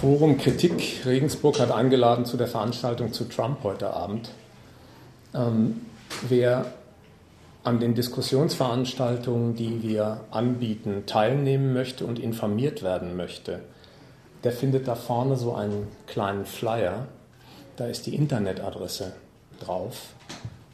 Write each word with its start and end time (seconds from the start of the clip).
Forum 0.00 0.38
Kritik 0.38 1.04
Regensburg 1.04 1.60
hat 1.60 1.70
eingeladen 1.70 2.24
zu 2.24 2.38
der 2.38 2.46
Veranstaltung 2.46 3.12
zu 3.12 3.24
Trump 3.24 3.58
heute 3.64 3.92
Abend. 3.92 4.30
Ähm, 5.34 5.82
wer 6.26 6.72
an 7.64 7.80
den 7.80 7.94
Diskussionsveranstaltungen, 7.94 9.56
die 9.56 9.82
wir 9.82 10.22
anbieten, 10.30 11.02
teilnehmen 11.04 11.74
möchte 11.74 12.06
und 12.06 12.18
informiert 12.18 12.82
werden 12.82 13.14
möchte, 13.14 13.60
der 14.42 14.52
findet 14.52 14.88
da 14.88 14.94
vorne 14.94 15.36
so 15.36 15.52
einen 15.52 15.86
kleinen 16.06 16.46
Flyer. 16.46 17.06
Da 17.76 17.84
ist 17.84 18.06
die 18.06 18.14
Internetadresse 18.14 19.12
drauf. 19.62 20.14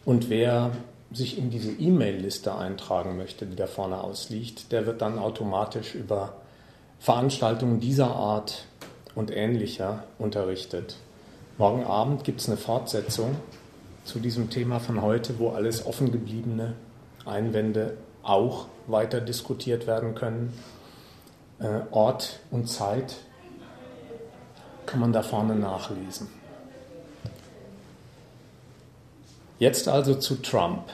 Und 0.04 0.30
wer 0.30 0.70
sich 1.11 1.36
in 1.36 1.50
diese 1.50 1.72
E-Mail-Liste 1.72 2.54
eintragen 2.54 3.16
möchte, 3.16 3.45
die 3.45 3.56
da 3.56 3.66
vorne 3.66 4.04
ausliegt, 4.04 4.70
der 4.70 4.86
wird 4.86 5.02
dann 5.02 5.18
automatisch 5.18 5.96
über 5.96 6.34
Veranstaltungen 7.00 7.80
dieser 7.80 8.14
Art 8.14 8.66
und 9.16 9.34
ähnlicher 9.34 10.04
unterrichtet. 10.18 10.96
Morgen 11.58 11.82
Abend 11.82 12.22
gibt 12.22 12.40
es 12.40 12.48
eine 12.48 12.58
Fortsetzung 12.58 13.34
zu 14.04 14.20
diesem 14.20 14.50
Thema 14.50 14.79
von 14.79 15.02
heute, 15.02 15.40
wo 15.40 15.48
alles 15.48 15.84
offen 15.84 16.12
gebliebene 16.12 16.74
Einwände 17.24 17.96
auch 18.22 18.66
weiter 18.86 19.21
diskutiert 19.21 19.86
werden 19.88 20.14
können. 20.14 20.52
Äh, 21.58 21.80
Ort 21.90 22.40
und 22.50 22.68
Zeit 22.68 23.16
kann 24.84 25.00
man 25.00 25.12
da 25.12 25.22
vorne 25.22 25.57
nachlesen. 25.57 26.29
Jetzt 29.58 29.88
also 29.88 30.14
zu 30.14 30.36
Trump. 30.43 30.85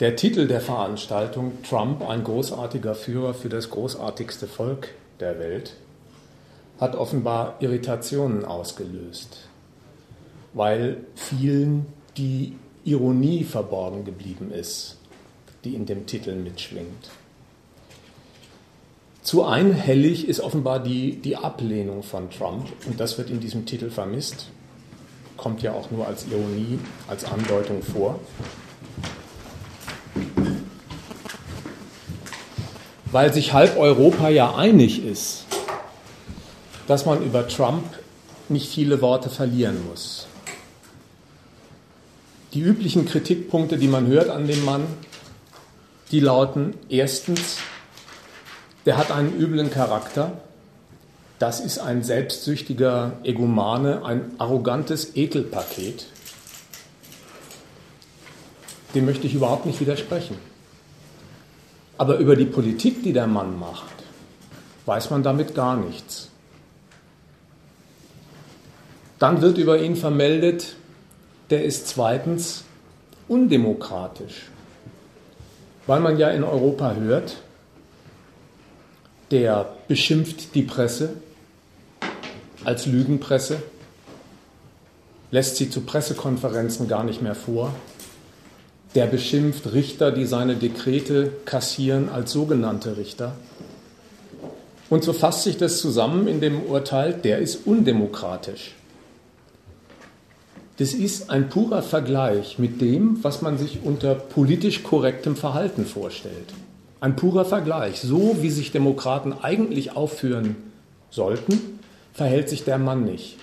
Der 0.00 0.14
Titel 0.14 0.46
der 0.46 0.60
Veranstaltung 0.60 1.62
Trump, 1.62 2.06
ein 2.06 2.22
großartiger 2.22 2.94
Führer 2.94 3.32
für 3.32 3.48
das 3.48 3.70
großartigste 3.70 4.46
Volk, 4.46 4.90
der 5.20 5.38
Welt, 5.38 5.74
hat 6.80 6.94
offenbar 6.94 7.56
Irritationen 7.60 8.44
ausgelöst, 8.44 9.48
weil 10.54 10.98
vielen 11.14 11.86
die 12.16 12.54
Ironie 12.84 13.44
verborgen 13.44 14.04
geblieben 14.04 14.50
ist, 14.50 14.96
die 15.64 15.74
in 15.74 15.86
dem 15.86 16.06
Titel 16.06 16.34
mitschwingt. 16.34 17.10
Zu 19.22 19.44
einhellig 19.44 20.26
ist 20.26 20.40
offenbar 20.40 20.82
die, 20.82 21.16
die 21.16 21.36
Ablehnung 21.36 22.02
von 22.02 22.30
Trump 22.30 22.66
und 22.86 22.98
das 22.98 23.18
wird 23.18 23.28
in 23.28 23.40
diesem 23.40 23.66
Titel 23.66 23.90
vermisst, 23.90 24.48
kommt 25.36 25.62
ja 25.62 25.72
auch 25.72 25.90
nur 25.90 26.06
als 26.06 26.26
Ironie, 26.26 26.78
als 27.08 27.24
Andeutung 27.24 27.82
vor. 27.82 28.18
Weil 33.10 33.32
sich 33.32 33.52
halb 33.52 33.78
Europa 33.78 34.28
ja 34.28 34.54
einig 34.54 35.04
ist, 35.04 35.44
dass 36.86 37.06
man 37.06 37.22
über 37.22 37.46
Trump 37.48 37.84
nicht 38.48 38.68
viele 38.68 39.00
Worte 39.00 39.30
verlieren 39.30 39.86
muss. 39.88 40.26
Die 42.54 42.60
üblichen 42.60 43.06
Kritikpunkte, 43.06 43.76
die 43.76 43.88
man 43.88 44.06
hört 44.06 44.30
an 44.30 44.46
dem 44.46 44.64
Mann, 44.64 44.86
die 46.10 46.20
lauten 46.20 46.74
erstens, 46.88 47.58
der 48.86 48.96
hat 48.96 49.10
einen 49.10 49.38
üblen 49.38 49.70
Charakter, 49.70 50.40
das 51.38 51.60
ist 51.60 51.78
ein 51.78 52.02
selbstsüchtiger 52.02 53.12
Egomane, 53.22 54.04
ein 54.04 54.32
arrogantes 54.38 55.14
Ekelpaket. 55.14 56.06
Dem 58.94 59.04
möchte 59.04 59.26
ich 59.26 59.34
überhaupt 59.34 59.66
nicht 59.66 59.80
widersprechen. 59.80 60.47
Aber 61.98 62.18
über 62.18 62.36
die 62.36 62.46
Politik, 62.46 63.02
die 63.02 63.12
der 63.12 63.26
Mann 63.26 63.58
macht, 63.58 63.94
weiß 64.86 65.10
man 65.10 65.22
damit 65.22 65.54
gar 65.54 65.76
nichts. 65.76 66.30
Dann 69.18 69.42
wird 69.42 69.58
über 69.58 69.80
ihn 69.80 69.96
vermeldet, 69.96 70.76
der 71.50 71.64
ist 71.64 71.88
zweitens 71.88 72.64
undemokratisch, 73.26 74.46
weil 75.86 76.00
man 76.00 76.18
ja 76.18 76.30
in 76.30 76.44
Europa 76.44 76.94
hört, 76.94 77.38
der 79.30 79.68
beschimpft 79.88 80.54
die 80.54 80.62
Presse 80.62 81.14
als 82.64 82.86
Lügenpresse, 82.86 83.62
lässt 85.30 85.56
sie 85.56 85.68
zu 85.68 85.82
Pressekonferenzen 85.82 86.88
gar 86.88 87.04
nicht 87.04 87.22
mehr 87.22 87.34
vor, 87.34 87.74
der 88.94 89.06
beschimpft 89.06 89.72
Richter, 89.72 90.10
die 90.10 90.24
seine 90.24 90.56
Dekrete 90.56 91.32
kassieren, 91.44 92.08
als 92.08 92.32
sogenannte 92.32 92.96
Richter. 92.96 93.32
Und 94.90 95.04
so 95.04 95.12
fasst 95.12 95.44
sich 95.44 95.58
das 95.58 95.78
zusammen 95.78 96.26
in 96.26 96.40
dem 96.40 96.62
Urteil, 96.62 97.12
der 97.12 97.38
ist 97.38 97.66
undemokratisch. 97.66 98.74
Das 100.78 100.94
ist 100.94 101.28
ein 101.28 101.48
purer 101.48 101.82
Vergleich 101.82 102.58
mit 102.58 102.80
dem, 102.80 103.22
was 103.22 103.42
man 103.42 103.58
sich 103.58 103.80
unter 103.82 104.14
politisch 104.14 104.84
korrektem 104.84 105.36
Verhalten 105.36 105.84
vorstellt. 105.84 106.54
Ein 107.00 107.16
purer 107.16 107.44
Vergleich. 107.44 108.00
So 108.00 108.38
wie 108.40 108.50
sich 108.50 108.70
Demokraten 108.70 109.32
eigentlich 109.32 109.96
aufführen 109.96 110.56
sollten, 111.10 111.80
verhält 112.12 112.48
sich 112.48 112.64
der 112.64 112.78
Mann 112.78 113.04
nicht. 113.04 113.36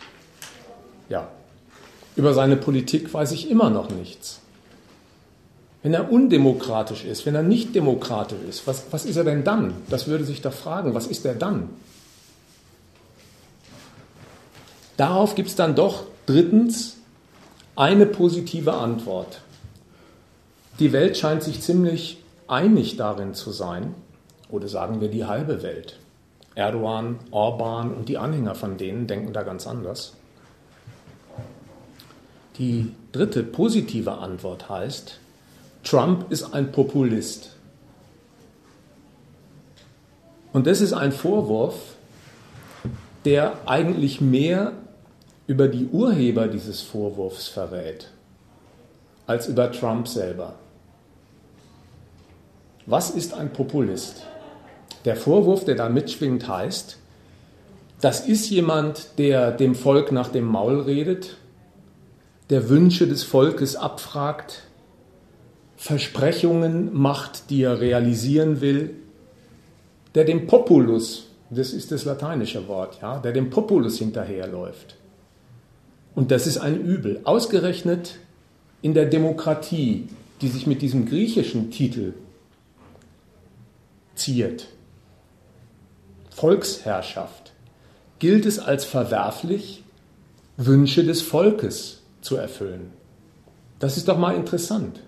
Ja, 1.10 1.28
über 2.16 2.34
seine 2.34 2.56
Politik 2.56 3.14
weiß 3.14 3.34
ich 3.34 3.52
immer 3.52 3.70
noch 3.70 3.90
nichts. 3.90 4.40
Wenn 5.86 5.94
er 5.94 6.12
undemokratisch 6.12 7.06
ist, 7.06 7.28
wenn 7.28 7.36
er 7.36 7.44
nicht 7.44 7.76
demokratisch 7.76 8.40
ist, 8.50 8.66
was, 8.66 8.86
was 8.90 9.06
ist 9.06 9.18
er 9.18 9.24
denn 9.24 9.44
dann? 9.44 9.76
Das 9.88 10.08
würde 10.08 10.24
sich 10.24 10.42
doch 10.42 10.52
fragen, 10.52 10.96
was 10.96 11.06
ist 11.06 11.24
er 11.28 11.36
dann? 11.36 11.70
Darauf 14.98 15.36
gibt 15.36 15.50
es 15.50 15.56
dann 15.56 15.76
doch 15.76 16.06
drittens 16.26 16.98
eine 17.76 18.08
positive 18.08 18.74
Antwort. 18.74 19.42
Die 20.80 20.92
Welt 20.92 21.18
scheint 21.18 21.44
sich 21.44 21.62
ziemlich 21.62 22.18
einig 22.48 22.98
darin 22.98 23.36
zu 23.36 23.52
sein, 23.52 23.94
oder 24.50 24.68
sagen 24.68 25.02
wir 25.02 25.10
die 25.10 25.26
halbe 25.26 25.62
Welt. 25.62 26.00
Erdogan, 26.56 27.20
Orban 27.30 27.94
und 27.94 28.10
die 28.10 28.18
Anhänger 28.18 28.56
von 28.56 28.78
denen 28.78 29.06
denken 29.06 29.34
da 29.34 29.44
ganz 29.44 29.68
anders. 29.68 30.14
Die 32.58 32.92
dritte 33.12 33.44
positive 33.44 34.14
Antwort 34.14 34.68
heißt, 34.68 35.20
Trump 35.86 36.32
ist 36.32 36.52
ein 36.52 36.72
Populist. 36.72 37.52
Und 40.52 40.66
das 40.66 40.82
ist 40.82 40.94
ein 40.94 41.12
Vorwurf, 41.12 41.76
der 43.24 43.54
eigentlich 43.68 44.20
mehr 44.20 44.74
über 45.46 45.68
die 45.68 45.86
Urheber 45.86 46.48
dieses 46.48 46.82
Vorwurfs 46.82 47.48
verrät, 47.48 48.08
als 49.28 49.48
über 49.48 49.72
Trump 49.72 50.08
selber. 50.08 50.56
Was 52.88 53.12
ist 53.12 53.36
ein 53.36 53.54
Populist? 53.54 54.24
Der 55.06 55.16
Vorwurf, 55.16 55.66
der 55.66 55.76
da 55.76 55.88
mitschwingt, 55.88 56.48
heißt, 56.48 56.98
das 58.02 58.28
ist 58.28 58.50
jemand, 58.50 59.20
der 59.20 59.52
dem 59.52 59.76
Volk 59.76 60.12
nach 60.12 60.30
dem 60.30 60.46
Maul 60.46 60.82
redet, 60.82 61.38
der 62.50 62.70
Wünsche 62.70 63.08
des 63.08 63.24
Volkes 63.24 63.76
abfragt, 63.76 64.65
Versprechungen 65.78 66.94
macht, 66.94 67.50
die 67.50 67.64
er 67.64 67.80
realisieren 67.80 68.62
will, 68.62 68.92
der 70.16 70.24
dem 70.24 70.48
Populus, 70.48 71.28
das 71.50 71.74
ist 71.74 71.92
das 71.92 72.06
lateinische 72.06 72.68
Wort, 72.68 73.00
ja, 73.02 73.20
der 73.20 73.34
dem 73.34 73.50
Populus 73.50 74.00
hinterherläuft. 74.00 74.96
Und 76.16 76.32
das 76.32 76.48
ist 76.48 76.58
ein 76.58 76.80
Übel. 76.80 77.20
Ausgerechnet 77.26 78.16
in 78.82 78.94
der 78.94 79.06
Demokratie, 79.06 80.08
die 80.42 80.48
sich 80.48 80.66
mit 80.66 80.82
diesem 80.82 81.06
griechischen 81.06 81.72
Titel 81.72 82.14
ziert, 84.16 84.68
Volksherrschaft, 86.30 87.54
gilt 88.20 88.46
es 88.46 88.60
als 88.60 88.86
verwerflich, 88.86 89.84
Wünsche 90.58 91.04
des 91.04 91.22
Volkes 91.22 92.02
zu 92.22 92.38
erfüllen. 92.38 92.92
Das 93.80 93.98
ist 93.98 94.08
doch 94.08 94.18
mal 94.18 94.36
interessant. 94.36 95.02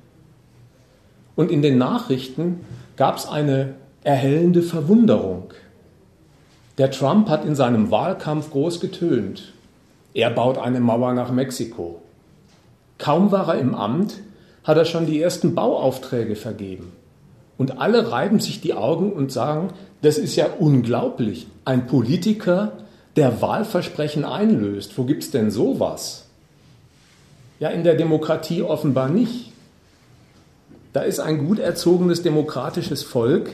Und 1.37 1.51
in 1.51 1.61
den 1.61 1.77
Nachrichten 1.77 2.65
gab 2.97 3.17
es 3.17 3.27
eine 3.27 3.75
erhellende 4.03 4.63
Verwunderung. 4.63 5.53
Der 6.77 6.91
Trump 6.91 7.29
hat 7.29 7.45
in 7.45 7.55
seinem 7.55 7.91
Wahlkampf 7.91 8.51
groß 8.51 8.81
getönt. 8.81 9.53
Er 10.13 10.31
baut 10.31 10.57
eine 10.57 10.79
Mauer 10.79 11.13
nach 11.13 11.31
Mexiko. 11.31 12.01
Kaum 12.97 13.31
war 13.31 13.53
er 13.53 13.59
im 13.59 13.75
Amt, 13.75 14.15
hat 14.63 14.77
er 14.77 14.85
schon 14.85 15.05
die 15.05 15.21
ersten 15.21 15.53
Bauaufträge 15.53 16.35
vergeben. 16.35 16.91
Und 17.57 17.79
alle 17.79 18.11
reiben 18.11 18.39
sich 18.39 18.59
die 18.59 18.73
Augen 18.73 19.13
und 19.13 19.31
sagen, 19.31 19.69
das 20.01 20.17
ist 20.17 20.35
ja 20.35 20.47
unglaublich. 20.57 21.47
Ein 21.65 21.85
Politiker, 21.85 22.73
der 23.15 23.41
Wahlversprechen 23.41 24.25
einlöst. 24.25 24.97
Wo 24.97 25.03
gibt 25.03 25.23
es 25.23 25.31
denn 25.31 25.51
sowas? 25.51 26.25
Ja, 27.59 27.69
in 27.69 27.83
der 27.83 27.95
Demokratie 27.95 28.63
offenbar 28.63 29.09
nicht. 29.09 29.46
Da 30.97 31.03
ist 31.03 31.19
ein 31.19 31.45
gut 31.45 31.59
erzogenes 31.59 32.23
demokratisches 32.23 33.03
Volk 33.03 33.51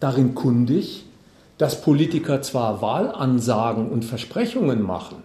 darin 0.00 0.34
kundig, 0.34 1.04
dass 1.58 1.82
Politiker 1.82 2.40
zwar 2.40 2.80
Wahlansagen 2.80 3.90
und 3.90 4.02
Versprechungen 4.02 4.80
machen, 4.80 5.18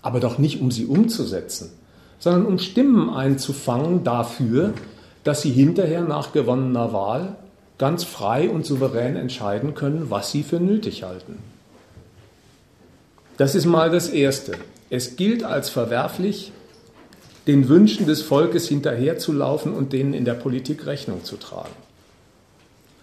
aber 0.00 0.20
doch 0.20 0.38
nicht 0.38 0.62
um 0.62 0.70
sie 0.70 0.86
umzusetzen, 0.86 1.70
sondern 2.18 2.46
um 2.46 2.58
Stimmen 2.58 3.10
einzufangen 3.10 4.04
dafür, 4.04 4.72
dass 5.22 5.42
sie 5.42 5.50
hinterher 5.50 6.00
nach 6.00 6.32
gewonnener 6.32 6.94
Wahl 6.94 7.36
ganz 7.76 8.04
frei 8.04 8.48
und 8.48 8.64
souverän 8.64 9.16
entscheiden 9.16 9.74
können, 9.74 10.06
was 10.08 10.32
sie 10.32 10.44
für 10.44 10.60
nötig 10.60 11.02
halten. 11.02 11.36
Das 13.36 13.54
ist 13.54 13.66
mal 13.66 13.90
das 13.90 14.08
Erste. 14.08 14.52
Es 14.88 15.16
gilt 15.16 15.44
als 15.44 15.68
verwerflich, 15.68 16.52
den 17.46 17.68
Wünschen 17.68 18.06
des 18.06 18.22
Volkes 18.22 18.68
hinterherzulaufen 18.68 19.74
und 19.74 19.92
denen 19.92 20.14
in 20.14 20.24
der 20.24 20.34
Politik 20.34 20.86
Rechnung 20.86 21.24
zu 21.24 21.36
tragen. 21.36 21.74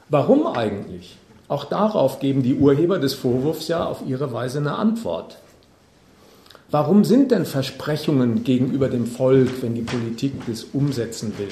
Warum 0.09 0.47
eigentlich? 0.47 1.17
Auch 1.47 1.65
darauf 1.65 2.19
geben 2.19 2.43
die 2.43 2.55
Urheber 2.55 2.97
des 2.97 3.13
Vorwurfs 3.13 3.67
ja 3.67 3.85
auf 3.85 4.03
ihre 4.07 4.33
Weise 4.33 4.59
eine 4.59 4.75
Antwort. 4.75 5.37
Warum 6.71 7.03
sind 7.03 7.31
denn 7.31 7.45
Versprechungen 7.45 8.43
gegenüber 8.43 8.87
dem 8.87 9.05
Volk, 9.05 9.61
wenn 9.61 9.75
die 9.75 9.81
Politik 9.81 10.33
das 10.47 10.63
umsetzen 10.63 11.37
will, 11.37 11.49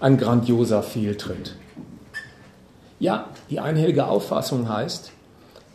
ein 0.00 0.18
grandioser 0.18 0.82
Fehltritt? 0.82 1.54
Ja, 2.98 3.28
die 3.50 3.60
einhellige 3.60 4.08
Auffassung 4.08 4.68
heißt, 4.68 5.12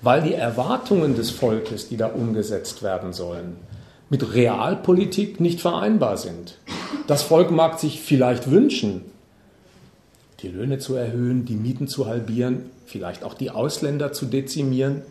weil 0.02 0.22
die 0.24 0.34
Erwartungen 0.34 1.16
des 1.16 1.32
Volkes, 1.32 1.88
die 1.88 1.98
da 1.98 2.08
umgesetzt 2.08 2.84
werden 2.84 3.14
sollen, 3.14 3.56
mit 4.12 4.34
Realpolitik 4.34 5.40
nicht 5.40 5.62
vereinbar 5.62 6.18
sind. 6.18 6.58
Das 7.08 7.24
Volk 7.24 7.50
mag 7.50 7.80
sich 7.80 8.02
vielleicht 8.02 8.52
wünschen, 8.52 9.04
die 10.42 10.50
Löhne 10.50 10.80
zu 10.80 10.96
erhöhen, 10.96 11.46
die 11.46 11.56
Mieten 11.56 11.88
zu 11.88 12.08
halbieren, 12.08 12.70
vielleicht 12.86 13.24
auch 13.24 13.34
die 13.34 13.52
Ausländer 13.52 14.12
zu 14.12 14.26
dezimieren. 14.26 15.02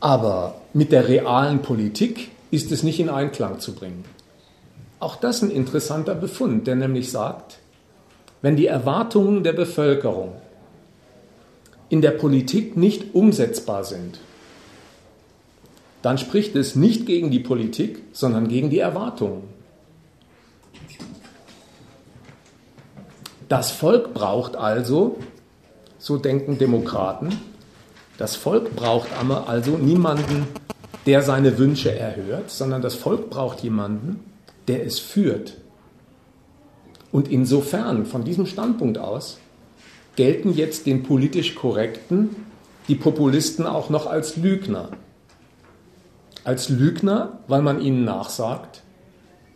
Aber 0.00 0.54
mit 0.72 0.92
der 0.92 1.08
realen 1.08 1.60
Politik 1.60 2.30
ist 2.50 2.72
es 2.72 2.82
nicht 2.82 2.98
in 3.00 3.10
Einklang 3.10 3.60
zu 3.60 3.74
bringen. 3.74 4.04
Auch 4.98 5.16
das 5.16 5.36
ist 5.36 5.42
ein 5.42 5.50
interessanter 5.50 6.14
Befund, 6.14 6.66
der 6.66 6.76
nämlich 6.76 7.10
sagt, 7.10 7.58
wenn 8.40 8.56
die 8.56 8.66
Erwartungen 8.66 9.44
der 9.44 9.52
Bevölkerung 9.52 10.32
in 11.90 12.00
der 12.00 12.12
Politik 12.12 12.78
nicht 12.78 13.14
umsetzbar 13.14 13.84
sind, 13.84 14.20
dann 16.02 16.18
spricht 16.18 16.56
es 16.56 16.74
nicht 16.74 17.06
gegen 17.06 17.30
die 17.30 17.38
Politik, 17.38 18.02
sondern 18.12 18.48
gegen 18.48 18.70
die 18.70 18.80
Erwartungen. 18.80 19.44
Das 23.48 23.70
Volk 23.70 24.14
braucht 24.14 24.56
also, 24.56 25.18
so 25.98 26.16
denken 26.16 26.58
Demokraten, 26.58 27.38
das 28.18 28.36
Volk 28.36 28.74
braucht 28.74 29.08
also 29.46 29.72
niemanden, 29.78 30.46
der 31.06 31.22
seine 31.22 31.58
Wünsche 31.58 31.96
erhört, 31.96 32.50
sondern 32.50 32.82
das 32.82 32.94
Volk 32.94 33.30
braucht 33.30 33.60
jemanden, 33.60 34.20
der 34.68 34.86
es 34.86 34.98
führt. 34.98 35.54
Und 37.10 37.28
insofern, 37.28 38.06
von 38.06 38.24
diesem 38.24 38.46
Standpunkt 38.46 38.98
aus, 38.98 39.38
gelten 40.16 40.54
jetzt 40.54 40.86
den 40.86 41.02
politisch 41.02 41.54
Korrekten 41.54 42.36
die 42.88 42.94
Populisten 42.94 43.66
auch 43.66 43.90
noch 43.90 44.06
als 44.06 44.36
Lügner. 44.36 44.90
Als 46.44 46.68
Lügner, 46.68 47.38
weil 47.48 47.62
man 47.62 47.80
ihnen 47.80 48.04
nachsagt, 48.04 48.82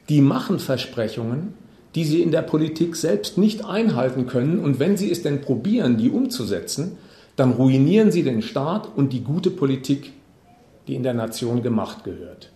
die 0.08 0.20
machen 0.20 0.58
Versprechungen, 0.58 1.54
die 1.94 2.04
sie 2.04 2.22
in 2.22 2.30
der 2.30 2.42
Politik 2.42 2.94
selbst 2.94 3.38
nicht 3.38 3.64
einhalten 3.64 4.26
können. 4.26 4.58
Und 4.58 4.78
wenn 4.78 4.96
sie 4.96 5.10
es 5.10 5.22
denn 5.22 5.40
probieren, 5.40 5.96
die 5.96 6.10
umzusetzen, 6.10 6.98
dann 7.34 7.52
ruinieren 7.52 8.12
sie 8.12 8.22
den 8.22 8.42
Staat 8.42 8.88
und 8.94 9.12
die 9.12 9.24
gute 9.24 9.50
Politik, 9.50 10.12
die 10.86 10.94
in 10.94 11.02
der 11.02 11.14
Nation 11.14 11.62
gemacht 11.62 12.04
gehört. 12.04 12.52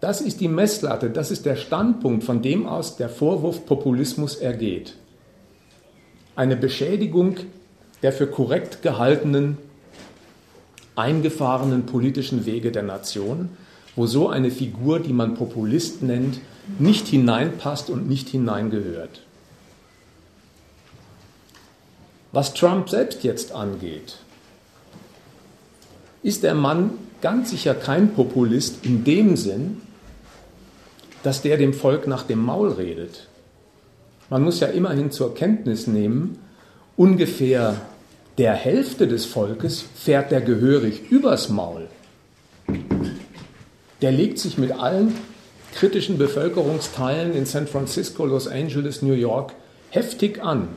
Das 0.00 0.22
ist 0.22 0.40
die 0.40 0.48
Messlatte, 0.48 1.10
das 1.10 1.30
ist 1.30 1.44
der 1.44 1.56
Standpunkt, 1.56 2.24
von 2.24 2.40
dem 2.40 2.66
aus 2.66 2.96
der 2.96 3.10
Vorwurf 3.10 3.66
Populismus 3.66 4.36
ergeht. 4.36 4.94
Eine 6.36 6.56
Beschädigung 6.56 7.36
der 8.02 8.12
für 8.12 8.26
korrekt 8.26 8.82
gehaltenen, 8.82 9.58
eingefahrenen 11.00 11.86
politischen 11.86 12.46
Wege 12.46 12.70
der 12.70 12.82
Nation, 12.82 13.48
wo 13.96 14.06
so 14.06 14.28
eine 14.28 14.50
Figur, 14.50 15.00
die 15.00 15.12
man 15.12 15.34
Populist 15.34 16.02
nennt, 16.02 16.40
nicht 16.78 17.08
hineinpasst 17.08 17.90
und 17.90 18.08
nicht 18.08 18.28
hineingehört. 18.28 19.22
Was 22.32 22.54
Trump 22.54 22.88
selbst 22.88 23.24
jetzt 23.24 23.52
angeht, 23.52 24.18
ist 26.22 26.44
der 26.44 26.54
Mann 26.54 26.92
ganz 27.20 27.50
sicher 27.50 27.74
kein 27.74 28.14
Populist 28.14 28.84
in 28.84 29.02
dem 29.04 29.36
Sinn, 29.36 29.80
dass 31.22 31.42
der 31.42 31.56
dem 31.56 31.74
Volk 31.74 32.06
nach 32.06 32.22
dem 32.22 32.40
Maul 32.44 32.70
redet. 32.72 33.26
Man 34.28 34.42
muss 34.42 34.60
ja 34.60 34.68
immerhin 34.68 35.10
zur 35.10 35.34
Kenntnis 35.34 35.86
nehmen, 35.86 36.38
ungefähr 36.96 37.80
der 38.38 38.54
Hälfte 38.54 39.06
des 39.06 39.26
Volkes 39.26 39.84
fährt 39.94 40.30
der 40.30 40.40
gehörig 40.40 41.10
übers 41.10 41.48
Maul. 41.48 41.88
Der 44.00 44.12
legt 44.12 44.38
sich 44.38 44.56
mit 44.56 44.72
allen 44.72 45.14
kritischen 45.74 46.18
Bevölkerungsteilen 46.18 47.34
in 47.34 47.46
San 47.46 47.66
Francisco, 47.66 48.24
Los 48.24 48.48
Angeles, 48.48 49.02
New 49.02 49.12
York 49.12 49.52
heftig 49.90 50.42
an. 50.42 50.68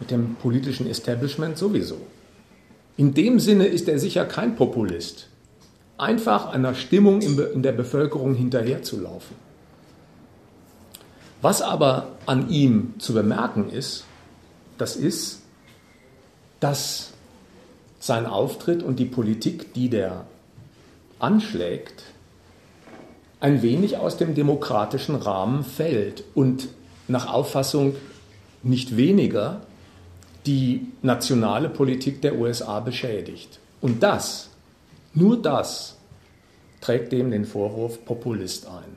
Mit 0.00 0.10
dem 0.10 0.34
politischen 0.36 0.86
Establishment 0.86 1.56
sowieso. 1.56 1.96
In 2.96 3.14
dem 3.14 3.40
Sinne 3.40 3.66
ist 3.66 3.88
er 3.88 3.98
sicher 3.98 4.24
kein 4.24 4.56
Populist. 4.56 5.28
Einfach 5.98 6.52
einer 6.52 6.74
Stimmung 6.74 7.22
in 7.22 7.62
der 7.62 7.72
Bevölkerung 7.72 8.34
hinterherzulaufen. 8.34 9.36
Was 11.40 11.62
aber 11.62 12.08
an 12.26 12.50
ihm 12.50 12.94
zu 12.98 13.14
bemerken 13.14 13.70
ist, 13.70 14.04
das 14.78 14.96
ist, 14.96 15.42
dass 16.60 17.12
sein 17.98 18.26
Auftritt 18.26 18.82
und 18.82 18.98
die 18.98 19.04
Politik, 19.04 19.74
die 19.74 19.88
der 19.88 20.26
anschlägt, 21.18 22.04
ein 23.40 23.62
wenig 23.62 23.96
aus 23.98 24.16
dem 24.16 24.34
demokratischen 24.34 25.16
Rahmen 25.16 25.64
fällt 25.64 26.24
und 26.34 26.68
nach 27.08 27.32
Auffassung 27.32 27.94
nicht 28.62 28.96
weniger 28.96 29.60
die 30.46 30.86
nationale 31.02 31.68
Politik 31.68 32.22
der 32.22 32.36
USA 32.36 32.80
beschädigt. 32.80 33.58
Und 33.80 34.02
das, 34.02 34.50
nur 35.12 35.40
das, 35.40 35.96
trägt 36.80 37.12
dem 37.12 37.30
den 37.30 37.44
Vorwurf 37.44 38.04
Populist 38.04 38.66
ein. 38.66 38.96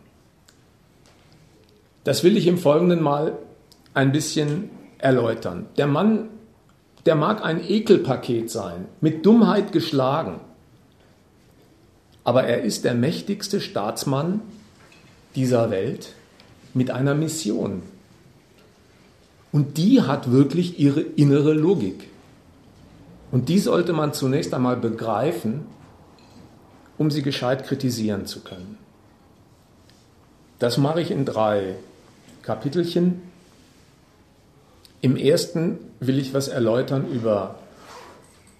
Das 2.03 2.23
will 2.23 2.37
ich 2.37 2.47
im 2.47 2.57
Folgenden 2.57 3.01
mal 3.01 3.37
ein 3.93 4.11
bisschen 4.11 4.69
erläutern. 4.99 5.67
Der 5.77 5.87
Mann, 5.87 6.29
der 7.05 7.15
mag 7.15 7.43
ein 7.43 7.61
Ekelpaket 7.67 8.49
sein, 8.49 8.85
mit 9.01 9.25
Dummheit 9.25 9.71
geschlagen 9.71 10.39
aber 12.29 12.43
er 12.43 12.61
ist 12.61 12.85
der 12.85 12.93
mächtigste 12.93 13.59
Staatsmann 13.59 14.41
dieser 15.33 15.71
Welt 15.71 16.13
mit 16.75 16.91
einer 16.91 17.15
Mission. 17.15 17.81
Und 19.51 19.79
die 19.79 20.03
hat 20.03 20.31
wirklich 20.31 20.79
ihre 20.79 21.01
innere 21.01 21.53
Logik. 21.53 22.07
Und 23.31 23.49
die 23.49 23.57
sollte 23.57 23.93
man 23.93 24.13
zunächst 24.13 24.53
einmal 24.53 24.77
begreifen, 24.77 25.61
um 26.99 27.09
sie 27.09 27.23
gescheit 27.23 27.65
kritisieren 27.65 28.27
zu 28.27 28.41
können. 28.41 28.77
Das 30.59 30.77
mache 30.77 31.01
ich 31.01 31.09
in 31.09 31.25
drei 31.25 31.77
Kapitelchen. 32.43 33.23
Im 35.01 35.15
ersten 35.15 35.79
will 35.99 36.19
ich 36.19 36.33
was 36.33 36.47
erläutern 36.47 37.09
über 37.11 37.55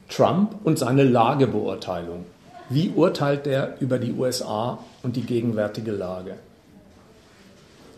Trump 0.10 0.55
und 0.63 0.79
seine 0.79 1.03
Lagebeurteilung. 1.03 2.25
Wie 2.69 2.89
urteilt 2.96 3.48
er 3.48 3.75
über 3.79 3.98
die 4.00 4.13
USA 4.13 4.79
und 5.03 5.15
die 5.15 5.24
gegenwärtige 5.24 5.91
Lage? 5.91 6.36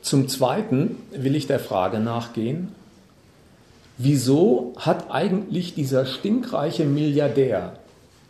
Zum 0.02 0.28
Zweiten 0.28 0.98
will 1.12 1.36
ich 1.36 1.46
der 1.46 1.60
Frage 1.60 2.00
nachgehen, 2.00 2.70
wieso 3.98 4.74
hat 4.78 5.12
eigentlich 5.12 5.76
dieser 5.76 6.06
stinkreiche 6.06 6.86
Milliardär, 6.86 7.74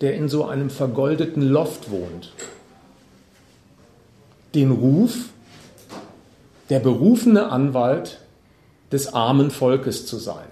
der 0.02 0.16
in 0.16 0.28
so 0.28 0.46
einem 0.46 0.70
vergoldeten 0.70 1.44
Loft 1.44 1.92
wohnt, 1.92 2.34
den 4.54 4.72
Ruf, 4.72 5.30
der 6.70 6.80
berufene 6.80 7.50
Anwalt 7.52 8.21
des 8.92 9.14
armen 9.14 9.52
Volkes 9.52 10.06
zu 10.06 10.18
sein, 10.18 10.48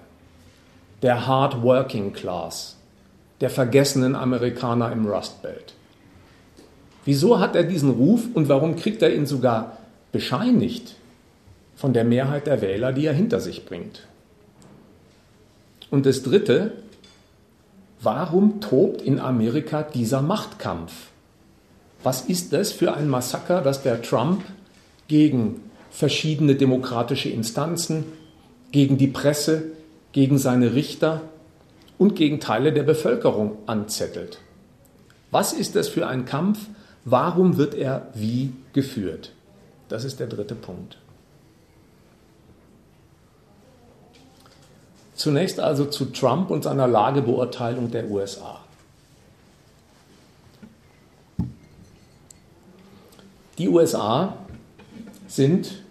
der 1.02 1.28
Hard 1.28 1.62
Working 1.62 2.14
Class, 2.14 2.78
der 3.42 3.50
vergessenen 3.50 4.16
Amerikaner 4.16 4.92
im 4.92 5.06
Rust 5.08 5.42
Belt. 5.42 5.74
Wieso 7.06 7.40
hat 7.40 7.56
er 7.56 7.64
diesen 7.64 7.90
Ruf 7.90 8.22
und 8.34 8.50
warum 8.50 8.76
kriegt 8.76 9.02
er 9.02 9.14
ihn 9.14 9.26
sogar 9.26 9.78
bescheinigt 10.12 10.96
von 11.76 11.94
der 11.94 12.04
Mehrheit 12.04 12.48
der 12.48 12.62
Wähler, 12.62 12.94
die 12.94 13.06
er 13.06 13.14
hinter 13.14 13.40
sich 13.40 13.66
bringt? 13.66 14.06
Und 15.90 16.06
das 16.06 16.24
Dritte, 16.24 16.74
warum 18.02 18.62
tobt 18.62 19.02
in 19.02 19.20
Amerika 19.20 19.84
dieser 19.84 20.22
Machtkampf? 20.22 20.94
Was 22.04 22.22
ist 22.22 22.54
das 22.54 22.72
für 22.72 22.94
ein 22.94 23.10
Massaker, 23.10 23.62
das 23.62 23.82
der 23.84 24.02
Trump 24.02 24.44
gegen 25.08 25.62
verschiedene 25.90 26.56
demokratische 26.56 27.30
Instanzen, 27.30 28.06
gegen 28.72 28.98
die 28.98 29.08
Presse, 29.08 29.72
gegen 30.12 30.38
seine 30.38 30.74
Richter 30.74 31.22
und 31.98 32.16
gegen 32.16 32.40
Teile 32.40 32.74
der 32.74 32.84
Bevölkerung 32.84 33.58
anzettelt? 33.66 34.40
Was 35.32 35.54
ist 35.54 35.76
das 35.76 35.88
für 35.88 36.08
ein 36.08 36.26
Kampf? 36.26 36.60
Warum 37.06 37.58
wird 37.58 37.76
er 37.76 38.08
wie 38.14 38.52
geführt? 38.74 39.34
Das 39.88 40.04
ist 40.04 40.20
der 40.20 40.28
dritte 40.28 40.56
Punkt. 40.56 40.98
Zunächst 45.16 45.60
also 45.60 45.86
zu 45.86 46.06
Trump 46.06 46.50
und 46.50 46.64
seiner 46.64 46.88
Lagebeurteilung 46.88 47.92
der 47.92 48.10
USA. 48.10 48.62
Die 53.58 53.68
USA 53.68 54.38
sind 55.28 55.84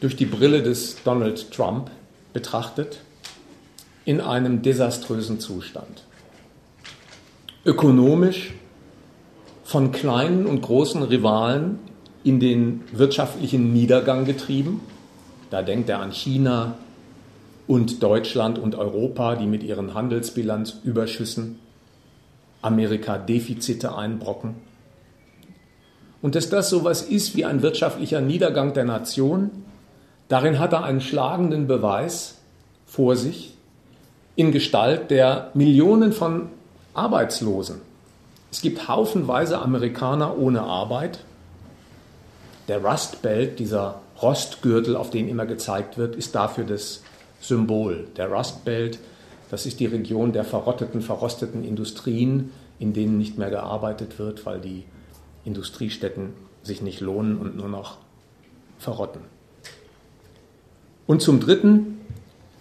durch 0.00 0.16
die 0.16 0.26
Brille 0.26 0.62
des 0.62 1.02
Donald 1.04 1.50
Trump 1.52 1.90
betrachtet 2.32 3.00
in 4.04 4.20
einem 4.20 4.62
desaströsen 4.62 5.40
Zustand. 5.40 6.04
Ökonomisch 7.64 8.54
von 9.64 9.92
kleinen 9.92 10.46
und 10.46 10.62
großen 10.62 11.02
Rivalen 11.02 11.78
in 12.24 12.40
den 12.40 12.82
wirtschaftlichen 12.92 13.72
Niedergang 13.72 14.24
getrieben. 14.24 14.80
Da 15.50 15.62
denkt 15.62 15.88
er 15.88 16.00
an 16.00 16.12
China 16.12 16.76
und 17.66 18.02
Deutschland 18.02 18.58
und 18.58 18.74
Europa, 18.74 19.36
die 19.36 19.46
mit 19.46 19.62
ihren 19.62 19.94
Handelsbilanzüberschüssen 19.94 21.58
Amerika 22.62 23.18
Defizite 23.18 23.96
einbrocken. 23.96 24.56
Und 26.22 26.34
dass 26.34 26.50
das 26.50 26.68
so 26.68 26.84
was 26.84 27.02
ist 27.02 27.36
wie 27.36 27.44
ein 27.44 27.62
wirtschaftlicher 27.62 28.20
Niedergang 28.20 28.74
der 28.74 28.84
Nation, 28.84 29.50
darin 30.30 30.58
hat 30.58 30.72
er 30.72 30.84
einen 30.84 31.02
schlagenden 31.02 31.66
Beweis 31.66 32.38
vor 32.86 33.16
sich 33.16 33.54
in 34.36 34.52
Gestalt 34.52 35.10
der 35.10 35.50
Millionen 35.52 36.12
von 36.12 36.48
Arbeitslosen. 36.94 37.82
Es 38.50 38.62
gibt 38.62 38.88
haufenweise 38.88 39.60
Amerikaner 39.60 40.38
ohne 40.38 40.62
Arbeit. 40.62 41.20
Der 42.68 42.82
Rust 42.82 43.22
Belt, 43.22 43.58
dieser 43.58 44.00
Rostgürtel, 44.22 44.96
auf 44.96 45.10
den 45.10 45.28
immer 45.28 45.46
gezeigt 45.46 45.98
wird, 45.98 46.16
ist 46.16 46.34
dafür 46.34 46.64
das 46.64 47.02
Symbol. 47.40 48.08
Der 48.16 48.30
Rust 48.30 48.64
Belt, 48.64 48.98
das 49.50 49.66
ist 49.66 49.80
die 49.80 49.86
Region 49.86 50.32
der 50.32 50.44
verrotteten, 50.44 51.02
verrosteten 51.02 51.64
Industrien, 51.64 52.52
in 52.78 52.92
denen 52.92 53.18
nicht 53.18 53.36
mehr 53.36 53.50
gearbeitet 53.50 54.18
wird, 54.18 54.46
weil 54.46 54.60
die 54.60 54.84
Industriestätten 55.44 56.34
sich 56.62 56.82
nicht 56.82 57.00
lohnen 57.00 57.36
und 57.38 57.56
nur 57.56 57.68
noch 57.68 57.98
verrotten. 58.78 59.22
Und 61.10 61.20
zum 61.22 61.40
Dritten, 61.40 61.98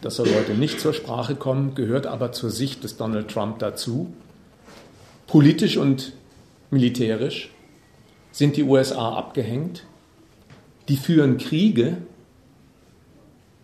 das 0.02 0.16
soll 0.16 0.28
heute 0.34 0.56
nicht 0.56 0.80
zur 0.80 0.92
Sprache 0.92 1.36
kommen, 1.36 1.76
gehört 1.76 2.08
aber 2.08 2.32
zur 2.32 2.50
Sicht 2.50 2.84
des 2.84 2.98
Donald 2.98 3.30
Trump 3.30 3.60
dazu, 3.60 4.12
politisch 5.28 5.78
und 5.78 6.14
militärisch 6.72 7.52
sind 8.32 8.58
die 8.58 8.64
USA 8.64 9.14
abgehängt, 9.14 9.84
die 10.88 10.98
führen 10.98 11.38
Kriege, 11.38 11.98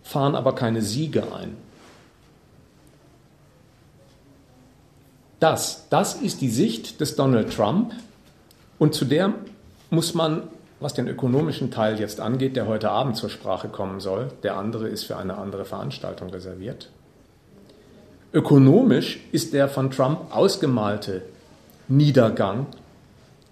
fahren 0.03 0.35
aber 0.35 0.53
keine 0.53 0.83
Siege 0.83 1.33
ein. 1.33 1.57
Das, 5.39 5.89
das 5.89 6.13
ist 6.13 6.41
die 6.41 6.51
Sicht 6.51 7.01
des 7.01 7.15
Donald 7.15 7.51
Trump, 7.51 7.91
und 8.77 8.93
zu 8.93 9.05
der 9.05 9.33
muss 9.89 10.13
man, 10.13 10.43
was 10.85 10.93
den 10.93 11.07
ökonomischen 11.07 11.71
Teil 11.71 11.99
jetzt 11.99 12.19
angeht, 12.19 12.55
der 12.55 12.67
heute 12.67 12.91
Abend 12.91 13.17
zur 13.17 13.31
Sprache 13.31 13.69
kommen 13.69 13.99
soll, 13.99 14.27
der 14.43 14.55
andere 14.55 14.87
ist 14.87 15.05
für 15.05 15.17
eine 15.17 15.35
andere 15.35 15.65
Veranstaltung 15.65 16.29
reserviert. 16.29 16.91
Ökonomisch 18.31 19.19
ist 19.31 19.53
der 19.53 19.67
von 19.67 19.89
Trump 19.89 20.27
ausgemalte 20.29 21.23
Niedergang 21.87 22.67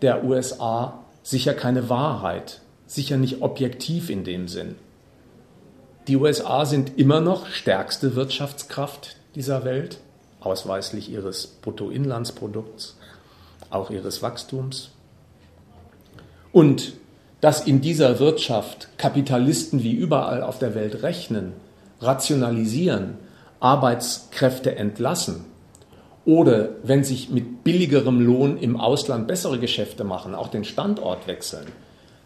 der 0.04 0.24
USA 0.24 1.00
sicher 1.24 1.56
keine 1.56 1.90
Wahrheit, 1.90 2.62
sicher 2.86 3.18
nicht 3.18 3.42
objektiv 3.42 4.12
in 4.12 4.24
dem 4.24 4.48
Sinn. 4.48 4.76
Die 6.08 6.18
USA 6.18 6.68
sind 6.68 7.00
immer 7.00 7.20
noch 7.20 7.48
stärkste 7.48 8.16
Wirtschaftskraft 8.16 9.16
dieser 9.34 9.66
Welt, 9.66 9.98
ausweislich 10.40 11.10
ihres 11.10 11.48
Bruttoinlandsprodukts, 11.48 12.96
auch 13.72 13.90
ihres 13.90 14.22
Wachstums. 14.22 14.92
Und 16.52 16.94
dass 17.44 17.68
in 17.68 17.82
dieser 17.82 18.20
Wirtschaft 18.20 18.88
Kapitalisten 18.98 19.84
wie 19.84 19.92
überall 19.92 20.42
auf 20.44 20.60
der 20.60 20.76
Welt 20.76 21.04
rechnen, 21.04 21.52
rationalisieren, 22.00 23.16
Arbeitskräfte 23.60 24.78
entlassen 24.78 25.44
oder 26.24 26.70
wenn 26.84 27.04
sich 27.04 27.32
mit 27.32 27.66
billigerem 27.66 28.26
Lohn 28.26 28.58
im 28.58 28.80
Ausland 28.80 29.28
bessere 29.28 29.60
Geschäfte 29.60 30.06
machen, 30.06 30.36
auch 30.36 30.48
den 30.48 30.64
Standort 30.64 31.28
wechseln, 31.28 31.68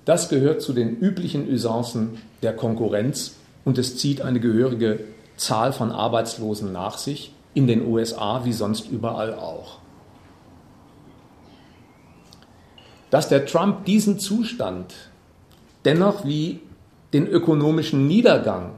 das 0.06 0.30
gehört 0.30 0.62
zu 0.62 0.72
den 0.72 0.96
üblichen 0.96 1.52
Usancen 1.52 2.20
der 2.44 2.56
Konkurrenz 2.56 3.38
und 3.66 3.80
es 3.80 3.98
zieht 3.98 4.22
eine 4.22 4.40
gehörige 4.40 5.00
Zahl 5.36 5.74
von 5.74 5.92
Arbeitslosen 5.92 6.72
nach 6.72 7.00
sich, 7.00 7.34
in 7.56 7.66
den 7.66 7.88
USA 7.88 8.46
wie 8.46 8.54
sonst 8.54 8.92
überall 8.92 9.34
auch. 9.34 9.80
Dass 13.10 13.30
der 13.30 13.46
Trump 13.46 13.86
diesen 13.86 14.20
Zustand 14.20 14.94
dennoch 15.86 16.26
wie 16.26 16.60
den 17.14 17.28
ökonomischen 17.28 18.08
Niedergang 18.08 18.72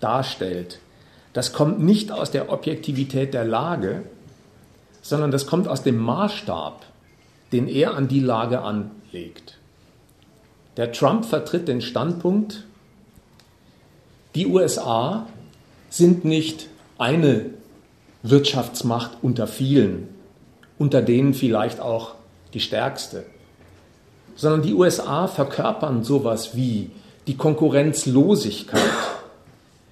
darstellt, 0.00 0.78
das 1.32 1.52
kommt 1.52 1.80
nicht 1.80 2.12
aus 2.12 2.30
der 2.30 2.50
Objektivität 2.50 3.34
der 3.34 3.44
Lage, 3.44 4.04
sondern 5.02 5.30
das 5.30 5.46
kommt 5.46 5.68
aus 5.68 5.82
dem 5.82 5.98
Maßstab, 5.98 6.84
den 7.52 7.68
er 7.68 7.94
an 7.94 8.08
die 8.08 8.20
Lage 8.20 8.60
anlegt. 8.60 9.58
Der 10.76 10.92
Trump 10.92 11.24
vertritt 11.24 11.66
den 11.66 11.80
Standpunkt, 11.80 12.64
die 14.34 14.46
USA 14.46 15.26
sind 15.90 16.24
nicht 16.24 16.68
eine 16.98 17.46
Wirtschaftsmacht 18.22 19.18
unter 19.22 19.46
vielen, 19.46 20.08
unter 20.78 21.02
denen 21.02 21.34
vielleicht 21.34 21.80
auch 21.80 22.14
die 22.54 22.60
stärkste, 22.60 23.26
sondern 24.36 24.62
die 24.62 24.74
USA 24.74 25.26
verkörpern 25.26 26.04
sowas 26.04 26.54
wie 26.54 26.90
die 27.26 27.36
Konkurrenzlosigkeit. 27.36 28.80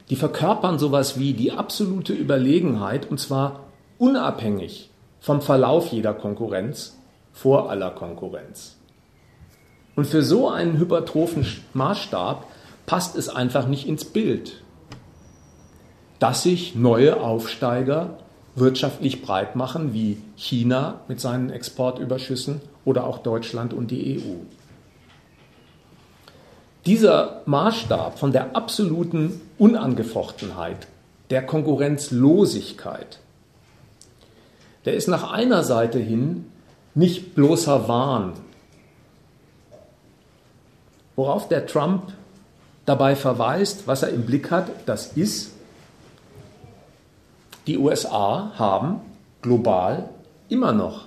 Die 0.08 0.16
verkörpern 0.16 0.78
sowas 0.78 1.18
wie 1.18 1.32
die 1.32 1.52
absolute 1.52 2.12
Überlegenheit 2.12 3.10
und 3.10 3.18
zwar 3.18 3.60
unabhängig 3.98 4.90
vom 5.20 5.42
Verlauf 5.42 5.88
jeder 5.88 6.14
Konkurrenz 6.14 6.96
vor 7.32 7.68
aller 7.70 7.90
Konkurrenz. 7.90 8.76
Und 9.96 10.06
für 10.06 10.22
so 10.22 10.48
einen 10.48 10.78
hypertrophen 10.78 11.46
Maßstab 11.72 12.46
passt 12.86 13.16
es 13.16 13.28
einfach 13.28 13.66
nicht 13.66 13.88
ins 13.88 14.04
Bild, 14.04 14.62
dass 16.18 16.44
sich 16.44 16.74
neue 16.76 17.20
Aufsteiger 17.20 18.18
wirtschaftlich 18.56 19.22
breit 19.22 19.54
machen, 19.54 19.92
wie 19.92 20.18
China 20.34 21.00
mit 21.08 21.20
seinen 21.20 21.50
Exportüberschüssen 21.50 22.60
oder 22.84 23.06
auch 23.06 23.18
Deutschland 23.18 23.72
und 23.72 23.90
die 23.90 24.18
EU. 24.18 24.34
Dieser 26.86 27.42
Maßstab 27.46 28.18
von 28.18 28.32
der 28.32 28.56
absoluten 28.56 29.40
Unangefochtenheit, 29.58 30.86
der 31.30 31.44
Konkurrenzlosigkeit, 31.44 33.18
der 34.84 34.94
ist 34.94 35.08
nach 35.08 35.32
einer 35.32 35.62
Seite 35.64 35.98
hin 35.98 36.46
nicht 36.94 37.34
bloßer 37.34 37.88
Wahn. 37.88 38.34
Worauf 41.16 41.48
der 41.48 41.66
Trump 41.66 42.12
dabei 42.86 43.16
verweist, 43.16 43.86
was 43.86 44.02
er 44.02 44.10
im 44.10 44.24
Blick 44.24 44.50
hat, 44.50 44.70
das 44.86 45.08
ist, 45.16 45.55
die 47.66 47.78
USA 47.78 48.52
haben 48.56 49.00
global 49.42 50.10
immer 50.48 50.72
noch 50.72 51.06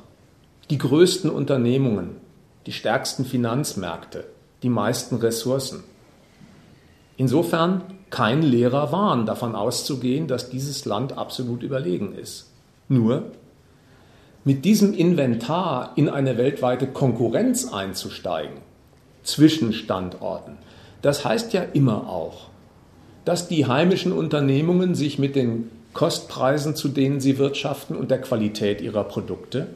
die 0.70 0.78
größten 0.78 1.30
Unternehmungen, 1.30 2.18
die 2.66 2.72
stärksten 2.74 3.26
Finanzmärkte, 3.26 4.26
die 4.62 4.70
meisten 4.70 5.16
Ressourcen. 5.16 5.84
Insofern 7.18 7.82
kein 8.10 8.42
leerer 8.42 8.92
Wahn 8.92 9.26
davon 9.26 9.56
auszugehen, 9.56 10.28
dass 10.28 10.50
dieses 10.50 10.86
Land 10.86 11.18
absolut 11.18 11.64
überlegen 11.64 12.14
ist. 12.14 12.52
Nur 12.88 13.32
mit 14.44 14.66
diesem 14.66 14.94
Inventar 14.94 15.94
in 15.96 16.10
eine 16.10 16.38
weltweite 16.38 16.88
Konkurrenz 16.88 17.72
einzusteigen 17.72 18.58
zwischen 19.24 19.74
Standorten, 19.74 20.58
das 21.02 21.24
heißt 21.24 21.54
ja 21.54 21.62
immer 21.62 22.10
auch, 22.10 22.48
dass 23.26 23.48
die 23.48 23.66
heimischen 23.66 24.12
Unternehmungen 24.12 24.96
sich 24.96 25.20
mit 25.20 25.36
den 25.36 25.70
Kostpreisen, 25.94 26.76
zu 26.76 26.88
denen 26.88 27.20
sie 27.20 27.38
wirtschaften 27.38 27.96
und 27.96 28.12
der 28.12 28.22
Qualität 28.22 28.82
ihrer 28.82 29.04
Produkte, 29.04 29.68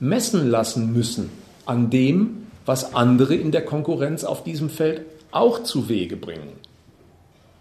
messen 0.00 0.48
lassen 0.48 0.92
müssen 0.92 1.30
an 1.66 1.90
dem, 1.90 2.46
was 2.66 2.94
andere 2.94 3.34
in 3.34 3.50
der 3.50 3.64
Konkurrenz 3.64 4.24
auf 4.24 4.44
diesem 4.44 4.70
Feld 4.70 5.02
auch 5.30 5.62
zu 5.62 5.88
Wege 5.88 6.16
bringen. 6.16 6.52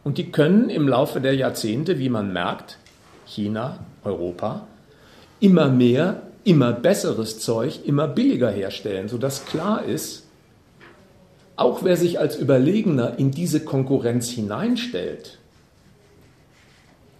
Und 0.03 0.17
die 0.17 0.31
können 0.31 0.69
im 0.69 0.87
Laufe 0.87 1.21
der 1.21 1.35
Jahrzehnte, 1.35 1.99
wie 1.99 2.09
man 2.09 2.33
merkt, 2.33 2.77
China, 3.25 3.79
Europa, 4.03 4.67
immer 5.39 5.69
mehr, 5.69 6.23
immer 6.43 6.73
besseres 6.73 7.39
Zeug, 7.39 7.85
immer 7.85 8.07
billiger 8.07 8.51
herstellen, 8.51 9.07
sodass 9.07 9.45
klar 9.45 9.83
ist, 9.83 10.23
auch 11.55 11.83
wer 11.83 11.97
sich 11.97 12.19
als 12.19 12.35
Überlegener 12.35 13.17
in 13.17 13.31
diese 13.31 13.61
Konkurrenz 13.61 14.29
hineinstellt, 14.29 15.39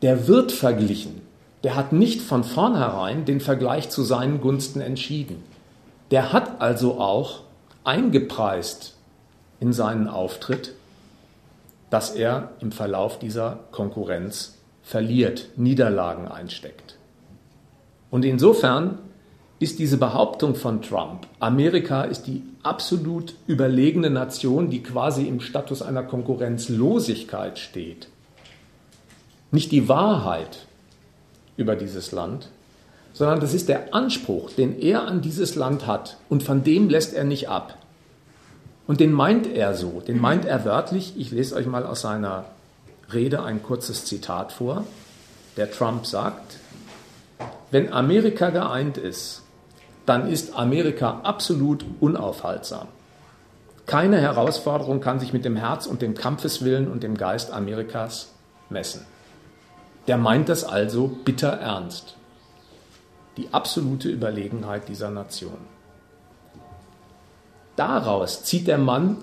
der 0.04 0.28
wird 0.28 0.52
verglichen. 0.52 1.22
Der 1.64 1.76
hat 1.78 1.94
nicht 1.94 2.22
von 2.22 2.44
vornherein 2.44 3.24
den 3.24 3.40
Vergleich 3.40 3.90
zu 3.90 4.04
seinen 4.04 4.42
Gunsten 4.42 4.82
entschieden. 4.82 5.42
Der 6.12 6.34
hat 6.34 6.62
also 6.62 7.00
auch 7.00 7.40
eingepreist 7.86 8.96
in 9.62 9.72
seinen 9.72 10.10
Auftritt, 10.10 10.74
dass 11.90 12.12
er 12.12 12.50
im 12.60 12.74
Verlauf 12.74 13.18
dieser 13.18 13.60
Konkurrenz 13.72 14.58
verliert, 14.84 15.48
Niederlagen 15.56 16.28
einsteckt. 16.28 16.98
Und 18.12 18.26
insofern 18.26 19.00
ist 19.60 19.80
diese 19.80 19.98
Behauptung 19.98 20.56
von 20.56 20.82
Trump, 20.82 21.26
Amerika 21.40 22.04
ist 22.04 22.28
die 22.28 22.44
absolut 22.62 23.36
überlegene 23.48 24.10
Nation, 24.10 24.70
die 24.70 24.84
quasi 24.84 25.28
im 25.28 25.40
Status 25.40 25.82
einer 25.82 26.04
Konkurrenzlosigkeit 26.04 27.58
steht, 27.58 28.10
nicht 29.54 29.72
die 29.72 29.88
Wahrheit 29.88 30.66
über 31.56 31.76
dieses 31.76 32.12
Land, 32.12 32.50
sondern 33.14 33.40
das 33.40 33.54
ist 33.54 33.70
der 33.70 33.94
Anspruch, 33.94 34.52
den 34.52 34.80
er 34.80 35.08
an 35.08 35.22
dieses 35.22 35.56
Land 35.56 35.86
hat 35.86 36.18
und 36.28 36.42
von 36.42 36.64
dem 36.64 36.90
lässt 36.90 37.14
er 37.14 37.24
nicht 37.24 37.50
ab. 37.50 37.78
Und 38.88 39.00
den 39.00 39.14
meint 39.14 39.48
er 39.48 39.76
so, 39.76 40.02
den 40.06 40.20
meint 40.20 40.46
er 40.46 40.66
wörtlich. 40.66 41.14
Ich 41.16 41.32
lese 41.32 41.56
euch 41.56 41.68
mal 41.68 41.86
aus 41.86 42.02
seiner 42.02 42.46
Rede 43.14 43.44
ein 43.44 43.62
kurzes 43.64 44.06
Zitat 44.06 44.52
vor. 44.52 44.84
Der 45.56 45.72
Trump 45.72 46.06
sagt, 46.06 46.58
wenn 47.72 47.94
Amerika 47.94 48.50
geeint 48.50 48.98
ist, 48.98 49.44
dann 50.06 50.30
ist 50.30 50.56
Amerika 50.56 51.22
absolut 51.24 51.86
unaufhaltsam. 52.02 52.88
Keine 53.86 54.20
Herausforderung 54.20 55.00
kann 55.00 55.20
sich 55.20 55.32
mit 55.32 55.46
dem 55.46 55.56
Herz 55.56 55.86
und 55.86 56.02
dem 56.02 56.16
Kampfeswillen 56.16 56.90
und 56.90 57.04
dem 57.04 57.16
Geist 57.16 57.52
Amerikas 57.52 58.30
messen. 58.70 59.06
Der 60.08 60.18
meint 60.18 60.50
das 60.50 60.64
also 60.64 61.08
bitter 61.08 61.50
ernst. 61.50 62.18
Die 63.38 63.54
absolute 63.54 64.10
Überlegenheit 64.10 64.88
dieser 64.90 65.10
Nation. 65.10 65.58
Daraus 67.76 68.44
zieht 68.44 68.68
der 68.68 68.78
Mann, 68.78 69.18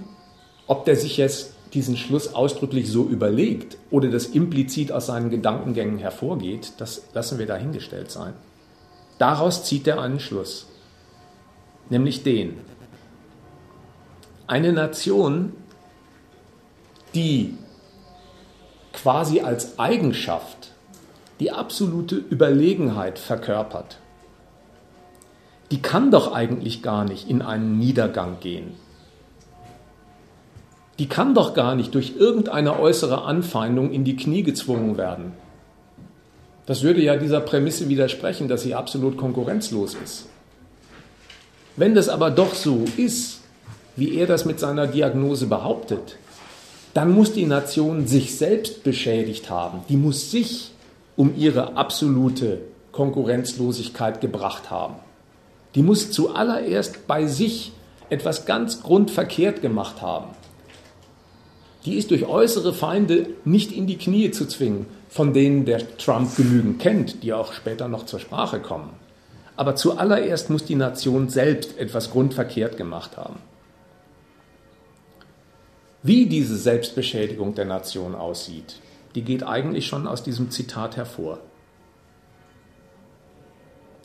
ob 0.67 0.85
der 0.85 0.97
sich 0.97 1.17
jetzt 1.17 1.55
diesen 1.75 1.97
Schluss 1.97 2.35
ausdrücklich 2.35 2.91
so 2.91 3.05
überlegt 3.05 3.77
oder 3.91 4.09
das 4.09 4.27
implizit 4.27 4.91
aus 4.91 5.07
seinen 5.07 5.31
Gedankengängen 5.31 5.99
hervorgeht, 5.99 6.73
das 6.79 7.03
lassen 7.13 7.39
wir 7.39 7.47
dahingestellt 7.47 8.11
sein. 8.11 8.35
Daraus 9.19 9.65
zieht 9.65 9.87
er 9.87 10.01
einen 10.01 10.19
Schluss, 10.19 10.67
nämlich 11.91 12.23
den. 12.23 12.59
Eine 14.47 14.73
Nation, 14.73 15.53
die 17.15 17.57
quasi 18.93 19.41
als 19.41 19.79
Eigenschaft 19.79 20.70
die 21.41 21.51
absolute 21.51 22.17
Überlegenheit 22.17 23.19
verkörpert, 23.19 23.99
die 25.71 25.81
kann 25.81 26.11
doch 26.11 26.33
eigentlich 26.33 26.83
gar 26.83 27.05
nicht 27.05 27.29
in 27.29 27.43
einen 27.43 27.79
Niedergang 27.79 28.39
gehen. 28.41 28.75
Die 30.99 31.09
kann 31.09 31.35
doch 31.35 31.55
gar 31.55 31.75
nicht 31.75 31.95
durch 31.95 32.17
irgendeine 32.19 32.79
äußere 32.79 33.23
Anfeindung 33.23 33.91
in 33.91 34.05
die 34.05 34.17
Knie 34.17 34.43
gezwungen 34.43 34.99
werden. 34.99 35.33
Das 36.67 36.83
würde 36.83 37.01
ja 37.01 37.17
dieser 37.17 37.41
Prämisse 37.41 37.89
widersprechen, 37.89 38.49
dass 38.49 38.63
sie 38.63 38.75
absolut 38.75 39.17
konkurrenzlos 39.17 39.95
ist. 39.95 40.27
Wenn 41.77 41.95
das 41.95 42.11
aber 42.11 42.31
doch 42.31 42.55
so 42.55 42.85
ist, 42.99 43.41
wie 43.97 44.15
er 44.17 44.27
das 44.27 44.45
mit 44.45 44.61
seiner 44.61 44.87
Diagnose 44.87 45.47
behauptet, 45.47 46.17
dann 46.93 47.13
muss 47.13 47.33
die 47.33 47.47
Nation 47.47 48.07
sich 48.07 48.37
selbst 48.37 48.83
beschädigt 48.83 49.49
haben. 49.49 49.81
Die 49.89 49.97
muss 49.97 50.31
sich 50.31 50.73
um 51.21 51.37
ihre 51.37 51.77
absolute 51.77 52.63
Konkurrenzlosigkeit 52.93 54.23
gebracht 54.23 54.71
haben. 54.71 54.95
Die 55.75 55.83
muss 55.83 56.11
zuallererst 56.13 57.07
bei 57.07 57.27
sich 57.27 57.73
etwas 58.09 58.47
ganz 58.47 58.83
grundverkehrt 58.83 59.61
gemacht 59.61 60.01
haben. 60.01 60.31
Die 61.85 61.97
ist 61.97 62.11
durch 62.11 62.25
äußere 62.25 62.73
Feinde 62.73 63.27
nicht 63.45 63.71
in 63.71 63.87
die 63.87 63.99
Knie 63.99 64.31
zu 64.31 64.49
zwingen, 64.49 64.87
von 65.11 65.35
denen 65.35 65.67
der 65.67 65.99
Trump 65.99 66.35
genügend 66.39 66.81
kennt, 66.81 67.23
die 67.23 67.35
auch 67.35 67.53
später 67.53 67.87
noch 67.87 68.07
zur 68.07 68.19
Sprache 68.19 68.61
kommen. 68.61 68.89
Aber 69.57 69.77
zuallererst 69.77 70.49
muss 70.49 70.65
die 70.65 70.75
Nation 70.75 71.29
selbst 71.29 71.77
etwas 71.77 72.13
grundverkehrt 72.13 72.79
gemacht 72.79 73.19
haben. 73.19 73.41
Wie 76.03 76.25
diese 76.25 76.57
Selbstbeschädigung 76.57 77.55
der 77.55 77.67
Nation 77.67 78.15
aussieht, 78.15 78.77
die 79.15 79.23
geht 79.23 79.43
eigentlich 79.43 79.87
schon 79.87 80.07
aus 80.07 80.23
diesem 80.23 80.51
Zitat 80.51 80.97
hervor. 80.97 81.41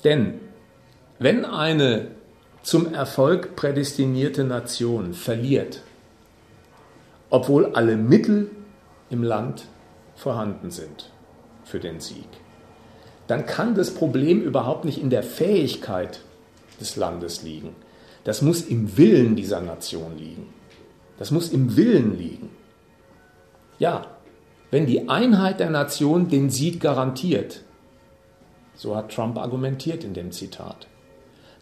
Denn 0.04 0.40
wenn 1.20 1.46
eine 1.46 2.12
zum 2.64 2.94
Erfolg 2.94 3.56
prädestinierte 3.56 4.44
Nation 4.44 5.14
verliert, 5.14 5.82
obwohl 7.30 7.74
alle 7.74 7.96
Mittel 7.96 8.50
im 9.10 9.24
Land 9.24 9.66
vorhanden 10.16 10.72
sind 10.72 11.12
für 11.64 11.80
den 11.80 12.00
Sieg, 12.00 12.28
dann 13.28 13.46
kann 13.46 13.76
das 13.76 13.94
Problem 13.94 14.42
überhaupt 14.42 14.86
nicht 14.86 15.02
in 15.02 15.10
der 15.10 15.24
Fähigkeit 15.24 16.22
des 16.80 16.96
Landes 16.96 17.44
liegen. 17.44 17.76
Das 18.24 18.42
muss 18.42 18.62
im 18.62 18.98
Willen 18.98 19.36
dieser 19.36 19.62
Nation 19.62 20.18
liegen. 20.18 20.54
Das 21.18 21.32
muss 21.32 21.50
im 21.50 21.76
Willen 21.78 22.18
liegen. 22.18 22.50
Ja, 23.80 24.15
wenn 24.76 24.88
die 24.88 25.08
Einheit 25.08 25.62
der 25.62 25.70
Nation 25.70 26.28
den 26.28 26.50
Sieg 26.50 26.82
garantiert, 26.82 27.62
so 28.76 28.94
hat 28.94 29.10
Trump 29.10 29.38
argumentiert 29.38 30.04
in 30.04 30.14
dem 30.14 30.34
Zitat, 30.34 30.88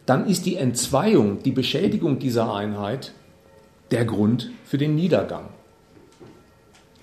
dann 0.04 0.26
ist 0.26 0.46
die 0.46 0.56
Entzweiung, 0.56 1.40
die 1.40 1.52
Beschädigung 1.52 2.18
dieser 2.18 2.52
Einheit 2.52 3.12
der 3.92 4.04
Grund 4.04 4.50
für 4.64 4.78
den 4.78 4.96
Niedergang. 4.96 5.50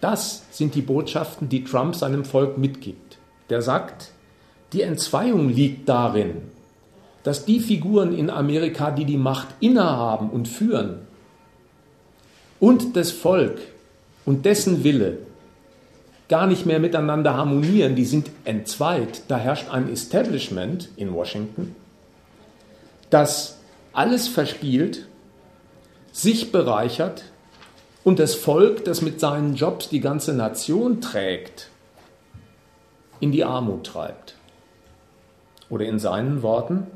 Das 0.02 0.44
sind 0.52 0.76
die 0.76 0.82
Botschaften, 0.82 1.48
die 1.48 1.64
Trump 1.64 1.96
seinem 1.96 2.26
Volk 2.26 2.58
mitgibt. 2.58 3.18
Der 3.50 3.62
sagt, 3.62 4.12
die 4.74 4.82
Entzweiung 4.82 5.48
liegt 5.48 5.88
darin, 5.88 6.42
dass 7.24 7.46
die 7.46 7.62
Figuren 7.62 8.14
in 8.14 8.30
Amerika, 8.30 8.92
die 8.92 9.06
die 9.06 9.16
Macht 9.16 9.48
innehaben 9.62 10.30
und 10.30 10.50
führen, 10.50 11.08
und 12.60 12.98
das 12.98 13.12
Volk 13.12 13.60
und 14.26 14.44
dessen 14.44 14.84
Wille 14.84 15.31
gar 16.32 16.48
nicht 16.48 16.66
mehr 16.66 16.80
miteinander 16.80 17.36
harmonieren, 17.36 17.96
die 17.96 18.06
sind 18.06 18.32
entzweit. 18.46 19.24
Da 19.28 19.38
herrscht 19.38 19.70
ein 19.70 19.92
Establishment 19.92 20.88
in 20.96 21.14
Washington, 21.14 21.76
das 23.10 23.60
alles 23.92 24.30
verspielt, 24.30 25.08
sich 26.14 26.54
bereichert 26.54 27.26
und 28.06 28.18
das 28.18 28.34
Volk, 28.34 28.86
das 28.86 29.02
mit 29.02 29.20
seinen 29.20 29.56
Jobs 29.56 29.90
die 29.90 30.00
ganze 30.00 30.34
Nation 30.34 31.02
trägt, 31.02 31.68
in 33.20 33.34
die 33.34 33.44
Armut 33.44 33.86
treibt. 33.86 34.36
Oder 35.70 35.86
in 35.86 36.00
seinen 36.00 36.44
Worten, 36.44 36.88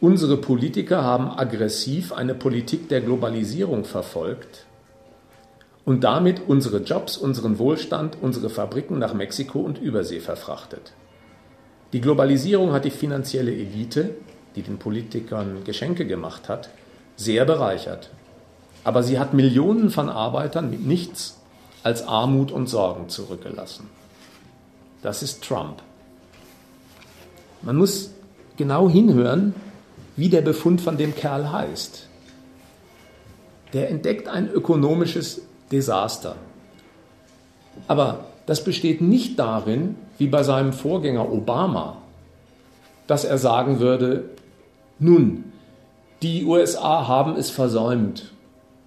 unsere 0.00 0.38
Politiker 0.38 1.04
haben 1.04 1.30
aggressiv 1.30 2.12
eine 2.12 2.34
Politik 2.34 2.88
der 2.88 3.00
Globalisierung 3.00 3.84
verfolgt 3.84 4.66
und 5.84 6.04
damit 6.04 6.42
unsere 6.46 6.78
Jobs, 6.78 7.16
unseren 7.16 7.58
Wohlstand, 7.58 8.16
unsere 8.20 8.50
Fabriken 8.50 8.98
nach 8.98 9.14
Mexiko 9.14 9.60
und 9.60 9.78
Übersee 9.78 10.20
verfrachtet. 10.20 10.92
Die 11.92 12.00
Globalisierung 12.00 12.72
hat 12.72 12.84
die 12.84 12.90
finanzielle 12.90 13.52
Elite 13.52 14.14
die 14.54 14.62
den 14.62 14.78
Politikern 14.78 15.64
Geschenke 15.64 16.06
gemacht 16.06 16.48
hat, 16.48 16.70
sehr 17.16 17.44
bereichert. 17.44 18.10
Aber 18.84 19.02
sie 19.02 19.18
hat 19.18 19.34
Millionen 19.34 19.90
von 19.90 20.08
Arbeitern 20.08 20.70
mit 20.70 20.84
nichts 20.86 21.40
als 21.82 22.06
Armut 22.06 22.52
und 22.52 22.68
Sorgen 22.68 23.08
zurückgelassen. 23.08 23.88
Das 25.02 25.22
ist 25.22 25.42
Trump. 25.42 25.82
Man 27.62 27.76
muss 27.76 28.10
genau 28.56 28.88
hinhören, 28.88 29.54
wie 30.16 30.28
der 30.28 30.42
Befund 30.42 30.80
von 30.80 30.96
dem 30.96 31.14
Kerl 31.14 31.50
heißt. 31.50 32.08
Der 33.72 33.88
entdeckt 33.90 34.28
ein 34.28 34.48
ökonomisches 34.50 35.42
Desaster. 35.72 36.36
Aber 37.88 38.26
das 38.46 38.64
besteht 38.64 39.00
nicht 39.00 39.38
darin, 39.38 39.96
wie 40.18 40.26
bei 40.26 40.42
seinem 40.42 40.72
Vorgänger 40.72 41.32
Obama, 41.32 41.98
dass 43.06 43.24
er 43.24 43.38
sagen 43.38 43.80
würde, 43.80 44.30
nun, 44.98 45.44
die 46.22 46.44
USA 46.44 47.08
haben 47.08 47.36
es 47.36 47.50
versäumt, 47.50 48.32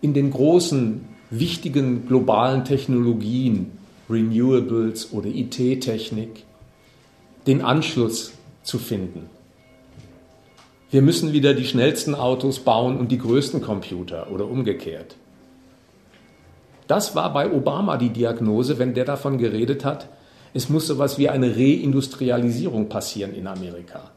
in 0.02 0.14
den 0.14 0.32
großen, 0.32 1.08
wichtigen 1.30 2.08
globalen 2.08 2.64
Technologien, 2.64 3.72
Renewables 4.10 5.12
oder 5.12 5.28
IT-Technik, 5.28 6.44
den 7.48 7.62
Anschluss 7.62 8.34
zu 8.64 8.78
finden. 8.78 9.30
Wir 10.92 11.02
müssen 11.02 11.34
wieder 11.34 11.54
die 11.54 11.66
schnellsten 11.66 12.16
Autos 12.16 12.60
bauen 12.60 12.98
und 12.98 13.12
die 13.12 13.18
größten 13.18 13.62
Computer 13.62 14.32
oder 14.32 14.48
umgekehrt. 14.48 15.16
Das 16.88 17.16
war 17.16 17.34
bei 17.34 17.52
Obama 17.52 17.98
die 17.98 18.10
Diagnose, 18.10 18.78
wenn 18.78 18.94
der 18.94 19.06
davon 19.06 19.38
geredet 19.38 19.86
hat, 19.86 20.08
es 20.54 20.70
muss 20.70 20.88
so 20.88 20.94
etwas 20.94 21.18
wie 21.18 21.30
eine 21.30 21.56
Reindustrialisierung 21.56 22.88
passieren 22.88 23.34
in 23.34 23.48
Amerika. 23.48 24.12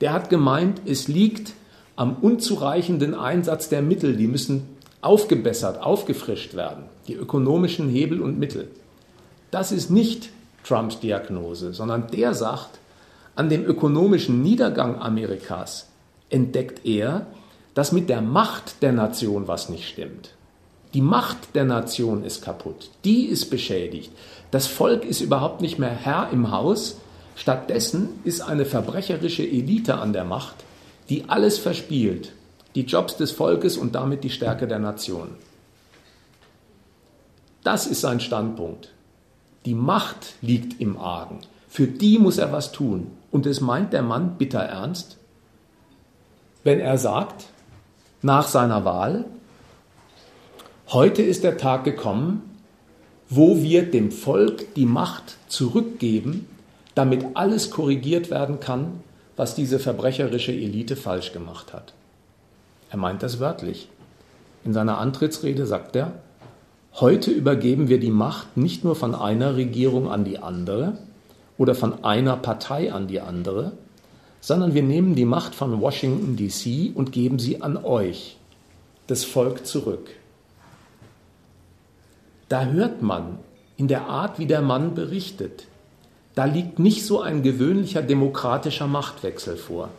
Der 0.00 0.12
hat 0.12 0.28
gemeint, 0.28 0.82
es 0.84 1.08
liegt 1.08 1.54
am 1.96 2.16
unzureichenden 2.20 3.14
Einsatz 3.14 3.68
der 3.68 3.82
Mittel, 3.82 4.16
die 4.16 4.26
müssen 4.26 4.68
aufgebessert, 5.00 5.82
aufgefrischt 5.82 6.54
werden, 6.54 6.84
die 7.06 7.14
ökonomischen 7.14 7.88
Hebel 7.88 8.20
und 8.20 8.38
Mittel. 8.38 8.68
Das 9.50 9.72
ist 9.72 9.90
nicht 9.90 10.30
Trumps 10.62 11.00
Diagnose, 11.00 11.72
sondern 11.72 12.08
der 12.08 12.34
sagt, 12.34 12.78
an 13.34 13.48
dem 13.48 13.64
ökonomischen 13.64 14.42
Niedergang 14.42 15.00
Amerikas 15.00 15.88
entdeckt 16.28 16.84
er, 16.84 17.26
dass 17.74 17.92
mit 17.92 18.08
der 18.08 18.20
Macht 18.20 18.82
der 18.82 18.92
Nation 18.92 19.48
was 19.48 19.68
nicht 19.68 19.88
stimmt. 19.88 20.34
Die 20.98 21.02
Macht 21.02 21.54
der 21.54 21.64
Nation 21.64 22.24
ist 22.24 22.42
kaputt, 22.42 22.90
die 23.04 23.26
ist 23.26 23.50
beschädigt. 23.50 24.10
Das 24.50 24.66
Volk 24.66 25.04
ist 25.04 25.20
überhaupt 25.20 25.60
nicht 25.60 25.78
mehr 25.78 25.92
Herr 25.92 26.30
im 26.32 26.50
Haus, 26.50 26.96
stattdessen 27.36 28.08
ist 28.24 28.40
eine 28.40 28.64
verbrecherische 28.64 29.44
Elite 29.44 29.98
an 29.98 30.12
der 30.12 30.24
Macht, 30.24 30.56
die 31.08 31.28
alles 31.28 31.56
verspielt, 31.56 32.32
die 32.74 32.80
Jobs 32.80 33.16
des 33.16 33.30
Volkes 33.30 33.76
und 33.76 33.94
damit 33.94 34.24
die 34.24 34.30
Stärke 34.30 34.66
der 34.66 34.80
Nation. 34.80 35.28
Das 37.62 37.86
ist 37.86 38.00
sein 38.00 38.18
Standpunkt. 38.18 38.90
Die 39.66 39.74
Macht 39.74 40.34
liegt 40.42 40.80
im 40.80 40.98
Argen. 40.98 41.38
Für 41.68 41.86
die 41.86 42.18
muss 42.18 42.38
er 42.38 42.50
was 42.50 42.72
tun. 42.72 43.12
Und 43.30 43.46
es 43.46 43.60
meint 43.60 43.92
der 43.92 44.02
Mann 44.02 44.36
bitter 44.36 44.62
ernst, 44.62 45.16
wenn 46.64 46.80
er 46.80 46.98
sagt, 46.98 47.44
nach 48.20 48.48
seiner 48.48 48.84
Wahl, 48.84 49.26
heute 50.90 51.22
ist 51.22 51.44
der 51.44 51.58
Tag 51.58 51.84
gekommen, 51.84 52.42
wo 53.28 53.62
wir 53.62 53.90
dem 53.90 54.10
Volk 54.10 54.74
die 54.74 54.86
Macht 54.86 55.36
zurückgeben, 55.48 56.46
damit 56.94 57.24
alles 57.34 57.70
korrigiert 57.70 58.30
werden 58.30 58.58
kann, 58.58 59.00
was 59.36 59.54
diese 59.54 59.78
verbrecherische 59.78 60.52
Elite 60.52 60.96
falsch 60.96 61.32
gemacht 61.32 61.72
hat. 61.72 61.92
Er 62.90 62.96
meint 62.96 63.22
das 63.22 63.38
wörtlich. 63.38 63.88
In 64.64 64.72
seiner 64.72 64.98
Antrittsrede 64.98 65.66
sagt 65.66 65.94
er, 65.94 66.12
heute 66.94 67.30
übergeben 67.30 67.88
wir 67.88 68.00
die 68.00 68.10
Macht 68.10 68.56
nicht 68.56 68.82
nur 68.82 68.96
von 68.96 69.14
einer 69.14 69.56
Regierung 69.56 70.10
an 70.10 70.24
die 70.24 70.38
andere 70.38 70.96
oder 71.58 71.74
von 71.74 72.02
einer 72.02 72.36
Partei 72.36 72.92
an 72.92 73.08
die 73.08 73.20
andere, 73.20 73.72
sondern 74.40 74.72
wir 74.72 74.82
nehmen 74.82 75.14
die 75.14 75.24
Macht 75.26 75.54
von 75.54 75.80
Washington 75.80 76.36
DC 76.36 76.96
und 76.96 77.12
geben 77.12 77.38
sie 77.38 77.60
an 77.60 77.76
euch, 77.76 78.38
das 79.06 79.24
Volk, 79.24 79.66
zurück. 79.66 80.08
Da 82.48 82.66
hört 82.66 83.02
man 83.02 83.38
in 83.76 83.88
der 83.88 84.06
Art, 84.06 84.38
wie 84.38 84.46
der 84.46 84.62
Mann 84.62 84.94
berichtet, 84.94 85.66
da 86.34 86.44
liegt 86.44 86.78
nicht 86.78 87.04
so 87.04 87.20
ein 87.20 87.42
gewöhnlicher 87.42 88.00
demokratischer 88.00 88.86
Machtwechsel 88.86 89.56
vor. 89.56 89.90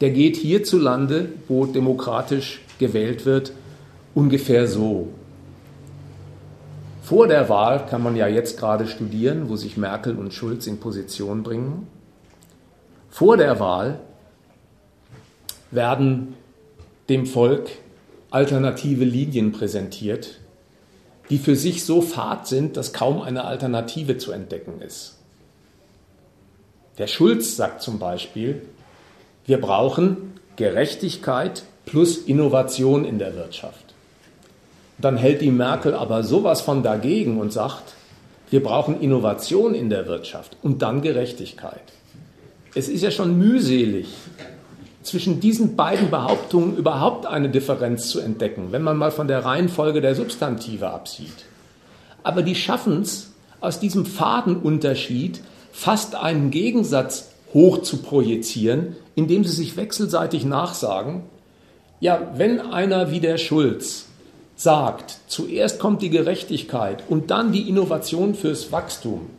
Der 0.00 0.10
geht 0.10 0.36
hierzulande, 0.36 1.30
wo 1.48 1.64
demokratisch 1.64 2.60
gewählt 2.78 3.24
wird, 3.24 3.52
ungefähr 4.14 4.66
so. 4.66 5.08
Vor 7.02 7.28
der 7.28 7.48
Wahl 7.48 7.86
kann 7.86 8.02
man 8.02 8.16
ja 8.16 8.26
jetzt 8.26 8.58
gerade 8.58 8.86
studieren, 8.88 9.48
wo 9.48 9.56
sich 9.56 9.76
Merkel 9.76 10.16
und 10.16 10.34
Schulz 10.34 10.66
in 10.66 10.80
Position 10.80 11.44
bringen. 11.44 11.86
Vor 13.08 13.36
der 13.36 13.60
Wahl 13.60 14.00
werden 15.70 16.34
dem 17.08 17.26
Volk 17.26 17.70
alternative 18.30 19.04
Linien 19.04 19.52
präsentiert, 19.52 20.40
die 21.30 21.38
für 21.38 21.56
sich 21.56 21.84
so 21.84 22.00
fad 22.00 22.46
sind, 22.46 22.76
dass 22.76 22.92
kaum 22.92 23.20
eine 23.20 23.44
Alternative 23.44 24.16
zu 24.18 24.32
entdecken 24.32 24.80
ist. 24.80 25.16
Der 26.98 27.06
Schulz 27.06 27.56
sagt 27.56 27.82
zum 27.82 27.98
Beispiel, 27.98 28.62
wir 29.44 29.60
brauchen 29.60 30.34
Gerechtigkeit 30.56 31.62
plus 31.84 32.16
Innovation 32.16 33.04
in 33.04 33.18
der 33.18 33.34
Wirtschaft. 33.36 33.94
Dann 34.98 35.16
hält 35.16 35.42
die 35.42 35.50
Merkel 35.50 35.94
aber 35.94 36.22
sowas 36.22 36.62
von 36.62 36.82
dagegen 36.82 37.38
und 37.38 37.52
sagt, 37.52 37.94
wir 38.50 38.62
brauchen 38.62 39.00
Innovation 39.00 39.74
in 39.74 39.90
der 39.90 40.06
Wirtschaft 40.06 40.56
und 40.62 40.80
dann 40.82 41.02
Gerechtigkeit. 41.02 41.82
Es 42.74 42.88
ist 42.88 43.02
ja 43.02 43.10
schon 43.10 43.38
mühselig, 43.38 44.06
zwischen 45.06 45.40
diesen 45.40 45.76
beiden 45.76 46.10
Behauptungen 46.10 46.76
überhaupt 46.76 47.26
eine 47.26 47.48
Differenz 47.48 48.08
zu 48.08 48.20
entdecken, 48.20 48.68
wenn 48.72 48.82
man 48.82 48.96
mal 48.96 49.12
von 49.12 49.28
der 49.28 49.44
Reihenfolge 49.44 50.00
der 50.00 50.14
Substantive 50.14 50.90
absieht. 50.90 51.44
Aber 52.22 52.42
die 52.42 52.56
schaffen 52.56 53.02
es, 53.02 53.30
aus 53.60 53.80
diesem 53.80 54.04
Fadenunterschied 54.04 55.40
fast 55.72 56.14
einen 56.16 56.50
Gegensatz 56.50 57.30
hoch 57.54 57.82
zu 57.82 57.98
projizieren, 57.98 58.96
indem 59.14 59.44
sie 59.44 59.52
sich 59.52 59.76
wechselseitig 59.76 60.44
nachsagen, 60.44 61.22
ja, 62.00 62.32
wenn 62.34 62.60
einer 62.60 63.10
wie 63.10 63.20
der 63.20 63.38
Schulz 63.38 64.06
sagt, 64.56 65.18
zuerst 65.28 65.78
kommt 65.78 66.02
die 66.02 66.10
Gerechtigkeit 66.10 67.04
und 67.08 67.30
dann 67.30 67.52
die 67.52 67.68
Innovation 67.68 68.34
fürs 68.34 68.72
Wachstum, 68.72 69.30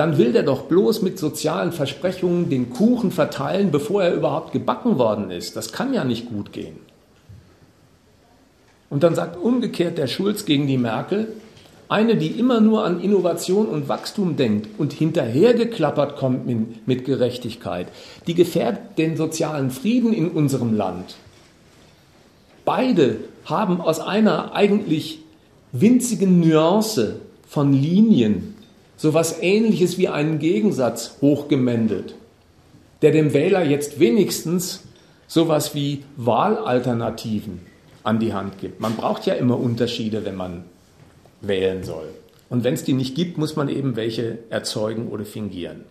dann 0.00 0.16
will 0.16 0.32
der 0.32 0.44
doch 0.44 0.62
bloß 0.62 1.02
mit 1.02 1.18
sozialen 1.18 1.72
Versprechungen 1.72 2.48
den 2.48 2.70
Kuchen 2.70 3.10
verteilen, 3.10 3.70
bevor 3.70 4.02
er 4.02 4.14
überhaupt 4.14 4.50
gebacken 4.50 4.96
worden 4.96 5.30
ist. 5.30 5.56
Das 5.56 5.72
kann 5.72 5.92
ja 5.92 6.04
nicht 6.04 6.30
gut 6.30 6.54
gehen. 6.54 6.78
Und 8.88 9.02
dann 9.02 9.14
sagt 9.14 9.36
umgekehrt 9.36 9.98
der 9.98 10.06
Schulz 10.06 10.46
gegen 10.46 10.66
die 10.66 10.78
Merkel, 10.78 11.28
eine, 11.90 12.16
die 12.16 12.28
immer 12.28 12.62
nur 12.62 12.86
an 12.86 13.02
Innovation 13.02 13.66
und 13.66 13.90
Wachstum 13.90 14.36
denkt 14.36 14.70
und 14.78 14.94
hinterhergeklappert 14.94 16.16
kommt 16.16 16.46
mit, 16.86 17.04
Gerechtigkeit, 17.04 17.88
die 18.26 18.34
gefährdet 18.34 18.96
den 18.96 19.18
sozialen 19.18 19.70
Frieden 19.70 20.14
in 20.14 20.30
unserem 20.30 20.74
Land. 20.74 21.16
Beide 22.64 23.18
haben 23.44 23.82
aus 23.82 24.00
einer 24.00 24.54
eigentlich 24.54 25.18
winzigen 25.72 26.40
Nuance 26.40 27.20
von 27.46 27.74
Linien 27.74 28.54
so 29.00 29.08
etwas 29.08 29.40
ähnliches 29.40 29.96
wie 29.96 30.08
einen 30.08 30.38
Gegensatz 30.38 31.16
hochgemändelt, 31.22 32.14
der 33.00 33.12
dem 33.12 33.32
Wähler 33.32 33.64
jetzt 33.64 33.98
wenigstens 33.98 34.82
so 35.26 35.44
etwas 35.44 35.74
wie 35.74 36.04
Wahlalternativen 36.18 37.62
an 38.02 38.18
die 38.18 38.34
Hand 38.34 38.58
gibt. 38.58 38.78
Man 38.78 38.96
braucht 38.96 39.24
ja 39.24 39.32
immer 39.32 39.58
Unterschiede, 39.58 40.26
wenn 40.26 40.34
man 40.34 40.64
wählen 41.40 41.82
soll. 41.82 42.08
Und 42.50 42.62
wenn 42.62 42.74
es 42.74 42.84
die 42.84 42.92
nicht 42.92 43.14
gibt, 43.14 43.38
muss 43.38 43.56
man 43.56 43.70
eben 43.70 43.96
welche 43.96 44.40
erzeugen 44.50 45.08
oder 45.08 45.24
fingieren. 45.24 45.86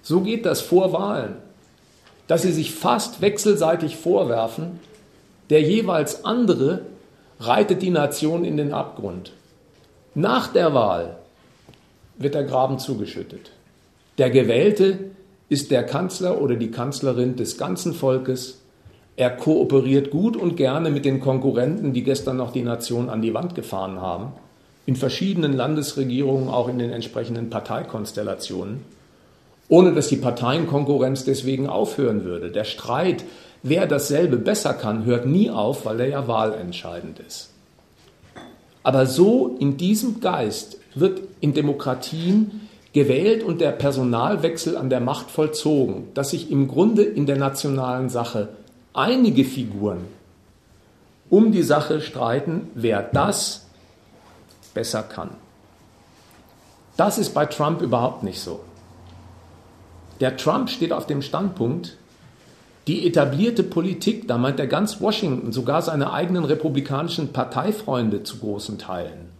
So 0.00 0.22
geht 0.22 0.46
das 0.46 0.62
vor 0.62 0.94
Wahlen, 0.94 1.36
dass 2.26 2.40
sie 2.40 2.52
sich 2.52 2.72
fast 2.72 3.20
wechselseitig 3.20 3.96
vorwerfen, 3.96 4.80
der 5.50 5.60
jeweils 5.60 6.24
andere 6.24 6.86
reitet 7.38 7.82
die 7.82 7.90
Nation 7.90 8.46
in 8.46 8.56
den 8.56 8.72
Abgrund. 8.72 9.32
Nach 10.14 10.50
der 10.50 10.72
Wahl 10.72 11.18
wird 12.18 12.34
der 12.34 12.44
Graben 12.44 12.78
zugeschüttet. 12.78 13.50
Der 14.18 14.30
Gewählte 14.30 14.98
ist 15.48 15.70
der 15.70 15.84
Kanzler 15.84 16.40
oder 16.40 16.56
die 16.56 16.70
Kanzlerin 16.70 17.36
des 17.36 17.58
ganzen 17.58 17.94
Volkes. 17.94 18.60
Er 19.16 19.30
kooperiert 19.30 20.10
gut 20.10 20.36
und 20.36 20.56
gerne 20.56 20.90
mit 20.90 21.04
den 21.04 21.20
Konkurrenten, 21.20 21.92
die 21.92 22.02
gestern 22.02 22.36
noch 22.36 22.52
die 22.52 22.62
Nation 22.62 23.08
an 23.08 23.22
die 23.22 23.34
Wand 23.34 23.54
gefahren 23.54 24.00
haben, 24.00 24.32
in 24.84 24.96
verschiedenen 24.96 25.52
Landesregierungen, 25.52 26.48
auch 26.48 26.68
in 26.68 26.78
den 26.78 26.90
entsprechenden 26.90 27.50
Parteikonstellationen, 27.50 28.82
ohne 29.68 29.92
dass 29.92 30.08
die 30.08 30.16
Parteienkonkurrenz 30.16 31.24
deswegen 31.24 31.68
aufhören 31.68 32.24
würde. 32.24 32.50
Der 32.50 32.64
Streit, 32.64 33.24
wer 33.62 33.86
dasselbe 33.86 34.36
besser 34.36 34.74
kann, 34.74 35.04
hört 35.04 35.26
nie 35.26 35.50
auf, 35.50 35.86
weil 35.86 36.00
er 36.00 36.08
ja 36.08 36.28
wahlentscheidend 36.28 37.18
ist. 37.20 37.50
Aber 38.86 39.06
so 39.06 39.56
in 39.58 39.76
diesem 39.76 40.20
Geist 40.20 40.78
wird 40.94 41.20
in 41.40 41.54
Demokratien 41.54 42.68
gewählt 42.92 43.42
und 43.42 43.60
der 43.60 43.72
Personalwechsel 43.72 44.76
an 44.76 44.90
der 44.90 45.00
Macht 45.00 45.28
vollzogen, 45.28 46.06
dass 46.14 46.30
sich 46.30 46.52
im 46.52 46.68
Grunde 46.68 47.02
in 47.02 47.26
der 47.26 47.34
nationalen 47.34 48.10
Sache 48.10 48.50
einige 48.94 49.44
Figuren 49.44 50.04
um 51.30 51.50
die 51.50 51.64
Sache 51.64 52.00
streiten, 52.00 52.70
wer 52.76 53.02
das 53.02 53.66
besser 54.72 55.02
kann. 55.02 55.30
Das 56.96 57.18
ist 57.18 57.34
bei 57.34 57.46
Trump 57.46 57.82
überhaupt 57.82 58.22
nicht 58.22 58.40
so. 58.40 58.60
Der 60.20 60.36
Trump 60.36 60.70
steht 60.70 60.92
auf 60.92 61.08
dem 61.08 61.22
Standpunkt, 61.22 61.96
die 62.86 63.06
etablierte 63.06 63.62
Politik, 63.62 64.28
da 64.28 64.38
meint 64.38 64.60
er 64.60 64.68
ganz 64.68 65.00
Washington, 65.00 65.52
sogar 65.52 65.82
seine 65.82 66.12
eigenen 66.12 66.44
republikanischen 66.44 67.32
Parteifreunde 67.32 68.22
zu 68.22 68.38
großen 68.38 68.78
Teilen, 68.78 69.30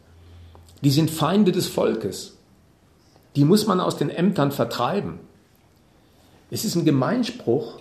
die 0.82 0.90
sind 0.90 1.10
Feinde 1.10 1.52
des 1.52 1.68
Volkes. 1.68 2.36
Die 3.36 3.44
muss 3.44 3.66
man 3.66 3.80
aus 3.80 3.96
den 3.96 4.10
Ämtern 4.10 4.50
vertreiben. 4.50 5.20
Es 6.50 6.64
ist 6.64 6.74
ein 6.74 6.84
Gemeinspruch 6.84 7.80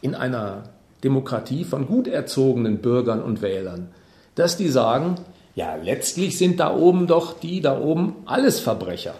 in 0.00 0.14
einer 0.14 0.64
Demokratie 1.04 1.64
von 1.64 1.86
gut 1.86 2.08
erzogenen 2.08 2.78
Bürgern 2.78 3.22
und 3.22 3.42
Wählern, 3.42 3.88
dass 4.34 4.56
die 4.56 4.68
sagen, 4.68 5.16
ja, 5.54 5.74
letztlich 5.76 6.36
sind 6.36 6.60
da 6.60 6.74
oben 6.74 7.06
doch 7.06 7.38
die 7.38 7.60
da 7.60 7.80
oben 7.80 8.16
alles 8.26 8.60
Verbrecher. 8.60 9.14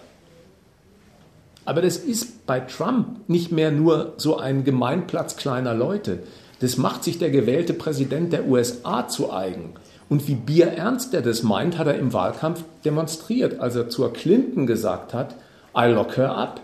Aber 1.66 1.82
das 1.82 1.96
ist 1.96 2.46
bei 2.46 2.60
Trump 2.60 3.28
nicht 3.28 3.52
mehr 3.52 3.72
nur 3.72 4.14
so 4.16 4.38
ein 4.38 4.64
Gemeinplatz 4.64 5.36
kleiner 5.36 5.74
Leute. 5.74 6.20
Das 6.60 6.78
macht 6.78 7.04
sich 7.04 7.18
der 7.18 7.30
gewählte 7.30 7.74
Präsident 7.74 8.32
der 8.32 8.46
USA 8.46 9.08
zu 9.08 9.32
eigen. 9.32 9.74
Und 10.08 10.28
wie 10.28 10.36
bierernst 10.36 11.12
er 11.12 11.22
das 11.22 11.42
meint, 11.42 11.76
hat 11.76 11.88
er 11.88 11.98
im 11.98 12.12
Wahlkampf 12.12 12.62
demonstriert, 12.84 13.58
als 13.58 13.74
er 13.74 13.90
zur 13.90 14.12
Clinton 14.12 14.66
gesagt 14.66 15.12
hat, 15.12 15.34
I 15.76 15.86
lock 15.86 16.16
her 16.16 16.36
up. 16.36 16.60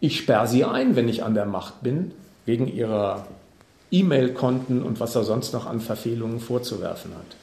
Ich 0.00 0.18
sperre 0.18 0.46
sie 0.46 0.64
ein, 0.64 0.94
wenn 0.94 1.08
ich 1.08 1.24
an 1.24 1.34
der 1.34 1.46
Macht 1.46 1.82
bin, 1.82 2.12
wegen 2.44 2.68
ihrer 2.68 3.26
E-Mail-Konten 3.90 4.82
und 4.82 5.00
was 5.00 5.14
er 5.14 5.24
sonst 5.24 5.54
noch 5.54 5.64
an 5.64 5.80
Verfehlungen 5.80 6.40
vorzuwerfen 6.40 7.12
hat. 7.12 7.36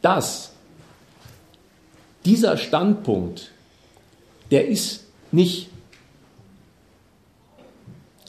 Das, 0.00 0.52
dieser 2.24 2.56
Standpunkt, 2.56 3.50
der 4.54 4.68
ist 4.68 5.02
nicht 5.32 5.68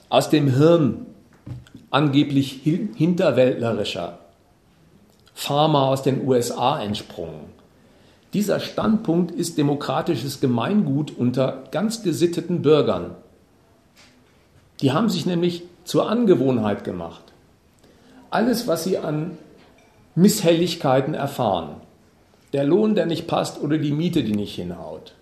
aus 0.10 0.32
dem 0.32 0.56
Hirn 0.56 1.06
angeblich 1.92 2.62
hinterwäldlerischer 2.64 4.18
Pharma 5.36 5.88
aus 5.88 6.02
den 6.02 6.28
USA 6.28 6.82
entsprungen. 6.82 7.42
Dieser 8.34 8.60
Standpunkt 8.60 9.34
ist 9.34 9.60
demokratisches 9.60 10.40
Gemeingut 10.42 11.16
unter 11.16 11.66
ganz 11.70 12.02
gesitteten 12.02 12.64
Bürgern. 12.64 13.12
Die 14.82 14.94
haben 14.94 15.10
sich 15.10 15.28
nämlich 15.28 15.62
zur 15.84 16.10
Angewohnheit 16.10 16.84
gemacht. 16.84 17.22
Alles, 18.32 18.68
was 18.68 18.84
sie 18.84 18.98
an 18.98 19.38
Misshelligkeiten 20.16 21.14
erfahren, 21.14 21.76
der 22.52 22.64
Lohn, 22.64 22.96
der 22.96 23.06
nicht 23.06 23.28
passt 23.28 23.62
oder 23.62 23.78
die 23.78 23.92
Miete, 23.92 24.24
die 24.24 24.36
nicht 24.36 24.56
hinhaut, 24.56 25.15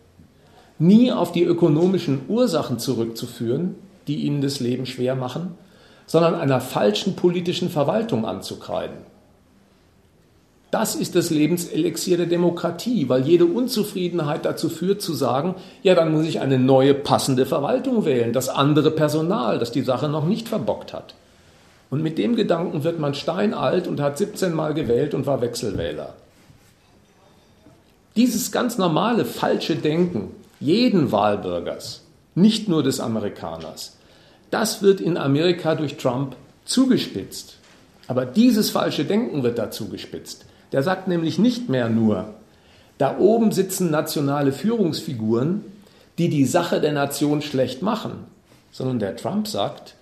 nie 0.84 1.12
auf 1.12 1.32
die 1.32 1.44
ökonomischen 1.44 2.22
Ursachen 2.28 2.78
zurückzuführen, 2.78 3.76
die 4.08 4.18
ihnen 4.18 4.42
das 4.42 4.60
Leben 4.60 4.86
schwer 4.86 5.16
machen, 5.16 5.56
sondern 6.06 6.36
einer 6.36 6.60
falschen 6.60 7.16
politischen 7.16 7.70
Verwaltung 7.70 8.26
anzukreiden. 8.26 8.98
Das 10.72 10.96
ist 10.96 11.16
das 11.16 11.30
Lebenselixier 11.30 12.18
der 12.18 12.26
Demokratie, 12.26 13.08
weil 13.08 13.22
jede 13.22 13.46
Unzufriedenheit 13.46 14.44
dazu 14.44 14.70
führt 14.70 15.02
zu 15.02 15.14
sagen, 15.14 15.56
ja, 15.84 15.94
dann 15.94 16.12
muss 16.12 16.26
ich 16.26 16.42
eine 16.42 16.58
neue 16.58 16.96
passende 16.96 17.46
Verwaltung 17.46 18.06
wählen, 18.06 18.34
das 18.34 18.50
andere 18.50 18.92
Personal, 18.92 19.60
das 19.60 19.72
die 19.72 19.84
Sache 19.84 20.10
noch 20.10 20.26
nicht 20.26 20.50
verbockt 20.50 20.92
hat. 20.92 21.14
Und 21.92 22.02
mit 22.02 22.18
dem 22.18 22.36
Gedanken 22.36 22.84
wird 22.84 23.00
man 23.00 23.14
steinalt 23.14 23.88
und 23.88 24.02
hat 24.02 24.18
17 24.18 24.52
Mal 24.52 24.74
gewählt 24.74 25.14
und 25.14 25.28
war 25.28 25.42
Wechselwähler. 25.42 26.16
Dieses 28.16 28.52
ganz 28.52 28.80
normale 28.80 29.26
falsche 29.26 29.76
Denken 29.76 30.32
jeden 30.64 31.12
Wahlbürgers, 31.12 32.04
nicht 32.36 32.68
nur 32.68 32.82
des 32.82 33.00
Amerikaners, 33.00 33.98
das 34.50 34.82
wird 34.82 35.02
in 35.02 35.18
Amerika 35.18 35.76
durch 35.76 35.98
Trump 35.98 36.36
zugespitzt. 36.66 37.58
Aber 38.08 38.26
dieses 38.26 38.70
falsche 38.70 39.06
Denken 39.06 39.44
wird 39.44 39.58
da 39.58 39.72
zugespitzt. 39.72 40.46
Der 40.72 40.84
sagt 40.84 41.08
nämlich 41.08 41.38
nicht 41.38 41.70
mehr 41.70 41.90
nur, 41.90 42.34
da 42.98 43.18
oben 43.18 43.52
sitzen 43.52 43.92
nationale 43.92 44.52
Führungsfiguren, 44.52 45.64
die 46.18 46.30
die 46.30 46.46
Sache 46.46 46.80
der 46.80 46.94
Nation 46.94 47.42
schlecht 47.42 47.82
machen, 47.82 48.26
sondern 48.72 49.00
der 49.00 49.16
Trump 49.16 49.48
sagt, 49.48 49.96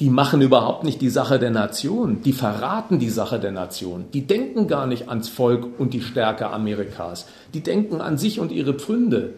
die 0.00 0.10
machen 0.10 0.40
überhaupt 0.40 0.84
nicht 0.84 1.00
die 1.00 1.10
Sache 1.10 1.38
der 1.38 1.50
Nation, 1.50 2.22
die 2.22 2.32
verraten 2.32 2.98
die 2.98 3.10
Sache 3.10 3.40
der 3.40 3.50
Nation, 3.50 4.06
die 4.14 4.26
denken 4.26 4.68
gar 4.68 4.86
nicht 4.86 5.08
ans 5.08 5.28
Volk 5.28 5.66
und 5.78 5.92
die 5.92 6.00
Stärke 6.00 6.48
Amerikas, 6.50 7.26
die 7.52 7.60
denken 7.60 8.00
an 8.00 8.16
sich 8.16 8.38
und 8.38 8.52
ihre 8.52 8.74
Pfründe. 8.74 9.34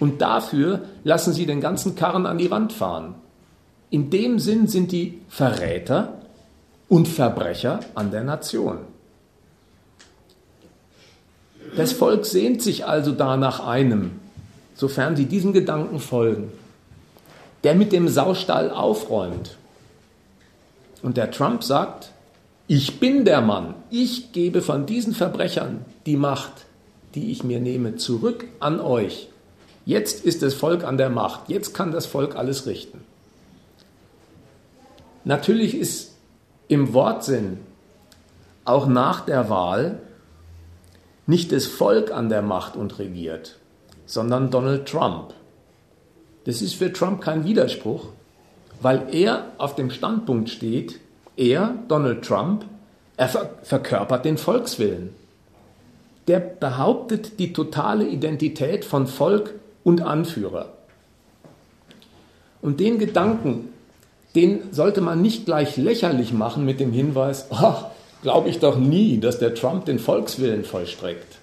Und 0.00 0.22
dafür 0.22 0.80
lassen 1.04 1.32
sie 1.32 1.46
den 1.46 1.60
ganzen 1.60 1.94
Karren 1.94 2.26
an 2.26 2.38
die 2.38 2.50
Wand 2.50 2.72
fahren. 2.72 3.14
In 3.90 4.10
dem 4.10 4.38
Sinn 4.38 4.66
sind 4.66 4.90
die 4.90 5.20
Verräter 5.28 6.20
und 6.88 7.06
Verbrecher 7.06 7.80
an 7.94 8.10
der 8.10 8.24
Nation. 8.24 8.78
Das 11.76 11.92
Volk 11.92 12.26
sehnt 12.26 12.62
sich 12.62 12.86
also 12.86 13.12
da 13.12 13.36
nach 13.36 13.64
einem, 13.64 14.12
sofern 14.74 15.16
sie 15.16 15.26
diesem 15.26 15.52
Gedanken 15.52 16.00
folgen, 16.00 16.50
der 17.62 17.74
mit 17.74 17.92
dem 17.92 18.08
Saustall 18.08 18.70
aufräumt. 18.70 19.56
Und 21.02 21.16
der 21.16 21.30
Trump 21.30 21.62
sagt, 21.62 22.10
ich 22.66 23.00
bin 23.00 23.24
der 23.24 23.40
Mann, 23.40 23.74
ich 23.90 24.32
gebe 24.32 24.62
von 24.62 24.86
diesen 24.86 25.14
Verbrechern 25.14 25.84
die 26.06 26.16
Macht, 26.16 26.52
die 27.14 27.30
ich 27.30 27.44
mir 27.44 27.60
nehme, 27.60 27.96
zurück 27.96 28.46
an 28.60 28.80
euch. 28.80 29.29
Jetzt 29.90 30.24
ist 30.24 30.40
das 30.42 30.54
Volk 30.54 30.84
an 30.84 30.98
der 30.98 31.10
Macht, 31.10 31.48
jetzt 31.48 31.74
kann 31.74 31.90
das 31.90 32.06
Volk 32.06 32.36
alles 32.36 32.66
richten. 32.66 33.00
Natürlich 35.24 35.74
ist 35.74 36.14
im 36.68 36.94
Wortsinn 36.94 37.58
auch 38.64 38.86
nach 38.86 39.22
der 39.22 39.50
Wahl 39.50 39.98
nicht 41.26 41.50
das 41.50 41.66
Volk 41.66 42.12
an 42.12 42.28
der 42.28 42.40
Macht 42.40 42.76
und 42.76 43.00
regiert, 43.00 43.56
sondern 44.06 44.52
Donald 44.52 44.86
Trump. 44.86 45.34
Das 46.44 46.62
ist 46.62 46.74
für 46.74 46.92
Trump 46.92 47.20
kein 47.20 47.44
Widerspruch, 47.44 48.10
weil 48.80 49.08
er 49.10 49.46
auf 49.58 49.74
dem 49.74 49.90
Standpunkt 49.90 50.50
steht, 50.50 51.00
er, 51.36 51.74
Donald 51.88 52.24
Trump, 52.24 52.64
er 53.16 53.28
verkörpert 53.64 54.24
den 54.24 54.38
Volkswillen. 54.38 55.12
Der 56.28 56.38
behauptet 56.38 57.40
die 57.40 57.52
totale 57.52 58.06
Identität 58.06 58.84
von 58.84 59.08
Volk 59.08 59.54
und 59.84 60.02
Anführer. 60.02 60.72
Und 62.62 62.80
den 62.80 62.98
Gedanken, 62.98 63.70
den 64.34 64.72
sollte 64.72 65.00
man 65.00 65.22
nicht 65.22 65.46
gleich 65.46 65.76
lächerlich 65.76 66.32
machen 66.32 66.64
mit 66.64 66.80
dem 66.80 66.92
Hinweis, 66.92 67.46
ach, 67.50 67.86
glaube 68.22 68.48
ich 68.48 68.58
doch 68.58 68.76
nie, 68.76 69.18
dass 69.18 69.38
der 69.38 69.54
Trump 69.54 69.86
den 69.86 69.98
Volkswillen 69.98 70.64
vollstreckt. 70.64 71.38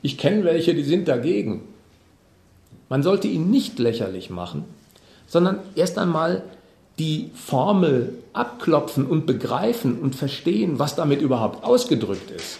Ich 0.00 0.18
kenne 0.18 0.44
welche, 0.44 0.74
die 0.74 0.82
sind 0.82 1.06
dagegen. 1.06 1.62
Man 2.88 3.02
sollte 3.02 3.28
ihn 3.28 3.50
nicht 3.50 3.78
lächerlich 3.78 4.30
machen, 4.30 4.64
sondern 5.26 5.60
erst 5.76 5.98
einmal 5.98 6.42
die 6.98 7.30
Formel 7.34 8.14
abklopfen 8.32 9.06
und 9.06 9.26
begreifen 9.26 9.98
und 9.98 10.14
verstehen, 10.14 10.78
was 10.78 10.94
damit 10.94 11.22
überhaupt 11.22 11.64
ausgedrückt 11.64 12.30
ist. 12.30 12.58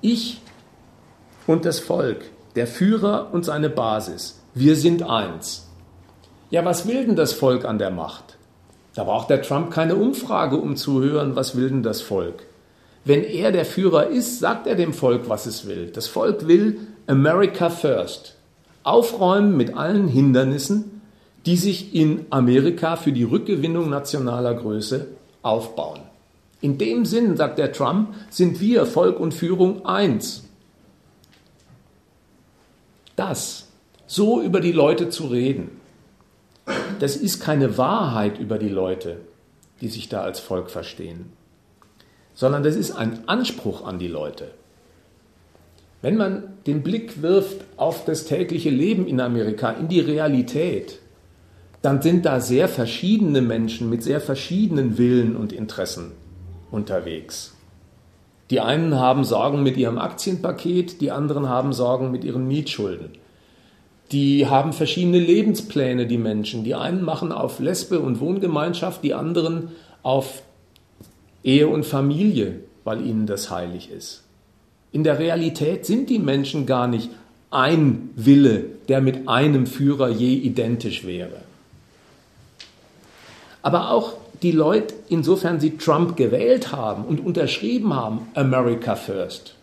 Ich 0.00 0.40
und 1.46 1.64
das 1.64 1.78
Volk, 1.78 2.24
der 2.54 2.66
Führer 2.66 3.28
und 3.32 3.44
seine 3.44 3.70
Basis, 3.70 4.40
wir 4.54 4.76
sind 4.76 5.02
eins. 5.02 5.68
Ja, 6.50 6.64
was 6.64 6.86
will 6.86 7.06
denn 7.06 7.16
das 7.16 7.32
Volk 7.32 7.64
an 7.64 7.78
der 7.78 7.90
Macht? 7.90 8.36
Da 8.94 9.04
braucht 9.04 9.28
der 9.28 9.42
Trump 9.42 9.70
keine 9.70 9.96
Umfrage, 9.96 10.56
um 10.56 10.76
zu 10.76 11.02
hören, 11.02 11.36
was 11.36 11.56
will 11.56 11.68
denn 11.68 11.82
das 11.82 12.00
Volk. 12.00 12.44
Wenn 13.04 13.22
er 13.22 13.52
der 13.52 13.66
Führer 13.66 14.06
ist, 14.08 14.40
sagt 14.40 14.66
er 14.66 14.74
dem 14.74 14.92
Volk, 14.92 15.28
was 15.28 15.46
es 15.46 15.66
will. 15.66 15.90
Das 15.92 16.06
Volk 16.06 16.48
will 16.48 16.80
America 17.06 17.68
First. 17.68 18.36
Aufräumen 18.82 19.56
mit 19.56 19.76
allen 19.76 20.08
Hindernissen, 20.08 21.02
die 21.44 21.56
sich 21.56 21.94
in 21.94 22.26
Amerika 22.30 22.96
für 22.96 23.12
die 23.12 23.22
Rückgewinnung 23.22 23.90
nationaler 23.90 24.54
Größe 24.54 25.06
aufbauen. 25.42 26.00
In 26.60 26.78
dem 26.78 27.04
Sinn, 27.04 27.36
sagt 27.36 27.58
der 27.58 27.72
Trump, 27.72 28.14
sind 28.30 28.60
wir, 28.60 28.86
Volk 28.86 29.20
und 29.20 29.34
Führung, 29.34 29.84
eins. 29.84 30.45
Das, 33.16 33.68
so 34.06 34.40
über 34.42 34.60
die 34.60 34.72
Leute 34.72 35.08
zu 35.08 35.26
reden, 35.26 35.80
das 37.00 37.16
ist 37.16 37.40
keine 37.40 37.78
Wahrheit 37.78 38.38
über 38.38 38.58
die 38.58 38.68
Leute, 38.68 39.18
die 39.80 39.88
sich 39.88 40.08
da 40.08 40.22
als 40.22 40.38
Volk 40.38 40.70
verstehen, 40.70 41.32
sondern 42.34 42.62
das 42.62 42.76
ist 42.76 42.92
ein 42.92 43.26
Anspruch 43.26 43.84
an 43.84 43.98
die 43.98 44.08
Leute. 44.08 44.50
Wenn 46.02 46.16
man 46.16 46.54
den 46.66 46.82
Blick 46.82 47.22
wirft 47.22 47.64
auf 47.76 48.04
das 48.04 48.26
tägliche 48.26 48.70
Leben 48.70 49.06
in 49.06 49.20
Amerika, 49.20 49.70
in 49.70 49.88
die 49.88 50.00
Realität, 50.00 51.00
dann 51.82 52.02
sind 52.02 52.26
da 52.26 52.40
sehr 52.40 52.68
verschiedene 52.68 53.40
Menschen 53.40 53.88
mit 53.88 54.02
sehr 54.02 54.20
verschiedenen 54.20 54.98
Willen 54.98 55.36
und 55.36 55.52
Interessen 55.52 56.12
unterwegs. 56.70 57.55
Die 58.50 58.60
einen 58.60 58.94
haben 58.94 59.24
Sorgen 59.24 59.62
mit 59.62 59.76
ihrem 59.76 59.98
Aktienpaket, 59.98 61.00
die 61.00 61.10
anderen 61.10 61.48
haben 61.48 61.72
Sorgen 61.72 62.10
mit 62.10 62.24
ihren 62.24 62.46
Mietschulden. 62.46 63.10
Die 64.12 64.46
haben 64.46 64.72
verschiedene 64.72 65.18
Lebenspläne, 65.18 66.06
die 66.06 66.18
Menschen. 66.18 66.62
Die 66.62 66.76
einen 66.76 67.02
machen 67.02 67.32
auf 67.32 67.58
Lesbe 67.58 67.98
und 67.98 68.20
Wohngemeinschaft, 68.20 69.02
die 69.02 69.14
anderen 69.14 69.72
auf 70.04 70.42
Ehe 71.42 71.66
und 71.66 71.84
Familie, 71.84 72.60
weil 72.84 73.04
ihnen 73.04 73.26
das 73.26 73.50
heilig 73.50 73.90
ist. 73.90 74.22
In 74.92 75.02
der 75.02 75.18
Realität 75.18 75.84
sind 75.84 76.08
die 76.08 76.20
Menschen 76.20 76.66
gar 76.66 76.86
nicht 76.86 77.10
ein 77.50 78.10
Wille, 78.14 78.64
der 78.88 79.00
mit 79.00 79.28
einem 79.28 79.66
Führer 79.66 80.08
je 80.08 80.34
identisch 80.34 81.04
wäre. 81.04 81.40
Aber 83.62 83.90
auch 83.90 84.12
die 84.42 84.52
Leute, 84.52 84.94
insofern 85.08 85.60
sie 85.60 85.76
Trump 85.76 86.16
gewählt 86.16 86.72
haben 86.72 87.04
und 87.04 87.24
unterschrieben 87.24 87.94
haben, 87.94 88.28
America 88.34 88.96
First, 88.96 89.54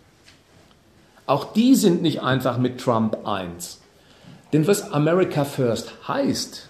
auch 1.25 1.53
die 1.53 1.75
sind 1.75 2.01
nicht 2.01 2.21
einfach 2.21 2.57
mit 2.57 2.79
Trump 2.79 3.25
eins. 3.25 3.79
Denn 4.51 4.67
was 4.67 4.91
America 4.91 5.45
First 5.45 5.91
heißt 6.07 6.67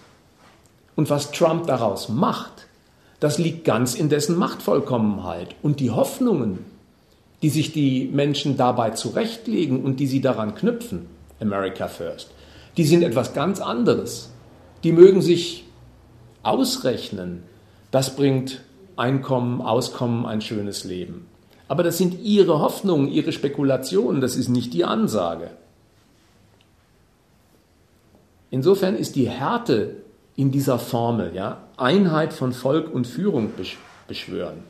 und 0.96 1.10
was 1.10 1.32
Trump 1.32 1.66
daraus 1.66 2.08
macht, 2.08 2.66
das 3.20 3.38
liegt 3.38 3.64
ganz 3.64 3.94
in 3.94 4.08
dessen 4.08 4.36
Machtvollkommenheit. 4.36 5.54
Und 5.62 5.80
die 5.80 5.90
Hoffnungen, 5.90 6.60
die 7.42 7.50
sich 7.50 7.72
die 7.72 8.08
Menschen 8.12 8.56
dabei 8.56 8.90
zurechtlegen 8.90 9.82
und 9.82 9.98
die 9.98 10.06
sie 10.06 10.20
daran 10.20 10.54
knüpfen, 10.54 11.06
America 11.40 11.88
First, 11.88 12.30
die 12.76 12.84
sind 12.84 13.02
etwas 13.02 13.34
ganz 13.34 13.60
anderes. 13.60 14.30
Die 14.82 14.92
mögen 14.92 15.20
sich 15.20 15.64
ausrechnen, 16.42 17.42
das 17.94 18.16
bringt 18.16 18.60
Einkommen, 18.96 19.62
Auskommen, 19.62 20.26
ein 20.26 20.40
schönes 20.40 20.82
Leben. 20.82 21.28
Aber 21.68 21.84
das 21.84 21.96
sind 21.96 22.20
ihre 22.20 22.58
Hoffnungen, 22.58 23.06
ihre 23.06 23.30
Spekulationen, 23.30 24.20
das 24.20 24.34
ist 24.34 24.48
nicht 24.48 24.74
die 24.74 24.84
Ansage. 24.84 25.50
Insofern 28.50 28.96
ist 28.96 29.14
die 29.14 29.28
Härte 29.28 29.94
in 30.34 30.50
dieser 30.50 30.80
Formel, 30.80 31.36
ja, 31.36 31.58
Einheit 31.76 32.32
von 32.32 32.52
Volk 32.52 32.92
und 32.92 33.06
Führung 33.06 33.52
beschwören, 34.08 34.64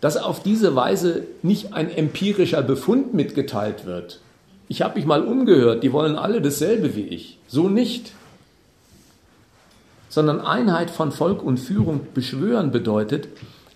dass 0.00 0.16
auf 0.16 0.40
diese 0.40 0.76
Weise 0.76 1.24
nicht 1.42 1.72
ein 1.72 1.90
empirischer 1.90 2.62
Befund 2.62 3.12
mitgeteilt 3.12 3.86
wird. 3.86 4.20
Ich 4.68 4.82
habe 4.82 4.94
mich 5.00 5.04
mal 5.04 5.22
umgehört, 5.22 5.82
die 5.82 5.92
wollen 5.92 6.14
alle 6.14 6.40
dasselbe 6.40 6.94
wie 6.94 7.08
ich. 7.08 7.38
So 7.48 7.68
nicht. 7.68 8.12
Sondern 10.16 10.40
Einheit 10.40 10.90
von 10.90 11.12
Volk 11.12 11.42
und 11.42 11.58
Führung 11.58 12.06
beschwören 12.14 12.70
bedeutet, 12.70 13.28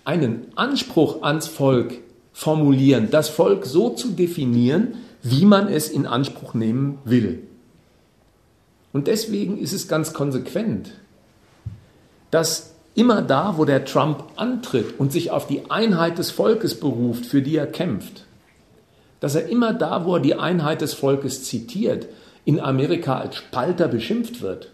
einen 0.06 0.46
Anspruch 0.54 1.22
ans 1.22 1.46
Volk 1.46 1.98
formulieren, 2.32 3.08
das 3.10 3.28
Volk 3.28 3.66
so 3.66 3.90
zu 3.90 4.12
definieren, 4.12 4.94
wie 5.22 5.44
man 5.44 5.68
es 5.68 5.90
in 5.90 6.06
Anspruch 6.06 6.54
nehmen 6.54 6.96
will. 7.04 7.42
Und 8.94 9.06
deswegen 9.06 9.58
ist 9.58 9.74
es 9.74 9.86
ganz 9.86 10.14
konsequent, 10.14 10.92
dass 12.30 12.72
immer 12.94 13.20
da, 13.20 13.58
wo 13.58 13.66
der 13.66 13.84
Trump 13.84 14.24
antritt 14.36 14.98
und 14.98 15.12
sich 15.12 15.30
auf 15.30 15.46
die 15.46 15.70
Einheit 15.70 16.16
des 16.16 16.30
Volkes 16.30 16.80
beruft, 16.80 17.26
für 17.26 17.42
die 17.42 17.56
er 17.56 17.66
kämpft, 17.66 18.24
dass 19.20 19.34
er 19.34 19.50
immer 19.50 19.74
da, 19.74 20.06
wo 20.06 20.14
er 20.14 20.20
die 20.20 20.36
Einheit 20.36 20.80
des 20.80 20.94
Volkes 20.94 21.44
zitiert, 21.44 22.06
in 22.46 22.60
Amerika 22.60 23.18
als 23.18 23.36
Spalter 23.36 23.88
beschimpft 23.88 24.40
wird. 24.40 24.70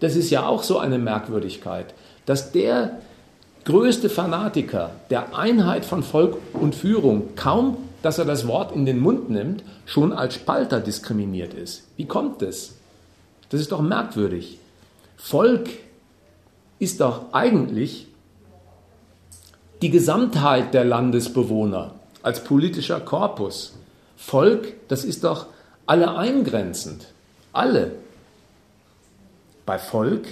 Das 0.00 0.16
ist 0.16 0.30
ja 0.30 0.46
auch 0.46 0.62
so 0.62 0.78
eine 0.78 0.98
Merkwürdigkeit, 0.98 1.94
dass 2.26 2.52
der 2.52 2.98
größte 3.64 4.08
Fanatiker 4.08 4.90
der 5.10 5.36
Einheit 5.36 5.84
von 5.84 6.02
Volk 6.02 6.38
und 6.54 6.74
Führung 6.74 7.34
kaum, 7.36 7.76
dass 8.02 8.18
er 8.18 8.24
das 8.24 8.46
Wort 8.46 8.74
in 8.74 8.86
den 8.86 8.98
Mund 8.98 9.30
nimmt, 9.30 9.62
schon 9.84 10.12
als 10.12 10.34
Spalter 10.34 10.80
diskriminiert 10.80 11.54
ist. 11.54 11.84
Wie 11.96 12.06
kommt 12.06 12.42
es? 12.42 12.76
Das 13.50 13.60
ist 13.60 13.72
doch 13.72 13.82
merkwürdig. 13.82 14.58
Volk 15.16 15.68
ist 16.78 17.00
doch 17.00 17.32
eigentlich 17.32 18.06
die 19.82 19.90
Gesamtheit 19.90 20.72
der 20.72 20.84
Landesbewohner 20.84 21.94
als 22.22 22.44
politischer 22.44 23.00
Korpus. 23.00 23.74
Volk, 24.16 24.74
das 24.88 25.04
ist 25.04 25.24
doch 25.24 25.46
alle 25.86 26.16
eingrenzend. 26.16 27.08
Alle. 27.52 27.92
Bei 29.70 29.78
Volk 29.78 30.26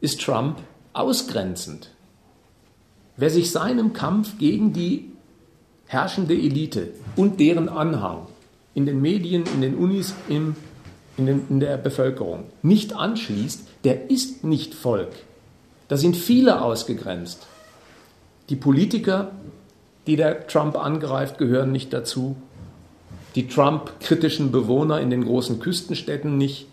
ist 0.00 0.20
Trump 0.20 0.58
ausgrenzend. 0.92 1.90
Wer 3.16 3.28
sich 3.28 3.50
seinem 3.50 3.94
Kampf 3.94 4.38
gegen 4.38 4.72
die 4.72 5.10
herrschende 5.86 6.34
Elite 6.34 6.90
und 7.16 7.40
deren 7.40 7.68
Anhang 7.68 8.28
in 8.76 8.86
den 8.86 9.02
Medien, 9.02 9.42
in 9.52 9.60
den 9.60 9.74
Unis, 9.74 10.14
im 10.28 10.54
in, 11.16 11.26
den, 11.26 11.46
in 11.50 11.58
der 11.58 11.78
Bevölkerung 11.78 12.44
nicht 12.62 12.92
anschließt, 12.92 13.66
der 13.82 14.08
ist 14.08 14.44
nicht 14.44 14.72
Volk. 14.74 15.16
Da 15.88 15.96
sind 15.96 16.16
viele 16.16 16.62
ausgegrenzt. 16.62 17.48
Die 18.50 18.56
Politiker, 18.56 19.32
die 20.06 20.14
der 20.14 20.46
Trump 20.46 20.78
angreift, 20.78 21.38
gehören 21.38 21.72
nicht 21.72 21.92
dazu. 21.92 22.36
Die 23.34 23.48
Trump-kritischen 23.48 24.52
Bewohner 24.52 25.00
in 25.00 25.10
den 25.10 25.24
großen 25.24 25.58
Küstenstädten 25.58 26.38
nicht. 26.38 26.68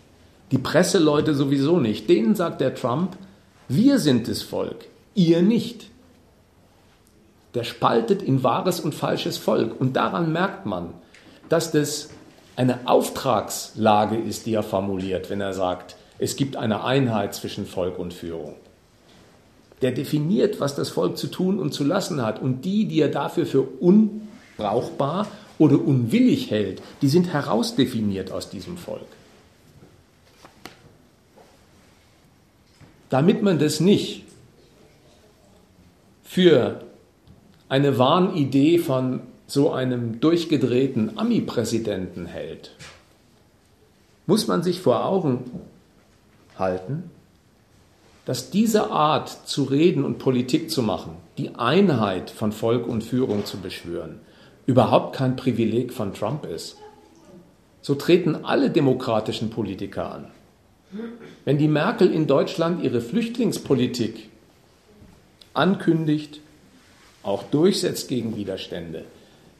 Die 0.50 0.58
Presseleute 0.58 1.34
sowieso 1.34 1.78
nicht. 1.78 2.08
Denen 2.08 2.34
sagt 2.34 2.60
der 2.60 2.74
Trump, 2.74 3.16
wir 3.68 3.98
sind 3.98 4.28
das 4.28 4.42
Volk, 4.42 4.86
ihr 5.14 5.42
nicht. 5.42 5.90
Der 7.54 7.64
spaltet 7.64 8.22
in 8.22 8.42
wahres 8.42 8.80
und 8.80 8.94
falsches 8.94 9.36
Volk. 9.36 9.78
Und 9.78 9.96
daran 9.96 10.32
merkt 10.32 10.64
man, 10.64 10.94
dass 11.48 11.72
das 11.72 12.10
eine 12.56 12.88
Auftragslage 12.88 14.16
ist, 14.16 14.46
die 14.46 14.54
er 14.54 14.62
formuliert, 14.62 15.30
wenn 15.30 15.40
er 15.40 15.52
sagt, 15.52 15.96
es 16.18 16.36
gibt 16.36 16.56
eine 16.56 16.82
Einheit 16.82 17.34
zwischen 17.34 17.66
Volk 17.66 17.98
und 17.98 18.12
Führung. 18.12 18.54
Der 19.82 19.92
definiert, 19.92 20.58
was 20.60 20.74
das 20.74 20.88
Volk 20.88 21.16
zu 21.16 21.28
tun 21.28 21.60
und 21.60 21.72
zu 21.72 21.84
lassen 21.84 22.22
hat. 22.22 22.42
Und 22.42 22.64
die, 22.64 22.86
die 22.86 23.00
er 23.00 23.08
dafür 23.08 23.46
für 23.46 23.62
unbrauchbar 23.62 25.28
oder 25.58 25.76
unwillig 25.80 26.50
hält, 26.50 26.82
die 27.00 27.08
sind 27.08 27.32
herausdefiniert 27.32 28.32
aus 28.32 28.50
diesem 28.50 28.76
Volk. 28.76 29.06
Damit 33.10 33.42
man 33.42 33.58
das 33.58 33.80
nicht 33.80 34.24
für 36.22 36.82
eine 37.68 37.98
Wahnidee 37.98 38.78
von 38.78 39.20
so 39.46 39.72
einem 39.72 40.20
durchgedrehten 40.20 41.18
Ami-Präsidenten 41.18 42.26
hält, 42.26 42.72
muss 44.26 44.46
man 44.46 44.62
sich 44.62 44.80
vor 44.80 45.06
Augen 45.06 45.50
halten, 46.58 47.10
dass 48.26 48.50
diese 48.50 48.90
Art 48.90 49.48
zu 49.48 49.64
reden 49.64 50.04
und 50.04 50.18
Politik 50.18 50.70
zu 50.70 50.82
machen, 50.82 51.12
die 51.38 51.54
Einheit 51.54 52.28
von 52.28 52.52
Volk 52.52 52.86
und 52.86 53.02
Führung 53.02 53.46
zu 53.46 53.56
beschwören, 53.56 54.20
überhaupt 54.66 55.16
kein 55.16 55.34
Privileg 55.34 55.94
von 55.94 56.12
Trump 56.12 56.44
ist. 56.44 56.76
So 57.80 57.94
treten 57.94 58.44
alle 58.44 58.68
demokratischen 58.68 59.48
Politiker 59.48 60.12
an. 60.12 60.26
Wenn 61.44 61.58
die 61.58 61.68
Merkel 61.68 62.12
in 62.12 62.26
Deutschland 62.26 62.82
ihre 62.82 63.00
Flüchtlingspolitik 63.00 64.28
ankündigt, 65.54 66.40
auch 67.22 67.42
durchsetzt 67.42 68.08
gegen 68.08 68.36
Widerstände, 68.36 69.04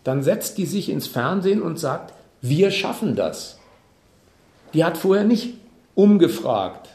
dann 0.05 0.23
setzt 0.23 0.59
die 0.59 0.67
sich 0.67 0.88
ins 0.88 1.07
Fernsehen 1.07 1.61
und 1.61 1.79
sagt, 1.79 2.14
wir 2.41 2.71
schaffen 2.71 3.17
das. 3.17 3.59
Die 4.73 4.85
hat 4.85 4.97
vorher 4.97 5.25
nicht 5.25 5.55
umgefragt, 5.95 6.88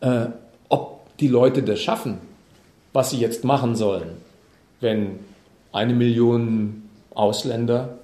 äh, 0.00 0.26
ob 0.68 1.16
die 1.18 1.28
Leute 1.28 1.62
das 1.62 1.80
schaffen, 1.80 2.18
was 2.92 3.10
sie 3.10 3.18
jetzt 3.18 3.44
machen 3.44 3.74
sollen, 3.74 4.10
wenn 4.80 5.18
eine 5.72 5.94
Million 5.94 6.88
Ausländer 7.14 7.98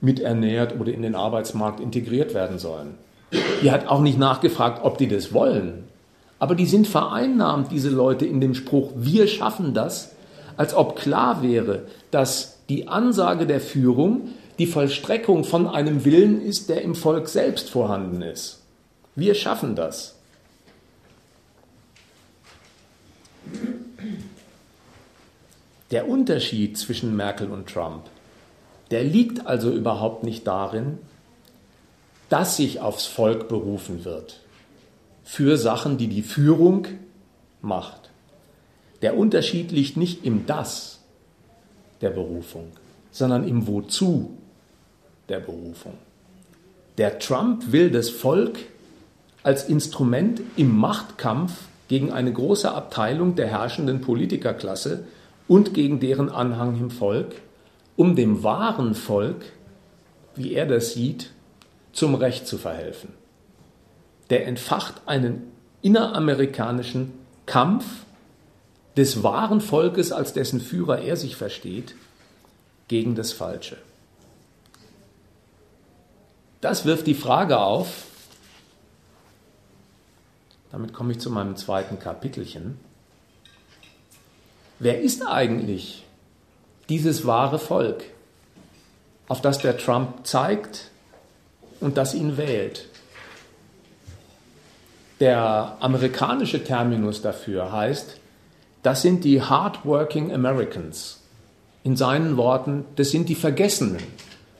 miternährt 0.00 0.78
oder 0.78 0.92
in 0.92 1.02
den 1.02 1.14
Arbeitsmarkt 1.14 1.80
integriert 1.80 2.34
werden 2.34 2.58
sollen. 2.58 3.05
Die 3.32 3.70
hat 3.70 3.88
auch 3.88 4.00
nicht 4.00 4.18
nachgefragt, 4.18 4.84
ob 4.84 4.98
die 4.98 5.08
das 5.08 5.32
wollen. 5.32 5.84
Aber 6.38 6.54
die 6.54 6.66
sind 6.66 6.86
vereinnahmt, 6.86 7.72
diese 7.72 7.88
Leute, 7.88 8.26
in 8.26 8.40
dem 8.40 8.54
Spruch, 8.54 8.92
wir 8.94 9.26
schaffen 9.26 9.74
das, 9.74 10.12
als 10.56 10.74
ob 10.74 10.96
klar 10.96 11.42
wäre, 11.42 11.86
dass 12.10 12.58
die 12.68 12.88
Ansage 12.88 13.46
der 13.46 13.60
Führung 13.60 14.28
die 14.58 14.66
Vollstreckung 14.66 15.44
von 15.44 15.66
einem 15.66 16.04
Willen 16.04 16.40
ist, 16.40 16.68
der 16.68 16.82
im 16.82 16.94
Volk 16.94 17.28
selbst 17.28 17.70
vorhanden 17.70 18.22
ist. 18.22 18.62
Wir 19.14 19.34
schaffen 19.34 19.76
das. 19.76 20.14
Der 25.90 26.08
Unterschied 26.08 26.76
zwischen 26.78 27.16
Merkel 27.16 27.50
und 27.50 27.68
Trump, 27.68 28.04
der 28.90 29.04
liegt 29.04 29.46
also 29.46 29.70
überhaupt 29.70 30.24
nicht 30.24 30.46
darin, 30.46 30.98
dass 32.28 32.56
sich 32.56 32.80
aufs 32.80 33.06
Volk 33.06 33.48
berufen 33.48 34.04
wird 34.04 34.40
für 35.24 35.56
Sachen, 35.56 35.98
die 35.98 36.08
die 36.08 36.22
Führung 36.22 36.86
macht. 37.60 38.10
Der 39.02 39.16
Unterschied 39.16 39.72
liegt 39.72 39.96
nicht 39.96 40.24
im 40.24 40.46
Das, 40.46 41.00
der 42.00 42.10
Berufung, 42.10 42.68
sondern 43.10 43.46
im 43.46 43.66
Wozu 43.66 44.36
der 45.28 45.40
Berufung. 45.40 45.94
Der 46.98 47.18
Trump 47.18 47.72
will 47.72 47.90
das 47.90 48.08
Volk 48.08 48.58
als 49.42 49.68
Instrument 49.68 50.40
im 50.56 50.76
Machtkampf 50.76 51.52
gegen 51.88 52.12
eine 52.12 52.32
große 52.32 52.72
Abteilung 52.72 53.34
der 53.36 53.48
herrschenden 53.48 54.00
Politikerklasse 54.00 55.06
und 55.46 55.74
gegen 55.74 56.00
deren 56.00 56.30
Anhang 56.30 56.78
im 56.78 56.90
Volk, 56.90 57.34
um 57.96 58.16
dem 58.16 58.42
wahren 58.42 58.94
Volk, 58.94 59.44
wie 60.34 60.52
er 60.54 60.66
das 60.66 60.94
sieht, 60.94 61.30
zum 61.96 62.14
Recht 62.14 62.46
zu 62.46 62.58
verhelfen. 62.58 63.14
Der 64.28 64.46
entfacht 64.46 65.02
einen 65.06 65.50
inneramerikanischen 65.82 67.12
Kampf 67.46 67.84
des 68.96 69.22
wahren 69.22 69.60
Volkes, 69.60 70.12
als 70.12 70.32
dessen 70.32 70.60
Führer 70.60 71.00
er 71.00 71.16
sich 71.16 71.36
versteht, 71.36 71.94
gegen 72.88 73.14
das 73.14 73.32
Falsche. 73.32 73.78
Das 76.60 76.84
wirft 76.84 77.06
die 77.06 77.14
Frage 77.14 77.58
auf, 77.58 78.04
damit 80.70 80.92
komme 80.92 81.12
ich 81.12 81.18
zu 81.18 81.30
meinem 81.30 81.56
zweiten 81.56 81.98
Kapitelchen, 81.98 82.78
wer 84.78 85.00
ist 85.00 85.26
eigentlich 85.26 86.04
dieses 86.88 87.26
wahre 87.26 87.58
Volk, 87.58 88.04
auf 89.28 89.40
das 89.40 89.58
der 89.58 89.78
Trump 89.78 90.26
zeigt 90.26 90.90
und 91.80 91.96
das 91.96 92.14
ihn 92.14 92.36
wählt? 92.36 92.86
Der 95.20 95.76
amerikanische 95.80 96.62
Terminus 96.62 97.22
dafür 97.22 97.72
heißt, 97.72 98.18
das 98.82 99.02
sind 99.02 99.24
die 99.24 99.40
Hardworking 99.40 100.32
Americans. 100.32 101.22
In 101.84 101.96
seinen 101.96 102.36
Worten, 102.36 102.84
das 102.96 103.10
sind 103.10 103.28
die 103.28 103.34
Vergessenen, 103.34 104.02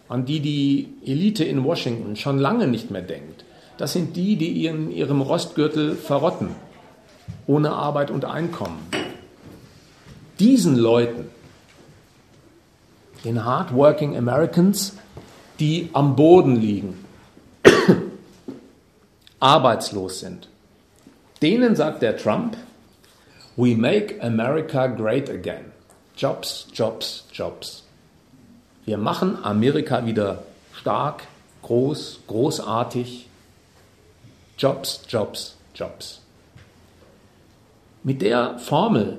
an 0.09 0.25
die 0.25 0.41
die 0.41 0.89
Elite 1.05 1.45
in 1.45 1.63
Washington 1.63 2.17
schon 2.17 2.39
lange 2.39 2.67
nicht 2.69 2.91
mehr 2.91 3.03
denkt. 3.03 3.45
Das 3.77 3.93
sind 3.93 4.17
die, 4.17 4.37
die 4.37 4.65
in 4.67 4.91
ihrem 4.91 5.21
Rostgürtel 5.21 5.95
verrotten, 5.95 6.49
ohne 7.47 7.73
Arbeit 7.73 8.11
und 8.11 8.25
Einkommen. 8.25 8.79
Diesen 10.39 10.77
Leuten, 10.77 11.29
den 13.25 13.45
Hardworking 13.45 14.17
Americans, 14.17 14.97
die 15.61 15.91
am 15.93 16.17
Boden 16.17 16.57
liegen, 16.57 17.06
arbeitslos 19.41 20.21
sind, 20.21 20.49
denen 21.43 21.77
sagt 21.77 22.03
der 22.03 22.17
Trump, 22.17 22.57
We 23.57 23.75
make 23.75 24.23
America 24.23 24.87
great 24.87 25.31
again. 25.31 25.73
Jobs, 26.15 26.67
Jobs, 26.75 27.25
Jobs. 27.33 27.85
Wir 28.85 28.99
machen 28.99 29.39
Amerika 29.43 30.05
wieder 30.05 30.43
stark, 30.73 31.23
groß, 31.63 32.21
großartig. 32.27 33.29
Jobs, 34.59 35.03
Jobs, 35.09 35.57
Jobs. 35.75 36.21
Mit 38.03 38.23
der 38.23 38.59
Formel 38.59 39.19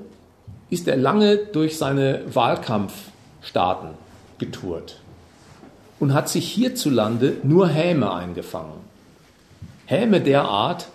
ist 0.69 0.87
er 0.87 0.97
lange 0.97 1.37
durch 1.37 1.77
seine 1.77 2.23
Wahlkampfstaaten 2.33 3.89
getourt 4.37 4.99
und 5.99 6.13
hat 6.13 6.29
sich 6.29 6.47
hierzulande 6.51 7.37
nur 7.43 7.67
Häme 7.67 8.13
eingefangen. 8.13 8.86
Häme 9.87 10.19
der 10.19 10.43
Art, 10.43 10.89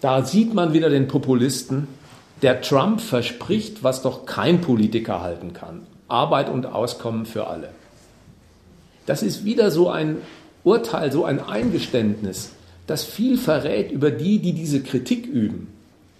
da 0.00 0.24
sieht 0.24 0.54
man 0.54 0.72
wieder 0.72 0.88
den 0.88 1.08
Populisten, 1.08 1.86
der 2.40 2.62
Trump 2.62 3.02
verspricht, 3.02 3.84
was 3.84 4.00
doch 4.00 4.24
kein 4.26 4.62
Politiker 4.62 5.20
halten 5.20 5.52
kann. 5.52 5.86
Arbeit 6.08 6.48
und 6.48 6.66
Auskommen 6.66 7.26
für 7.26 7.46
alle. 7.46 7.68
Das 9.04 9.22
ist 9.22 9.44
wieder 9.44 9.70
so 9.70 9.90
ein 9.90 10.16
Urteil, 10.64 11.12
so 11.12 11.26
ein 11.26 11.38
Eingeständnis, 11.38 12.52
das 12.86 13.04
viel 13.04 13.36
verrät 13.36 13.92
über 13.92 14.10
die, 14.10 14.38
die 14.38 14.54
diese 14.54 14.82
Kritik 14.82 15.26
üben, 15.26 15.72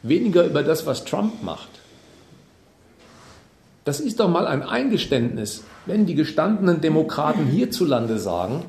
weniger 0.03 0.45
über 0.45 0.63
das, 0.63 0.85
was 0.85 1.05
Trump 1.05 1.43
macht. 1.43 1.71
Das 3.85 3.99
ist 3.99 4.21
doch 4.21 4.29
mal 4.29 4.47
ein 4.47 4.63
Eingeständnis, 4.63 5.65
wenn 5.87 6.05
die 6.05 6.15
gestandenen 6.15 6.83
Demokraten 6.83 7.47
hierzulande 7.47 8.19
sagen, 8.19 8.65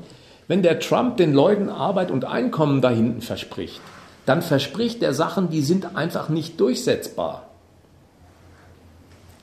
wenn 0.48 0.62
der 0.62 0.80
Trump 0.80 1.16
den 1.16 1.32
Leuten 1.32 1.68
Arbeit 1.68 2.10
und 2.10 2.24
Einkommen 2.24 2.80
da 2.80 2.90
hinten 2.90 3.22
verspricht, 3.22 3.80
dann 4.26 4.42
verspricht 4.42 5.02
er 5.02 5.14
Sachen, 5.14 5.50
die 5.50 5.62
sind 5.62 5.96
einfach 5.96 6.28
nicht 6.28 6.60
durchsetzbar. 6.60 7.48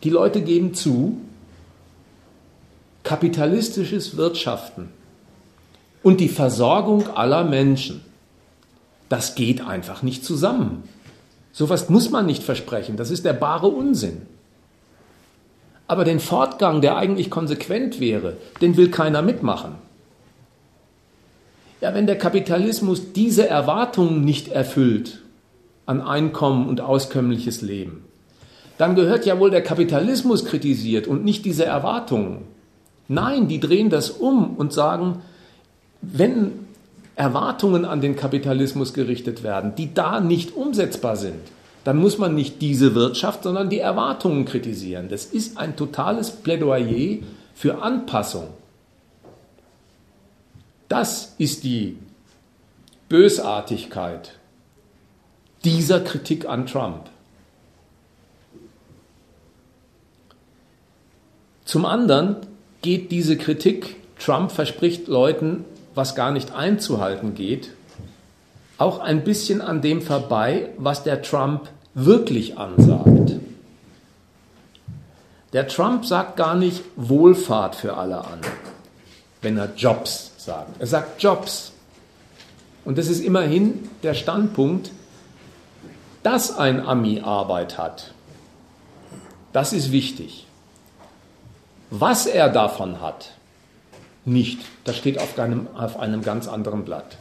Die 0.03 0.09
Leute 0.09 0.41
geben 0.41 0.73
zu, 0.73 1.17
kapitalistisches 3.03 4.17
Wirtschaften 4.17 4.89
und 6.03 6.19
die 6.19 6.29
Versorgung 6.29 7.07
aller 7.15 7.43
Menschen, 7.43 8.01
das 9.09 9.35
geht 9.35 9.65
einfach 9.65 10.03
nicht 10.03 10.23
zusammen. 10.23 10.83
Sowas 11.51 11.89
muss 11.89 12.09
man 12.09 12.25
nicht 12.25 12.43
versprechen, 12.43 12.97
das 12.97 13.11
ist 13.11 13.25
der 13.25 13.33
bare 13.33 13.67
Unsinn. 13.67 14.23
Aber 15.87 16.05
den 16.05 16.21
Fortgang, 16.21 16.79
der 16.81 16.95
eigentlich 16.95 17.29
konsequent 17.29 17.99
wäre, 17.99 18.37
den 18.61 18.77
will 18.77 18.89
keiner 18.89 19.21
mitmachen. 19.21 19.75
Ja, 21.81 21.95
wenn 21.95 22.05
der 22.05 22.17
Kapitalismus 22.17 23.11
diese 23.13 23.49
Erwartungen 23.49 24.23
nicht 24.23 24.49
erfüllt 24.49 25.19
an 25.87 25.99
Einkommen 25.99 26.69
und 26.69 26.79
auskömmliches 26.79 27.63
Leben, 27.63 28.05
dann 28.77 28.95
gehört 28.95 29.25
ja 29.25 29.39
wohl 29.39 29.49
der 29.49 29.63
Kapitalismus 29.63 30.45
kritisiert 30.45 31.07
und 31.07 31.25
nicht 31.25 31.43
diese 31.43 31.65
Erwartungen. 31.65 32.43
Nein, 33.07 33.47
die 33.47 33.59
drehen 33.59 33.89
das 33.89 34.11
um 34.11 34.55
und 34.55 34.71
sagen, 34.73 35.21
wenn 36.01 36.51
Erwartungen 37.15 37.83
an 37.83 37.99
den 37.99 38.15
Kapitalismus 38.15 38.93
gerichtet 38.93 39.43
werden, 39.43 39.73
die 39.75 39.93
da 39.93 40.19
nicht 40.19 40.55
umsetzbar 40.55 41.15
sind, 41.15 41.41
dann 41.83 41.97
muss 41.97 42.19
man 42.19 42.35
nicht 42.35 42.61
diese 42.61 42.93
Wirtschaft, 42.93 43.43
sondern 43.43 43.69
die 43.69 43.79
Erwartungen 43.79 44.45
kritisieren. 44.45 45.09
Das 45.09 45.25
ist 45.25 45.57
ein 45.57 45.75
totales 45.75 46.29
Plädoyer 46.29 47.17
für 47.55 47.81
Anpassung. 47.81 48.49
Das 50.91 51.35
ist 51.37 51.63
die 51.63 51.97
Bösartigkeit 53.07 54.33
dieser 55.63 56.01
Kritik 56.01 56.49
an 56.49 56.65
Trump. 56.65 57.09
Zum 61.63 61.85
anderen 61.85 62.35
geht 62.81 63.09
diese 63.09 63.37
Kritik, 63.37 63.95
Trump 64.19 64.51
verspricht 64.51 65.07
Leuten, 65.07 65.63
was 65.95 66.13
gar 66.13 66.33
nicht 66.33 66.51
einzuhalten 66.51 67.35
geht, 67.35 67.71
auch 68.77 68.99
ein 68.99 69.23
bisschen 69.23 69.61
an 69.61 69.81
dem 69.81 70.01
vorbei, 70.01 70.71
was 70.77 71.03
der 71.03 71.21
Trump 71.21 71.69
wirklich 71.93 72.57
ansagt. 72.57 73.39
Der 75.53 75.69
Trump 75.69 76.05
sagt 76.05 76.35
gar 76.35 76.55
nicht 76.55 76.83
Wohlfahrt 76.97 77.75
für 77.75 77.95
alle 77.95 78.25
an, 78.25 78.41
wenn 79.41 79.57
er 79.57 79.73
Jobs 79.77 80.30
sagen. 80.45 80.73
Er 80.79 80.87
sagt 80.87 81.21
Jobs. 81.21 81.71
Und 82.83 82.97
das 82.97 83.07
ist 83.07 83.23
immerhin 83.23 83.89
der 84.03 84.13
Standpunkt, 84.13 84.91
dass 86.23 86.57
ein 86.57 86.85
Ami 86.85 87.21
Arbeit 87.21 87.77
hat. 87.77 88.13
Das 89.53 89.73
ist 89.73 89.91
wichtig. 89.91 90.47
Was 91.89 92.25
er 92.25 92.49
davon 92.49 93.01
hat, 93.01 93.31
nicht. 94.25 94.59
Das 94.83 94.97
steht 94.97 95.19
auf 95.19 95.37
einem, 95.37 95.67
auf 95.75 95.99
einem 95.99 96.21
ganz 96.21 96.47
anderen 96.47 96.85
Blatt. 96.85 97.17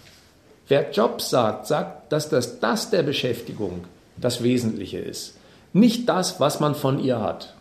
Wer 0.69 0.91
Jobs 0.93 1.31
sagt, 1.31 1.67
sagt, 1.67 2.13
dass 2.13 2.29
das, 2.29 2.61
das 2.61 2.91
der 2.91 3.03
Beschäftigung 3.03 3.85
das 4.17 4.43
Wesentliche 4.43 4.99
ist. 4.99 5.37
Nicht 5.73 6.09
das, 6.09 6.41
was 6.41 6.61
man 6.61 6.75
von 6.75 7.01
ihr 7.01 7.21
hat. 7.21 7.55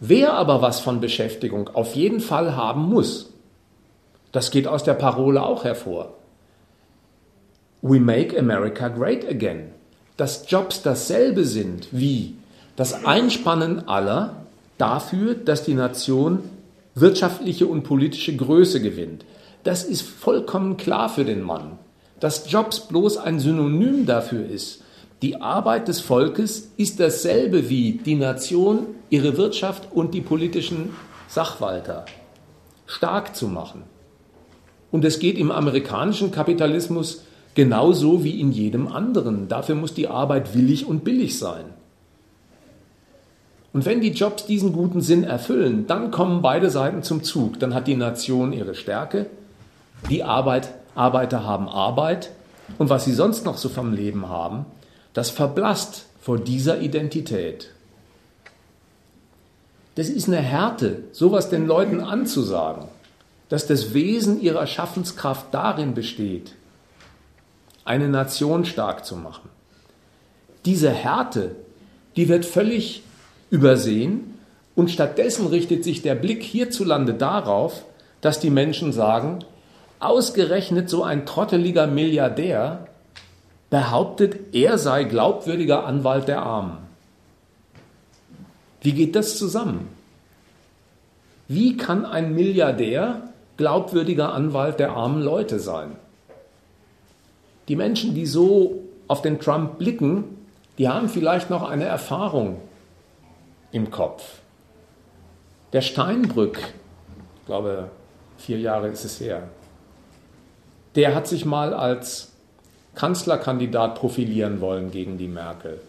Wer 0.00 0.32
aber 0.34 0.62
was 0.62 0.80
von 0.80 1.00
Beschäftigung 1.00 1.68
auf 1.68 1.94
jeden 1.94 2.20
Fall 2.20 2.56
haben 2.56 2.82
muss, 2.82 3.30
das 4.34 4.50
geht 4.50 4.66
aus 4.66 4.82
der 4.82 4.94
Parole 4.94 5.44
auch 5.44 5.62
hervor. 5.62 6.14
We 7.82 8.00
make 8.00 8.36
America 8.36 8.88
great 8.88 9.24
again. 9.28 9.70
Dass 10.16 10.50
Jobs 10.50 10.82
dasselbe 10.82 11.44
sind 11.44 11.86
wie 11.92 12.34
das 12.74 13.04
Einspannen 13.04 13.86
aller 13.86 14.46
dafür, 14.76 15.36
dass 15.36 15.62
die 15.62 15.74
Nation 15.74 16.40
wirtschaftliche 16.96 17.68
und 17.68 17.84
politische 17.84 18.34
Größe 18.34 18.82
gewinnt. 18.82 19.24
Das 19.62 19.84
ist 19.84 20.02
vollkommen 20.02 20.76
klar 20.76 21.08
für 21.08 21.24
den 21.24 21.42
Mann. 21.42 21.78
Dass 22.18 22.50
Jobs 22.50 22.80
bloß 22.80 23.18
ein 23.18 23.38
Synonym 23.38 24.04
dafür 24.04 24.48
ist. 24.48 24.82
Die 25.22 25.40
Arbeit 25.40 25.86
des 25.86 26.00
Volkes 26.00 26.72
ist 26.76 26.98
dasselbe 26.98 27.68
wie 27.68 28.00
die 28.04 28.16
Nation, 28.16 28.86
ihre 29.10 29.36
Wirtschaft 29.36 29.92
und 29.92 30.12
die 30.12 30.22
politischen 30.22 30.90
Sachwalter 31.28 32.04
stark 32.86 33.36
zu 33.36 33.46
machen. 33.46 33.93
Und 34.94 35.04
es 35.04 35.18
geht 35.18 35.38
im 35.38 35.50
amerikanischen 35.50 36.30
Kapitalismus 36.30 37.24
genauso 37.56 38.22
wie 38.22 38.38
in 38.38 38.52
jedem 38.52 38.86
anderen. 38.86 39.48
Dafür 39.48 39.74
muss 39.74 39.92
die 39.92 40.06
Arbeit 40.06 40.54
willig 40.54 40.86
und 40.86 41.02
billig 41.02 41.36
sein. 41.36 41.64
Und 43.72 43.86
wenn 43.86 44.00
die 44.00 44.12
Jobs 44.12 44.46
diesen 44.46 44.72
guten 44.72 45.00
Sinn 45.00 45.24
erfüllen, 45.24 45.88
dann 45.88 46.12
kommen 46.12 46.42
beide 46.42 46.70
Seiten 46.70 47.02
zum 47.02 47.24
Zug. 47.24 47.58
Dann 47.58 47.74
hat 47.74 47.88
die 47.88 47.96
Nation 47.96 48.52
ihre 48.52 48.76
Stärke, 48.76 49.26
die 50.10 50.22
Arbeit, 50.22 50.72
Arbeiter 50.94 51.42
haben 51.42 51.68
Arbeit 51.68 52.30
und 52.78 52.88
was 52.88 53.04
sie 53.04 53.14
sonst 53.14 53.44
noch 53.44 53.56
so 53.56 53.68
vom 53.68 53.92
Leben 53.92 54.28
haben, 54.28 54.64
das 55.12 55.28
verblasst 55.28 56.06
vor 56.20 56.38
dieser 56.38 56.78
Identität. 56.78 57.72
Das 59.96 60.08
ist 60.08 60.28
eine 60.28 60.36
Härte, 60.36 61.02
sowas 61.10 61.50
den 61.50 61.66
Leuten 61.66 62.00
anzusagen, 62.00 62.84
dass 63.48 63.66
das 63.66 63.94
Wesen 63.94 64.40
ihrer 64.40 64.66
Schaffenskraft 64.66 65.46
darin 65.52 65.94
besteht, 65.94 66.54
eine 67.84 68.08
Nation 68.08 68.64
stark 68.64 69.04
zu 69.04 69.16
machen. 69.16 69.48
Diese 70.64 70.90
Härte, 70.90 71.54
die 72.16 72.28
wird 72.28 72.46
völlig 72.46 73.02
übersehen 73.50 74.38
und 74.74 74.90
stattdessen 74.90 75.46
richtet 75.46 75.84
sich 75.84 76.02
der 76.02 76.14
Blick 76.14 76.42
hierzulande 76.42 77.14
darauf, 77.14 77.84
dass 78.20 78.40
die 78.40 78.50
Menschen 78.50 78.92
sagen, 78.92 79.40
ausgerechnet 80.00 80.88
so 80.88 81.02
ein 81.02 81.26
trotteliger 81.26 81.86
Milliardär 81.86 82.86
behauptet, 83.70 84.54
er 84.54 84.78
sei 84.78 85.04
glaubwürdiger 85.04 85.84
Anwalt 85.84 86.28
der 86.28 86.42
Armen. 86.42 86.78
Wie 88.80 88.92
geht 88.92 89.16
das 89.16 89.38
zusammen? 89.38 89.88
Wie 91.48 91.76
kann 91.76 92.06
ein 92.06 92.34
Milliardär 92.34 93.33
glaubwürdiger 93.56 94.32
Anwalt 94.32 94.78
der 94.78 94.92
armen 94.92 95.22
Leute 95.22 95.58
sein? 95.58 95.96
Die 97.68 97.76
Menschen, 97.76 98.14
die 98.14 98.26
so 98.26 98.82
auf 99.08 99.22
den 99.22 99.40
Trump 99.40 99.78
blicken, 99.78 100.24
die 100.78 100.88
haben 100.88 101.08
vielleicht 101.08 101.50
noch 101.50 101.68
eine 101.68 101.84
Erfahrung 101.84 102.60
im 103.72 103.90
Kopf. 103.90 104.40
Der 105.72 105.80
Steinbrück, 105.80 106.58
ich 106.58 107.46
glaube, 107.46 107.90
vier 108.36 108.58
Jahre 108.58 108.88
ist 108.88 109.04
es 109.04 109.20
her, 109.20 109.48
der 110.94 111.14
hat 111.14 111.26
sich 111.26 111.44
mal 111.44 111.74
als 111.74 112.32
Kanzlerkandidat 112.94 113.96
profilieren 113.96 114.60
wollen 114.60 114.90
gegen 114.90 115.18
die 115.18 115.26
Merkel 115.26 115.80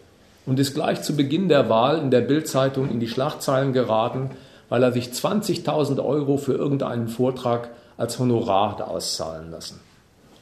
und 0.46 0.60
ist 0.60 0.74
gleich 0.74 1.02
zu 1.04 1.16
Beginn 1.16 1.50
der 1.50 1.70
Wahl 1.70 2.00
in 2.00 2.12
der 2.12 2.22
Bildzeitung 2.22 2.90
in 2.90 3.00
die 3.00 3.08
Schlagzeilen 3.08 3.74
geraten, 3.74 4.32
weil 4.70 4.84
er 4.84 4.92
sich 4.92 5.10
20.000 5.10 6.04
Euro 6.04 6.38
für 6.38 6.54
irgendeinen 6.54 7.08
Vortrag 7.08 7.70
als 7.98 8.20
Honorar 8.20 8.72
hat 8.72 8.82
auszahlen 8.82 9.52
lassen. 9.52 9.80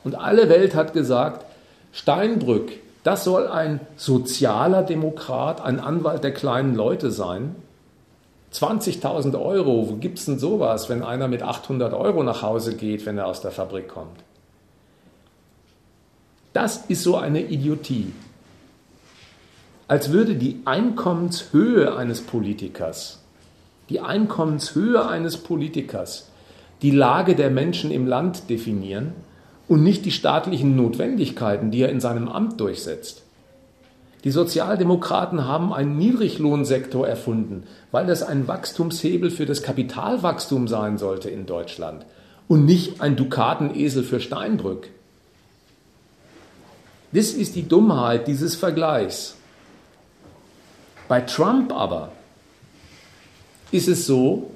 Und 0.03 0.15
alle 0.15 0.49
Welt 0.49 0.75
hat 0.75 0.93
gesagt, 0.93 1.45
Steinbrück, 1.91 2.71
das 3.03 3.23
soll 3.23 3.47
ein 3.47 3.79
sozialer 3.95 4.83
Demokrat, 4.83 5.61
ein 5.61 5.79
Anwalt 5.79 6.23
der 6.23 6.33
kleinen 6.33 6.75
Leute 6.75 7.11
sein. 7.11 7.55
20.000 8.53 9.39
Euro, 9.39 9.89
wo 9.89 9.95
gibt 9.95 10.19
es 10.19 10.25
denn 10.25 10.39
sowas, 10.39 10.89
wenn 10.89 11.03
einer 11.03 11.27
mit 11.27 11.41
800 11.41 11.93
Euro 11.93 12.23
nach 12.23 12.41
Hause 12.41 12.75
geht, 12.75 13.05
wenn 13.05 13.17
er 13.17 13.27
aus 13.27 13.41
der 13.41 13.51
Fabrik 13.51 13.87
kommt? 13.87 14.23
Das 16.53 16.85
ist 16.87 17.03
so 17.03 17.17
eine 17.17 17.41
Idiotie. 17.41 18.13
Als 19.87 20.11
würde 20.11 20.35
die 20.35 20.61
Einkommenshöhe 20.65 21.95
eines 21.95 22.21
Politikers, 22.21 23.22
die 23.89 23.99
Einkommenshöhe 23.99 25.07
eines 25.07 25.37
Politikers 25.37 26.29
die 26.83 26.91
Lage 26.91 27.35
der 27.35 27.49
Menschen 27.49 27.91
im 27.91 28.07
Land 28.07 28.49
definieren 28.49 29.13
und 29.67 29.83
nicht 29.83 30.05
die 30.05 30.11
staatlichen 30.11 30.75
Notwendigkeiten, 30.75 31.71
die 31.71 31.81
er 31.81 31.89
in 31.89 32.01
seinem 32.01 32.27
Amt 32.27 32.59
durchsetzt. 32.59 33.23
Die 34.25 34.31
Sozialdemokraten 34.31 35.47
haben 35.47 35.73
einen 35.73 35.97
Niedriglohnsektor 35.97 37.07
erfunden, 37.07 37.63
weil 37.91 38.05
das 38.05 38.23
ein 38.23 38.47
Wachstumshebel 38.47 39.31
für 39.31 39.45
das 39.45 39.63
Kapitalwachstum 39.63 40.67
sein 40.67 40.97
sollte 40.97 41.29
in 41.29 41.45
Deutschland 41.45 42.05
und 42.47 42.65
nicht 42.65 43.01
ein 43.01 43.15
Dukatenesel 43.15 44.03
für 44.03 44.19
Steinbrück. 44.19 44.89
Das 47.11 47.31
ist 47.31 47.55
die 47.55 47.67
Dummheit 47.67 48.27
dieses 48.27 48.55
Vergleichs. 48.55 49.35
Bei 51.07 51.21
Trump 51.21 51.73
aber 51.73 52.12
ist 53.73 53.87
es 53.87 54.05
so, 54.05 54.51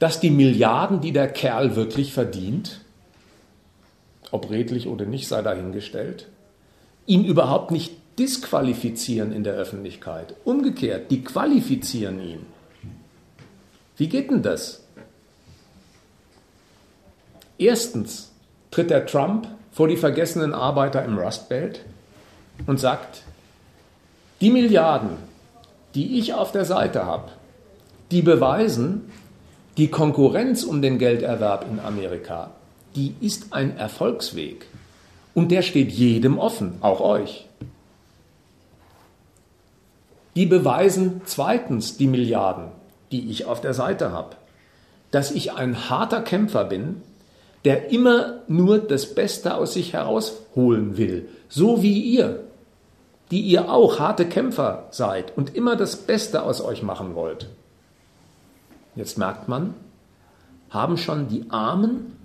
dass 0.00 0.18
die 0.18 0.30
Milliarden, 0.30 1.00
die 1.00 1.12
der 1.12 1.28
Kerl 1.28 1.76
wirklich 1.76 2.12
verdient, 2.12 2.80
ob 4.32 4.50
redlich 4.50 4.88
oder 4.88 5.04
nicht, 5.04 5.28
sei 5.28 5.42
dahingestellt, 5.42 6.26
ihn 7.06 7.24
überhaupt 7.24 7.70
nicht 7.70 7.92
disqualifizieren 8.18 9.32
in 9.32 9.44
der 9.44 9.54
Öffentlichkeit. 9.54 10.34
Umgekehrt, 10.44 11.10
die 11.10 11.22
qualifizieren 11.22 12.20
ihn. 12.20 12.46
Wie 13.96 14.08
geht 14.08 14.30
denn 14.30 14.42
das? 14.42 14.82
Erstens 17.58 18.32
tritt 18.70 18.90
der 18.90 19.06
Trump 19.06 19.46
vor 19.70 19.86
die 19.86 19.96
vergessenen 19.96 20.54
Arbeiter 20.54 21.04
im 21.04 21.18
Rust 21.18 21.48
Belt 21.48 21.84
und 22.66 22.80
sagt, 22.80 23.22
die 24.40 24.50
Milliarden, 24.50 25.18
die 25.94 26.18
ich 26.18 26.34
auf 26.34 26.52
der 26.52 26.64
Seite 26.64 27.04
habe, 27.04 27.30
die 28.10 28.22
beweisen, 28.22 29.10
die 29.76 29.88
Konkurrenz 29.88 30.64
um 30.64 30.82
den 30.82 30.98
Gelderwerb 30.98 31.66
in 31.70 31.80
Amerika, 31.80 32.50
die 32.96 33.14
ist 33.20 33.52
ein 33.52 33.76
Erfolgsweg. 33.76 34.66
Und 35.34 35.52
der 35.52 35.62
steht 35.62 35.92
jedem 35.92 36.38
offen, 36.38 36.74
auch 36.80 37.00
euch. 37.00 37.46
Die 40.34 40.46
beweisen 40.46 41.22
zweitens 41.24 41.96
die 41.96 42.06
Milliarden, 42.06 42.66
die 43.12 43.30
ich 43.30 43.44
auf 43.44 43.60
der 43.60 43.74
Seite 43.74 44.12
habe, 44.12 44.36
dass 45.10 45.30
ich 45.30 45.52
ein 45.52 45.88
harter 45.88 46.22
Kämpfer 46.22 46.64
bin, 46.64 47.02
der 47.64 47.90
immer 47.90 48.40
nur 48.48 48.78
das 48.78 49.14
Beste 49.14 49.54
aus 49.54 49.74
sich 49.74 49.92
herausholen 49.92 50.96
will, 50.96 51.28
so 51.48 51.82
wie 51.82 52.00
ihr, 52.00 52.44
die 53.30 53.40
ihr 53.40 53.70
auch 53.70 53.98
harte 53.98 54.26
Kämpfer 54.26 54.88
seid 54.90 55.36
und 55.36 55.54
immer 55.54 55.76
das 55.76 55.96
Beste 55.96 56.42
aus 56.42 56.60
euch 56.60 56.82
machen 56.82 57.14
wollt. 57.14 57.48
Jetzt 58.96 59.18
merkt 59.18 59.48
man, 59.48 59.74
haben 60.70 60.96
schon 60.96 61.28
die 61.28 61.50
Armen 61.50 62.16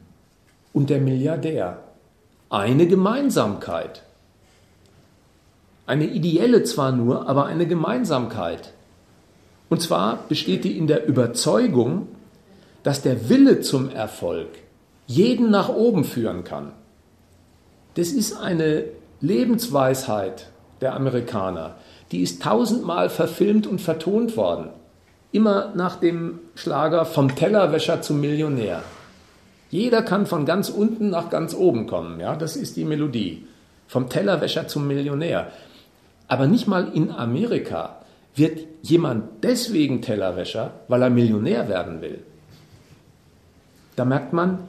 und 0.73 0.89
der 0.89 0.99
Milliardär 0.99 1.79
eine 2.49 2.87
Gemeinsamkeit. 2.87 4.03
Eine 5.85 6.05
ideelle 6.05 6.63
zwar 6.63 6.91
nur, 6.91 7.27
aber 7.29 7.45
eine 7.45 7.67
Gemeinsamkeit. 7.67 8.73
Und 9.69 9.81
zwar 9.81 10.19
besteht 10.29 10.63
die 10.63 10.77
in 10.77 10.87
der 10.87 11.07
Überzeugung, 11.07 12.07
dass 12.83 13.01
der 13.01 13.29
Wille 13.29 13.61
zum 13.61 13.89
Erfolg 13.89 14.49
jeden 15.07 15.49
nach 15.49 15.69
oben 15.69 16.03
führen 16.03 16.43
kann. 16.43 16.71
Das 17.95 18.09
ist 18.09 18.37
eine 18.37 18.85
Lebensweisheit 19.21 20.47
der 20.81 20.95
Amerikaner. 20.95 21.75
Die 22.11 22.21
ist 22.21 22.41
tausendmal 22.41 23.09
verfilmt 23.09 23.65
und 23.67 23.81
vertont 23.81 24.37
worden. 24.37 24.69
Immer 25.35 25.73
nach 25.75 25.97
dem 25.97 26.39
Schlager 26.55 27.03
vom 27.03 27.35
Tellerwäscher 27.35 28.01
zum 28.01 28.21
Millionär. 28.21 28.81
Jeder 29.69 30.01
kann 30.01 30.27
von 30.27 30.45
ganz 30.45 30.69
unten 30.69 31.09
nach 31.09 31.29
ganz 31.29 31.53
oben 31.53 31.87
kommen. 31.87 32.21
Ja, 32.21 32.37
das 32.37 32.55
ist 32.55 32.77
die 32.77 32.85
Melodie. 32.85 33.45
Vom 33.85 34.07
Tellerwäscher 34.07 34.69
zum 34.69 34.87
Millionär. 34.87 35.51
Aber 36.29 36.47
nicht 36.47 36.67
mal 36.67 36.87
in 36.93 37.11
Amerika 37.11 37.97
wird 38.33 38.61
jemand 38.81 39.43
deswegen 39.43 40.01
Tellerwäscher, 40.01 40.71
weil 40.87 41.01
er 41.01 41.09
Millionär 41.09 41.67
werden 41.67 41.99
will. 41.99 42.23
Da 43.97 44.05
merkt 44.05 44.31
man, 44.31 44.59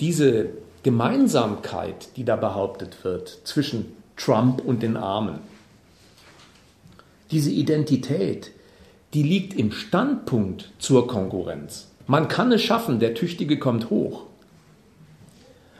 diese 0.00 0.54
Gemeinsamkeit, 0.84 2.16
die 2.16 2.24
da 2.24 2.36
behauptet 2.36 3.04
wird 3.04 3.28
zwischen 3.44 3.94
Trump 4.16 4.62
und 4.64 4.82
den 4.82 4.96
Armen, 4.96 5.40
diese 7.30 7.50
Identität, 7.50 8.51
die 9.14 9.22
liegt 9.22 9.54
im 9.54 9.72
Standpunkt 9.72 10.70
zur 10.78 11.06
Konkurrenz. 11.06 11.88
Man 12.06 12.28
kann 12.28 12.50
es 12.52 12.62
schaffen, 12.62 12.98
der 12.98 13.14
Tüchtige 13.14 13.58
kommt 13.58 13.90
hoch. 13.90 14.24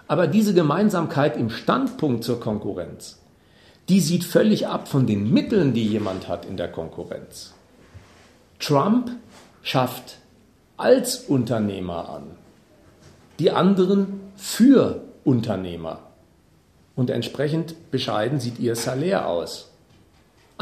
Aber 0.07 0.27
diese 0.27 0.55
Gemeinsamkeit 0.55 1.37
im 1.37 1.51
Standpunkt 1.51 2.25
zur 2.25 2.41
Konkurrenz, 2.41 3.19
die 3.89 4.01
sieht 4.01 4.25
völlig 4.25 4.67
ab 4.67 4.89
von 4.89 5.07
den 5.07 5.33
Mitteln, 5.33 5.73
die 5.73 5.87
jemand 5.87 6.29
hat 6.29 6.45
in 6.45 6.57
der 6.57 6.71
Konkurrenz. 6.71 7.55
Trump 8.59 9.11
schafft 9.63 10.19
als 10.77 11.17
Unternehmer 11.17 12.09
an 12.09 12.25
die 13.43 13.51
anderen 13.51 14.21
für 14.37 15.03
Unternehmer. 15.25 15.99
Und 16.95 17.11
entsprechend 17.11 17.91
bescheiden 17.91 18.39
sieht 18.39 18.61
ihr 18.61 18.77
Salär 18.77 19.27
aus. 19.27 19.72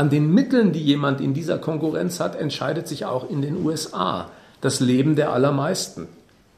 An 0.01 0.09
den 0.09 0.33
Mitteln, 0.33 0.73
die 0.73 0.83
jemand 0.83 1.21
in 1.21 1.35
dieser 1.35 1.59
Konkurrenz 1.59 2.21
hat, 2.21 2.35
entscheidet 2.35 2.89
sich 2.89 3.05
auch 3.05 3.29
in 3.29 3.43
den 3.43 3.63
USA 3.63 4.31
das 4.63 4.81
Leben 4.81 5.15
der 5.15 5.31
allermeisten. 5.31 6.09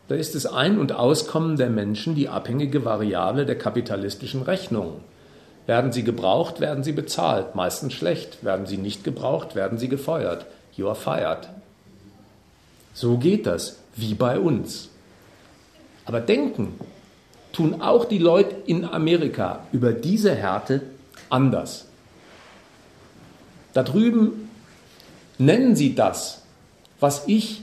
Da 0.07 0.15
ist 0.15 0.37
das 0.37 0.47
Ein- 0.47 0.79
und 0.79 0.93
Auskommen 0.93 1.57
der 1.57 1.69
Menschen 1.69 2.15
die 2.15 2.29
abhängige 2.29 2.85
Variable 2.85 3.45
der 3.45 3.59
kapitalistischen 3.59 4.43
Rechnung. 4.43 5.01
Werden 5.67 5.91
sie 5.91 6.05
gebraucht, 6.05 6.61
werden 6.61 6.85
sie 6.85 6.93
bezahlt, 6.93 7.57
meistens 7.57 7.95
schlecht. 7.95 8.45
Werden 8.45 8.67
sie 8.67 8.77
nicht 8.77 9.03
gebraucht, 9.03 9.57
werden 9.57 9.77
sie 9.77 9.89
gefeuert. 9.89 10.47
You 10.77 10.87
are 10.87 10.95
fired. 10.95 11.49
So 12.95 13.19
geht 13.19 13.47
das, 13.47 13.81
wie 13.97 14.15
bei 14.15 14.39
uns. 14.39 14.89
Aber 16.05 16.21
denken 16.21 16.79
tun 17.53 17.83
auch 17.83 18.05
die 18.05 18.19
Leute 18.19 18.55
in 18.67 18.85
Amerika 18.85 19.67
über 19.73 19.93
diese 19.93 20.33
Härte 20.33 20.83
anders. 21.29 21.87
Da 23.73 23.83
drüben 23.83 24.51
nennen 25.39 25.77
sie 25.77 25.95
das, 25.95 26.43
was 27.01 27.25
ich 27.27 27.63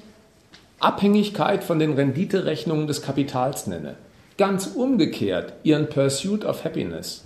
Abhängigkeit 0.80 1.64
von 1.64 1.80
den 1.80 1.94
Renditerechnungen 1.94 2.88
des 2.88 3.02
Kapitals 3.02 3.68
nenne. 3.68 3.96
Ganz 4.38 4.68
umgekehrt 4.68 5.54
ihren 5.64 5.90
Pursuit 5.90 6.46
of 6.46 6.64
Happiness. 6.64 7.26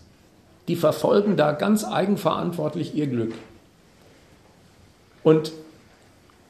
Die 0.68 0.76
verfolgen 0.76 1.38
da 1.38 1.52
ganz 1.52 1.84
eigenverantwortlich 1.84 2.96
ihr 2.96 3.08
Glück. 3.08 3.34
Und 5.24 5.52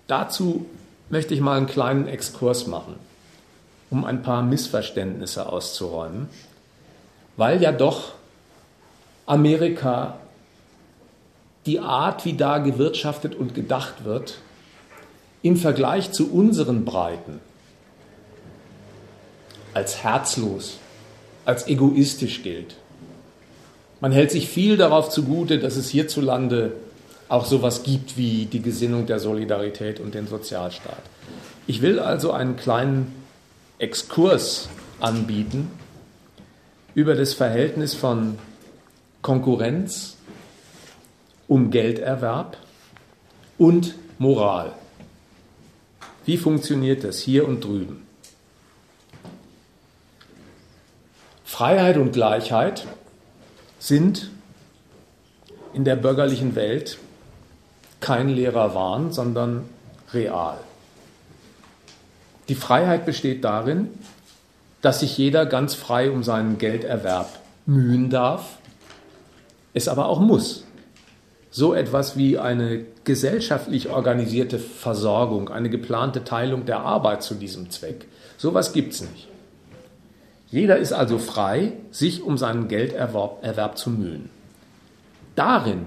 dazu 0.07 0.65
möchte 1.09 1.33
ich 1.33 1.41
mal 1.41 1.57
einen 1.57 1.67
kleinen 1.67 2.07
Exkurs 2.07 2.67
machen, 2.67 2.95
um 3.89 4.05
ein 4.05 4.23
paar 4.23 4.41
Missverständnisse 4.41 5.47
auszuräumen, 5.47 6.29
weil 7.37 7.61
ja 7.61 7.71
doch 7.71 8.13
Amerika 9.25 10.17
die 11.65 11.79
Art, 11.79 12.25
wie 12.25 12.33
da 12.33 12.57
gewirtschaftet 12.57 13.35
und 13.35 13.55
gedacht 13.55 14.03
wird, 14.03 14.39
im 15.41 15.57
Vergleich 15.57 16.11
zu 16.11 16.31
unseren 16.31 16.85
Breiten 16.85 17.39
als 19.73 20.03
herzlos, 20.03 20.77
als 21.45 21.67
egoistisch 21.67 22.43
gilt. 22.43 22.75
Man 23.99 24.11
hält 24.11 24.31
sich 24.31 24.47
viel 24.47 24.77
darauf 24.77 25.09
zugute, 25.09 25.59
dass 25.59 25.75
es 25.75 25.89
hierzulande 25.89 26.73
auch 27.29 27.45
sowas 27.45 27.83
gibt 27.83 28.17
wie 28.17 28.45
die 28.45 28.61
Gesinnung 28.61 29.05
der 29.05 29.19
Solidarität 29.19 29.99
und 29.99 30.13
den 30.13 30.27
Sozialstaat. 30.27 31.01
Ich 31.67 31.81
will 31.81 31.99
also 31.99 32.31
einen 32.31 32.57
kleinen 32.57 33.13
Exkurs 33.79 34.69
anbieten 34.99 35.71
über 36.95 37.15
das 37.15 37.33
Verhältnis 37.33 37.93
von 37.93 38.37
Konkurrenz 39.21 40.12
um 41.47 41.71
Gelderwerb 41.71 42.57
und 43.57 43.95
Moral. 44.17 44.73
Wie 46.25 46.37
funktioniert 46.37 47.03
das 47.03 47.19
hier 47.19 47.47
und 47.47 47.63
drüben? 47.63 48.07
Freiheit 51.43 51.97
und 51.97 52.13
Gleichheit 52.13 52.87
sind 53.77 54.31
in 55.73 55.83
der 55.83 55.95
bürgerlichen 55.95 56.55
Welt 56.55 56.97
kein 57.99 58.29
leerer 58.29 58.73
Wahn, 58.73 59.11
sondern 59.11 59.69
real. 60.13 60.57
Die 62.49 62.55
Freiheit 62.55 63.05
besteht 63.05 63.43
darin, 63.43 63.89
dass 64.81 64.99
sich 64.99 65.17
jeder 65.17 65.45
ganz 65.45 65.75
frei 65.75 66.11
um 66.11 66.23
seinen 66.23 66.57
Gelderwerb 66.57 67.29
mühen 67.65 68.09
darf, 68.09 68.57
es 69.73 69.87
aber 69.87 70.07
auch 70.07 70.19
muss. 70.19 70.62
So 71.55 71.75
etwas 71.75 72.17
wie 72.17 72.39
eine 72.39 72.83
gesellschaftlich 73.03 73.91
organisierte 73.91 74.57
Versorgung, 74.57 75.49
eine 75.49 75.69
geplante 75.69 76.23
Teilung 76.23 76.65
der 76.65 76.79
Arbeit 76.79 77.21
zu 77.21 77.35
diesem 77.35 77.69
Zweck, 77.69 78.07
sowas 78.37 78.73
gibt 78.73 78.93
es 78.93 79.01
nicht. 79.01 79.27
Jeder 80.49 80.77
ist 80.77 80.93
also 80.93 81.19
frei, 81.19 81.73
sich 81.91 82.23
um 82.23 82.39
seinen 82.39 82.69
Gelderwerb 82.69 83.43
Erwerb 83.43 83.77
zu 83.77 83.91
mühen. 83.91 84.31
Darin 85.35 85.85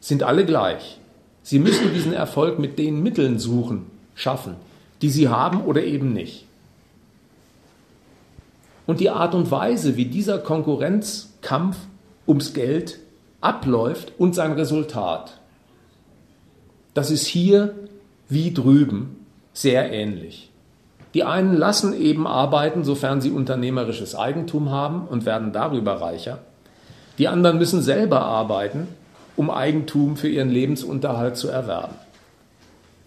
sind 0.00 0.22
alle 0.22 0.44
gleich. 0.44 0.98
Sie 1.42 1.60
müssen 1.60 1.94
diesen 1.94 2.12
Erfolg 2.12 2.58
mit 2.58 2.78
den 2.78 3.02
Mitteln 3.02 3.38
suchen, 3.38 3.86
schaffen, 4.14 4.56
die 5.00 5.08
sie 5.08 5.30
haben 5.30 5.62
oder 5.62 5.82
eben 5.82 6.12
nicht. 6.12 6.44
Und 8.86 9.00
die 9.00 9.08
Art 9.08 9.34
und 9.34 9.50
Weise, 9.50 9.96
wie 9.96 10.04
dieser 10.04 10.38
Konkurrenzkampf 10.40 11.78
ums 12.26 12.52
Geld 12.52 12.98
abläuft 13.40 14.12
und 14.18 14.34
sein 14.34 14.52
Resultat, 14.52 15.38
das 16.94 17.10
ist 17.10 17.26
hier 17.26 17.74
wie 18.28 18.52
drüben 18.52 19.16
sehr 19.52 19.92
ähnlich. 19.92 20.50
Die 21.14 21.24
einen 21.24 21.56
lassen 21.56 21.92
eben 21.92 22.26
arbeiten, 22.26 22.84
sofern 22.84 23.20
sie 23.20 23.30
unternehmerisches 23.30 24.14
Eigentum 24.14 24.70
haben 24.70 25.08
und 25.08 25.26
werden 25.26 25.52
darüber 25.52 26.00
reicher. 26.00 26.38
Die 27.18 27.26
anderen 27.28 27.58
müssen 27.58 27.82
selber 27.82 28.22
arbeiten, 28.22 28.88
um 29.36 29.50
Eigentum 29.50 30.16
für 30.16 30.28
ihren 30.28 30.50
Lebensunterhalt 30.50 31.36
zu 31.36 31.48
erwerben. 31.48 31.94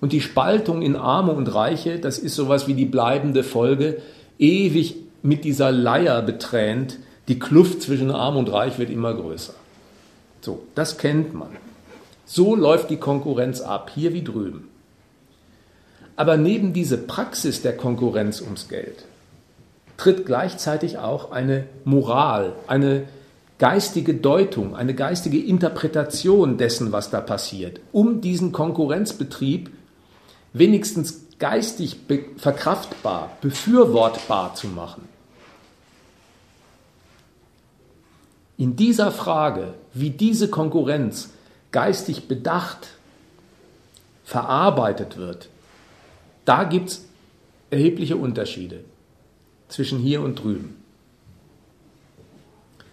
Und 0.01 0.11
die 0.11 0.21
Spaltung 0.21 0.81
in 0.81 0.97
Arme 0.97 1.31
und 1.31 1.47
Reiche, 1.53 1.99
das 1.99 2.19
ist 2.19 2.35
sowas 2.35 2.67
wie 2.67 2.73
die 2.73 2.85
bleibende 2.85 3.43
Folge, 3.43 4.01
ewig 4.37 4.95
mit 5.21 5.45
dieser 5.45 5.71
Leier 5.71 6.21
betränt, 6.21 6.97
die 7.29 7.39
Kluft 7.39 7.81
zwischen 7.81 8.11
Arm 8.11 8.35
und 8.35 8.51
Reich 8.51 8.79
wird 8.79 8.89
immer 8.89 9.13
größer. 9.13 9.53
So, 10.43 10.63
das 10.75 10.97
kennt 10.97 11.33
man. 11.33 11.55
So 12.25 12.53
läuft 12.53 12.89
die 12.89 12.97
Konkurrenz 12.97 13.61
ab, 13.61 13.91
hier 13.95 14.13
wie 14.13 14.25
drüben. 14.25 14.67
Aber 16.17 16.35
neben 16.35 16.73
diese 16.73 16.97
Praxis 16.97 17.61
der 17.61 17.77
Konkurrenz 17.77 18.41
ums 18.41 18.67
Geld 18.67 19.05
tritt 19.95 20.25
gleichzeitig 20.25 20.97
auch 20.97 21.31
eine 21.31 21.65
Moral, 21.85 22.53
eine 22.67 23.07
geistige 23.57 24.15
Deutung, 24.15 24.75
eine 24.75 24.93
geistige 24.93 25.41
Interpretation 25.41 26.57
dessen, 26.57 26.91
was 26.91 27.09
da 27.09 27.21
passiert, 27.21 27.79
um 27.93 28.19
diesen 28.19 28.51
Konkurrenzbetrieb 28.51 29.71
wenigstens 30.51 31.21
geistig 31.39 31.99
verkraftbar, 32.35 33.37
befürwortbar 33.39 34.55
zu 34.55 34.67
machen. 34.67 35.07
In 38.57 38.75
dieser 38.75 39.11
Frage, 39.11 39.75
wie 39.93 40.09
diese 40.09 40.49
Konkurrenz 40.49 41.29
geistig 41.71 42.27
bedacht, 42.27 42.89
verarbeitet 44.23 45.17
wird, 45.17 45.49
da 46.45 46.63
gibt 46.63 46.89
es 46.89 47.05
erhebliche 47.69 48.17
Unterschiede 48.17 48.83
zwischen 49.67 49.99
hier 49.99 50.21
und 50.21 50.43
drüben. 50.43 50.77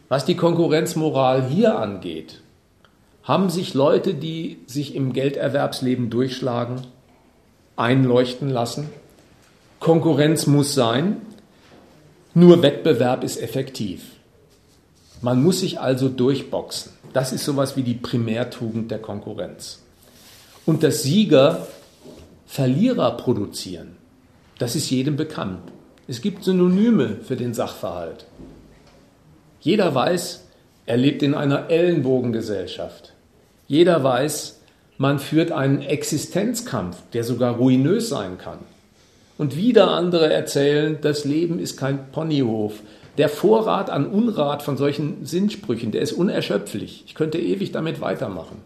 Was 0.08 0.24
die 0.24 0.36
Konkurrenzmoral 0.36 1.48
hier 1.48 1.78
angeht, 1.78 2.40
haben 3.22 3.50
sich 3.50 3.74
Leute, 3.74 4.14
die 4.14 4.58
sich 4.66 4.94
im 4.94 5.12
Gelderwerbsleben 5.12 6.10
durchschlagen, 6.10 6.82
einleuchten 7.76 8.48
lassen. 8.48 8.90
Konkurrenz 9.78 10.46
muss 10.46 10.74
sein, 10.74 11.20
nur 12.34 12.62
Wettbewerb 12.62 13.22
ist 13.24 13.40
effektiv. 13.40 14.02
Man 15.22 15.42
muss 15.42 15.60
sich 15.60 15.80
also 15.80 16.08
durchboxen. 16.08 16.92
Das 17.12 17.32
ist 17.32 17.44
sowas 17.44 17.76
wie 17.76 17.82
die 17.82 17.94
Primärtugend 17.94 18.90
der 18.90 19.00
Konkurrenz. 19.00 19.80
Und 20.66 20.82
das 20.82 21.02
Sieger 21.02 21.66
Verlierer 22.46 23.16
produzieren. 23.16 23.96
Das 24.58 24.74
ist 24.74 24.90
jedem 24.90 25.14
bekannt. 25.14 25.70
Es 26.08 26.20
gibt 26.20 26.42
Synonyme 26.42 27.18
für 27.22 27.36
den 27.36 27.54
Sachverhalt. 27.54 28.26
Jeder 29.60 29.94
weiß, 29.94 30.46
er 30.84 30.96
lebt 30.96 31.22
in 31.22 31.34
einer 31.34 31.70
Ellenbogengesellschaft. 31.70 33.12
Jeder 33.68 34.02
weiß, 34.02 34.60
man 34.98 35.20
führt 35.20 35.52
einen 35.52 35.80
Existenzkampf, 35.80 36.96
der 37.12 37.22
sogar 37.22 37.54
ruinös 37.54 38.08
sein 38.08 38.36
kann. 38.36 38.58
Und 39.38 39.56
wieder 39.56 39.92
andere 39.92 40.32
erzählen, 40.32 40.98
das 41.00 41.24
Leben 41.24 41.60
ist 41.60 41.76
kein 41.76 42.10
Ponyhof. 42.10 42.80
Der 43.18 43.28
Vorrat 43.28 43.90
an 43.90 44.06
Unrat 44.06 44.62
von 44.62 44.76
solchen 44.76 45.26
Sinnsprüchen, 45.26 45.92
der 45.92 46.02
ist 46.02 46.12
unerschöpflich. 46.12 47.04
Ich 47.06 47.14
könnte 47.14 47.38
ewig 47.38 47.72
damit 47.72 48.00
weitermachen. 48.00 48.58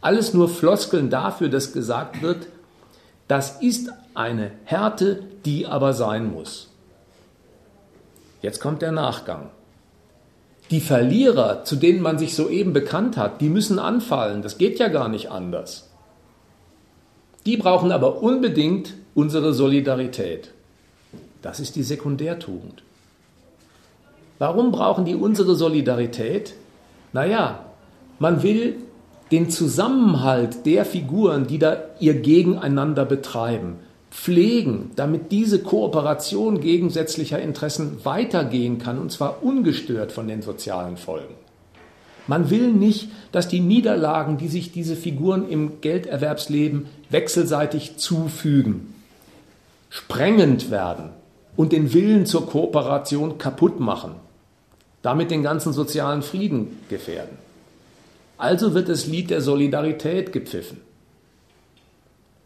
Alles 0.00 0.34
nur 0.34 0.48
Floskeln 0.48 1.10
dafür, 1.10 1.48
dass 1.48 1.72
gesagt 1.72 2.22
wird, 2.22 2.46
das 3.26 3.60
ist 3.60 3.90
eine 4.14 4.50
Härte, 4.64 5.22
die 5.44 5.66
aber 5.66 5.92
sein 5.92 6.32
muss. 6.32 6.68
Jetzt 8.40 8.60
kommt 8.60 8.82
der 8.82 8.92
Nachgang. 8.92 9.50
Die 10.70 10.80
Verlierer, 10.80 11.64
zu 11.64 11.76
denen 11.76 12.02
man 12.02 12.18
sich 12.18 12.34
soeben 12.34 12.72
bekannt 12.72 13.16
hat, 13.16 13.40
die 13.40 13.48
müssen 13.48 13.78
anfallen. 13.78 14.42
Das 14.42 14.58
geht 14.58 14.78
ja 14.78 14.88
gar 14.88 15.08
nicht 15.08 15.30
anders. 15.30 15.88
Die 17.46 17.56
brauchen 17.56 17.90
aber 17.90 18.22
unbedingt 18.22 18.92
unsere 19.14 19.54
Solidarität. 19.54 20.52
Das 21.40 21.60
ist 21.60 21.76
die 21.76 21.82
Sekundärtugend. 21.82 22.82
Warum 24.38 24.70
brauchen 24.70 25.04
die 25.04 25.14
unsere 25.14 25.56
Solidarität? 25.56 26.54
Naja, 27.12 27.64
man 28.18 28.42
will 28.42 28.76
den 29.30 29.50
Zusammenhalt 29.50 30.64
der 30.64 30.84
Figuren, 30.84 31.46
die 31.46 31.58
da 31.58 31.76
ihr 32.00 32.14
Gegeneinander 32.14 33.04
betreiben, 33.04 33.76
pflegen, 34.10 34.90
damit 34.96 35.32
diese 35.32 35.62
Kooperation 35.62 36.60
gegensätzlicher 36.60 37.40
Interessen 37.40 38.04
weitergehen 38.04 38.78
kann, 38.78 38.98
und 38.98 39.12
zwar 39.12 39.42
ungestört 39.42 40.12
von 40.12 40.28
den 40.28 40.40
sozialen 40.40 40.96
Folgen. 40.96 41.34
Man 42.26 42.50
will 42.50 42.72
nicht, 42.72 43.10
dass 43.32 43.48
die 43.48 43.60
Niederlagen, 43.60 44.38
die 44.38 44.48
sich 44.48 44.70
diese 44.70 44.96
Figuren 44.96 45.48
im 45.48 45.80
Gelderwerbsleben 45.80 46.86
wechselseitig 47.10 47.96
zufügen, 47.96 48.94
sprengend 49.88 50.70
werden 50.70 51.10
und 51.56 51.72
den 51.72 51.92
Willen 51.92 52.26
zur 52.26 52.46
Kooperation 52.46 53.38
kaputt 53.38 53.80
machen, 53.80 54.12
damit 55.02 55.30
den 55.30 55.42
ganzen 55.42 55.72
sozialen 55.72 56.22
Frieden 56.22 56.78
gefährden. 56.88 57.38
Also 58.36 58.74
wird 58.74 58.88
das 58.88 59.06
Lied 59.06 59.30
der 59.30 59.40
Solidarität 59.40 60.32
gepfiffen. 60.32 60.80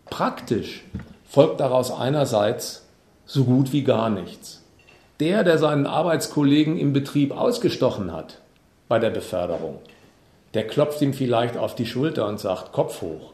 Praktisch 0.06 0.84
folgt 1.28 1.60
daraus 1.60 1.90
einerseits 1.90 2.82
so 3.26 3.44
gut 3.44 3.72
wie 3.72 3.84
gar 3.84 4.10
nichts. 4.10 4.62
Der, 5.20 5.44
der 5.44 5.58
seinen 5.58 5.86
Arbeitskollegen 5.86 6.78
im 6.78 6.92
Betrieb 6.92 7.32
ausgestochen 7.32 8.12
hat, 8.12 8.38
bei 8.88 8.98
der 8.98 9.10
Beförderung. 9.10 9.78
Der 10.54 10.66
klopft 10.66 11.00
ihm 11.00 11.14
vielleicht 11.14 11.56
auf 11.56 11.74
die 11.74 11.86
Schulter 11.86 12.26
und 12.26 12.40
sagt 12.40 12.72
Kopf 12.72 13.00
hoch. 13.00 13.32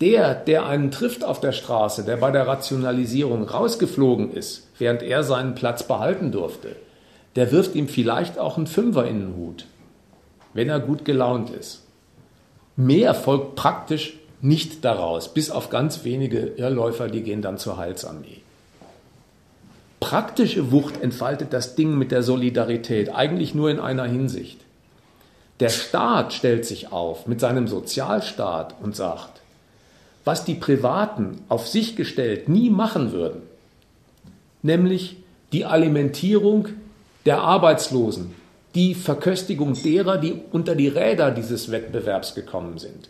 Der, 0.00 0.34
der 0.34 0.66
einen 0.66 0.90
trifft 0.90 1.22
auf 1.22 1.40
der 1.40 1.52
Straße, 1.52 2.04
der 2.04 2.16
bei 2.16 2.32
der 2.32 2.46
Rationalisierung 2.46 3.48
rausgeflogen 3.48 4.32
ist, 4.32 4.66
während 4.78 5.02
er 5.02 5.22
seinen 5.22 5.54
Platz 5.54 5.84
behalten 5.86 6.32
durfte, 6.32 6.74
der 7.36 7.50
wirft 7.52 7.74
ihm 7.74 7.88
vielleicht 7.88 8.38
auch 8.38 8.56
einen 8.56 8.66
Fünfer 8.66 9.06
in 9.06 9.20
den 9.20 9.36
Hut, 9.36 9.66
wenn 10.52 10.68
er 10.68 10.80
gut 10.80 11.04
gelaunt 11.04 11.50
ist. 11.50 11.82
Mehr 12.76 13.14
folgt 13.14 13.56
praktisch 13.56 14.14
nicht 14.40 14.84
daraus, 14.84 15.32
bis 15.32 15.50
auf 15.50 15.70
ganz 15.70 16.04
wenige 16.04 16.38
Irrläufer, 16.56 17.08
die 17.08 17.22
gehen 17.22 17.42
dann 17.42 17.58
zur 17.58 17.76
Heilsarmee. 17.76 18.42
Praktische 20.00 20.70
Wucht 20.70 21.00
entfaltet 21.00 21.52
das 21.52 21.76
Ding 21.76 21.96
mit 21.96 22.12
der 22.12 22.22
Solidarität 22.22 23.14
eigentlich 23.14 23.54
nur 23.54 23.70
in 23.70 23.80
einer 23.80 24.04
Hinsicht. 24.04 24.60
Der 25.60 25.70
Staat 25.70 26.32
stellt 26.34 26.66
sich 26.66 26.92
auf 26.92 27.26
mit 27.26 27.40
seinem 27.40 27.68
Sozialstaat 27.68 28.74
und 28.82 28.94
sagt, 28.94 29.40
was 30.24 30.44
die 30.44 30.54
Privaten 30.54 31.38
auf 31.48 31.68
sich 31.68 31.96
gestellt 31.96 32.48
nie 32.48 32.70
machen 32.70 33.12
würden, 33.12 33.42
nämlich 34.62 35.16
die 35.52 35.64
Alimentierung 35.64 36.68
der 37.26 37.40
Arbeitslosen, 37.40 38.34
die 38.74 38.94
Verköstigung 38.94 39.74
derer, 39.74 40.18
die 40.18 40.40
unter 40.52 40.74
die 40.74 40.88
Räder 40.88 41.30
dieses 41.30 41.70
Wettbewerbs 41.70 42.34
gekommen 42.34 42.78
sind. 42.78 43.08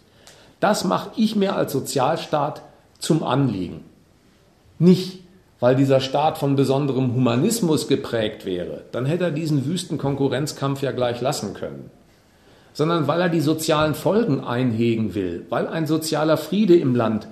Das 0.61 0.85
mache 0.85 1.11
ich 1.17 1.37
mir 1.37 1.57
als 1.57 1.73
Sozialstaat 1.73 2.63
zum 2.99 3.23
Anliegen. 3.23 3.85
Nicht, 4.79 5.21
weil 5.61 5.77
dieser 5.77 6.01
Staat 6.01 6.39
von 6.39 6.57
besonderem 6.57 7.15
Humanismus 7.15 7.89
geprägt 7.89 8.45
wäre, 8.45 8.83
dann 8.93 9.07
hätte 9.07 9.25
er 9.25 9.31
diesen 9.31 9.67
wüsten 9.67 9.99
Konkurrenzkampf 9.99 10.83
ja 10.83 10.93
gleich 10.93 11.21
lassen 11.21 11.55
können 11.55 11.91
sondern 12.75 13.07
weil 13.07 13.21
er 13.21 13.29
die 13.31 13.41
sozialen 13.41 13.95
Folgen 13.95 14.45
einhegen 14.45 15.15
will, 15.15 15.47
weil 15.49 15.69
ein 15.69 15.87
sozialer 15.87 16.37
Friede 16.37 16.77
im 16.77 16.95
Land 16.95 17.29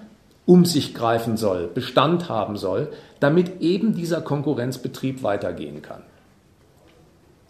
um 0.46 0.64
sich 0.64 0.94
greifen 0.94 1.36
soll, 1.36 1.68
Bestand 1.68 2.28
haben 2.28 2.56
soll, 2.56 2.88
damit 3.20 3.60
eben 3.60 3.94
dieser 3.94 4.20
Konkurrenzbetrieb 4.22 5.22
weitergehen 5.22 5.82
kann. 5.82 6.02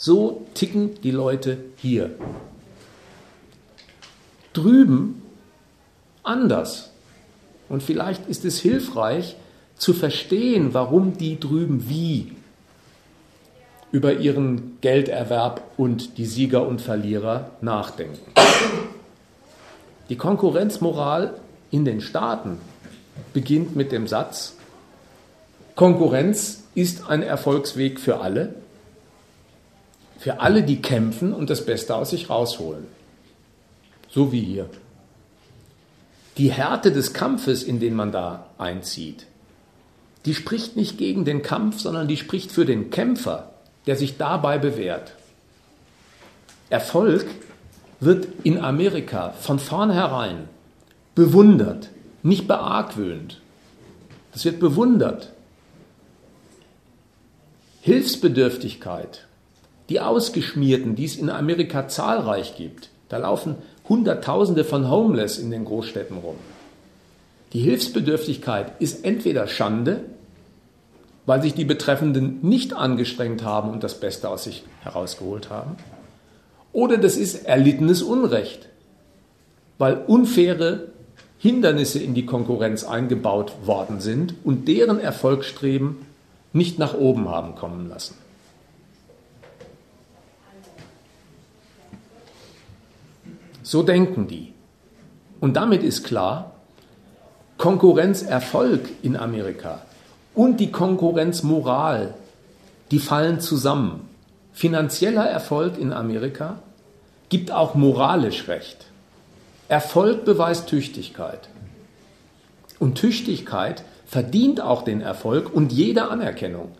So 0.04 0.44
ticken 0.54 1.00
die 1.04 1.12
Leute 1.12 1.58
hier. 1.76 2.10
Drüben 4.52 5.22
anders. 6.24 6.90
Und 7.68 7.84
vielleicht 7.84 8.26
ist 8.26 8.44
es 8.44 8.58
hilfreich 8.58 9.36
zu 9.76 9.94
verstehen, 9.94 10.74
warum 10.74 11.16
die 11.18 11.38
drüben 11.38 11.88
wie 11.88 12.32
über 13.92 14.14
ihren 14.14 14.78
Gelderwerb 14.80 15.62
und 15.76 16.18
die 16.18 16.26
Sieger 16.26 16.66
und 16.66 16.80
Verlierer 16.80 17.52
nachdenken. 17.60 18.32
Die 20.08 20.16
Konkurrenzmoral 20.16 21.34
in 21.70 21.84
den 21.84 22.00
Staaten 22.00 22.58
beginnt 23.32 23.76
mit 23.76 23.92
dem 23.92 24.08
Satz, 24.08 24.56
Konkurrenz 25.76 26.64
ist 26.74 27.08
ein 27.08 27.22
Erfolgsweg 27.22 28.00
für 28.00 28.18
alle, 28.18 28.56
für 30.22 30.38
alle, 30.38 30.62
die 30.62 30.80
kämpfen 30.80 31.32
und 31.32 31.50
das 31.50 31.66
Beste 31.66 31.96
aus 31.96 32.10
sich 32.10 32.30
rausholen. 32.30 32.86
So 34.08 34.30
wie 34.30 34.40
hier. 34.40 34.70
Die 36.38 36.52
Härte 36.52 36.92
des 36.92 37.12
Kampfes, 37.12 37.64
in 37.64 37.80
den 37.80 37.96
man 37.96 38.12
da 38.12 38.46
einzieht, 38.56 39.26
die 40.24 40.36
spricht 40.36 40.76
nicht 40.76 40.96
gegen 40.96 41.24
den 41.24 41.42
Kampf, 41.42 41.80
sondern 41.80 42.06
die 42.06 42.16
spricht 42.16 42.52
für 42.52 42.64
den 42.64 42.90
Kämpfer, 42.90 43.50
der 43.86 43.96
sich 43.96 44.16
dabei 44.16 44.58
bewährt. 44.58 45.14
Erfolg 46.70 47.26
wird 47.98 48.28
in 48.44 48.60
Amerika 48.60 49.30
von 49.30 49.58
vornherein 49.58 50.48
bewundert, 51.16 51.90
nicht 52.22 52.46
beargwöhnt. 52.46 53.40
Es 54.32 54.44
wird 54.44 54.60
bewundert. 54.60 55.32
Hilfsbedürftigkeit, 57.80 59.26
die 59.92 60.00
Ausgeschmierten, 60.00 60.96
die 60.96 61.04
es 61.04 61.16
in 61.16 61.30
Amerika 61.30 61.86
zahlreich 61.86 62.56
gibt, 62.56 62.88
da 63.08 63.18
laufen 63.18 63.56
Hunderttausende 63.88 64.64
von 64.64 64.90
Homeless 64.90 65.38
in 65.38 65.50
den 65.50 65.64
Großstädten 65.64 66.16
rum. 66.16 66.36
Die 67.52 67.60
Hilfsbedürftigkeit 67.60 68.72
ist 68.80 69.04
entweder 69.04 69.46
Schande 69.46 70.04
weil 71.26 71.42
sich 71.42 71.54
die 71.54 71.64
Betreffenden 71.64 72.38
nicht 72.42 72.72
angestrengt 72.72 73.44
haben 73.44 73.70
und 73.70 73.84
das 73.84 74.00
Beste 74.00 74.28
aus 74.28 74.44
sich 74.44 74.64
herausgeholt 74.80 75.50
haben. 75.50 75.76
Oder 76.72 76.98
das 76.98 77.16
ist 77.16 77.46
erlittenes 77.46 78.02
Unrecht, 78.02 78.68
weil 79.78 80.02
unfaire 80.06 80.88
Hindernisse 81.38 81.98
in 81.98 82.14
die 82.14 82.26
Konkurrenz 82.26 82.84
eingebaut 82.84 83.52
worden 83.64 84.00
sind 84.00 84.34
und 84.44 84.68
deren 84.68 84.98
Erfolgsstreben 84.98 85.98
nicht 86.52 86.78
nach 86.78 86.94
oben 86.94 87.28
haben 87.28 87.54
kommen 87.54 87.88
lassen. 87.88 88.16
So 93.62 93.82
denken 93.82 94.28
die. 94.28 94.52
Und 95.40 95.54
damit 95.56 95.82
ist 95.82 96.04
klar, 96.04 96.52
Konkurrenzerfolg 97.58 98.88
in 99.02 99.16
Amerika 99.16 99.82
und 100.34 100.58
die 100.58 100.72
Konkurrenzmoral, 100.72 102.14
die 102.90 102.98
fallen 102.98 103.40
zusammen. 103.40 104.08
Finanzieller 104.52 105.24
Erfolg 105.24 105.78
in 105.78 105.92
Amerika 105.92 106.58
gibt 107.28 107.50
auch 107.50 107.74
moralisch 107.74 108.48
Recht. 108.48 108.86
Erfolg 109.68 110.24
beweist 110.24 110.68
Tüchtigkeit. 110.68 111.48
Und 112.78 112.96
Tüchtigkeit 112.96 113.84
verdient 114.06 114.60
auch 114.60 114.82
den 114.82 115.00
Erfolg 115.00 115.54
und 115.54 115.72
jede 115.72 116.10
Anerkennung. 116.10 116.72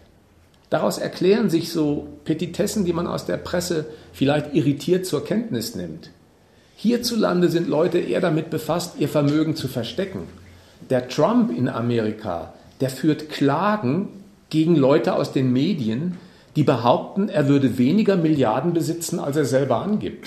Daraus 0.68 0.98
erklären 0.98 1.48
sich 1.48 1.72
so 1.72 2.08
Petitessen, 2.24 2.84
die 2.84 2.92
man 2.92 3.06
aus 3.06 3.24
der 3.24 3.36
Presse 3.36 3.86
vielleicht 4.12 4.54
irritiert 4.54 5.06
zur 5.06 5.24
Kenntnis 5.24 5.74
nimmt. 5.74 6.10
Hierzulande 6.76 7.48
sind 7.48 7.68
Leute 7.68 7.98
eher 7.98 8.20
damit 8.20 8.50
befasst, 8.50 8.94
ihr 8.98 9.08
Vermögen 9.08 9.56
zu 9.56 9.68
verstecken. 9.68 10.28
Der 10.90 11.08
Trump 11.08 11.56
in 11.56 11.68
Amerika 11.68 12.52
der 12.82 12.90
führt 12.90 13.30
Klagen 13.30 14.08
gegen 14.50 14.74
Leute 14.74 15.14
aus 15.14 15.32
den 15.32 15.52
Medien, 15.52 16.18
die 16.56 16.64
behaupten, 16.64 17.28
er 17.28 17.46
würde 17.46 17.78
weniger 17.78 18.16
Milliarden 18.16 18.72
besitzen, 18.72 19.20
als 19.20 19.36
er 19.36 19.44
selber 19.44 19.76
angibt. 19.76 20.26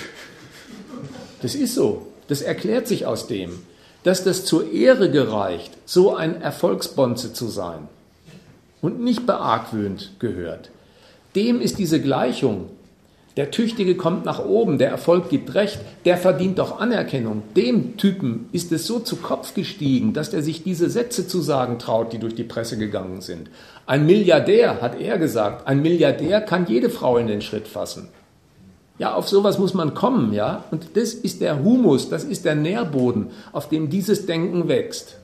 Das 1.42 1.54
ist 1.54 1.76
so. 1.76 2.08
Das 2.30 2.42
erklärt 2.42 2.88
sich 2.88 3.06
aus 3.06 3.28
dem, 3.28 3.52
dass 4.04 4.24
das 4.24 4.46
zur 4.46 4.72
Ehre 4.72 5.12
gereicht, 5.12 5.74
so 5.86 6.16
ein 6.16 6.42
Erfolgsbonze 6.42 7.34
zu 7.34 7.48
sein 7.48 7.90
und 8.82 9.02
nicht 9.02 9.26
beargwöhnt 9.26 10.14
gehört. 10.20 10.72
Dem 11.36 11.60
ist 11.60 11.78
diese 11.78 12.02
Gleichung 12.02 12.70
der 13.38 13.52
Tüchtige 13.52 13.96
kommt 13.96 14.24
nach 14.24 14.44
oben, 14.46 14.78
der 14.78 14.90
Erfolg 14.90 15.30
gibt 15.30 15.56
Recht, 15.56 15.80
der 16.06 16.18
verdient 16.18 16.58
doch 16.58 16.80
Anerkennung. 16.80 17.44
Dem 17.58 17.98
Typen 17.98 18.48
ist 18.54 18.72
es 18.72 18.88
so 18.88 19.00
zu 19.00 19.18
Kopf 19.18 19.54
gestiegen, 19.54 20.14
dass 20.14 20.34
er 20.34 20.42
sich 20.42 20.64
diese 20.64 20.90
Sätze 20.90 21.28
zu 21.28 21.42
sagen 21.42 21.78
traut, 21.78 22.14
die 22.14 22.18
durch 22.18 22.36
die 22.36 22.46
Presse 22.46 22.78
gegangen 22.78 23.20
sind. 23.20 23.50
Ein 23.86 24.06
Milliardär, 24.06 24.82
hat 24.82 25.02
er 25.02 25.18
gesagt, 25.18 25.68
ein 25.68 25.82
Milliardär 25.82 26.40
kann 26.40 26.66
jede 26.68 26.90
Frau 26.90 27.18
in 27.18 27.28
den 27.28 27.42
Schritt 27.42 27.68
fassen. 27.68 28.08
Ja, 28.98 29.14
auf 29.16 29.28
sowas 29.28 29.60
muss 29.60 29.74
man 29.74 29.94
kommen, 29.94 30.32
ja. 30.32 30.64
Und 30.72 30.96
das 30.96 31.14
ist 31.14 31.42
der 31.42 31.62
Humus, 31.62 32.08
das 32.08 32.24
ist 32.24 32.46
der 32.46 32.56
Nährboden, 32.56 33.28
auf 33.52 33.68
dem 33.68 33.90
dieses 33.90 34.26
Denken 34.26 34.70
wächst. 34.70 35.18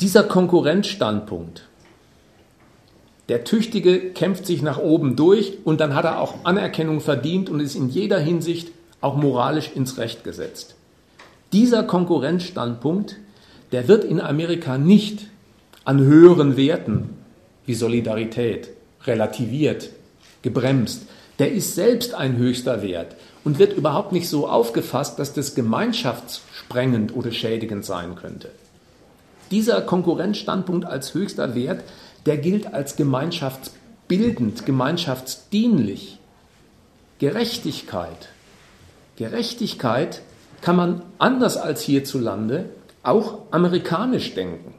Dieser 0.00 0.22
Konkurrenzstandpunkt, 0.22 1.66
der 3.28 3.42
Tüchtige 3.42 4.10
kämpft 4.10 4.46
sich 4.46 4.62
nach 4.62 4.78
oben 4.78 5.16
durch 5.16 5.58
und 5.64 5.80
dann 5.80 5.96
hat 5.96 6.04
er 6.04 6.20
auch 6.20 6.44
Anerkennung 6.44 7.00
verdient 7.00 7.50
und 7.50 7.58
ist 7.58 7.74
in 7.74 7.88
jeder 7.88 8.20
Hinsicht 8.20 8.70
auch 9.00 9.16
moralisch 9.16 9.72
ins 9.74 9.98
Recht 9.98 10.22
gesetzt. 10.22 10.76
Dieser 11.52 11.82
Konkurrenzstandpunkt, 11.82 13.16
der 13.72 13.88
wird 13.88 14.04
in 14.04 14.20
Amerika 14.20 14.78
nicht 14.78 15.26
an 15.84 15.98
höheren 15.98 16.56
Werten 16.56 17.16
wie 17.66 17.74
Solidarität, 17.74 18.68
relativiert, 19.04 19.90
gebremst, 20.42 21.08
der 21.40 21.50
ist 21.50 21.74
selbst 21.74 22.14
ein 22.14 22.36
höchster 22.36 22.82
Wert 22.82 23.16
und 23.42 23.58
wird 23.58 23.76
überhaupt 23.76 24.12
nicht 24.12 24.28
so 24.28 24.46
aufgefasst, 24.46 25.18
dass 25.18 25.34
das 25.34 25.56
gemeinschaftssprengend 25.56 27.16
oder 27.16 27.32
schädigend 27.32 27.84
sein 27.84 28.14
könnte. 28.14 28.50
Dieser 29.50 29.80
Konkurrenzstandpunkt 29.82 30.84
als 30.84 31.14
höchster 31.14 31.54
Wert, 31.54 31.82
der 32.26 32.36
gilt 32.36 32.72
als 32.74 32.96
gemeinschaftsbildend, 32.96 34.66
gemeinschaftsdienlich. 34.66 36.18
Gerechtigkeit. 37.18 38.28
Gerechtigkeit 39.16 40.22
kann 40.60 40.76
man 40.76 41.02
anders 41.18 41.56
als 41.56 41.82
hierzulande 41.82 42.66
auch 43.02 43.38
amerikanisch 43.50 44.34
denken. 44.34 44.74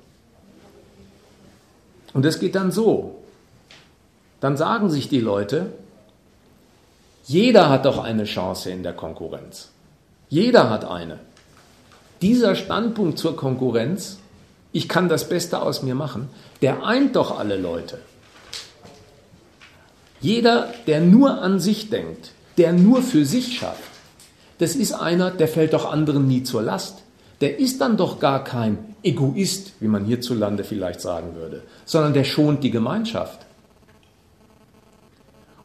Und 2.13 2.25
es 2.25 2.39
geht 2.39 2.55
dann 2.55 2.71
so. 2.71 3.15
Dann 4.39 4.57
sagen 4.57 4.89
sich 4.89 5.09
die 5.09 5.19
Leute, 5.19 5.71
jeder 7.25 7.69
hat 7.69 7.85
doch 7.85 8.03
eine 8.03 8.23
Chance 8.23 8.71
in 8.71 8.83
der 8.83 8.93
Konkurrenz. 8.93 9.69
Jeder 10.29 10.69
hat 10.69 10.85
eine. 10.85 11.19
Dieser 12.21 12.55
Standpunkt 12.55 13.17
zur 13.19 13.35
Konkurrenz, 13.35 14.17
ich 14.71 14.87
kann 14.87 15.09
das 15.09 15.29
Beste 15.29 15.61
aus 15.61 15.81
mir 15.81 15.95
machen, 15.95 16.29
der 16.61 16.83
eint 16.83 17.15
doch 17.15 17.37
alle 17.37 17.57
Leute. 17.57 17.99
Jeder, 20.21 20.73
der 20.85 21.01
nur 21.01 21.41
an 21.41 21.59
sich 21.59 21.89
denkt, 21.89 22.31
der 22.57 22.73
nur 22.73 23.01
für 23.01 23.25
sich 23.25 23.57
schafft, 23.57 23.89
das 24.59 24.75
ist 24.75 24.93
einer, 24.93 25.31
der 25.31 25.47
fällt 25.47 25.73
doch 25.73 25.89
anderen 25.89 26.27
nie 26.27 26.43
zur 26.43 26.61
Last. 26.61 27.03
Der 27.39 27.57
ist 27.59 27.79
dann 27.79 27.95
doch 27.95 28.19
gar 28.19 28.43
kein 28.43 28.95
Egoist, 29.01 29.71
wie 29.79 29.87
man 29.87 30.03
hierzulande 30.03 30.65
vielleicht 30.65 30.99
sagen 30.99 31.35
würde, 31.35 31.63
sondern 31.85 32.13
der 32.13 32.25
schont 32.25 32.63
die 32.63 32.71
Gemeinschaft. 32.71 33.45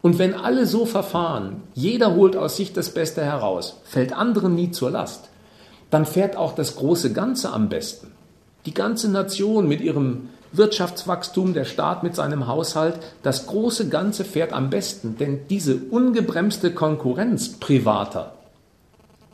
Und 0.00 0.18
wenn 0.20 0.34
alle 0.34 0.66
so 0.66 0.86
verfahren, 0.86 1.62
jeder 1.74 2.14
holt 2.14 2.36
aus 2.36 2.56
sich 2.56 2.72
das 2.72 2.94
Beste 2.94 3.24
heraus, 3.24 3.80
fällt 3.84 4.12
anderen 4.12 4.54
nie 4.54 4.70
zur 4.70 4.90
Last, 4.90 5.30
dann 5.90 6.06
fährt 6.06 6.36
auch 6.36 6.54
das 6.54 6.76
große 6.76 7.12
Ganze 7.12 7.52
am 7.52 7.68
besten. 7.68 8.13
Die 8.66 8.74
ganze 8.74 9.10
Nation 9.10 9.68
mit 9.68 9.82
ihrem 9.82 10.30
Wirtschaftswachstum, 10.52 11.52
der 11.52 11.64
Staat 11.64 12.02
mit 12.02 12.14
seinem 12.14 12.46
Haushalt, 12.46 12.98
das 13.22 13.46
große 13.46 13.88
Ganze 13.88 14.24
fährt 14.24 14.52
am 14.52 14.70
besten, 14.70 15.16
denn 15.18 15.40
diese 15.50 15.76
ungebremste 15.76 16.72
Konkurrenz 16.72 17.58
privater, 17.58 18.34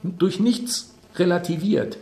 durch 0.03 0.41
nichts 0.41 0.95
relativiert. 1.16 1.99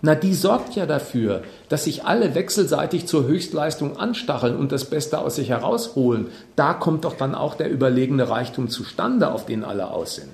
Na, 0.00 0.14
die 0.14 0.34
sorgt 0.34 0.74
ja 0.76 0.86
dafür, 0.86 1.42
dass 1.68 1.84
sich 1.84 2.04
alle 2.04 2.34
wechselseitig 2.34 3.06
zur 3.06 3.26
Höchstleistung 3.26 3.96
anstacheln 3.96 4.56
und 4.56 4.72
das 4.72 4.86
Beste 4.86 5.18
aus 5.18 5.36
sich 5.36 5.50
herausholen. 5.50 6.28
Da 6.56 6.74
kommt 6.74 7.04
doch 7.04 7.16
dann 7.16 7.34
auch 7.34 7.54
der 7.54 7.70
überlegene 7.70 8.28
Reichtum 8.28 8.68
zustande, 8.68 9.30
auf 9.30 9.46
den 9.46 9.64
alle 9.64 9.90
aus 9.90 10.16
sind. 10.16 10.32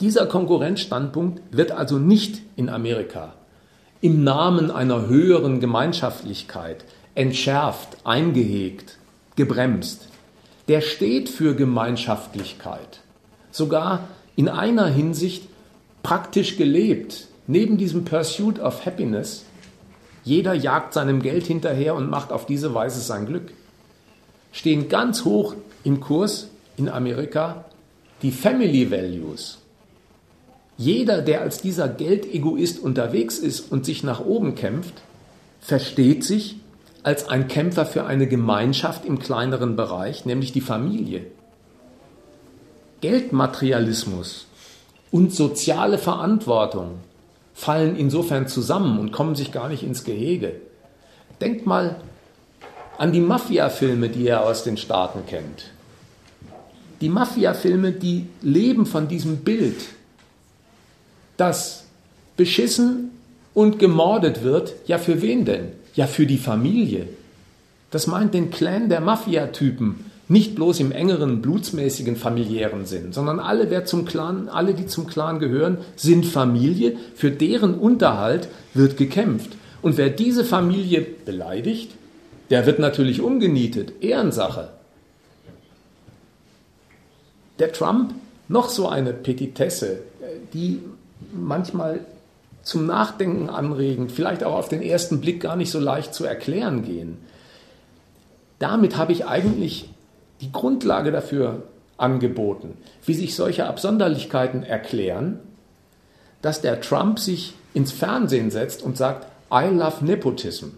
Dieser 0.00 0.26
Konkurrenzstandpunkt 0.26 1.40
wird 1.50 1.72
also 1.72 1.98
nicht 1.98 2.42
in 2.54 2.68
Amerika 2.68 3.32
im 4.00 4.24
Namen 4.24 4.70
einer 4.70 5.06
höheren 5.06 5.60
Gemeinschaftlichkeit 5.60 6.84
entschärft, 7.14 7.96
eingehegt, 8.04 8.98
gebremst. 9.36 10.08
Der 10.68 10.80
steht 10.80 11.28
für 11.28 11.54
Gemeinschaftlichkeit. 11.54 13.00
Sogar 13.50 14.08
in 14.34 14.48
einer 14.48 14.86
Hinsicht 14.86 15.48
praktisch 16.02 16.56
gelebt. 16.56 17.28
Neben 17.46 17.78
diesem 17.78 18.04
Pursuit 18.04 18.58
of 18.58 18.84
Happiness, 18.84 19.44
jeder 20.24 20.52
jagt 20.52 20.92
seinem 20.92 21.22
Geld 21.22 21.46
hinterher 21.46 21.94
und 21.94 22.10
macht 22.10 22.32
auf 22.32 22.46
diese 22.46 22.74
Weise 22.74 23.00
sein 23.00 23.26
Glück, 23.26 23.52
stehen 24.52 24.88
ganz 24.88 25.24
hoch 25.24 25.54
im 25.84 26.00
Kurs 26.00 26.48
in 26.76 26.88
Amerika 26.88 27.64
die 28.22 28.32
Family 28.32 28.90
Values. 28.90 29.58
Jeder, 30.78 31.22
der 31.22 31.40
als 31.40 31.60
dieser 31.60 31.88
Geldegoist 31.88 32.78
unterwegs 32.78 33.38
ist 33.38 33.72
und 33.72 33.86
sich 33.86 34.02
nach 34.02 34.20
oben 34.20 34.54
kämpft, 34.54 34.94
versteht 35.60 36.22
sich 36.22 36.56
als 37.02 37.28
ein 37.28 37.48
Kämpfer 37.48 37.86
für 37.86 38.04
eine 38.04 38.26
Gemeinschaft 38.26 39.04
im 39.04 39.18
kleineren 39.18 39.76
Bereich, 39.76 40.26
nämlich 40.26 40.52
die 40.52 40.60
Familie. 40.60 41.26
Geldmaterialismus 43.00 44.46
und 45.10 45.32
soziale 45.32 45.98
Verantwortung 45.98 46.98
fallen 47.54 47.96
insofern 47.96 48.48
zusammen 48.48 48.98
und 48.98 49.12
kommen 49.12 49.34
sich 49.34 49.52
gar 49.52 49.68
nicht 49.68 49.82
ins 49.82 50.04
Gehege. 50.04 50.56
Denkt 51.40 51.66
mal 51.66 51.96
an 52.98 53.12
die 53.12 53.20
Mafia-Filme, 53.20 54.08
die 54.08 54.24
ihr 54.24 54.42
aus 54.42 54.64
den 54.64 54.76
Staaten 54.76 55.20
kennt. 55.26 55.70
Die 57.00 57.08
Mafia-Filme, 57.08 57.92
die 57.92 58.26
leben 58.42 58.84
von 58.86 59.08
diesem 59.08 59.38
Bild, 59.38 59.76
dass 61.36 61.84
beschissen 62.36 63.10
und 63.54 63.78
gemordet 63.78 64.42
wird. 64.42 64.74
Ja, 64.86 64.98
für 64.98 65.22
wen 65.22 65.44
denn? 65.44 65.68
Ja, 65.94 66.06
für 66.06 66.26
die 66.26 66.38
Familie. 66.38 67.08
Das 67.90 68.06
meint 68.06 68.34
den 68.34 68.50
Clan 68.50 68.88
der 68.88 69.00
Mafia-Typen, 69.00 70.04
nicht 70.28 70.54
bloß 70.54 70.80
im 70.80 70.92
engeren, 70.92 71.40
blutsmäßigen 71.40 72.16
familiären 72.16 72.84
Sinn, 72.84 73.12
sondern 73.12 73.38
alle, 73.38 73.70
wer 73.70 73.84
zum 73.84 74.04
Clan, 74.04 74.48
alle, 74.48 74.74
die 74.74 74.86
zum 74.86 75.06
Clan 75.06 75.38
gehören, 75.38 75.78
sind 75.94 76.26
Familie. 76.26 76.96
Für 77.14 77.30
deren 77.30 77.74
Unterhalt 77.74 78.48
wird 78.74 78.96
gekämpft. 78.96 79.50
Und 79.82 79.96
wer 79.96 80.10
diese 80.10 80.44
Familie 80.44 81.00
beleidigt, 81.00 81.92
der 82.50 82.66
wird 82.66 82.78
natürlich 82.78 83.20
umgenietet. 83.20 84.02
Ehrensache. 84.02 84.70
Der 87.58 87.72
Trump, 87.72 88.12
noch 88.48 88.68
so 88.68 88.88
eine 88.88 89.12
Petitesse, 89.12 90.00
die 90.52 90.80
manchmal 91.32 92.00
zum 92.62 92.86
Nachdenken 92.86 93.48
anregend, 93.48 94.10
vielleicht 94.10 94.42
auch 94.42 94.54
auf 94.54 94.68
den 94.68 94.82
ersten 94.82 95.20
Blick 95.20 95.40
gar 95.40 95.56
nicht 95.56 95.70
so 95.70 95.78
leicht 95.78 96.14
zu 96.14 96.24
erklären 96.24 96.84
gehen. 96.84 97.18
Damit 98.58 98.96
habe 98.96 99.12
ich 99.12 99.26
eigentlich 99.26 99.88
die 100.40 100.50
Grundlage 100.50 101.12
dafür 101.12 101.62
angeboten, 101.96 102.76
wie 103.04 103.14
sich 103.14 103.34
solche 103.34 103.66
Absonderlichkeiten 103.66 104.62
erklären, 104.62 105.38
dass 106.42 106.60
der 106.60 106.80
Trump 106.80 107.18
sich 107.18 107.54
ins 107.72 107.92
Fernsehen 107.92 108.50
setzt 108.50 108.82
und 108.82 108.96
sagt, 108.96 109.26
I 109.52 109.68
love 109.72 110.04
Nepotism. 110.04 110.70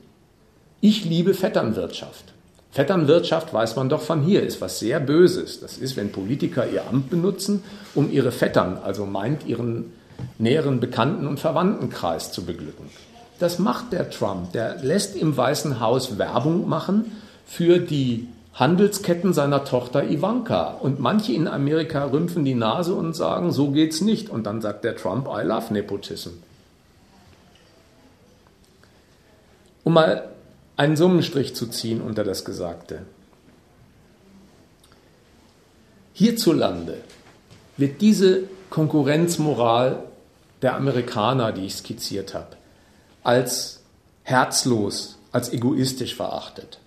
Ich 0.80 1.04
liebe 1.04 1.34
Vetternwirtschaft. 1.34 2.34
Vetternwirtschaft 2.70 3.52
weiß 3.52 3.76
man 3.76 3.88
doch 3.88 4.02
von 4.02 4.22
hier, 4.22 4.42
ist 4.42 4.60
was 4.60 4.78
sehr 4.78 5.00
Böses. 5.00 5.60
Das 5.60 5.78
ist, 5.78 5.96
wenn 5.96 6.12
Politiker 6.12 6.68
ihr 6.68 6.86
Amt 6.86 7.10
benutzen, 7.10 7.64
um 7.94 8.12
ihre 8.12 8.30
Vettern, 8.30 8.76
also 8.76 9.06
meint 9.06 9.46
ihren 9.46 9.92
näheren 10.38 10.80
Bekannten- 10.80 11.26
und 11.26 11.40
Verwandtenkreis 11.40 12.32
zu 12.32 12.44
beglücken. 12.44 12.90
Das 13.38 13.58
macht 13.58 13.92
der 13.92 14.10
Trump. 14.10 14.52
Der 14.52 14.76
lässt 14.82 15.16
im 15.16 15.36
Weißen 15.36 15.80
Haus 15.80 16.18
Werbung 16.18 16.68
machen 16.68 17.12
für 17.46 17.78
die 17.78 18.28
Handelsketten 18.54 19.32
seiner 19.32 19.64
Tochter 19.64 20.10
Ivanka. 20.10 20.70
Und 20.80 20.98
manche 20.98 21.32
in 21.32 21.46
Amerika 21.46 22.04
rümpfen 22.06 22.44
die 22.44 22.54
Nase 22.54 22.94
und 22.94 23.14
sagen, 23.14 23.52
so 23.52 23.70
geht's 23.70 24.00
nicht. 24.00 24.28
Und 24.28 24.44
dann 24.44 24.60
sagt 24.60 24.82
der 24.82 24.96
Trump, 24.96 25.28
I 25.28 25.46
love 25.46 25.72
Nepotism. 25.72 26.30
Um 29.84 29.92
mal 29.92 30.28
einen 30.76 30.96
Summenstrich 30.96 31.54
zu 31.54 31.66
ziehen 31.68 32.00
unter 32.00 32.24
das 32.24 32.44
Gesagte. 32.44 33.02
Hierzulande 36.12 36.98
wird 37.76 38.00
diese 38.00 38.42
Konkurrenzmoral 38.70 40.02
der 40.62 40.76
Amerikaner, 40.76 41.52
die 41.52 41.66
ich 41.66 41.76
skizziert 41.76 42.34
habe, 42.34 42.56
als 43.22 43.80
herzlos, 44.22 45.18
als 45.32 45.52
egoistisch 45.52 46.14
verachtet. 46.14 46.78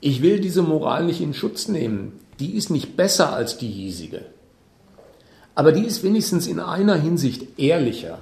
Ich 0.00 0.22
will 0.22 0.40
diese 0.40 0.62
Moral 0.62 1.04
nicht 1.04 1.20
in 1.20 1.34
Schutz 1.34 1.68
nehmen. 1.68 2.20
Die 2.38 2.56
ist 2.56 2.70
nicht 2.70 2.96
besser 2.96 3.32
als 3.32 3.58
die 3.58 3.68
hiesige. 3.68 4.24
Aber 5.54 5.72
die 5.72 5.84
ist 5.84 6.04
wenigstens 6.04 6.46
in 6.46 6.60
einer 6.60 6.94
Hinsicht 6.94 7.58
ehrlicher. 7.58 8.20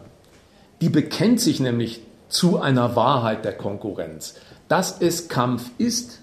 Die 0.80 0.88
bekennt 0.88 1.40
sich 1.40 1.60
nämlich 1.60 2.00
zu 2.28 2.60
einer 2.60 2.96
Wahrheit 2.96 3.44
der 3.44 3.52
Konkurrenz, 3.52 4.34
dass 4.68 5.00
es 5.00 5.28
Kampf 5.28 5.70
ist, 5.78 6.20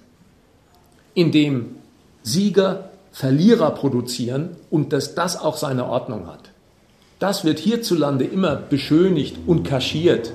in 1.14 1.32
dem 1.32 1.76
Sieger 2.24 2.89
Verlierer 3.12 3.70
produzieren 3.70 4.56
und 4.72 4.91
dass 4.91 5.14
das 5.14 5.39
auch 5.39 5.56
seine 5.56 5.86
Ordnung 5.86 6.26
hat. 6.26 6.49
Das 7.24 7.45
wird 7.45 7.57
hierzulande 7.57 8.26
immer 8.26 8.57
beschönigt 8.57 9.38
und 9.47 9.63
kaschiert, 9.63 10.34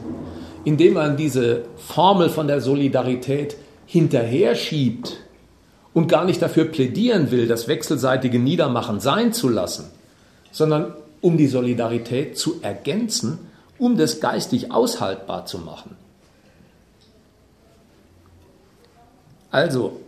indem 0.64 0.95
man 0.95 1.18
diese 1.18 1.64
Formel 1.76 2.30
von 2.30 2.49
der 2.49 2.62
Solidarität 2.62 3.59
hinterher 3.84 4.55
schiebt 4.55 5.18
und 5.93 6.09
gar 6.09 6.24
nicht 6.24 6.41
dafür 6.41 6.64
plädieren 6.64 7.30
will, 7.30 7.47
das 7.47 7.68
wechselseitige 7.68 8.39
Niedermachen 8.39 9.01
sein 9.01 9.34
zu 9.34 9.51
lassen, 9.51 9.91
sondern 10.51 10.95
um 11.20 11.36
die 11.36 11.49
Solidarität 11.49 12.39
zu 12.39 12.62
ergänzen, 12.62 13.39
um 13.78 13.99
das 13.99 14.20
geistig 14.20 14.72
aushaltbar 14.72 15.45
zu 15.45 15.59
machen. 15.59 15.95
Also, 19.51 20.01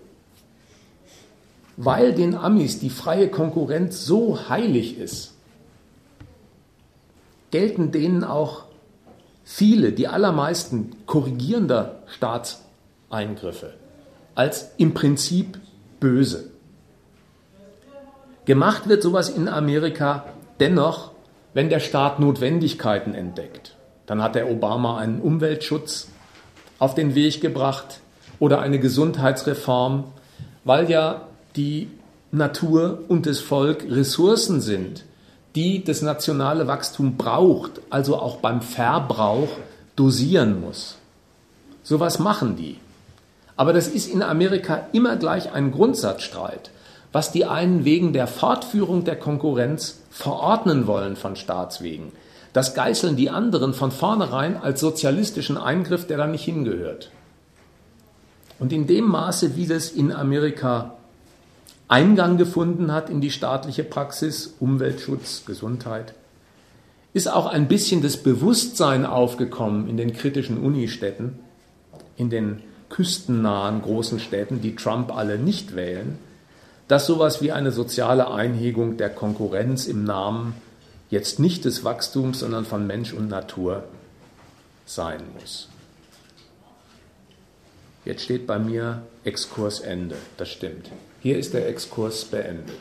weil 1.76 2.14
den 2.14 2.34
Amis 2.34 2.80
die 2.80 2.88
freie 2.88 3.28
Konkurrenz 3.28 4.06
so 4.06 4.48
heilig 4.48 4.96
ist, 4.96 5.34
gelten 7.50 7.90
denen 7.92 8.24
auch 8.24 8.64
viele, 9.44 9.92
die 9.92 10.08
allermeisten 10.08 10.92
korrigierender 11.06 12.02
Staatseingriffe 12.06 13.74
als 14.34 14.70
im 14.76 14.94
Prinzip 14.94 15.58
böse. 15.98 16.50
Gemacht 18.44 18.88
wird 18.88 19.02
sowas 19.02 19.28
in 19.28 19.48
Amerika 19.48 20.24
dennoch, 20.60 21.10
wenn 21.52 21.68
der 21.68 21.80
Staat 21.80 22.20
Notwendigkeiten 22.20 23.14
entdeckt. 23.14 23.76
Dann 24.06 24.22
hat 24.22 24.34
der 24.34 24.50
Obama 24.50 24.98
einen 24.98 25.20
Umweltschutz 25.20 26.08
auf 26.78 26.94
den 26.94 27.14
Weg 27.14 27.40
gebracht 27.40 28.00
oder 28.38 28.60
eine 28.60 28.78
Gesundheitsreform, 28.78 30.04
weil 30.64 30.90
ja 30.90 31.28
die 31.56 31.88
Natur 32.32 33.04
und 33.08 33.26
das 33.26 33.40
Volk 33.40 33.84
Ressourcen 33.88 34.60
sind, 34.60 35.04
die 35.54 35.82
das 35.82 36.02
nationale 36.02 36.66
Wachstum 36.66 37.16
braucht, 37.16 37.80
also 37.90 38.16
auch 38.16 38.36
beim 38.36 38.62
Verbrauch 38.62 39.48
dosieren 39.96 40.60
muss. 40.60 40.96
Sowas 41.82 42.18
machen 42.18 42.56
die. 42.56 42.76
Aber 43.56 43.72
das 43.72 43.88
ist 43.88 44.08
in 44.08 44.22
Amerika 44.22 44.86
immer 44.92 45.16
gleich 45.16 45.52
ein 45.52 45.72
Grundsatzstreit, 45.72 46.70
was 47.12 47.32
die 47.32 47.44
einen 47.44 47.84
wegen 47.84 48.12
der 48.12 48.26
Fortführung 48.26 49.04
der 49.04 49.16
Konkurrenz 49.16 49.98
verordnen 50.10 50.86
wollen 50.86 51.16
von 51.16 51.36
Staatswegen. 51.36 52.12
Das 52.52 52.74
geißeln 52.74 53.16
die 53.16 53.30
anderen 53.30 53.74
von 53.74 53.92
vornherein 53.92 54.56
als 54.56 54.80
sozialistischen 54.80 55.56
Eingriff, 55.56 56.06
der 56.06 56.18
da 56.18 56.26
nicht 56.26 56.44
hingehört. 56.44 57.10
Und 58.58 58.72
in 58.72 58.86
dem 58.86 59.04
Maße, 59.04 59.56
wie 59.56 59.66
das 59.66 59.90
in 59.90 60.12
Amerika 60.12 60.94
Eingang 61.90 62.36
gefunden 62.36 62.92
hat 62.92 63.10
in 63.10 63.20
die 63.20 63.32
staatliche 63.32 63.82
Praxis, 63.82 64.54
Umweltschutz, 64.60 65.44
Gesundheit, 65.44 66.14
ist 67.12 67.28
auch 67.28 67.46
ein 67.46 67.66
bisschen 67.66 68.00
das 68.00 68.16
Bewusstsein 68.18 69.04
aufgekommen 69.04 69.88
in 69.88 69.96
den 69.96 70.12
kritischen 70.12 70.58
Unistädten, 70.58 71.40
in 72.16 72.30
den 72.30 72.62
küstennahen 72.90 73.82
großen 73.82 74.20
Städten, 74.20 74.60
die 74.60 74.76
Trump 74.76 75.12
alle 75.12 75.36
nicht 75.36 75.74
wählen, 75.74 76.16
dass 76.86 77.06
sowas 77.06 77.42
wie 77.42 77.50
eine 77.50 77.72
soziale 77.72 78.30
Einhegung 78.30 78.96
der 78.96 79.10
Konkurrenz 79.10 79.86
im 79.86 80.04
Namen 80.04 80.54
jetzt 81.10 81.40
nicht 81.40 81.64
des 81.64 81.82
Wachstums, 81.82 82.38
sondern 82.38 82.66
von 82.66 82.86
Mensch 82.86 83.12
und 83.12 83.28
Natur 83.28 83.82
sein 84.86 85.22
muss. 85.40 85.68
Jetzt 88.04 88.22
steht 88.22 88.46
bei 88.46 88.60
mir 88.60 89.02
Exkursende, 89.24 90.14
das 90.36 90.50
stimmt. 90.50 90.88
Hier 91.22 91.36
ist 91.38 91.52
der 91.52 91.68
Exkurs 91.68 92.24
beendet. 92.24 92.78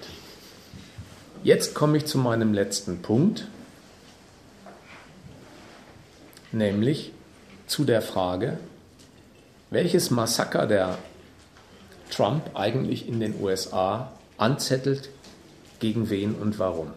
Jetzt 1.44 1.76
komme 1.76 1.98
ich 1.98 2.06
zu 2.06 2.18
meinem 2.18 2.54
letzten 2.54 3.02
Punkt, 3.02 3.48
nämlich 6.54 7.12
zu 7.68 7.84
der 7.84 8.02
Frage, 8.02 8.58
welches 9.72 10.10
Massaker 10.10 10.68
der 10.68 10.98
Trump 12.12 12.52
eigentlich 12.54 13.10
in 13.10 13.20
den 13.20 13.42
USA 13.42 14.14
anzettelt, 14.38 15.10
gegen 15.82 16.10
wen 16.10 16.34
und 16.34 16.60
warum. 16.60 16.92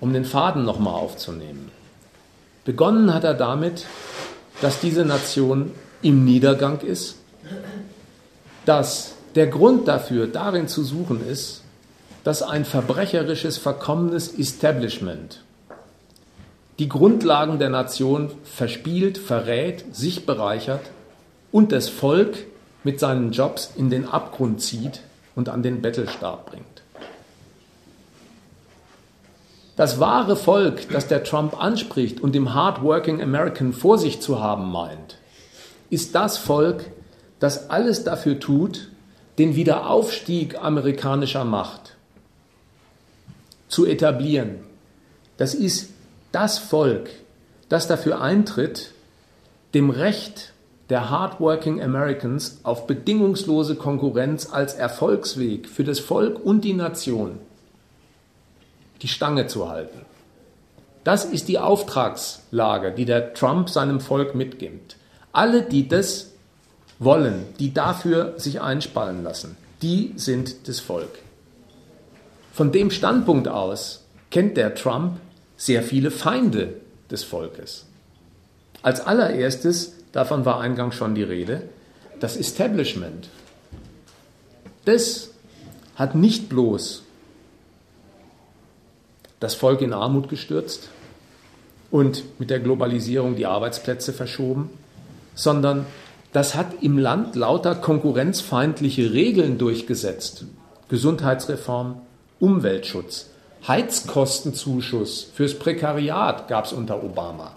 Um 0.00 0.14
den 0.14 0.24
Faden 0.24 0.64
nochmal 0.64 0.94
aufzunehmen. 0.94 1.70
Begonnen 2.64 3.12
hat 3.12 3.24
er 3.24 3.34
damit, 3.34 3.84
dass 4.62 4.80
diese 4.80 5.04
Nation 5.04 5.72
im 6.00 6.24
Niedergang 6.24 6.80
ist 6.80 7.16
dass 8.64 9.14
der 9.34 9.46
Grund 9.46 9.88
dafür 9.88 10.26
darin 10.26 10.68
zu 10.68 10.84
suchen 10.84 11.26
ist, 11.26 11.62
dass 12.24 12.42
ein 12.42 12.64
verbrecherisches, 12.64 13.58
verkommenes 13.58 14.38
Establishment 14.38 15.42
die 16.78 16.88
Grundlagen 16.88 17.58
der 17.58 17.68
Nation 17.68 18.30
verspielt, 18.44 19.18
verrät, 19.18 19.94
sich 19.94 20.26
bereichert 20.26 20.80
und 21.50 21.70
das 21.70 21.88
Volk 21.88 22.38
mit 22.82 22.98
seinen 22.98 23.32
Jobs 23.32 23.72
in 23.76 23.90
den 23.90 24.08
Abgrund 24.08 24.60
zieht 24.60 25.00
und 25.36 25.48
an 25.48 25.62
den 25.62 25.82
Bettelstab 25.82 26.50
bringt. 26.50 26.66
Das 29.76 30.00
wahre 30.00 30.36
Volk, 30.36 30.88
das 30.90 31.08
der 31.08 31.24
Trump 31.24 31.60
anspricht 31.62 32.20
und 32.20 32.36
im 32.36 32.52
Hardworking 32.54 33.22
American 33.22 33.72
vor 33.72 33.98
sich 33.98 34.20
zu 34.20 34.40
haben 34.40 34.70
meint, 34.70 35.18
ist 35.88 36.14
das 36.14 36.38
Volk, 36.38 36.84
das 37.42 37.70
alles 37.70 38.04
dafür 38.04 38.38
tut, 38.38 38.88
den 39.36 39.56
Wiederaufstieg 39.56 40.62
amerikanischer 40.62 41.44
Macht 41.44 41.96
zu 43.66 43.84
etablieren. 43.84 44.60
Das 45.38 45.52
ist 45.52 45.90
das 46.30 46.60
Volk, 46.60 47.10
das 47.68 47.88
dafür 47.88 48.20
eintritt, 48.20 48.92
dem 49.74 49.90
Recht 49.90 50.52
der 50.88 51.10
Hardworking 51.10 51.82
Americans 51.82 52.60
auf 52.62 52.86
bedingungslose 52.86 53.74
Konkurrenz 53.74 54.48
als 54.52 54.74
Erfolgsweg 54.74 55.68
für 55.68 55.82
das 55.82 55.98
Volk 55.98 56.38
und 56.44 56.62
die 56.62 56.74
Nation 56.74 57.40
die 59.00 59.08
Stange 59.08 59.48
zu 59.48 59.68
halten. 59.68 60.02
Das 61.02 61.24
ist 61.24 61.48
die 61.48 61.58
Auftragslage, 61.58 62.92
die 62.92 63.04
der 63.04 63.34
Trump 63.34 63.68
seinem 63.68 63.98
Volk 63.98 64.36
mitgibt. 64.36 64.94
Alle, 65.32 65.62
die 65.62 65.88
das 65.88 66.31
wollen, 66.98 67.44
die 67.58 67.74
dafür 67.74 68.34
sich 68.38 68.60
einspannen 68.60 69.22
lassen, 69.22 69.56
die 69.82 70.12
sind 70.16 70.68
das 70.68 70.80
Volk. 70.80 71.18
Von 72.52 72.70
dem 72.70 72.90
Standpunkt 72.90 73.48
aus 73.48 74.04
kennt 74.30 74.56
der 74.56 74.74
Trump 74.74 75.18
sehr 75.56 75.82
viele 75.82 76.10
Feinde 76.10 76.74
des 77.10 77.24
Volkes. 77.24 77.86
Als 78.82 79.00
allererstes, 79.00 79.94
davon 80.12 80.44
war 80.44 80.60
eingangs 80.60 80.94
schon 80.94 81.14
die 81.14 81.22
Rede, 81.22 81.62
das 82.20 82.36
Establishment. 82.36 83.28
Das 84.84 85.30
hat 85.94 86.14
nicht 86.14 86.48
bloß 86.48 87.02
das 89.40 89.54
Volk 89.54 89.80
in 89.80 89.92
Armut 89.92 90.28
gestürzt 90.28 90.88
und 91.90 92.24
mit 92.38 92.50
der 92.50 92.60
Globalisierung 92.60 93.36
die 93.36 93.46
Arbeitsplätze 93.46 94.12
verschoben, 94.12 94.70
sondern 95.34 95.86
das 96.32 96.54
hat 96.54 96.82
im 96.82 96.98
Land 96.98 97.36
lauter 97.36 97.74
konkurrenzfeindliche 97.74 99.12
Regeln 99.12 99.58
durchgesetzt. 99.58 100.46
Gesundheitsreform, 100.88 102.00
Umweltschutz, 102.40 103.30
Heizkostenzuschuss 103.68 105.30
fürs 105.34 105.54
Prekariat 105.54 106.48
gab 106.48 106.64
es 106.64 106.72
unter 106.72 107.04
Obama. 107.04 107.52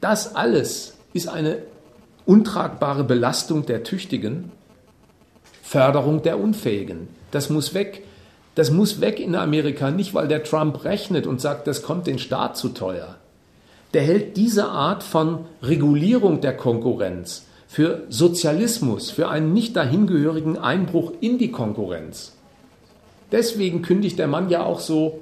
Das 0.00 0.34
alles 0.34 0.94
ist 1.12 1.28
eine 1.28 1.58
untragbare 2.24 3.04
Belastung 3.04 3.66
der 3.66 3.82
Tüchtigen, 3.82 4.52
Förderung 5.62 6.22
der 6.22 6.38
Unfähigen. 6.38 7.08
Das 7.30 7.50
muss 7.50 7.74
weg. 7.74 8.04
Das 8.54 8.70
muss 8.70 9.00
weg 9.00 9.18
in 9.18 9.34
Amerika, 9.34 9.90
nicht 9.90 10.12
weil 10.12 10.28
der 10.28 10.44
Trump 10.44 10.84
rechnet 10.84 11.26
und 11.26 11.40
sagt, 11.40 11.66
das 11.66 11.82
kommt 11.82 12.06
den 12.06 12.18
Staat 12.18 12.56
zu 12.56 12.68
teuer. 12.68 13.16
Der 13.94 14.02
hält 14.02 14.36
diese 14.36 14.66
Art 14.66 15.02
von 15.02 15.46
Regulierung 15.62 16.42
der 16.42 16.54
Konkurrenz 16.56 17.46
für 17.72 18.02
Sozialismus, 18.10 19.10
für 19.10 19.30
einen 19.30 19.54
nicht 19.54 19.76
dahingehörigen 19.76 20.58
Einbruch 20.58 21.14
in 21.22 21.38
die 21.38 21.50
Konkurrenz. 21.50 22.36
Deswegen 23.30 23.80
kündigt 23.80 24.18
der 24.18 24.28
Mann 24.28 24.50
ja 24.50 24.62
auch 24.62 24.78
so 24.78 25.20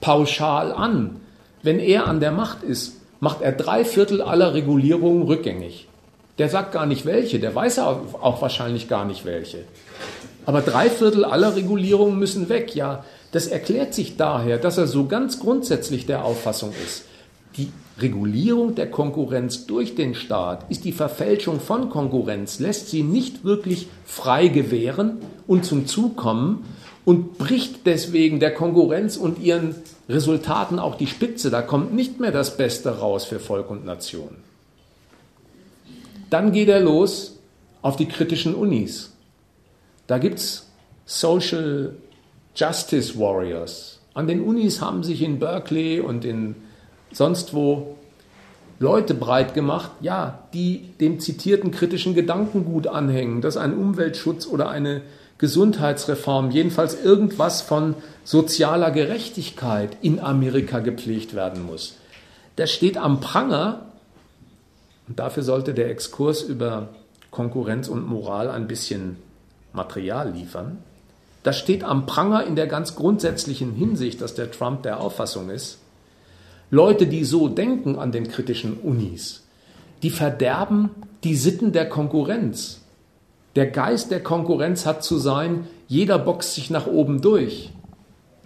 pauschal 0.00 0.72
an. 0.72 1.20
Wenn 1.62 1.78
er 1.78 2.08
an 2.08 2.18
der 2.18 2.32
Macht 2.32 2.64
ist, 2.64 2.96
macht 3.20 3.40
er 3.40 3.52
drei 3.52 3.84
Viertel 3.84 4.20
aller 4.20 4.52
Regulierungen 4.52 5.22
rückgängig. 5.22 5.86
Der 6.38 6.48
sagt 6.48 6.72
gar 6.72 6.86
nicht 6.86 7.06
welche, 7.06 7.38
der 7.38 7.54
weiß 7.54 7.78
auch 7.78 8.42
wahrscheinlich 8.42 8.88
gar 8.88 9.04
nicht 9.04 9.24
welche. 9.24 9.58
Aber 10.46 10.62
drei 10.62 10.90
Viertel 10.90 11.24
aller 11.24 11.54
Regulierungen 11.54 12.18
müssen 12.18 12.48
weg. 12.48 12.74
Ja, 12.74 13.04
das 13.30 13.46
erklärt 13.46 13.94
sich 13.94 14.16
daher, 14.16 14.58
dass 14.58 14.76
er 14.76 14.88
so 14.88 15.06
ganz 15.06 15.38
grundsätzlich 15.38 16.04
der 16.04 16.24
Auffassung 16.24 16.72
ist. 16.84 17.04
Die 17.56 17.70
Regulierung 18.02 18.74
der 18.74 18.90
Konkurrenz 18.90 19.66
durch 19.66 19.94
den 19.94 20.14
Staat 20.14 20.70
ist 20.70 20.84
die 20.84 20.92
Verfälschung 20.92 21.60
von 21.60 21.90
Konkurrenz, 21.90 22.58
lässt 22.58 22.88
sie 22.88 23.02
nicht 23.02 23.44
wirklich 23.44 23.88
frei 24.04 24.48
gewähren 24.48 25.18
und 25.46 25.64
zum 25.64 25.86
Zug 25.86 26.16
kommen 26.16 26.64
und 27.04 27.38
bricht 27.38 27.86
deswegen 27.86 28.40
der 28.40 28.54
Konkurrenz 28.54 29.16
und 29.16 29.38
ihren 29.38 29.74
Resultaten 30.08 30.78
auch 30.78 30.96
die 30.96 31.06
Spitze. 31.06 31.50
Da 31.50 31.62
kommt 31.62 31.94
nicht 31.94 32.20
mehr 32.20 32.32
das 32.32 32.56
Beste 32.56 32.98
raus 32.98 33.24
für 33.24 33.40
Volk 33.40 33.70
und 33.70 33.84
Nation. 33.84 34.36
Dann 36.28 36.52
geht 36.52 36.68
er 36.68 36.80
los 36.80 37.38
auf 37.82 37.96
die 37.96 38.06
kritischen 38.06 38.54
Unis. 38.54 39.12
Da 40.06 40.18
gibt 40.18 40.38
es 40.38 40.68
Social 41.06 41.96
Justice 42.54 43.18
Warriors. 43.18 44.00
An 44.14 44.26
den 44.26 44.42
Unis 44.42 44.80
haben 44.80 45.02
sich 45.02 45.22
in 45.22 45.38
Berkeley 45.38 46.00
und 46.00 46.24
in 46.24 46.56
sonst 47.12 47.54
wo 47.54 47.96
Leute 48.78 49.14
breit 49.14 49.52
gemacht, 49.52 49.90
ja, 50.00 50.38
die 50.54 50.92
dem 51.00 51.20
zitierten 51.20 51.70
kritischen 51.70 52.14
Gedankengut 52.14 52.86
anhängen, 52.86 53.42
dass 53.42 53.56
ein 53.58 53.76
Umweltschutz 53.76 54.46
oder 54.46 54.70
eine 54.70 55.02
Gesundheitsreform, 55.36 56.50
jedenfalls 56.50 57.02
irgendwas 57.02 57.62
von 57.62 57.94
sozialer 58.24 58.90
Gerechtigkeit 58.90 59.96
in 60.00 60.20
Amerika 60.20 60.80
gepflegt 60.80 61.34
werden 61.34 61.64
muss. 61.64 61.96
Das 62.56 62.70
steht 62.70 62.96
am 62.96 63.20
Pranger 63.20 63.86
und 65.08 65.18
dafür 65.18 65.42
sollte 65.42 65.74
der 65.74 65.90
Exkurs 65.90 66.42
über 66.42 66.88
Konkurrenz 67.30 67.88
und 67.88 68.06
Moral 68.06 68.48
ein 68.48 68.66
bisschen 68.66 69.16
Material 69.72 70.30
liefern. 70.30 70.78
Das 71.42 71.58
steht 71.58 71.84
am 71.84 72.06
Pranger 72.06 72.44
in 72.44 72.56
der 72.56 72.66
ganz 72.66 72.94
grundsätzlichen 72.94 73.72
Hinsicht, 73.74 74.20
dass 74.20 74.34
der 74.34 74.50
Trump 74.50 74.84
der 74.84 75.00
Auffassung 75.00 75.50
ist, 75.50 75.79
Leute, 76.70 77.06
die 77.06 77.24
so 77.24 77.48
denken 77.48 77.98
an 77.98 78.12
den 78.12 78.28
kritischen 78.28 78.78
Unis, 78.78 79.42
die 80.02 80.10
verderben 80.10 80.90
die 81.24 81.34
Sitten 81.34 81.72
der 81.72 81.88
Konkurrenz. 81.88 82.80
Der 83.56 83.66
Geist 83.66 84.10
der 84.10 84.22
Konkurrenz 84.22 84.86
hat 84.86 85.02
zu 85.02 85.18
sein, 85.18 85.66
jeder 85.88 86.18
boxt 86.18 86.54
sich 86.54 86.70
nach 86.70 86.86
oben 86.86 87.20
durch 87.20 87.70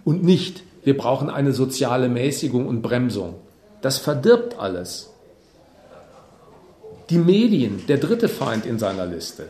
und 0.03 0.23
nicht, 0.23 0.63
wir 0.83 0.97
brauchen 0.97 1.29
eine 1.29 1.53
soziale 1.53 2.09
Mäßigung 2.09 2.67
und 2.67 2.81
Bremsung. 2.81 3.35
Das 3.81 3.99
verdirbt 3.99 4.57
alles. 4.57 5.11
Die 7.11 7.19
Medien, 7.19 7.85
der 7.87 7.97
dritte 7.97 8.27
Feind 8.27 8.65
in 8.65 8.79
seiner 8.79 9.05
Liste. 9.05 9.45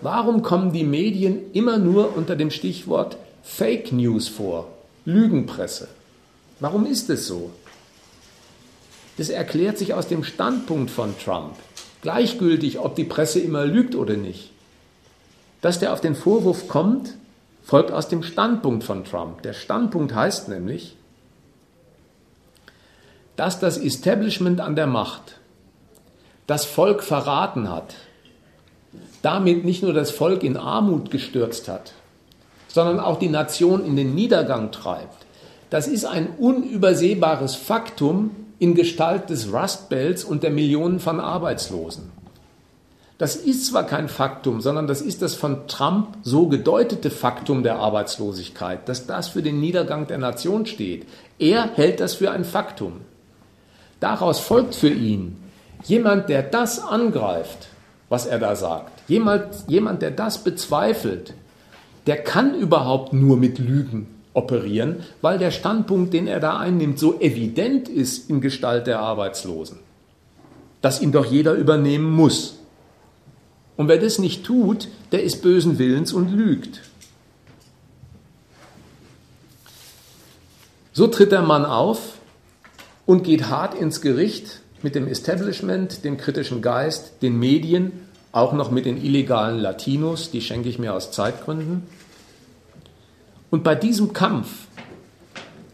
Warum 0.00 0.42
kommen 0.42 0.72
die 0.72 0.84
Medien 0.84 1.52
immer 1.52 1.78
nur 1.78 2.16
unter 2.16 2.34
dem 2.34 2.50
Stichwort 2.50 3.16
Fake 3.42 3.92
News 3.92 4.26
vor? 4.26 4.68
Lügenpresse. 5.04 5.88
Warum 6.58 6.86
ist 6.86 7.08
es 7.10 7.26
so? 7.28 7.50
Das 9.18 9.28
erklärt 9.28 9.76
sich 9.76 9.94
aus 9.94 10.06
dem 10.06 10.22
Standpunkt 10.22 10.90
von 10.90 11.14
Trump. 11.18 11.56
Gleichgültig, 12.02 12.78
ob 12.78 12.94
die 12.94 13.04
Presse 13.04 13.40
immer 13.40 13.66
lügt 13.66 13.96
oder 13.96 14.16
nicht. 14.16 14.52
Dass 15.60 15.80
der 15.80 15.92
auf 15.92 16.00
den 16.00 16.14
Vorwurf 16.14 16.68
kommt, 16.68 17.14
folgt 17.64 17.90
aus 17.90 18.08
dem 18.08 18.22
Standpunkt 18.22 18.84
von 18.84 19.04
Trump. 19.04 19.42
Der 19.42 19.54
Standpunkt 19.54 20.14
heißt 20.14 20.48
nämlich, 20.48 20.96
dass 23.34 23.58
das 23.58 23.76
Establishment 23.76 24.60
an 24.60 24.76
der 24.76 24.86
Macht 24.86 25.40
das 26.46 26.64
Volk 26.64 27.02
verraten 27.02 27.68
hat, 27.68 27.94
damit 29.22 29.64
nicht 29.64 29.82
nur 29.82 29.92
das 29.92 30.12
Volk 30.12 30.44
in 30.44 30.56
Armut 30.56 31.10
gestürzt 31.10 31.66
hat, 31.68 31.92
sondern 32.68 33.00
auch 33.00 33.18
die 33.18 33.28
Nation 33.28 33.84
in 33.84 33.96
den 33.96 34.14
Niedergang 34.14 34.70
treibt. 34.70 35.26
Das 35.70 35.88
ist 35.88 36.04
ein 36.04 36.28
unübersehbares 36.38 37.56
Faktum 37.56 38.47
in 38.58 38.74
Gestalt 38.74 39.30
des 39.30 39.52
Rust 39.52 39.88
Belts 39.88 40.24
und 40.24 40.42
der 40.42 40.50
Millionen 40.50 41.00
von 41.00 41.20
Arbeitslosen. 41.20 42.10
Das 43.18 43.34
ist 43.34 43.66
zwar 43.66 43.84
kein 43.84 44.08
Faktum, 44.08 44.60
sondern 44.60 44.86
das 44.86 45.00
ist 45.00 45.22
das 45.22 45.34
von 45.34 45.66
Trump 45.66 46.16
so 46.22 46.46
gedeutete 46.46 47.10
Faktum 47.10 47.62
der 47.62 47.76
Arbeitslosigkeit, 47.76 48.88
dass 48.88 49.06
das 49.06 49.28
für 49.28 49.42
den 49.42 49.58
Niedergang 49.58 50.06
der 50.06 50.18
Nation 50.18 50.66
steht. 50.66 51.06
Er 51.38 51.70
hält 51.74 51.98
das 52.00 52.14
für 52.14 52.30
ein 52.30 52.44
Faktum. 52.44 53.00
Daraus 53.98 54.38
folgt 54.38 54.76
für 54.76 54.90
ihn, 54.90 55.36
Jemand, 55.84 56.28
der 56.28 56.42
das 56.42 56.82
angreift, 56.82 57.68
was 58.08 58.26
er 58.26 58.38
da 58.38 58.56
sagt, 58.56 59.08
jemand, 59.08 59.46
jemand, 59.68 60.02
der 60.02 60.10
das 60.10 60.38
bezweifelt, 60.38 61.34
der 62.06 62.16
kann 62.16 62.54
überhaupt 62.54 63.12
nur 63.12 63.36
mit 63.36 63.58
Lügen 63.58 64.17
operieren, 64.34 64.96
weil 65.20 65.38
der 65.38 65.50
Standpunkt, 65.50 66.12
den 66.12 66.26
er 66.26 66.40
da 66.40 66.58
einnimmt, 66.58 66.98
so 66.98 67.20
evident 67.20 67.88
ist 67.88 68.30
in 68.30 68.40
Gestalt 68.40 68.86
der 68.86 69.00
Arbeitslosen, 69.00 69.78
dass 70.80 71.02
ihn 71.02 71.12
doch 71.12 71.26
jeder 71.26 71.54
übernehmen 71.54 72.10
muss. 72.10 72.58
Und 73.76 73.88
wer 73.88 73.98
das 73.98 74.18
nicht 74.18 74.44
tut, 74.44 74.88
der 75.12 75.22
ist 75.22 75.42
bösen 75.42 75.78
Willens 75.78 76.12
und 76.12 76.32
lügt. 76.32 76.80
So 80.92 81.06
tritt 81.06 81.30
der 81.30 81.42
Mann 81.42 81.64
auf 81.64 82.14
und 83.06 83.22
geht 83.22 83.48
hart 83.48 83.74
ins 83.74 84.00
Gericht 84.00 84.60
mit 84.82 84.94
dem 84.94 85.06
Establishment, 85.06 86.04
dem 86.04 86.16
kritischen 86.16 86.60
Geist, 86.60 87.22
den 87.22 87.38
Medien, 87.38 87.92
auch 88.32 88.52
noch 88.52 88.70
mit 88.70 88.84
den 88.84 89.02
illegalen 89.02 89.58
Latinos, 89.58 90.30
die 90.30 90.40
schenke 90.40 90.68
ich 90.68 90.78
mir 90.78 90.94
aus 90.94 91.10
Zeitgründen. 91.12 91.84
Und 93.50 93.64
bei 93.64 93.74
diesem 93.74 94.12
Kampf, 94.12 94.66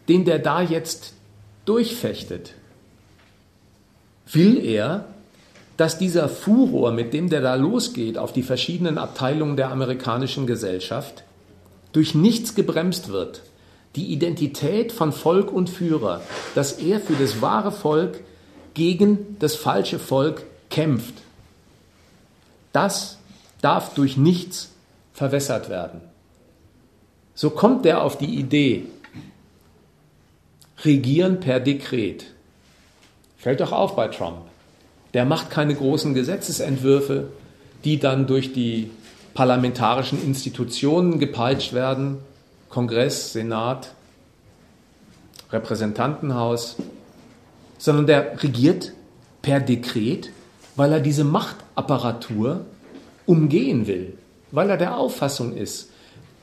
den 0.07 0.25
der 0.25 0.39
da 0.39 0.61
jetzt 0.61 1.13
durchfechtet, 1.65 2.53
will 4.31 4.63
er, 4.63 5.05
dass 5.77 5.97
dieser 5.97 6.29
Furor, 6.29 6.91
mit 6.91 7.13
dem 7.13 7.29
der 7.29 7.41
da 7.41 7.55
losgeht 7.55 8.17
auf 8.17 8.31
die 8.31 8.43
verschiedenen 8.43 8.97
Abteilungen 8.97 9.57
der 9.57 9.71
amerikanischen 9.71 10.47
Gesellschaft, 10.47 11.23
durch 11.91 12.15
nichts 12.15 12.55
gebremst 12.55 13.09
wird. 13.09 13.41
Die 13.95 14.11
Identität 14.11 14.91
von 14.91 15.11
Volk 15.11 15.51
und 15.51 15.69
Führer, 15.69 16.21
dass 16.53 16.73
er 16.73 16.99
für 16.99 17.13
das 17.13 17.41
wahre 17.41 17.71
Volk 17.71 18.21
gegen 18.73 19.37
das 19.39 19.55
falsche 19.55 19.99
Volk 19.99 20.43
kämpft. 20.69 21.13
Das 22.73 23.17
darf 23.61 23.93
durch 23.93 24.17
nichts 24.17 24.71
verwässert 25.13 25.69
werden. 25.69 26.01
So 27.35 27.51
kommt 27.51 27.85
er 27.85 28.01
auf 28.01 28.17
die 28.17 28.39
Idee, 28.39 28.85
regieren 30.83 31.39
per 31.39 31.59
Dekret. 31.59 32.25
Fällt 33.37 33.59
doch 33.59 33.71
auf 33.71 33.95
bei 33.95 34.07
Trump. 34.07 34.39
Der 35.13 35.25
macht 35.25 35.49
keine 35.51 35.75
großen 35.75 36.13
Gesetzesentwürfe, 36.13 37.27
die 37.83 37.99
dann 37.99 38.25
durch 38.25 38.53
die 38.53 38.89
parlamentarischen 39.33 40.23
Institutionen 40.23 41.19
gepeitscht 41.19 41.73
werden, 41.73 42.17
Kongress, 42.69 43.33
Senat, 43.33 43.93
Repräsentantenhaus 45.51 46.77
sondern 47.77 48.07
der 48.07 48.41
regiert 48.41 48.93
per 49.41 49.59
Dekret, 49.59 50.31
weil 50.75 50.91
er 50.91 50.99
diese 50.99 51.23
Machtapparatur 51.23 52.65
umgehen 53.25 53.87
will, 53.87 54.17
weil 54.51 54.69
er 54.69 54.77
der 54.77 54.97
Auffassung 54.97 55.55
ist, 55.55 55.91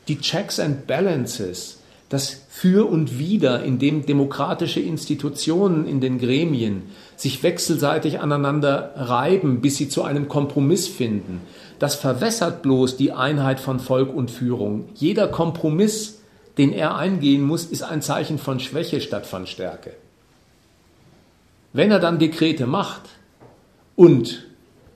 die 0.09 0.19
Checks 0.19 0.59
and 0.59 0.87
Balances, 0.87 1.79
das 2.09 2.43
Für 2.49 2.91
und 2.91 3.19
Wider, 3.19 3.63
in 3.63 3.79
dem 3.79 4.05
demokratische 4.05 4.81
Institutionen 4.81 5.87
in 5.87 6.01
den 6.01 6.19
Gremien 6.19 6.83
sich 7.17 7.43
wechselseitig 7.43 8.21
aneinander 8.21 8.93
reiben, 8.97 9.61
bis 9.61 9.77
sie 9.77 9.89
zu 9.89 10.03
einem 10.03 10.29
Kompromiss 10.29 10.89
finden, 10.89 11.41
das 11.79 11.97
verwässert 11.97 12.63
bloß 12.63 12.97
die 12.97 13.11
Einheit 13.11 13.59
von 13.59 13.81
Volk 13.81 14.15
und 14.15 14.31
Führung. 14.31 14.89
Jeder 14.95 15.27
Kompromiss, 15.27 16.21
den 16.57 16.73
er 16.73 16.95
eingehen 16.95 17.43
muss, 17.43 17.65
ist 17.65 17.83
ein 17.83 18.03
Zeichen 18.03 18.39
von 18.39 18.61
Schwäche 18.61 19.01
statt 19.01 19.27
von 19.27 19.49
Stärke. 19.49 19.95
Wenn 21.73 21.91
er 21.91 21.99
dann 21.99 22.21
Dekrete 22.21 22.67
macht 22.67 23.03
und 23.97 24.45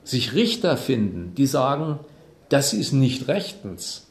sich 0.04 0.34
Richter 0.34 0.76
finden, 0.76 1.34
die 1.34 1.46
sagen, 1.46 1.98
das 2.50 2.72
ist 2.72 2.92
nicht 2.92 3.26
rechtens, 3.26 4.05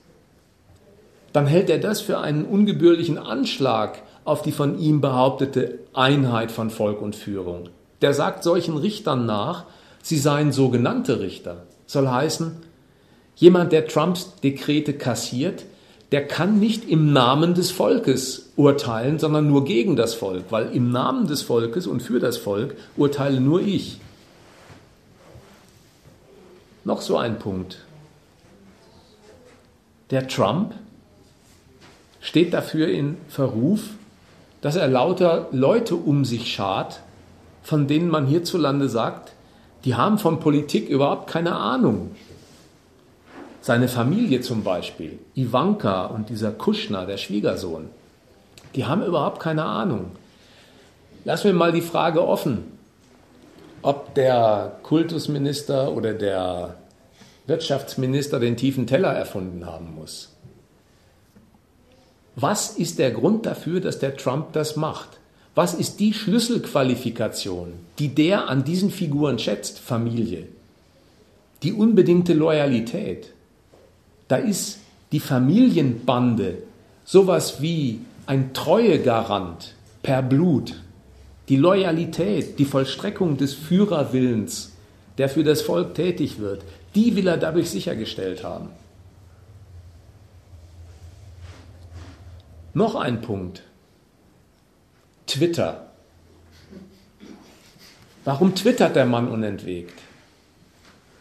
dann 1.36 1.48
hält 1.48 1.70
er 1.70 1.80
das 1.80 2.00
für 2.00 2.20
einen 2.20 2.46
ungebührlichen 2.46 3.18
Anschlag 3.18 4.02
auf 4.24 4.42
die 4.42 4.54
von 4.54 4.80
ihm 4.80 5.02
behauptete 5.02 5.80
Einheit 5.94 6.50
von 6.50 6.70
Volk 6.70 7.02
und 7.02 7.14
Führung. 7.14 7.68
Der 8.02 8.14
sagt 8.14 8.42
solchen 8.42 8.78
Richtern 8.78 9.26
nach, 9.26 9.66
sie 10.02 10.18
seien 10.18 10.54
sogenannte 10.54 11.20
Richter. 11.20 11.64
Soll 11.88 12.08
heißen, 12.08 12.56
jemand, 13.36 13.74
der 13.74 13.86
Trumps 13.86 14.36
Dekrete 14.44 14.94
kassiert, 14.94 15.66
der 16.14 16.26
kann 16.26 16.58
nicht 16.58 16.88
im 16.88 17.12
Namen 17.12 17.54
des 17.54 17.70
Volkes 17.70 18.54
urteilen, 18.56 19.20
sondern 19.20 19.46
nur 19.46 19.66
gegen 19.66 19.98
das 19.98 20.14
Volk, 20.14 20.46
weil 20.52 20.74
im 20.74 20.90
Namen 20.90 21.28
des 21.28 21.42
Volkes 21.42 21.86
und 21.86 22.02
für 22.02 22.22
das 22.22 22.38
Volk 22.38 22.78
urteile 22.96 23.42
nur 23.42 23.60
ich. 23.60 24.00
Noch 26.86 27.02
so 27.02 27.18
ein 27.18 27.40
Punkt. 27.40 27.80
Der 30.12 30.30
Trump 30.30 30.74
steht 32.26 32.56
dafür 32.56 32.88
in 32.88 33.18
Verruf, 33.30 33.82
dass 34.62 34.76
er 34.76 34.88
lauter 34.88 35.48
Leute 35.52 35.96
um 35.96 36.26
sich 36.26 36.52
schart, 36.52 37.02
von 37.62 37.88
denen 37.88 38.10
man 38.10 38.26
hierzulande 38.26 38.90
sagt, 38.90 39.34
die 39.86 39.94
haben 39.94 40.18
von 40.18 40.40
Politik 40.40 40.90
überhaupt 40.90 41.30
keine 41.30 41.56
Ahnung. 41.56 42.16
Seine 43.62 43.88
Familie 43.88 44.42
zum 44.42 44.64
Beispiel, 44.64 45.20
Ivanka 45.36 46.08
und 46.08 46.30
dieser 46.30 46.52
Kuschner, 46.52 47.06
der 47.06 47.18
Schwiegersohn, 47.18 47.90
die 48.74 48.86
haben 48.86 49.04
überhaupt 49.04 49.40
keine 49.40 49.64
Ahnung. 49.64 50.12
Lassen 51.26 51.46
wir 51.46 51.54
mal 51.54 51.72
die 51.72 51.82
Frage 51.82 52.28
offen, 52.28 52.64
ob 53.84 54.16
der 54.16 54.80
Kultusminister 54.82 55.92
oder 55.92 56.14
der 56.14 56.74
Wirtschaftsminister 57.46 58.40
den 58.40 58.58
tiefen 58.58 58.88
Teller 58.88 59.14
erfunden 59.14 59.68
haben 59.68 59.94
muss. 59.94 60.35
Was 62.36 62.72
ist 62.72 63.00
der 63.00 63.12
Grund 63.12 63.46
dafür, 63.46 63.80
dass 63.80 64.00
der 64.00 64.18
Trump 64.18 64.52
das 64.54 64.76
macht? 64.76 65.20
Was 65.56 65.74
ist 65.74 66.02
die 66.02 66.14
Schlüsselqualifikation, 66.14 67.74
die 67.98 68.10
der 68.10 68.50
an 68.50 68.66
diesen 68.66 68.92
Figuren 68.92 69.40
schätzt? 69.40 69.80
Familie. 69.80 70.48
Die 71.64 71.72
unbedingte 71.72 72.34
Loyalität. 72.34 73.32
Da 74.28 74.36
ist 74.36 74.80
die 75.14 75.22
Familienbande 75.22 76.58
sowas 77.06 77.62
wie 77.62 78.02
ein 78.26 78.54
Treuegarant 78.54 79.76
per 80.04 80.22
Blut. 80.22 80.82
Die 81.48 81.56
Loyalität, 81.56 82.60
die 82.60 82.66
Vollstreckung 82.66 83.38
des 83.38 83.54
Führerwillens, 83.54 84.74
der 85.18 85.30
für 85.30 85.44
das 85.46 85.62
Volk 85.62 85.96
tätig 85.96 86.40
wird, 86.40 86.64
die 86.96 87.16
will 87.16 87.28
er 87.28 87.38
dadurch 87.38 87.70
sichergestellt 87.70 88.44
haben. 88.44 88.70
Noch 92.76 92.96
ein 92.96 93.22
Punkt. 93.22 93.64
Twitter. 95.28 95.88
Warum 98.26 98.54
twittert 98.54 98.98
der 98.98 99.06
Mann 99.06 99.30
unentwegt? 99.30 99.98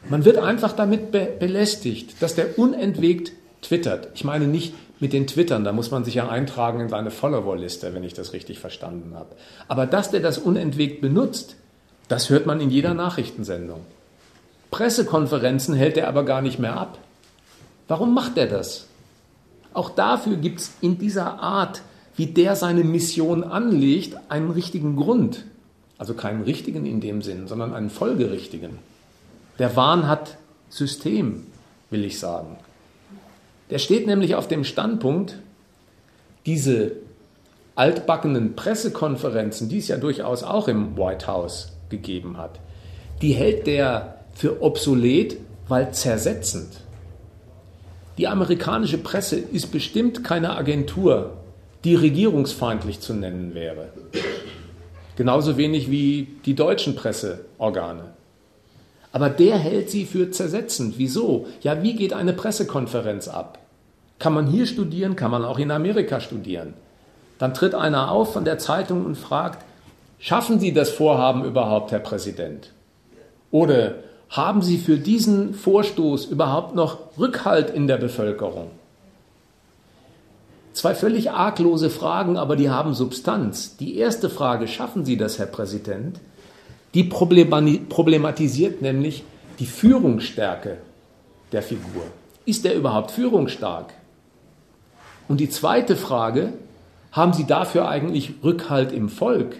Man 0.09 0.25
wird 0.25 0.39
einfach 0.39 0.73
damit 0.73 1.13
be 1.13 1.29
belästigt, 1.39 2.21
dass 2.21 2.35
der 2.35 2.59
unentwegt 2.59 3.31
twittert. 3.63 4.09
Ich 4.15 4.25
meine 4.25 4.49
nicht 4.49 4.75
mit 4.99 5.13
den 5.13 5.29
Twittern, 5.29 5.63
da 5.63 5.71
muss 5.71 5.93
man 5.93 6.05
sich 6.05 6.17
ja 6.17 6.29
eintragen 6.29 6.81
in 6.81 6.89
seine 6.89 7.13
Follower-Liste, 7.13 7.95
wenn 7.95 8.03
ich 8.03 8.15
das 8.15 8.33
richtig 8.33 8.59
verstanden 8.59 9.15
habe. 9.15 9.37
Aber 9.69 9.87
dass 9.87 10.11
der 10.11 10.21
das 10.21 10.39
unentwegt 10.39 11.01
benutzt, 11.01 11.55
das 12.09 12.31
hört 12.31 12.47
man 12.47 12.61
in 12.61 12.71
jeder 12.71 12.95
Nachrichtensendung. 12.95 13.83
Pressekonferenzen 14.73 15.77
hält 15.77 15.97
er 15.99 16.09
aber 16.09 16.25
gar 16.25 16.43
nicht 16.43 16.59
mehr 16.59 16.77
ab. 16.77 16.99
Warum 17.87 18.13
macht 18.13 18.37
er 18.39 18.49
das? 18.49 18.89
Auch 19.75 19.91
dafür 19.91 20.37
gibt 20.37 20.61
es 20.61 20.73
in 20.81 20.99
dieser 20.99 21.41
Art 21.41 21.83
wie 22.17 22.27
der 22.27 22.57
seine 22.57 22.85
Mission 22.85 23.43
anlegt, 23.43 24.17
einen 24.29 24.51
richtigen 24.51 24.97
Grund. 24.97 25.45
Also 25.99 26.15
keinen 26.15 26.43
richtigen 26.43 26.87
in 26.87 27.01
dem 27.01 27.23
Sinn, 27.23 27.49
sondern 27.49 27.75
einen 27.75 27.91
folgerichtigen. 27.91 28.79
Der 29.59 29.77
Wahn 29.77 30.09
hat 30.09 30.37
System, 30.69 31.47
will 31.91 32.05
ich 32.05 32.19
sagen. 32.19 32.57
Der 33.71 33.79
steht 33.79 34.07
nämlich 34.07 34.35
auf 34.35 34.49
dem 34.49 34.65
Standpunkt, 34.65 35.39
diese 36.47 36.93
altbackenen 37.75 38.55
Pressekonferenzen, 38.55 39.69
die 39.69 39.79
es 39.79 39.89
ja 39.89 39.97
durchaus 39.97 40.43
auch 40.43 40.69
im 40.69 40.97
White 40.97 41.27
House 41.27 41.73
gegeben 41.89 42.37
hat, 42.37 42.61
die 43.23 43.33
hält 43.33 43.67
der 43.67 44.19
für 44.35 44.63
obsolet, 44.63 45.39
weil 45.69 45.93
zersetzend. 45.93 46.84
Die 48.19 48.29
amerikanische 48.29 48.99
Presse 48.99 49.37
ist 49.37 49.73
bestimmt 49.73 50.23
keine 50.23 50.57
Agentur, 50.57 51.33
die 51.83 51.97
regierungsfeindlich 51.97 53.01
zu 53.01 53.13
nennen 53.13 53.55
wäre. 53.55 53.89
Genauso 55.17 55.57
wenig 55.57 55.91
wie 55.91 56.29
die 56.45 56.55
deutschen 56.55 56.97
Presseorgane. 56.97 58.15
Aber 59.13 59.31
der 59.31 59.59
hält 59.59 59.91
sie 59.91 60.07
für 60.07 60.31
zersetzend. 60.31 60.95
Wieso? 60.97 61.47
Ja, 61.61 61.83
wie 61.83 61.95
geht 61.95 62.13
eine 62.13 62.33
Pressekonferenz 62.33 63.29
ab? 63.29 63.59
Kann 64.19 64.35
man 64.35 64.47
hier 64.47 64.67
studieren, 64.67 65.17
kann 65.17 65.31
man 65.31 65.45
auch 65.45 65.59
in 65.59 65.71
Amerika 65.71 66.21
studieren. 66.21 66.75
Dann 67.39 67.55
tritt 67.55 67.75
einer 67.75 68.11
auf 68.11 68.33
von 68.33 68.45
der 68.45 68.59
Zeitung 68.59 69.05
und 69.05 69.17
fragt, 69.17 69.65
schaffen 70.19 70.59
Sie 70.59 70.73
das 70.73 70.91
Vorhaben 70.91 71.45
überhaupt, 71.45 71.93
Herr 71.93 71.99
Präsident? 71.99 72.73
Oder 73.51 73.97
haben 74.35 74.63
Sie 74.63 74.79
für 74.79 74.99
diesen 74.99 75.55
Vorstoß 75.55 76.27
überhaupt 76.27 76.75
noch 76.75 76.99
Rückhalt 77.17 77.71
in 77.71 77.87
der 77.87 77.99
Bevölkerung? 77.99 78.69
Zwei 80.73 80.97
völlig 80.97 81.31
arglose 81.31 81.89
Fragen, 81.89 82.37
aber 82.37 82.57
die 82.57 82.69
haben 82.69 82.95
Substanz. 82.95 83.77
Die 83.77 83.97
erste 83.97 84.29
Frage, 84.29 84.67
schaffen 84.67 85.05
Sie 85.05 85.17
das, 85.17 85.39
Herr 85.39 85.47
Präsident? 85.47 86.19
Die 86.95 87.05
problematisiert 87.05 88.83
nämlich 88.83 89.23
die 89.61 89.67
Führungsstärke 89.67 90.79
der 91.53 91.63
Figur. 91.63 92.03
Ist 92.45 92.67
er 92.67 92.75
überhaupt 92.75 93.13
führungsstark? 93.13 93.95
Und 95.29 95.39
die 95.39 95.49
zweite 95.49 95.95
Frage, 95.95 96.55
haben 97.13 97.35
Sie 97.35 97.47
dafür 97.47 97.89
eigentlich 97.89 98.35
Rückhalt 98.43 98.91
im 98.91 99.09
Volk? 99.09 99.55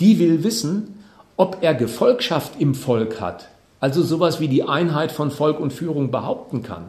Die 0.00 0.18
will 0.18 0.44
wissen, 0.44 1.02
ob 1.38 1.62
er 1.62 1.74
Gefolgschaft 1.74 2.60
im 2.60 2.74
Volk 2.74 3.22
hat, 3.22 3.48
also 3.82 4.04
sowas 4.04 4.38
wie 4.38 4.46
die 4.46 4.62
Einheit 4.62 5.10
von 5.10 5.32
Volk 5.32 5.58
und 5.58 5.72
Führung 5.72 6.12
behaupten 6.12 6.62
kann. 6.62 6.84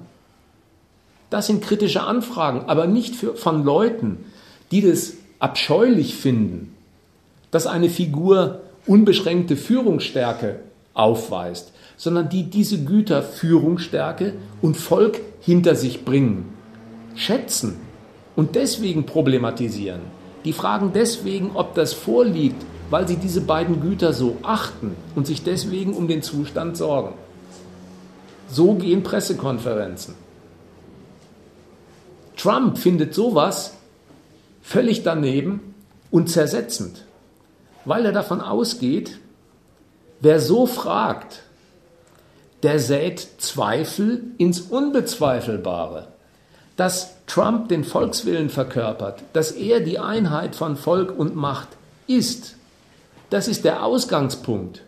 Das 1.31 1.47
sind 1.47 1.63
kritische 1.63 2.03
Anfragen, 2.03 2.65
aber 2.67 2.85
nicht 2.85 3.15
für, 3.15 3.35
von 3.35 3.63
Leuten, 3.63 4.25
die 4.71 4.81
das 4.81 5.13
abscheulich 5.39 6.13
finden, 6.15 6.75
dass 7.49 7.65
eine 7.65 7.89
Figur 7.89 8.61
unbeschränkte 8.85 9.55
Führungsstärke 9.55 10.59
aufweist, 10.93 11.71
sondern 11.97 12.29
die 12.29 12.43
diese 12.43 12.83
Güter 12.83 13.23
Führungsstärke 13.23 14.33
und 14.61 14.77
Volk 14.77 15.19
hinter 15.41 15.73
sich 15.73 16.05
bringen, 16.05 16.53
schätzen 17.15 17.77
und 18.35 18.53
deswegen 18.53 19.07
problematisieren. 19.07 20.01
Die 20.45 20.53
fragen 20.53 20.91
deswegen, 20.93 21.55
ob 21.55 21.73
das 21.73 21.93
vorliegt, 21.93 22.63
weil 22.89 23.07
sie 23.07 23.17
diese 23.17 23.41
beiden 23.41 23.81
Güter 23.81 24.13
so 24.13 24.37
achten 24.43 24.95
und 25.15 25.27
sich 25.27 25.43
deswegen 25.43 25.93
um 25.93 26.07
den 26.07 26.21
Zustand 26.21 26.77
sorgen. 26.77 27.13
So 28.49 28.75
gehen 28.75 29.03
Pressekonferenzen. 29.03 30.15
Trump 32.37 32.77
findet 32.77 33.13
sowas 33.13 33.73
völlig 34.61 35.03
daneben 35.03 35.75
und 36.11 36.29
zersetzend, 36.29 37.05
weil 37.85 38.05
er 38.05 38.11
davon 38.11 38.41
ausgeht, 38.41 39.19
wer 40.19 40.39
so 40.39 40.65
fragt, 40.65 41.43
der 42.63 42.79
sät 42.79 43.27
Zweifel 43.39 44.23
ins 44.37 44.61
Unbezweifelbare. 44.61 46.07
Dass 46.77 47.13
Trump 47.27 47.69
den 47.69 47.83
Volkswillen 47.83 48.49
verkörpert, 48.49 49.21
dass 49.33 49.51
er 49.51 49.79
die 49.79 49.99
Einheit 49.99 50.55
von 50.55 50.75
Volk 50.75 51.17
und 51.17 51.35
Macht 51.35 51.67
ist, 52.07 52.55
das 53.33 53.47
ist 53.47 53.65
der 53.65 53.83
Ausgangspunkt, 53.83 54.83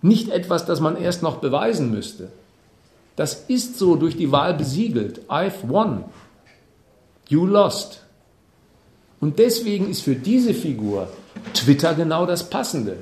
nicht 0.00 0.30
etwas, 0.30 0.64
das 0.64 0.80
man 0.80 0.96
erst 0.96 1.22
noch 1.22 1.36
beweisen 1.36 1.90
müsste. 1.90 2.32
Das 3.14 3.44
ist 3.48 3.78
so 3.78 3.96
durch 3.96 4.16
die 4.16 4.32
Wahl 4.32 4.54
besiegelt. 4.54 5.20
I've 5.28 5.68
won. 5.68 6.04
You 7.28 7.44
lost. 7.44 8.00
Und 9.20 9.38
deswegen 9.38 9.90
ist 9.90 10.00
für 10.00 10.14
diese 10.14 10.54
Figur 10.54 11.08
Twitter 11.52 11.92
genau 11.92 12.24
das 12.24 12.48
Passende. 12.48 12.96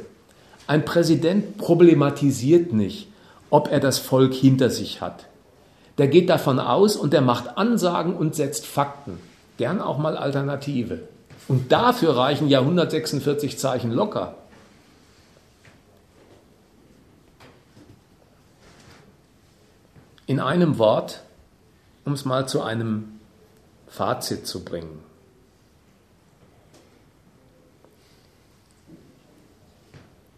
Ein 0.66 0.85
Präsident 0.85 1.59
problematisiert 1.59 2.73
nicht, 2.73 3.07
ob 3.51 3.70
er 3.70 3.79
das 3.79 3.99
Volk 3.99 4.35
hinter 4.35 4.69
sich 4.69 5.01
hat. 5.01 5.27
Der 5.99 6.09
geht 6.09 6.29
davon 6.29 6.59
aus 6.59 6.97
und 6.97 7.12
der 7.12 7.23
macht 7.23 7.57
Ansagen 7.57 8.16
und 8.16 8.35
setzt 8.35 8.66
Fakten. 8.66 9.20
Gern 9.59 9.81
auch 9.81 9.99
mal 9.99 10.16
Alternative. 10.16 11.03
Und 11.47 11.70
dafür 11.70 12.16
reichen 12.16 12.49
ja 12.49 12.59
146 12.59 13.59
Zeichen 13.59 13.93
locker. 13.93 14.35
In 20.29 20.41
einem 20.41 20.77
Wort, 20.77 21.23
um 22.05 22.13
es 22.13 22.27
mal 22.27 22.47
zu 22.47 22.61
einem 22.63 23.19
Fazit 23.87 24.47
zu 24.47 24.63
bringen. 24.63 25.03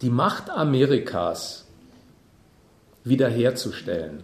Die 0.01 0.11
Macht 0.11 0.49
Amerikas 0.49 1.65
wiederherzustellen, 3.03 4.23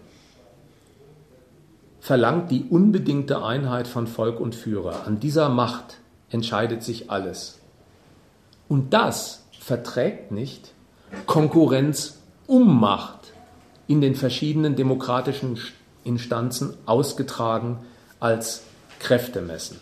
verlangt 1.99 2.53
die 2.53 2.63
unbedingte 2.71 3.43
Einheit 3.43 3.89
von 3.89 4.07
Volk 4.07 4.39
und 4.39 4.55
Führer. 4.55 5.05
An 5.05 5.19
dieser 5.19 5.49
Macht 5.49 5.99
entscheidet 6.31 6.85
sich 6.85 7.11
alles. 7.11 7.59
Und 8.69 8.95
das 8.95 9.45
verträgt 9.59 10.31
nicht 10.31 10.73
Konkurrenz 11.27 12.21
um 12.47 12.79
Macht 12.79 13.26
in 13.89 14.01
den 14.01 14.15
verschiedenen 14.15 14.77
demokratischen 14.77 15.59
Instanzen 16.05 16.75
ausgetragen 16.87 17.79
als 18.21 18.63
Kräfte 18.99 19.41
messen. 19.41 19.81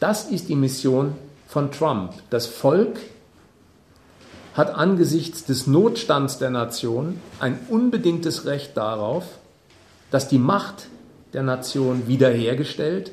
Das 0.00 0.24
ist 0.24 0.48
die 0.48 0.56
Mission 0.56 1.14
von 1.46 1.70
Trump. 1.70 2.12
Das 2.30 2.46
Volk 2.46 2.98
hat 4.54 4.74
angesichts 4.74 5.44
des 5.44 5.66
Notstands 5.66 6.38
der 6.38 6.50
Nation 6.50 7.20
ein 7.40 7.58
unbedingtes 7.68 8.46
Recht 8.46 8.76
darauf, 8.76 9.24
dass 10.10 10.28
die 10.28 10.38
Macht 10.38 10.88
der 11.32 11.42
Nation 11.42 12.08
wiederhergestellt 12.08 13.12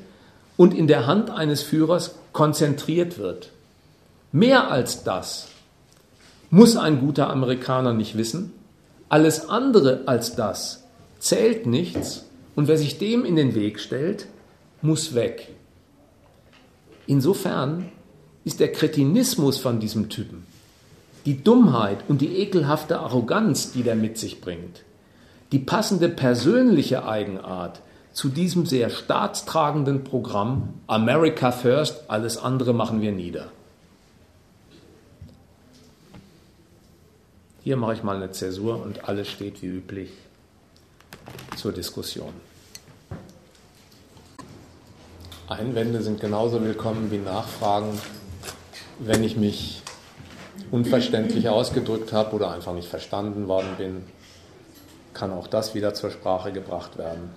und 0.55 0.73
in 0.73 0.87
der 0.87 1.07
Hand 1.07 1.29
eines 1.29 1.61
Führers 1.61 2.15
konzentriert 2.31 3.17
wird. 3.17 3.51
Mehr 4.31 4.71
als 4.71 5.03
das 5.03 5.47
muss 6.49 6.77
ein 6.77 6.99
guter 6.99 7.29
Amerikaner 7.29 7.93
nicht 7.93 8.17
wissen. 8.17 8.53
Alles 9.13 9.47
andere 9.47 10.01
als 10.07 10.35
das 10.35 10.85
zählt 11.19 11.67
nichts 11.67 12.25
und 12.55 12.67
wer 12.67 12.79
sich 12.79 12.97
dem 12.97 13.25
in 13.25 13.35
den 13.35 13.53
Weg 13.53 13.79
stellt, 13.79 14.25
muss 14.81 15.13
weg. 15.13 15.49
Insofern 17.05 17.91
ist 18.43 18.59
der 18.59 18.71
Kretinismus 18.71 19.59
von 19.59 19.79
diesem 19.79 20.09
Typen, 20.09 20.47
die 21.27 21.43
Dummheit 21.43 21.99
und 22.07 22.21
die 22.21 22.39
ekelhafte 22.39 23.01
Arroganz, 23.01 23.71
die 23.71 23.83
der 23.83 23.93
mit 23.93 24.17
sich 24.17 24.41
bringt, 24.41 24.81
die 25.51 25.59
passende 25.59 26.09
persönliche 26.09 27.07
Eigenart 27.07 27.81
zu 28.13 28.29
diesem 28.29 28.65
sehr 28.65 28.89
staatstragenden 28.89 30.03
Programm 30.03 30.69
America 30.87 31.51
First, 31.51 32.09
alles 32.09 32.39
andere 32.39 32.73
machen 32.73 33.01
wir 33.01 33.11
nieder. 33.11 33.51
Hier 37.63 37.77
mache 37.77 37.93
ich 37.93 38.03
mal 38.03 38.17
eine 38.17 38.29
Zäsur 38.29 38.83
und 38.83 39.07
alles 39.07 39.29
steht 39.29 39.61
wie 39.61 39.67
üblich 39.67 40.11
zur 41.55 41.71
Diskussion. 41.71 42.33
Einwände 45.47 46.01
sind 46.01 46.19
genauso 46.19 46.61
willkommen 46.61 47.09
wie 47.09 47.19
Nachfragen, 47.19 47.97
wenn 48.99 49.23
ich 49.23 49.37
mich 49.37 49.81
unverständlich 50.71 51.47
ausgedrückt 51.47 52.11
habe 52.11 52.35
oder 52.35 52.51
einfach 52.51 52.73
nicht 52.73 52.89
verstanden 52.89 53.47
worden 53.47 53.75
bin, 53.77 54.03
kann 55.13 55.31
auch 55.31 55.47
das 55.47 55.73
wieder 55.73 55.93
zur 55.93 56.11
Sprache 56.11 56.51
gebracht 56.51 56.97
werden. 56.97 57.29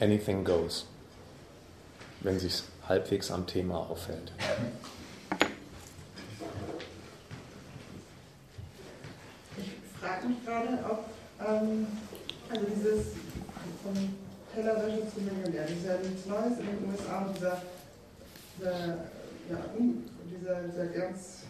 Anything 0.00 0.42
goes, 0.42 0.86
wenn 2.20 2.40
sich 2.40 2.62
halbwegs 2.88 3.30
am 3.30 3.46
Thema 3.46 3.76
aufhält. 3.76 4.32
Frage 10.04 10.28
mich 10.28 10.44
gerade, 10.44 10.78
ob 10.84 11.04
ähm, 11.40 11.86
also 12.50 12.66
dieses 12.76 13.16
von 13.82 13.96
Tellerwäsche 14.52 15.08
zu 15.08 15.20
Millionär, 15.20 15.62
das 15.62 15.72
ist 15.72 15.86
ja 15.86 15.96
nichts 15.96 16.26
Neues 16.26 16.58
in 16.60 16.66
den 16.66 16.92
USA 16.92 17.26
dieser, 17.32 17.62
dieser, 18.56 19.08
ja, 19.48 19.58
dieser, 20.30 20.54
dieser 20.68 20.86
ganz 20.86 21.44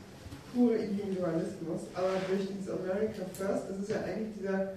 pure 0.54 0.76
Individualismus, 0.76 1.82
aber 1.94 2.14
durch 2.28 2.48
dieses 2.48 2.70
America 2.70 3.26
First, 3.34 3.70
das 3.70 3.78
ist 3.78 3.90
ja 3.90 4.02
eigentlich 4.02 4.38
dieser, 4.38 4.72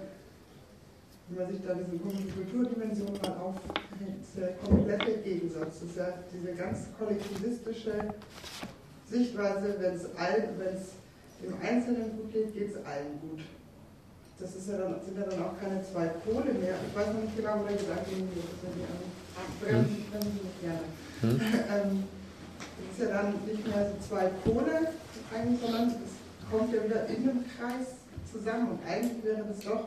wenn 1.29 1.43
man 1.43 1.53
sich 1.53 1.61
da 1.65 1.73
diese 1.75 1.97
komische 2.01 2.33
Kulturdimension 2.33 3.13
mal 3.21 3.37
aufhängt, 3.37 4.25
der 4.35 4.53
komplette 4.57 5.17
Gegensatz. 5.21 5.81
Das 5.81 5.89
ist 5.89 5.97
ja 5.97 6.13
diese 6.33 6.55
ganz 6.55 6.87
kollektivistische 6.97 8.13
Sichtweise, 9.09 9.75
wenn 9.79 9.95
es 9.95 10.89
dem 11.43 11.53
Einzelnen 11.61 12.17
gut 12.17 12.33
geht, 12.33 12.53
geht 12.53 12.69
es 12.71 12.85
allen 12.85 13.19
gut 13.21 13.41
das 14.39 14.55
ist 14.55 14.69
ja 14.69 14.77
dann, 14.77 14.95
sind 15.03 15.17
ja 15.17 15.25
dann 15.25 15.43
auch 15.43 15.59
keine 15.59 15.83
zwei 15.83 16.07
Pole 16.07 16.53
mehr. 16.53 16.75
Ich 16.87 16.95
weiß 16.95 17.07
noch 17.07 17.21
nicht 17.21 17.35
genau, 17.35 17.59
wo 17.59 17.67
der 17.67 17.77
Gedanke 17.77 18.09
hingeht. 18.09 18.43
Das 18.61 19.67
bremsen, 19.67 20.05
bremsen 20.11 20.39
mich 20.43 20.61
gerne. 20.61 20.87
Hm? 21.21 21.41
ähm, 21.41 22.03
das 22.77 22.97
ist 22.97 22.99
ja 22.99 23.21
dann 23.21 23.33
nicht 23.45 23.67
mehr 23.67 23.91
so 23.91 24.07
zwei 24.07 24.27
Pole, 24.43 24.93
eigentlich, 25.33 25.61
sondern 25.61 25.89
es 25.89 26.49
kommt 26.51 26.73
ja 26.73 26.83
wieder 26.83 27.07
in 27.07 27.29
einem 27.29 27.45
Kreis 27.57 27.97
zusammen. 28.31 28.71
Und 28.71 28.79
eigentlich 28.87 29.23
wäre 29.23 29.43
das 29.47 29.59
doch 29.65 29.85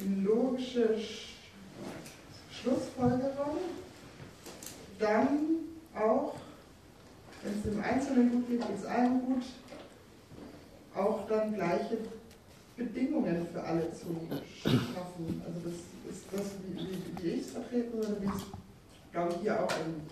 eine 0.00 0.22
logische 0.22 0.98
Sch 0.98 1.32
Schlussfolgerung, 2.50 3.58
dann 4.98 5.38
auch, 5.94 6.34
wenn 7.42 7.52
es 7.52 7.62
dem 7.62 7.82
Einzelnen 7.82 8.32
gut 8.32 8.48
geht, 8.48 8.60
geht 8.60 8.78
es 8.78 8.86
allen 8.86 9.20
gut, 9.26 9.44
auch 10.96 11.28
dann 11.28 11.54
gleiche 11.54 11.98
Bedingungen 12.76 13.46
für 13.52 13.62
alle 13.62 13.90
zu 13.92 14.06
schaffen. 14.62 15.42
Also 15.46 15.60
das 15.64 16.12
ist 16.12 16.26
das, 16.30 16.56
wie, 16.62 17.24
wie, 17.24 17.28
ich 17.30 17.40
es 17.40 17.50
vertreten 17.50 17.94
würde, 17.94 18.16
wie 18.20 18.26
es, 18.26 18.42
glaube 19.12 19.32
ich, 19.34 19.40
hier 19.40 19.62
auch 19.62 19.72
in 19.80 20.02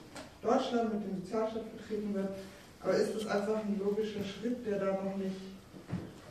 Deutschland 0.41 0.95
mit 0.95 1.05
dem 1.05 1.23
Sozialstaat 1.23 1.65
vertreten 1.77 2.15
wird. 2.15 2.31
Aber 2.81 2.95
ist 2.95 3.15
das 3.15 3.27
einfach 3.27 3.61
ein 3.61 3.79
logischer 3.79 4.25
Schritt, 4.25 4.67
der 4.67 4.79
da 4.79 4.93
noch 4.93 5.17
nicht, 5.17 5.37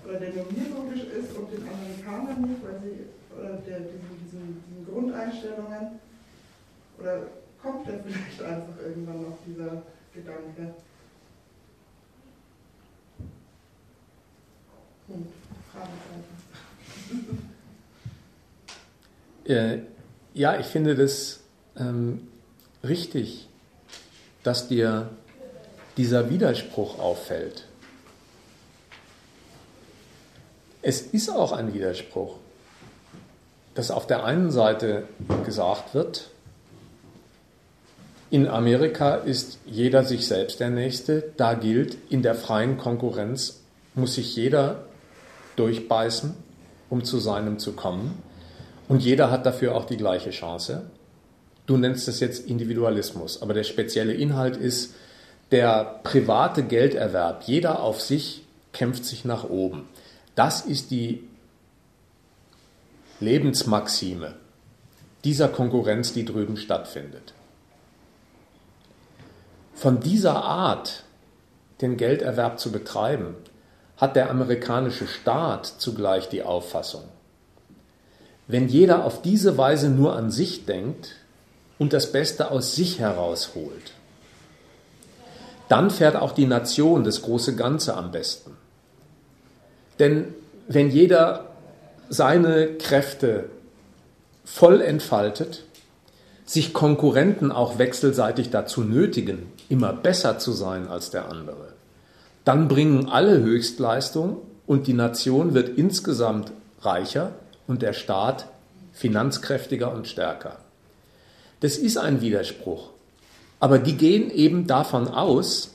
oder 0.06 0.20
der 0.20 0.34
nur 0.34 0.46
mir 0.52 0.70
logisch 0.70 1.04
ist 1.04 1.38
und 1.38 1.52
den 1.52 1.68
Amerikanern 1.68 2.42
nicht, 2.42 2.64
weil 2.64 2.80
sie, 2.82 3.06
oder 3.36 3.54
der, 3.58 3.80
diesen, 3.80 4.10
diesen, 4.24 4.64
diesen 4.70 4.86
Grundeinstellungen, 4.86 6.00
oder 7.00 7.28
kommt 7.62 7.88
da 7.88 7.94
vielleicht 8.04 8.42
einfach 8.42 8.82
irgendwann 8.82 9.22
noch 9.22 9.38
dieser 9.46 9.84
Gedanke? 10.14 10.76
Punkt. 15.08 15.43
Äh, 19.46 19.80
ja, 20.34 20.60
ich 20.60 20.66
finde 20.66 20.96
das 20.96 21.42
ähm, 21.78 22.28
richtig, 22.84 23.48
dass 24.44 24.68
dir 24.68 25.10
dieser 25.98 26.30
Widerspruch 26.30 27.00
auffällt. 27.00 27.66
Es 30.82 31.02
ist 31.02 31.30
auch 31.30 31.52
ein 31.52 31.74
Widerspruch, 31.74 32.38
dass 33.76 33.92
auf 33.92 34.08
der 34.08 34.26
einen 34.26 34.52
Seite 34.52 35.08
gesagt 35.46 35.94
wird, 35.94 36.30
in 38.30 38.48
Amerika 38.48 39.16
ist 39.16 39.60
jeder 39.66 40.04
sich 40.04 40.28
selbst 40.28 40.60
der 40.60 40.72
Nächste, 40.72 41.32
da 41.38 41.54
gilt, 41.54 41.98
in 42.10 42.24
der 42.24 42.34
freien 42.34 42.78
Konkurrenz 42.78 43.62
muss 43.94 44.16
sich 44.16 44.36
jeder 44.36 44.86
durchbeißen, 45.56 46.34
um 46.90 47.04
zu 47.04 47.20
seinem 47.20 47.60
zu 47.60 47.74
kommen. 47.74 48.22
Und 48.88 49.02
jeder 49.02 49.32
hat 49.32 49.46
dafür 49.46 49.76
auch 49.76 49.86
die 49.86 49.98
gleiche 49.98 50.32
Chance. 50.32 50.90
Du 51.66 51.78
nennst 51.78 52.08
es 52.08 52.20
jetzt 52.20 52.48
Individualismus, 52.48 53.42
aber 53.42 53.54
der 53.54 53.64
spezielle 53.64 54.14
Inhalt 54.14 54.58
ist 54.58 54.96
der 55.52 56.00
private 56.04 56.64
Gelderwerb. 56.64 57.44
Jeder 57.46 57.82
auf 57.82 58.02
sich 58.02 58.44
kämpft 58.74 59.06
sich 59.06 59.24
nach 59.24 59.44
oben. 59.50 59.88
Das 60.36 60.62
ist 60.62 60.92
die 60.92 61.24
Lebensmaxime 63.20 64.36
dieser 65.24 65.48
Konkurrenz, 65.48 66.14
die 66.14 66.26
drüben 66.26 66.58
stattfindet. 66.58 67.34
Von 69.74 70.00
dieser 70.00 70.44
Art, 70.44 71.04
den 71.82 71.98
Gelderwerb 71.98 72.60
zu 72.60 72.72
betreiben, 72.72 73.36
hat 73.98 74.16
der 74.16 74.30
amerikanische 74.30 75.08
Staat 75.08 75.66
zugleich 75.66 76.30
die 76.30 76.44
Auffassung, 76.44 77.04
wenn 78.48 78.68
jeder 78.68 79.06
auf 79.06 79.22
diese 79.22 79.58
Weise 79.58 79.90
nur 79.90 80.16
an 80.16 80.30
sich 80.32 80.66
denkt 80.66 81.16
und 81.80 81.94
das 81.94 82.12
Beste 82.12 82.52
aus 82.52 82.76
sich 82.76 83.00
herausholt, 83.00 83.94
dann 85.70 85.90
fährt 85.90 86.16
auch 86.16 86.34
die 86.34 86.46
Nation 86.46 87.04
das 87.04 87.22
große 87.22 87.56
Ganze 87.56 87.96
am 87.96 88.12
besten. 88.12 88.58
Denn 90.00 90.34
wenn 90.68 90.90
jeder 90.90 91.52
seine 92.10 92.74
Kräfte 92.78 93.50
voll 94.44 94.82
entfaltet, 94.82 95.64
sich 96.46 96.74
Konkurrenten 96.74 97.52
auch 97.52 97.78
wechselseitig 97.78 98.50
dazu 98.50 98.82
nötigen, 98.82 99.52
immer 99.70 99.94
besser 99.94 100.38
zu 100.40 100.52
sein 100.52 100.88
als 100.88 101.10
der 101.10 101.30
andere, 101.30 101.73
dann 102.46 102.68
bringen 102.68 103.10
alle 103.10 103.40
Höchstleistung 103.40 104.38
und 104.68 104.88
die 104.88 104.94
Nation 104.94 105.54
wird 105.54 105.78
insgesamt 105.78 106.52
reicher 106.82 107.32
und 107.68 107.82
der 107.82 107.94
Staat 107.94 108.48
finanzkräftiger 108.92 109.94
und 109.94 110.08
stärker. 110.08 110.58
Das 111.62 111.78
ist 111.78 111.98
ein 111.98 112.22
Widerspruch. 112.22 112.90
Aber 113.60 113.80
die 113.80 113.96
gehen 113.96 114.30
eben 114.30 114.68
davon 114.68 115.08
aus, 115.08 115.72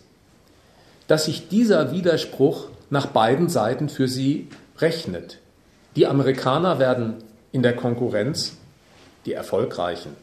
dass 1.06 1.24
sich 1.24 1.48
dieser 1.48 1.92
Widerspruch 1.92 2.68
nach 2.90 3.06
beiden 3.06 3.48
Seiten 3.48 3.88
für 3.88 4.08
sie 4.08 4.48
rechnet. 4.78 5.38
Die 5.96 6.06
Amerikaner 6.06 6.78
werden 6.78 7.14
in 7.50 7.62
der 7.62 7.74
Konkurrenz, 7.74 8.56
die 9.24 9.32
Erfolgreichen, 9.32 10.14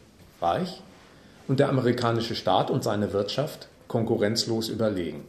reich 0.42 0.82
und 1.48 1.60
der 1.60 1.70
amerikanische 1.70 2.36
Staat 2.36 2.70
und 2.70 2.84
seine 2.84 3.14
Wirtschaft 3.14 3.68
konkurrenzlos 3.88 4.70
überlegen. 4.70 5.24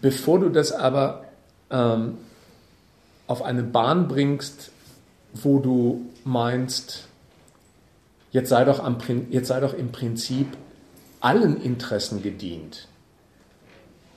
Bevor 0.00 0.40
du 0.40 0.48
das 0.48 0.72
aber 0.72 1.24
ähm, 1.70 2.18
auf 3.26 3.42
eine 3.42 3.62
Bahn 3.62 4.08
bringst, 4.08 4.70
wo 5.32 5.58
du 5.58 6.06
meinst, 6.24 7.04
jetzt 8.32 8.48
sei, 8.48 8.64
doch 8.64 8.82
am, 8.82 8.98
jetzt 9.30 9.48
sei 9.48 9.60
doch 9.60 9.74
im 9.74 9.92
Prinzip 9.92 10.48
allen 11.20 11.60
Interessen 11.60 12.22
gedient. 12.22 12.88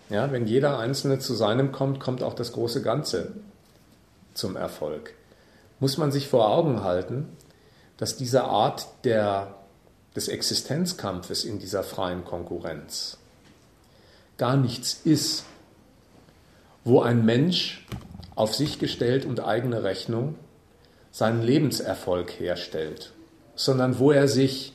Ja, 0.10 0.32
wenn 0.32 0.48
jeder 0.48 0.80
Einzelne 0.80 1.20
zu 1.20 1.34
seinem 1.34 1.72
kommt, 1.72 2.00
kommt 2.00 2.24
auch 2.24 2.34
das 2.34 2.54
große 2.54 2.82
Ganze 2.82 3.34
zum 4.34 4.56
Erfolg. 4.56 5.14
Muss 5.80 5.98
man 5.98 6.12
sich 6.12 6.28
vor 6.28 6.50
Augen 6.50 6.84
halten, 6.84 7.30
dass 7.98 8.16
diese 8.16 8.44
Art 8.44 8.88
der, 9.04 9.56
des 10.16 10.28
Existenzkampfes 10.28 11.46
in 11.46 11.60
dieser 11.60 11.84
freien 11.84 12.26
Konkurrenz 12.26 13.18
gar 14.38 14.58
nichts 14.58 15.02
ist, 15.04 15.46
wo 16.84 17.02
ein 17.02 17.26
Mensch 17.26 17.86
auf 18.36 18.56
sich 18.56 18.80
gestellt 18.80 19.26
und 19.26 19.40
eigene 19.40 19.84
Rechnung 19.84 20.36
seinen 21.12 21.42
Lebenserfolg 21.42 22.40
herstellt, 22.40 23.14
sondern 23.56 24.00
wo 24.00 24.12
er 24.12 24.28
sich 24.28 24.74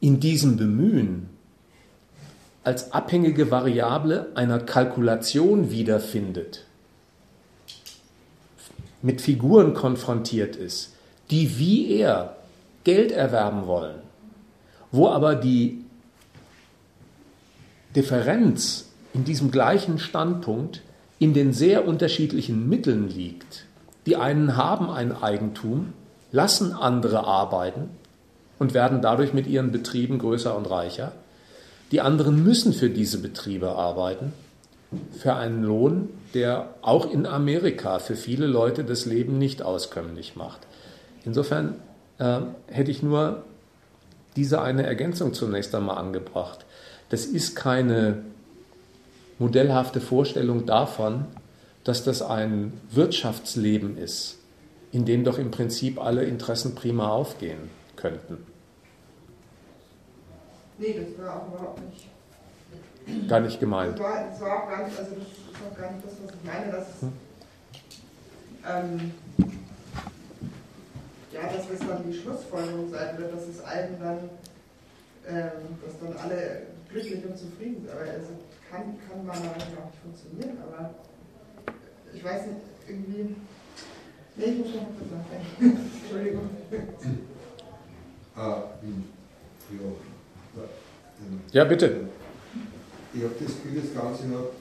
in 0.00 0.20
diesem 0.20 0.56
Bemühen 0.56 1.30
als 2.62 2.92
abhängige 2.92 3.50
Variable 3.50 4.28
einer 4.34 4.60
Kalkulation 4.60 5.70
wiederfindet, 5.70 6.64
mit 9.02 9.20
Figuren 9.20 9.74
konfrontiert 9.74 10.56
ist, 10.56 10.94
die 11.30 11.58
wie 11.58 11.92
er 11.96 12.36
Geld 12.84 13.12
erwerben 13.12 13.66
wollen, 13.66 14.00
wo 14.92 15.08
aber 15.08 15.34
die 15.34 15.84
Differenz 17.94 18.90
in 19.14 19.24
diesem 19.24 19.50
gleichen 19.50 19.98
Standpunkt 19.98 20.82
in 21.18 21.34
den 21.34 21.52
sehr 21.52 21.86
unterschiedlichen 21.86 22.68
Mitteln 22.68 23.08
liegt. 23.08 23.64
Die 24.06 24.16
einen 24.16 24.56
haben 24.56 24.90
ein 24.90 25.12
Eigentum, 25.12 25.92
lassen 26.32 26.72
andere 26.72 27.24
arbeiten 27.26 27.90
und 28.58 28.74
werden 28.74 29.02
dadurch 29.02 29.32
mit 29.32 29.46
ihren 29.46 29.72
Betrieben 29.72 30.18
größer 30.18 30.56
und 30.56 30.70
reicher. 30.70 31.12
Die 31.92 32.00
anderen 32.00 32.42
müssen 32.42 32.72
für 32.72 32.90
diese 32.90 33.18
Betriebe 33.18 33.70
arbeiten, 33.70 34.32
für 35.18 35.34
einen 35.34 35.62
Lohn, 35.62 36.10
der 36.34 36.74
auch 36.82 37.10
in 37.10 37.26
Amerika 37.26 37.98
für 37.98 38.16
viele 38.16 38.46
Leute 38.46 38.84
das 38.84 39.06
Leben 39.06 39.38
nicht 39.38 39.62
auskömmlich 39.62 40.36
macht. 40.36 40.60
Insofern 41.24 41.76
äh, 42.18 42.40
hätte 42.66 42.90
ich 42.90 43.02
nur 43.02 43.44
diese 44.36 44.60
eine 44.62 44.86
Ergänzung 44.86 45.34
zunächst 45.34 45.74
einmal 45.74 45.98
angebracht. 45.98 46.64
Das 47.10 47.24
ist 47.24 47.56
keine 47.56 48.22
modellhafte 49.38 50.00
Vorstellung 50.00 50.66
davon, 50.66 51.26
dass 51.84 52.04
das 52.04 52.22
ein 52.22 52.72
Wirtschaftsleben 52.90 53.96
ist, 53.96 54.38
in 54.92 55.04
dem 55.04 55.24
doch 55.24 55.38
im 55.38 55.50
Prinzip 55.50 56.00
alle 56.00 56.24
Interessen 56.24 56.74
prima 56.74 57.08
aufgehen 57.08 57.70
könnten. 57.96 58.38
Nee, 60.78 60.94
das 60.94 61.24
war 61.24 61.36
auch 61.36 61.48
überhaupt 61.48 61.80
nicht. 61.86 63.28
Gar 63.28 63.40
nicht 63.40 63.58
gemeint. 63.58 63.94
Das 63.94 64.00
war, 64.00 64.28
das 64.28 64.40
war 64.40 64.62
auch 64.62 64.68
gar 64.68 64.84
nicht, 64.84 64.98
also 64.98 65.12
das 65.14 65.28
ist 65.28 65.38
auch 65.66 65.76
gar 65.76 65.92
nicht 65.92 66.04
das, 66.04 66.12
was 66.22 66.34
ich 66.34 66.44
meine, 66.44 66.70
dass, 66.70 67.00
hm. 67.00 67.12
ähm, 68.68 69.12
ja, 71.32 71.40
dass 71.42 71.70
es 71.70 71.86
dann 71.86 72.10
die 72.10 72.16
Schlussfolgerung 72.16 72.90
sein 72.90 73.18
wird, 73.18 73.34
dass 73.34 73.48
es 73.48 73.60
allen 73.64 73.98
dann, 73.98 74.18
ähm, 75.26 75.50
dass 75.84 75.98
dann 76.00 76.16
alle 76.22 76.62
glücklich 76.90 77.24
und 77.24 77.38
zufrieden 77.38 77.82
sind. 77.82 77.90
Aber 77.90 78.00
also 78.02 78.28
kann, 78.70 78.96
kann 79.08 79.26
Meinung 79.26 79.46
nach 79.46 79.56
nicht 79.56 80.02
funktionieren, 80.02 80.58
aber 80.62 80.94
ich 82.12 82.24
weiß 82.24 82.46
nicht, 82.46 82.60
irgendwie. 82.86 83.36
Nee, 84.36 84.44
ich 84.44 84.58
muss 84.58 84.68
schon 84.68 84.82
mal 84.82 84.90
kurz 84.98 85.10
nachdenken. 85.10 85.90
Entschuldigung. 86.02 86.50
Ah, 88.36 88.62
ja. 89.70 90.62
Ja, 91.52 91.64
bitte. 91.64 92.08
Ich 93.12 93.22
habe 93.22 93.34
das 93.40 93.48
Gefühl, 93.48 93.80
das 93.82 93.94
Ganze 93.94 94.28
hat 94.28 94.52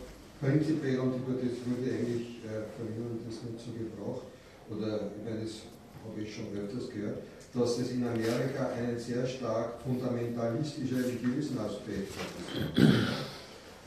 prinzipiell, 0.41 0.99
und 0.99 1.15
über 1.15 1.33
das 1.33 1.57
wurde 1.65 1.91
eigentlich 1.93 2.43
äh, 2.43 2.65
von 2.75 2.87
Ihnen 2.87 3.19
das 3.25 3.43
nicht 3.43 3.63
so 3.63 3.71
gebraucht, 3.71 4.25
oder 4.69 5.11
ich 5.15 5.23
meine, 5.23 5.43
das 5.43 5.61
habe 6.03 6.21
ich 6.21 6.33
schon 6.33 6.45
öfters 6.57 6.89
gehört, 6.89 7.19
dass 7.53 7.77
es 7.77 7.91
in 7.91 8.03
Amerika 8.07 8.69
einen 8.75 8.97
sehr 8.97 9.25
stark 9.27 9.81
fundamentalistischen 9.83 10.97
religiösen 10.97 11.59
Aspekt 11.59 12.13
hat. 12.17 13.36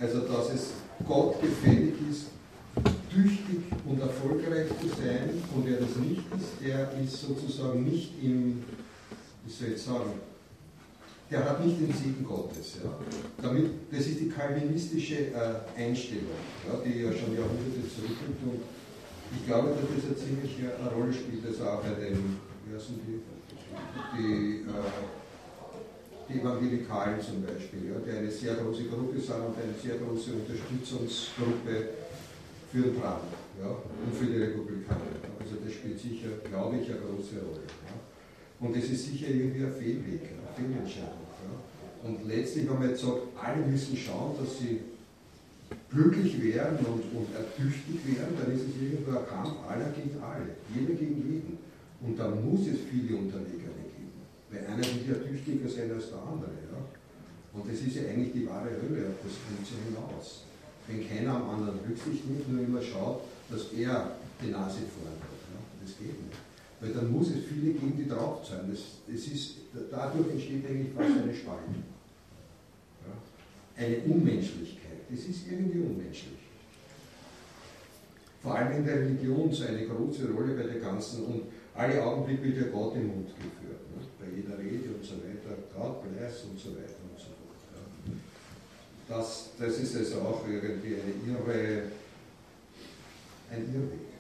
Also, 0.01 0.21
dass 0.21 0.51
es 0.55 0.73
Gott 1.07 1.41
gefällig 1.43 1.95
ist, 2.11 2.29
tüchtig 3.13 3.61
und 3.87 4.01
erfolgreich 4.01 4.69
zu 4.81 4.89
sein, 4.89 5.43
und 5.55 5.67
wer 5.67 5.79
das 5.79 5.97
nicht 5.97 6.23
ist, 6.39 6.67
der 6.67 6.91
ist 7.03 7.21
sozusagen 7.21 7.85
nicht 7.85 8.13
im, 8.23 8.65
wie 9.45 9.53
soll 9.53 9.73
ich 9.75 9.83
sagen, 9.83 10.13
der 11.31 11.45
hat 11.45 11.65
nicht 11.65 11.79
den 11.81 11.93
Segen 11.93 12.25
Gottes. 12.27 12.79
Ja. 12.83 12.91
Damit, 13.43 13.71
das 13.93 14.07
ist 14.07 14.21
die 14.21 14.29
kalvinistische 14.29 15.33
äh, 15.33 15.61
Einstellung, 15.77 16.33
ja, 16.67 16.81
die 16.83 17.03
ja 17.03 17.13
schon 17.13 17.35
Jahrhunderte 17.37 17.85
zurückliegt 17.95 18.43
und 18.43 18.61
ich 19.37 19.47
glaube, 19.47 19.69
dass 19.69 19.85
das 19.95 20.07
eine 20.07 20.17
ziemliche 20.17 20.73
Rolle 20.93 21.13
spielt, 21.13 21.47
also 21.47 21.65
auch 21.65 21.83
bei 21.83 21.91
den, 21.91 22.39
wie 22.67 22.75
heißen 22.75 22.99
die, 23.07 23.21
die, 24.17 24.63
äh, 24.63 25.20
die 26.31 26.41
Evangelikalen 26.41 27.21
zum 27.21 27.43
Beispiel, 27.43 27.91
ja, 27.91 27.99
die 27.99 28.11
eine 28.11 28.31
sehr 28.31 28.55
große 28.55 28.85
Gruppe 28.85 29.19
sind 29.19 29.43
und 29.43 29.57
eine 29.59 29.75
sehr 29.75 29.99
große 29.99 30.31
Unterstützungsgruppe 30.39 31.75
für 32.71 32.83
den 32.83 32.95
Trump 32.95 33.27
ja, 33.59 33.71
und 33.71 34.15
für 34.15 34.27
die 34.27 34.39
Republikaner. 34.39 35.19
Also 35.41 35.57
das 35.65 35.73
spielt 35.73 35.99
sicher, 35.99 36.29
glaube 36.49 36.77
ich, 36.79 36.89
eine 36.89 37.01
große 37.01 37.43
Rolle. 37.43 37.67
Ja. 37.67 37.99
Und 38.61 38.77
das 38.77 38.85
ist 38.85 39.07
sicher 39.11 39.29
irgendwie 39.29 39.65
ein 39.65 39.73
Fehlweg, 39.73 40.23
eine 40.31 40.51
Fehlentscheidung. 40.55 41.27
Ja. 41.43 42.09
Und 42.09 42.27
letztlich, 42.29 42.69
wenn 42.69 42.79
man 42.79 42.91
jetzt 42.91 43.03
sagt, 43.03 43.35
alle 43.35 43.67
müssen 43.67 43.97
schauen, 43.97 44.37
dass 44.39 44.59
sie 44.59 44.81
glücklich 45.91 46.41
werden 46.43 46.79
und, 46.87 47.03
und 47.11 47.29
ertüchtig 47.35 47.99
werden, 48.07 48.37
dann 48.39 48.55
ist 48.55 48.63
es 48.71 48.81
irgendwo 48.81 49.19
ein 49.19 49.27
Kampf 49.27 49.59
aller 49.69 49.91
gegen 49.91 50.15
alle, 50.23 50.55
jeder 50.75 50.95
gegen 50.95 51.19
jeden. 51.27 51.59
Und 52.01 52.19
dann 52.19 52.39
muss 52.45 52.61
es 52.67 52.81
viele 52.89 53.19
Unterlegene 53.19 53.59
geben. 53.59 53.60
Weil 54.51 54.67
einer 54.67 54.83
wird 54.83 55.07
ja 55.07 55.15
tüchtiger 55.15 55.69
sein 55.69 55.93
als 55.93 56.11
der 56.11 56.19
andere. 56.19 56.51
Ja. 56.51 56.79
Und 57.53 57.71
das 57.71 57.81
ist 57.81 57.97
ja 57.97 58.03
eigentlich 58.11 58.33
die 58.33 58.47
wahre 58.47 58.71
Hölle, 58.71 59.09
auf 59.09 59.23
das 59.23 59.39
kommt 59.47 59.67
ja 59.67 59.79
hinaus. 59.87 60.45
Wenn 60.87 61.07
keiner 61.07 61.37
am 61.37 61.51
anderen 61.51 61.79
Rücksicht 61.87 62.27
nimmt, 62.27 62.51
nur 62.51 62.63
immer 62.63 62.83
schaut, 62.83 63.23
dass 63.49 63.73
er 63.73 64.17
die 64.43 64.51
Nase 64.51 64.83
vorn 64.91 65.15
hat. 65.23 65.39
Ja. 65.55 65.61
Das 65.83 65.99
geht 65.99 66.19
nicht. 66.19 66.39
Weil 66.81 66.93
dann 66.93 67.13
muss 67.13 67.29
es 67.29 67.45
viele 67.45 67.73
geben, 67.75 67.95
die 67.97 68.09
draufzahlen. 68.09 68.71
Das, 68.71 68.81
das 69.07 69.27
ist, 69.33 69.57
dadurch 69.91 70.31
entsteht 70.31 70.67
eigentlich 70.67 70.95
fast 70.95 71.11
eine 71.23 71.35
Spaltung. 71.35 71.85
Ja? 73.07 73.85
Eine 73.85 73.99
Unmenschlichkeit. 73.99 75.07
Das 75.11 75.21
ist 75.21 75.47
irgendwie 75.51 75.81
unmenschlich. 75.81 76.41
Vor 78.43 78.55
allem 78.55 78.79
in 78.79 78.87
der 78.87 79.01
Religion 79.01 79.53
so 79.53 79.65
eine 79.65 79.87
große 79.87 80.31
Rolle 80.31 80.55
bei 80.55 80.63
der 80.63 80.81
ganzen 80.81 81.27
und 81.27 81.43
alle 81.75 82.03
Augenblicke 82.03 82.45
wird 82.45 82.57
ja 82.57 82.73
Gott 82.73 82.97
im 82.97 83.09
Mund 83.09 83.29
geführt. 83.29 83.80
Bei 84.19 84.27
jeder 84.35 84.59
Rede 84.59 84.95
und 84.95 85.05
so 85.05 85.15
weiter, 85.17 85.57
God 85.77 86.03
bless 86.03 86.45
und 86.45 86.59
so 86.59 86.71
weiter 86.71 87.01
und 87.11 87.19
so 87.19 87.27
fort. 87.27 87.61
Ja? 89.09 89.17
Das, 89.17 89.51
das 89.59 89.79
ist 89.79 89.97
also 89.97 90.21
auch 90.21 90.47
irgendwie 90.47 90.95
eine 90.95 91.15
irre, 91.27 91.83
ein 93.51 93.75
Irrweg. 93.75 94.11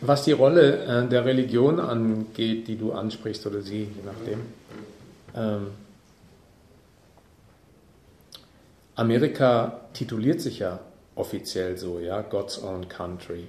Was 0.00 0.24
die 0.24 0.32
Rolle 0.32 0.84
äh, 0.84 1.08
der 1.08 1.24
Religion 1.24 1.80
angeht, 1.80 2.68
die 2.68 2.76
du 2.76 2.92
ansprichst, 2.92 3.46
oder 3.46 3.62
sie, 3.62 3.84
je 3.84 4.02
nachdem. 4.04 4.40
Ähm, 5.34 5.68
Amerika 8.94 9.80
tituliert 9.92 10.40
sich 10.40 10.60
ja 10.60 10.80
offiziell 11.14 11.76
so, 11.76 11.98
ja, 11.98 12.22
God's 12.22 12.62
Own 12.62 12.88
Country. 12.88 13.44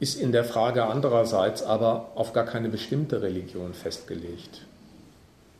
Ist 0.00 0.20
in 0.20 0.32
der 0.32 0.44
Frage 0.44 0.86
andererseits 0.86 1.62
aber 1.62 2.12
auf 2.14 2.32
gar 2.32 2.46
keine 2.46 2.68
bestimmte 2.68 3.22
Religion 3.22 3.74
festgelegt. 3.74 4.62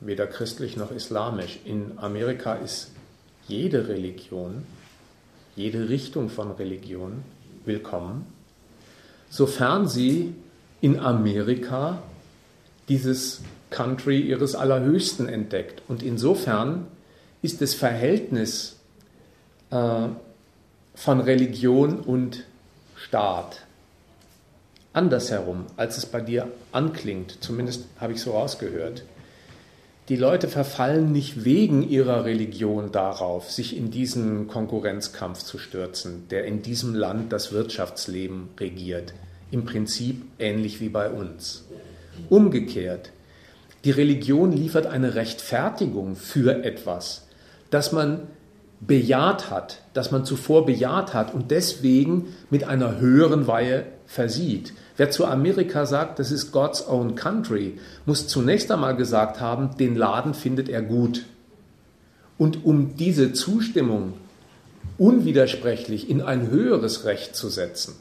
Weder 0.01 0.27
christlich 0.27 0.77
noch 0.77 0.91
islamisch. 0.91 1.61
In 1.65 1.99
Amerika 1.99 2.55
ist 2.55 2.91
jede 3.47 3.87
Religion, 3.89 4.67
jede 5.55 5.89
Richtung 5.89 6.31
von 6.31 6.51
Religion 6.51 7.23
willkommen 7.65 8.27
sofern 9.31 9.89
sie 9.89 10.35
in 10.83 10.99
Amerika 10.99 12.03
dieses 12.89 13.41
Country 13.71 14.21
ihres 14.21 14.55
Allerhöchsten 14.55 15.29
entdeckt. 15.29 15.83
Und 15.89 16.03
insofern 16.03 16.89
ist 17.41 17.62
das 17.62 17.73
Verhältnis 17.73 18.77
äh, 19.71 20.09
von 20.95 21.21
Religion 21.21 22.01
und 22.01 22.45
Staat 22.97 23.62
andersherum, 24.93 25.67
als 25.77 25.99
es 25.99 26.07
bei 26.07 26.21
dir 26.21 26.49
anklingt. 26.73 27.39
Zumindest 27.41 27.87
habe 27.99 28.12
ich 28.12 28.21
so 28.21 28.33
rausgehört. 28.33 29.05
Die 30.09 30.17
Leute 30.17 30.49
verfallen 30.49 31.12
nicht 31.12 31.45
wegen 31.45 31.89
ihrer 31.89 32.25
Religion 32.25 32.91
darauf, 32.91 33.51
sich 33.51 33.77
in 33.77 33.93
diesen 33.93 34.49
Konkurrenzkampf 34.49 35.45
zu 35.45 35.57
stürzen, 35.59 36.27
der 36.31 36.47
in 36.47 36.62
diesem 36.62 36.95
Land 36.97 37.33
das 37.33 37.53
Wirtschaftsleben 37.53 38.49
regiert. 38.59 39.15
Im 39.53 39.65
Prinzip 39.65 40.23
ähnlich 40.41 40.81
wie 40.81 40.89
bei 40.89 41.11
uns. 41.11 41.65
Umgekehrt, 42.29 43.12
die 43.85 43.93
Religion 43.93 44.53
liefert 44.53 44.87
eine 44.87 45.15
Rechtfertigung 45.15 46.17
für 46.17 46.65
etwas, 46.65 47.29
das 47.71 47.93
man 47.93 48.23
bejaht 48.81 49.51
hat, 49.51 49.83
das 49.93 50.11
man 50.11 50.25
zuvor 50.25 50.67
bejaht 50.67 51.15
hat 51.15 51.33
und 51.33 51.51
deswegen 51.51 52.35
mit 52.51 52.65
einer 52.65 52.99
höheren 52.99 53.47
Weihe 53.47 53.85
versieht. 54.11 54.73
Wer 54.97 55.12
zu 55.12 55.24
Amerika 55.24 55.87
sagt, 55.87 56.19
das 56.19 56.32
ist 56.32 56.51
God's 56.51 56.85
own 56.89 57.15
country, 57.15 57.78
muss 58.07 58.27
zunächst 58.27 58.73
einmal 58.73 58.97
gesagt 58.97 59.41
haben, 59.41 59.77
den 59.78 59.95
Laden 59.95 60.35
findet 60.35 60.69
er 60.69 60.82
gut. 60.82 61.27
Und 62.37 62.65
um 62.65 62.97
diese 62.97 63.32
Zustimmung 63.32 64.15
unwidersprechlich 64.99 66.11
in 66.11 66.23
ein 66.23 66.51
höheres 66.51 67.05
Recht 67.05 67.37
zu 67.37 67.49
setzen, 67.49 67.95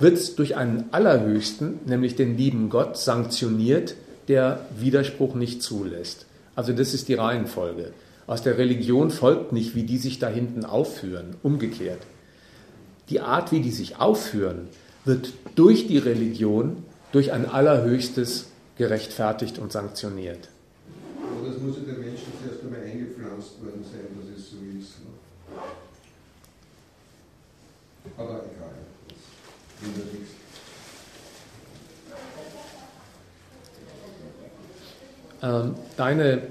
wird 0.00 0.14
es 0.14 0.36
durch 0.36 0.56
einen 0.56 0.86
Allerhöchsten, 0.90 1.80
nämlich 1.84 2.16
den 2.16 2.38
lieben 2.38 2.70
Gott, 2.70 2.96
sanktioniert, 2.96 3.94
der 4.28 4.64
Widerspruch 4.78 5.34
nicht 5.34 5.62
zulässt. 5.62 6.24
Also 6.56 6.72
das 6.72 6.94
ist 6.94 7.08
die 7.08 7.14
Reihenfolge. 7.14 7.92
Aus 8.26 8.42
der 8.42 8.56
Religion 8.56 9.10
folgt 9.10 9.52
nicht, 9.52 9.74
wie 9.74 9.82
die 9.82 9.98
sich 9.98 10.18
da 10.18 10.28
hinten 10.28 10.64
aufführen, 10.64 11.36
umgekehrt. 11.42 12.00
Die 13.10 13.20
Art, 13.20 13.52
wie 13.52 13.60
die 13.60 13.70
sich 13.70 13.98
aufführen, 13.98 14.68
wird 15.04 15.32
durch 15.54 15.86
die 15.86 15.98
Religion, 15.98 16.84
durch 17.12 17.32
ein 17.32 17.46
Allerhöchstes 17.46 18.48
gerechtfertigt 18.76 19.58
und 19.58 19.72
sanktioniert. 19.72 20.48
Aber 21.22 21.48
das 21.48 21.60
muss 21.60 21.76
ja 21.76 21.92
den 21.92 22.00
Menschen 22.00 22.32
zuerst 22.42 22.62
einmal 22.62 22.82
eingepflanzt 22.82 23.62
worden 23.62 23.82
sein, 23.82 24.00
dass 24.16 24.38
es 24.38 24.50
so 24.50 24.56
ist. 24.78 25.00
Ne? 25.00 25.60
Aber 28.16 28.42
egal, 28.44 28.74
das 29.08 29.88
ändert 29.88 30.12
nichts. 30.12 30.30
Ähm, 35.40 35.74
deine 35.96 36.42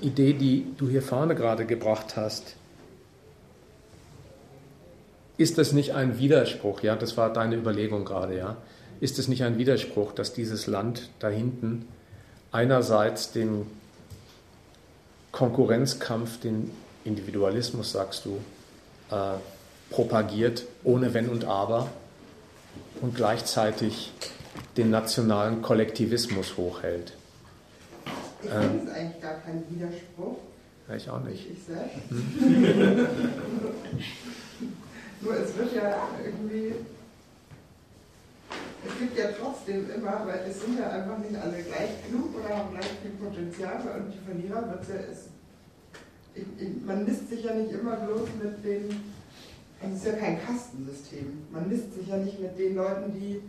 Idee, 0.00 0.32
die 0.32 0.66
du 0.76 0.88
hier 0.88 1.02
vorne 1.02 1.34
gerade 1.34 1.66
gebracht 1.66 2.16
hast, 2.16 2.56
ist 5.38 5.58
das 5.58 5.72
nicht 5.72 5.94
ein 5.94 6.18
Widerspruch? 6.18 6.82
Ja, 6.82 6.96
das 6.96 7.16
war 7.16 7.32
deine 7.32 7.56
Überlegung 7.56 8.04
gerade, 8.04 8.36
ja. 8.36 8.56
Ist 9.00 9.18
es 9.18 9.28
nicht 9.28 9.44
ein 9.44 9.58
Widerspruch, 9.58 10.12
dass 10.12 10.32
dieses 10.32 10.66
Land 10.66 11.10
da 11.18 11.28
hinten 11.28 11.86
einerseits 12.52 13.32
den 13.32 13.66
Konkurrenzkampf, 15.32 16.40
den 16.40 16.70
Individualismus, 17.04 17.92
sagst 17.92 18.24
du, 18.24 18.38
äh, 19.14 19.34
propagiert, 19.90 20.64
ohne 20.82 21.12
Wenn 21.12 21.28
und 21.28 21.44
Aber, 21.44 21.90
und 23.02 23.14
gleichzeitig 23.14 24.12
den 24.78 24.88
nationalen 24.88 25.60
Kollektivismus 25.60 26.56
hochhält? 26.56 27.12
Ich 28.42 28.48
finde 28.48 28.84
es 28.84 28.90
eigentlich 28.94 29.20
gar 29.20 29.34
kein 29.34 29.62
Widerspruch. 29.68 30.38
Ja, 30.88 30.94
ich 30.94 31.10
auch 31.10 31.22
nicht. 31.22 31.50
Ich 31.50 31.62
selbst. 31.64 31.96
Nur 35.20 35.34
es 35.34 35.56
wird 35.56 35.74
ja 35.74 36.08
irgendwie. 36.24 36.74
Es 38.86 38.98
gibt 39.00 39.18
ja 39.18 39.26
trotzdem 39.40 39.90
immer, 39.90 40.26
weil 40.26 40.46
es 40.48 40.60
sind 40.60 40.78
ja 40.78 40.90
einfach 40.90 41.18
nicht 41.18 41.34
alle 41.34 41.62
gleich 41.62 41.90
genug 42.06 42.36
oder 42.38 42.56
haben 42.56 42.70
gleich 42.70 42.90
viel 43.02 43.10
Potenzial 43.12 43.80
und 43.98 44.12
die 44.12 44.18
Verlierer 44.24 44.70
wird 44.70 44.88
ja. 44.88 44.94
Es, 45.10 45.28
ich, 46.34 46.44
ich, 46.58 46.84
man 46.84 47.04
misst 47.04 47.28
sich 47.30 47.44
ja 47.44 47.54
nicht 47.54 47.72
immer 47.72 47.96
bloß 47.96 48.28
mit 48.42 48.64
den. 48.64 49.16
Es 49.82 49.98
ist 49.98 50.06
ja 50.06 50.12
kein 50.12 50.40
Kastensystem. 50.40 51.46
Man 51.50 51.68
misst 51.68 51.94
sich 51.94 52.08
ja 52.08 52.16
nicht 52.16 52.40
mit 52.40 52.58
den 52.58 52.76
Leuten, 52.76 53.12
die. 53.12 53.42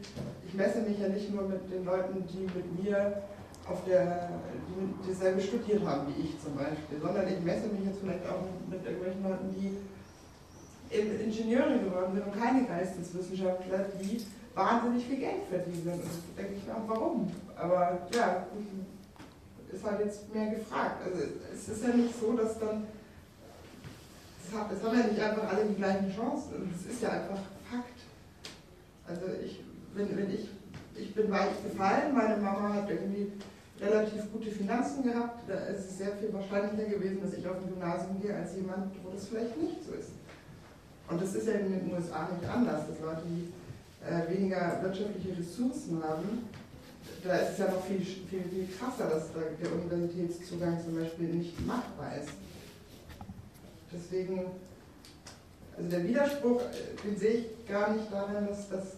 Ich 0.48 0.54
messe 0.54 0.82
mich 0.82 1.00
ja 1.00 1.10
nicht 1.10 1.34
nur 1.34 1.44
mit 1.44 1.72
den 1.72 1.86
Leuten, 1.86 2.24
die 2.28 2.44
mit 2.44 2.84
mir 2.84 3.24
auf 3.70 3.84
der, 3.86 4.30
die 5.04 5.10
dasselbe 5.10 5.42
studiert 5.42 5.86
haben 5.86 6.08
wie 6.08 6.24
ich 6.24 6.40
zum 6.42 6.56
Beispiel, 6.56 7.00
sondern 7.02 7.28
ich 7.28 7.40
messe 7.44 7.68
mich 7.68 7.86
jetzt 7.86 8.00
vielleicht 8.00 8.26
auch 8.26 8.48
mit 8.70 8.84
irgendwelchen 8.86 9.24
Leuten, 9.24 9.52
die 9.52 9.78
Ingenieure 10.90 11.80
geworden 11.80 12.14
sind 12.14 12.26
und 12.26 12.42
keine 12.42 12.66
Geisteswissenschaftler, 12.66 13.86
die 14.02 14.22
wahnsinnig 14.56 15.06
viel 15.06 15.18
Geld 15.18 15.44
verdienen. 15.50 15.94
Und 15.94 16.04
da 16.04 16.42
denke 16.42 16.56
ich 16.58 16.66
mir 16.66 16.76
auch, 16.76 16.88
warum? 16.88 17.32
Aber 17.56 18.08
ja, 18.14 18.48
ist 19.72 19.84
halt 19.84 20.00
jetzt 20.06 20.34
mehr 20.34 20.48
gefragt. 20.48 21.04
Also 21.06 21.24
es 21.54 21.68
ist 21.68 21.84
ja 21.84 21.94
nicht 21.94 22.20
so, 22.20 22.34
dass 22.34 22.60
dann, 22.60 22.86
es, 24.46 24.84
haben 24.84 24.98
ja 24.98 25.08
nicht 25.08 25.20
einfach 25.20 25.52
alle 25.52 25.66
die 25.66 25.76
gleichen 25.76 26.14
Chancen 26.14 26.74
es 26.74 26.94
ist 26.94 27.02
ja 27.02 27.10
einfach 27.10 27.40
Fakt. 27.70 28.00
Also 29.08 29.26
ich, 29.44 29.62
wenn, 29.94 30.16
wenn 30.18 30.34
ich, 30.34 30.50
ich 30.96 31.14
bin 31.14 31.30
weich 31.30 31.62
gefallen, 31.64 32.14
meine 32.14 32.38
Mama 32.38 32.74
hat 32.74 32.90
irgendwie 32.90 33.34
relativ 33.80 34.32
gute 34.32 34.50
Finanzen 34.50 35.04
gehabt, 35.04 35.48
da 35.48 35.56
ist 35.66 35.90
es 35.90 35.98
sehr 35.98 36.14
viel 36.14 36.34
wahrscheinlicher 36.34 36.90
gewesen, 36.90 37.22
dass 37.22 37.34
ich 37.34 37.48
auf 37.48 37.58
ein 37.58 37.68
Gymnasium 37.68 38.22
gehe, 38.22 38.36
als 38.36 38.56
jemand, 38.56 38.96
wo 39.04 39.12
das 39.12 39.28
vielleicht 39.28 39.58
nicht 39.62 39.84
so 39.84 39.94
ist. 39.94 40.12
Und 41.10 41.22
das 41.22 41.36
ist 41.36 41.48
ja 41.48 41.54
in 41.54 41.72
den 41.72 41.94
USA 41.94 42.28
nicht 42.28 42.50
anders, 42.50 42.88
dass 42.88 43.00
Leute, 43.00 43.22
die 43.26 43.54
äh, 44.06 44.30
weniger 44.30 44.80
wirtschaftliche 44.82 45.38
Ressourcen 45.38 46.04
haben, 46.04 46.48
da 47.24 47.38
ist 47.38 47.54
es 47.54 47.58
ja 47.60 47.72
noch 47.72 47.84
viel, 47.86 48.02
viel, 48.02 48.44
viel 48.44 48.68
krasser, 48.78 49.10
dass 49.10 49.32
da 49.34 49.40
der 49.62 49.72
Universitätszugang 49.72 50.80
zum 50.84 51.00
Beispiel 51.00 51.28
nicht 51.28 51.66
machbar 51.66 52.18
ist. 52.22 52.32
Deswegen, 53.92 54.48
also 55.78 55.90
der 55.90 56.08
Widerspruch, 56.08 56.62
äh, 56.62 57.08
den 57.08 57.18
sehe 57.18 57.32
ich 57.32 57.68
gar 57.68 57.94
nicht 57.94 58.12
darin, 58.12 58.48
dass 58.48 58.70
das 58.70 58.98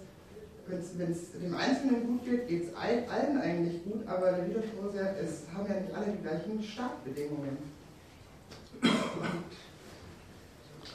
wenn 0.70 1.12
es 1.12 1.32
dem 1.32 1.56
Einzelnen 1.56 2.06
gut 2.06 2.26
geht, 2.26 2.48
geht 2.48 2.68
es 2.68 2.76
allen 2.76 3.42
eigentlich 3.42 3.84
gut, 3.84 4.08
aber 4.08 4.32
der 4.34 4.48
Widerspruch 4.48 4.90
ist 4.90 4.96
ja, 4.96 5.08
es 5.14 5.44
haben 5.54 5.66
ja 5.68 5.80
nicht 5.80 5.94
alle 5.96 6.12
die 6.12 6.22
gleichen 6.22 6.64
Startbedingungen. 6.64 7.58
Und, 8.82 8.90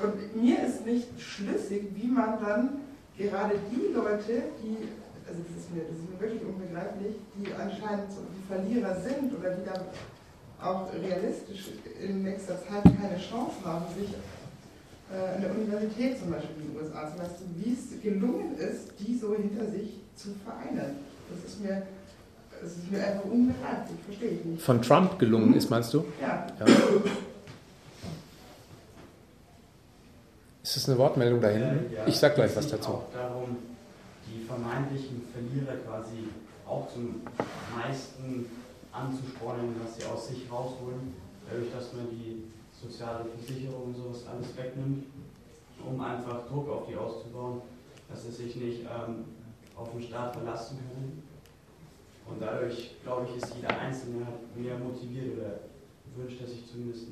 und 0.01 0.43
mir 0.43 0.67
ist 0.67 0.85
nicht 0.87 1.09
schlüssig, 1.19 1.87
wie 1.95 2.09
man 2.09 2.39
dann 2.43 2.81
gerade 3.17 3.55
die 3.71 3.95
Leute, 3.95 4.51
die, 4.63 4.89
also 5.27 5.41
das 5.47 5.63
ist 5.63 5.75
mir, 5.75 5.83
das 5.83 5.97
ist 5.99 6.11
mir 6.11 6.21
wirklich 6.21 6.43
unbegreiflich, 6.43 7.17
die 7.37 7.53
anscheinend 7.55 8.11
so 8.11 8.23
die 8.35 8.45
Verlierer 8.47 8.97
sind 9.01 9.33
oder 9.39 9.51
die 9.51 9.65
dann 9.65 9.83
auch 10.61 10.89
realistisch 10.95 11.71
in 12.01 12.23
nächster 12.23 12.59
Zeit 12.59 12.83
keine 12.83 13.19
Chance 13.19 13.57
haben, 13.65 13.85
sich 13.99 14.11
äh, 15.13 15.37
an 15.37 15.43
der 15.43 15.51
Universität 15.51 16.19
zum 16.19 16.31
Beispiel 16.31 16.57
in 16.59 16.73
den 16.73 16.77
USA, 16.77 17.09
zum 17.09 17.19
Beispiel, 17.19 17.47
wie 17.57 17.73
es 17.73 18.03
gelungen 18.03 18.57
ist, 18.59 18.93
die 18.99 19.17
so 19.17 19.35
hinter 19.37 19.67
sich 19.71 20.01
zu 20.17 20.31
vereinen. 20.45 20.97
Das 21.31 21.53
ist 21.53 21.61
mir, 21.63 21.83
das 22.61 22.73
ist 22.73 22.91
mir 22.91 23.05
einfach 23.05 23.25
unbegreiflich, 23.25 23.99
verstehe 24.07 24.31
ich 24.31 24.45
nicht. 24.45 24.63
Von 24.63 24.83
Trump 24.83 25.19
gelungen 25.19 25.55
ist, 25.55 25.71
meinst 25.71 25.93
du? 25.95 26.05
Ja. 26.21 26.47
ja. 26.59 26.67
Ist 30.65 30.77
das 30.77 30.89
eine 30.89 30.97
Wortmeldung 30.97 31.43
da 31.43 31.49
hinten? 31.49 31.93
Ja, 31.93 32.07
ich 32.07 32.17
sag 32.17 32.37
gleich 32.37 32.57
was 32.57 32.67
dazu. 32.67 32.93
Auch 32.93 33.13
darum, 33.13 33.59
die 34.27 34.43
vermeintlichen 34.43 35.21
Verlierer 35.31 35.77
quasi 35.87 36.31
auch 36.67 36.91
zum 36.91 37.21
meisten 37.77 38.47
anzuspornen, 38.91 39.77
was 39.85 39.97
sie 39.97 40.05
aus 40.07 40.29
sich 40.29 40.51
rausholen, 40.51 41.13
dadurch, 41.47 41.71
dass 41.71 41.93
man 41.93 42.09
die 42.09 42.45
soziale 42.73 43.27
Versicherung 43.27 43.89
und 43.89 43.97
sowas 43.97 44.25
alles 44.27 44.57
wegnimmt, 44.57 45.05
um 45.85 46.01
einfach 46.01 46.49
Druck 46.49 46.67
auf 46.71 46.87
die 46.89 46.97
auszubauen, 46.97 47.61
dass 48.09 48.23
sie 48.25 48.33
sich 48.33 48.57
nicht 48.57 48.81
ähm, 48.85 49.27
auf 49.77 49.91
den 49.93 50.01
Staat 50.01 50.35
verlassen 50.35 50.79
können. 50.79 51.23
Und 52.27 52.41
dadurch, 52.41 52.95
glaube 53.03 53.29
ich, 53.29 53.43
ist 53.43 53.55
jeder 53.55 53.79
Einzelne 53.79 54.27
mehr 54.55 54.79
motiviert 54.79 55.37
oder 55.37 55.61
wünscht 56.17 56.41
er 56.41 56.47
sich 56.47 56.65
zumindest, 56.71 57.09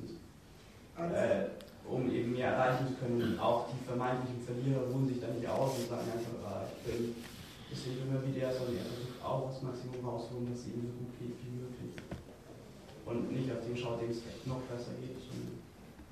äh, 0.96 1.61
um 1.88 2.10
eben 2.10 2.32
mehr 2.32 2.52
erreichen 2.52 2.88
zu 2.88 2.94
können. 2.94 3.22
Und 3.22 3.38
auch 3.38 3.68
die 3.68 3.84
vermeintlichen 3.84 4.40
Verlierer 4.42 4.88
ruhen 4.90 5.08
sich 5.08 5.20
da 5.20 5.28
nicht 5.28 5.48
aus 5.48 5.78
und 5.78 5.88
sagen 5.88 6.08
einfach, 6.10 6.36
ah, 6.44 6.64
ich 6.66 6.82
bin 6.86 7.14
bisschen 7.72 7.96
jünger 7.96 8.20
wie 8.20 8.36
der, 8.36 8.52
sondern 8.52 8.76
er 8.76 8.84
versucht 8.84 9.16
auch 9.24 9.48
das 9.48 9.64
Maximum 9.64 10.04
rauszuholen, 10.04 10.52
dass 10.52 10.60
es 10.60 10.68
ihm 10.68 10.84
so 10.84 10.92
gut 10.92 11.12
geht 11.16 11.36
wie 11.40 11.56
möglich. 11.56 11.96
Und 13.08 13.32
nicht 13.32 13.48
auf 13.48 13.64
den 13.64 13.76
schaut, 13.76 14.00
dem 14.04 14.12
es 14.12 14.20
noch 14.44 14.60
besser 14.68 14.92
geht, 15.00 15.16
sondern 15.16 15.56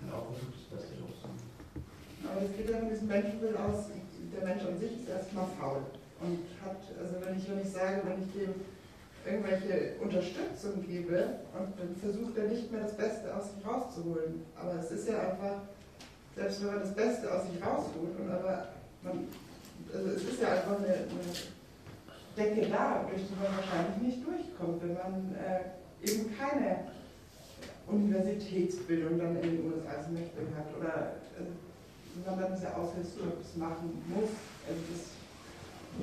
auch 0.09 0.33
versucht, 0.33 0.57
das 0.57 0.67
Beste 0.73 0.97
rauszuholen. 1.05 1.45
Aber 2.25 2.41
das 2.41 2.53
geht 2.57 2.69
ja 2.73 2.81
von 2.81 2.89
diesem 2.89 3.09
Menschenbild 3.09 3.57
aus, 3.61 3.93
der 3.93 4.43
Mensch 4.45 4.65
an 4.65 4.81
sich 4.81 4.93
ist 5.05 5.09
erstmal 5.09 5.49
faul. 5.61 5.85
Und 6.21 6.45
hat, 6.61 6.81
also 7.01 7.15
wenn 7.25 7.37
ich, 7.37 7.45
wenn 7.49 7.61
ich 7.65 7.73
sage, 7.73 8.05
wenn 8.05 8.21
ich 8.21 8.33
dem 8.37 8.53
irgendwelche 9.27 9.95
Unterstützung 10.01 10.83
gebe 10.87 11.41
und 11.53 11.79
dann 11.79 11.95
versucht 11.97 12.37
er 12.39 12.49
nicht 12.49 12.73
mehr 12.73 12.83
das 12.83 12.97
Beste 12.97 13.35
aus 13.35 13.55
sich 13.55 13.67
rauszuholen. 13.67 14.43
Aber 14.57 14.81
es 14.81 14.91
ist 14.91 15.09
ja 15.09 15.19
einfach, 15.21 15.63
selbst 16.37 16.61
wenn 16.61 16.69
man 16.69 16.81
das 16.81 16.95
Beste 16.95 17.33
aus 17.33 17.43
sich 17.51 17.63
rausholt, 17.63 18.19
und 18.19 18.31
aber 18.31 18.69
man, 19.03 19.29
also 19.93 20.11
es 20.11 20.23
ist 20.23 20.41
ja 20.41 20.53
einfach 20.53 20.79
eine, 20.79 20.95
eine 20.95 21.31
Decke 22.37 22.71
da, 22.71 23.07
durch 23.09 23.23
die 23.29 23.35
man 23.37 23.57
wahrscheinlich 23.57 24.01
nicht 24.03 24.27
durchkommt, 24.27 24.83
wenn 24.83 24.95
man 24.95 25.35
äh, 25.37 26.09
eben 26.09 26.37
keine 26.37 26.91
Universitätsbildung 27.87 29.19
dann 29.19 29.37
in 29.37 29.43
den 29.43 29.73
USA 29.73 30.03
zum 30.03 30.15
Beispiel 30.15 30.47
hat 30.57 30.69
oder 30.79 31.13
also, 31.37 31.53
man 32.25 32.41
dann 32.41 32.55
diese 32.55 32.75
Aushilfsjobs 32.75 33.57
machen 33.57 34.03
muss. 34.09 34.31
Also 34.67 34.81
das, 34.91 35.03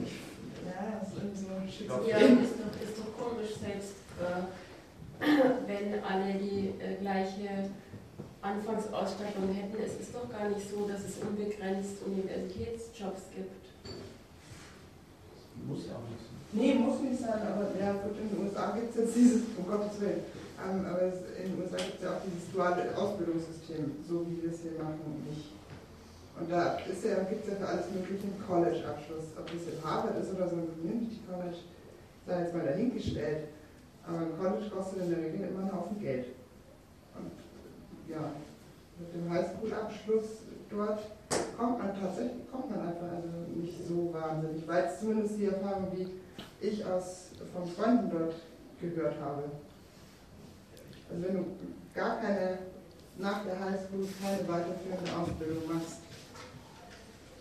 ich, 0.03 0.36
ja, 0.65 0.99
das 0.99 1.09
ist 1.09 1.17
irgendwie 1.17 1.39
so 1.39 1.51
schizophren. 1.69 2.09
Ja, 2.09 2.17
ist 2.17 2.55
doch, 2.57 2.73
ist 2.81 2.97
doch 2.97 3.11
komisch, 3.17 3.53
selbst 3.59 3.97
äh, 4.17 4.47
wenn 5.67 6.03
alle 6.03 6.33
die 6.33 6.73
äh, 6.79 6.95
gleiche 7.01 7.69
Anfangsausstattung 8.41 9.49
hätten. 9.53 9.77
Es 9.83 9.99
ist 9.99 10.13
doch 10.13 10.29
gar 10.29 10.49
nicht 10.49 10.69
so, 10.69 10.87
dass 10.87 11.03
es 11.03 11.17
unbegrenzt 11.19 12.01
Universitätsjobs 12.05 13.33
gibt. 13.35 13.65
Muss 15.67 15.87
ja 15.89 15.97
auch 15.97 16.07
nicht 16.07 16.21
sein. 16.21 16.37
Nee, 16.53 16.73
muss 16.75 17.01
nicht 17.01 17.19
sein, 17.19 17.41
aber 17.41 17.73
ja, 17.75 17.91
gut, 17.93 18.15
in 18.21 18.29
den 18.29 18.45
USA 18.45 18.71
gibt 18.71 18.91
es 18.91 18.95
jetzt 18.95 19.15
dieses, 19.15 19.41
um 19.57 19.67
Gottes 19.67 19.99
Willen. 19.99 20.23
Um, 20.57 20.85
aber 20.85 21.13
in 21.37 21.53
den 21.53 21.61
USA 21.61 21.77
gibt 21.77 21.97
es 21.97 22.03
ja 22.03 22.17
auch 22.17 22.21
dieses 22.25 22.49
duale 22.51 22.95
Ausbildungssystem, 22.97 23.91
so 24.07 24.25
wie 24.25 24.41
wir 24.41 24.51
es 24.51 24.61
hier 24.61 24.73
machen, 24.81 25.21
nicht. 25.27 25.56
Und 26.39 26.51
da 26.51 26.77
ist 26.77 27.03
ja, 27.03 27.23
gibt 27.23 27.43
es 27.43 27.51
ja 27.51 27.55
für 27.57 27.67
alles 27.67 27.89
mögliche 27.91 28.23
einen 28.23 28.43
College-Abschluss. 28.47 29.33
Ob 29.37 29.45
das 29.45 29.73
in 29.73 29.83
Harvard 29.83 30.21
ist 30.21 30.33
oder 30.33 30.47
so 30.47 30.55
ein 30.55 30.69
Community 30.69 31.19
College, 31.27 31.57
sei 32.25 32.41
jetzt 32.41 32.53
mal 32.53 32.65
dahingestellt. 32.65 33.47
Aber 34.05 34.19
ein 34.19 34.37
College 34.37 34.69
kostet 34.69 35.01
in 35.01 35.09
der 35.09 35.19
Regel 35.19 35.49
immer 35.49 35.61
einen 35.61 35.73
Haufen 35.73 35.99
Geld. 35.99 36.27
Und 37.17 37.31
ja, 38.07 38.31
mit 38.99 39.13
dem 39.13 39.29
Highschool-Abschluss 39.31 40.45
dort 40.69 40.99
kommt 41.57 41.79
man 41.79 41.99
tatsächlich, 41.99 42.49
kommt 42.51 42.69
man 42.69 42.87
einfach 42.87 43.09
also 43.09 43.27
nicht 43.55 43.87
so 43.87 44.13
wahnsinnig, 44.13 44.67
weil 44.67 44.85
es 44.85 44.99
zumindest 44.99 45.37
die 45.37 45.45
Erfahrung, 45.45 45.87
die 45.95 46.07
ich 46.61 46.85
aus, 46.85 47.31
von 47.53 47.65
Freunden 47.67 48.11
dort 48.11 48.35
gehört 48.79 49.15
habe. 49.19 49.43
Also 51.09 51.23
wenn 51.23 51.35
du 51.35 51.45
gar 51.95 52.19
keine, 52.19 52.59
nach 53.17 53.43
der 53.43 53.59
Highschool 53.59 54.07
keine 54.21 54.47
weiterführende 54.47 55.11
Ausbildung 55.17 55.63
machst, 55.73 56.01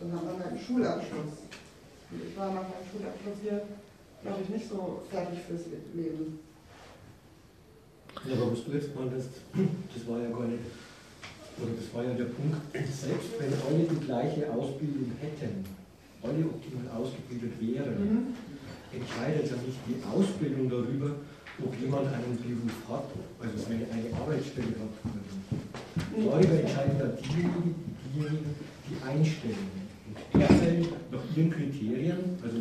dann 0.01 0.13
hat 0.13 0.25
man 0.25 0.39
halt 0.39 0.51
einen 0.53 0.61
Schulabschluss. 0.61 1.35
Und 2.11 2.21
ich 2.29 2.37
war 2.37 2.49
nach 2.55 2.63
meinem 2.69 2.87
Schulabschluss 2.91 3.39
hier, 3.43 3.63
glaube 4.23 4.39
ich, 4.43 4.49
nicht 4.49 4.69
so 4.69 5.03
fertig 5.11 5.39
fürs 5.47 5.63
Leben. 5.95 6.39
Ja, 8.27 8.33
aber 8.35 8.53
was 8.53 8.65
du 8.65 8.73
jetzt 8.73 8.95
meintest, 8.95 9.31
das 9.53 10.03
war 10.09 10.21
ja 10.23 10.31
gar 10.31 10.47
nicht, 10.49 10.65
oder 11.61 11.73
das 11.77 11.93
war 11.95 12.03
ja 12.05 12.15
der 12.15 12.33
Punkt, 12.33 12.57
selbst 12.73 13.31
wenn 13.39 13.53
alle 13.53 13.85
die 13.85 14.05
gleiche 14.07 14.51
Ausbildung 14.53 15.13
hätten, 15.21 15.65
alle 16.23 16.45
optimal 16.47 16.89
ausgebildet 16.97 17.53
wären, 17.61 17.95
Mhm. 18.01 18.35
entscheidet 18.93 19.51
ja 19.51 19.57
nicht 19.61 19.79
die 19.87 20.01
Ausbildung 20.05 20.69
darüber, 20.71 21.11
ob 21.63 21.73
jemand 21.81 22.07
einen 22.09 22.37
Beruf 22.37 22.77
hat, 22.89 23.05
also 23.41 23.67
eine, 23.67 23.85
eine 23.93 24.17
Arbeitsstelle 24.17 24.75
hat. 24.81 24.95
Darüber 26.17 26.61
entscheiden 26.61 26.99
ja 26.99 27.07
diejenigen, 27.07 27.75
diejenigen, 28.15 28.55
die 28.89 28.97
einstellen. 29.07 29.86
Fällt 30.33 31.13
nach 31.13 31.23
ihren 31.37 31.51
Kriterien, 31.51 32.19
also 32.43 32.57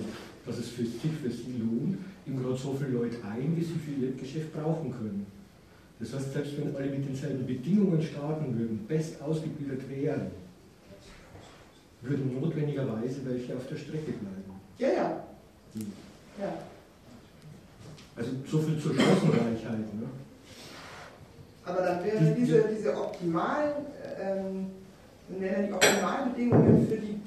dass 0.46 0.58
es 0.60 0.70
für 0.70 0.86
sich 0.86 1.12
für 1.22 1.30
sie 1.32 1.58
lohnt, 1.60 1.98
ihm 2.26 2.42
gerade 2.42 2.56
so 2.58 2.74
viele 2.74 2.92
Leute 2.92 3.18
ein, 3.24 3.54
wie 3.56 3.64
sie 3.64 3.74
für 3.76 3.92
ihr 4.06 4.12
Geschäft 4.14 4.54
brauchen 4.54 4.92
können. 4.92 5.26
Das 6.00 6.14
heißt, 6.14 6.34
selbst 6.34 6.58
wenn 6.58 6.76
alle 6.76 6.88
mit 6.90 7.08
denselben 7.08 7.46
Bedingungen 7.46 8.02
starten 8.02 8.58
würden, 8.58 8.80
best 8.88 9.22
ausgebildet 9.22 9.90
wären, 9.90 10.28
würden 12.02 12.40
notwendigerweise 12.40 13.22
welche 13.26 13.56
auf 13.56 13.68
der 13.68 13.78
Strecke 13.78 14.12
bleiben. 14.12 14.44
Ja, 14.78 14.88
ja. 14.90 15.24
Die- 15.74 16.42
ja. 16.42 16.54
Also 18.16 18.32
so 18.50 18.60
viel 18.60 18.80
zur 18.80 18.94
Chancenreichheit. 18.96 19.80
Ne? 19.96 20.08
Aber 21.66 21.82
dann 21.82 22.04
wären 22.04 22.36
diese, 22.36 22.64
diese 22.74 22.96
optimalen, 22.96 23.74
ähm, 24.22 24.68
dann 25.30 25.42
wären 25.42 25.68
die 25.68 25.74
optimalen 25.74 26.34
Bedingungen 26.34 26.88
für 26.88 26.98
die, 26.98 27.20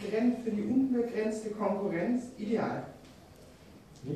für 0.44 0.50
die 0.50 0.62
unbegrenzte 0.62 1.50
Konkurrenz 1.50 2.24
ideal. 2.38 2.84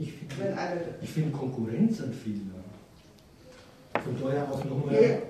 Ich 0.00 0.12
finde 0.12 0.56
find 1.02 1.32
Konkurrenz 1.32 2.00
ein 2.00 2.12
Fehler. 2.12 2.62
Von 4.04 4.16
daher 4.22 4.50
auch 4.50 4.64
Ja. 4.64 4.70
nochmal 4.70 5.22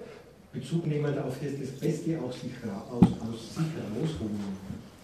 Bezug 0.53 0.87
nehmend 0.87 1.19
auf 1.19 1.37
das, 1.43 1.53
das 1.59 1.70
Beste 1.81 2.19
aus 2.20 2.41
sich, 2.41 2.53
aus, 2.65 3.03
aus 3.03 3.55
sich 3.55 3.66
herausholen. 3.74 4.39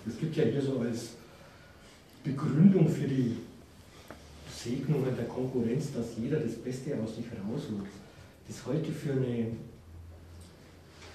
Es 0.07 0.19
gibt 0.19 0.37
ja 0.37 0.45
hier 0.45 0.61
so 0.61 0.79
als 0.81 1.11
Begründung 2.23 2.89
für 2.89 3.09
die 3.09 3.39
Segnungen 4.55 5.17
der 5.17 5.27
Konkurrenz, 5.27 5.93
dass 5.95 6.07
jeder 6.21 6.39
das 6.41 6.55
Beste 6.57 6.95
aus 7.03 7.17
sich 7.17 7.25
herausholt. 7.31 7.89
Das 8.47 8.67
halte 8.67 8.91
ich 8.91 8.97
für 8.97 9.13
eine, 9.13 9.47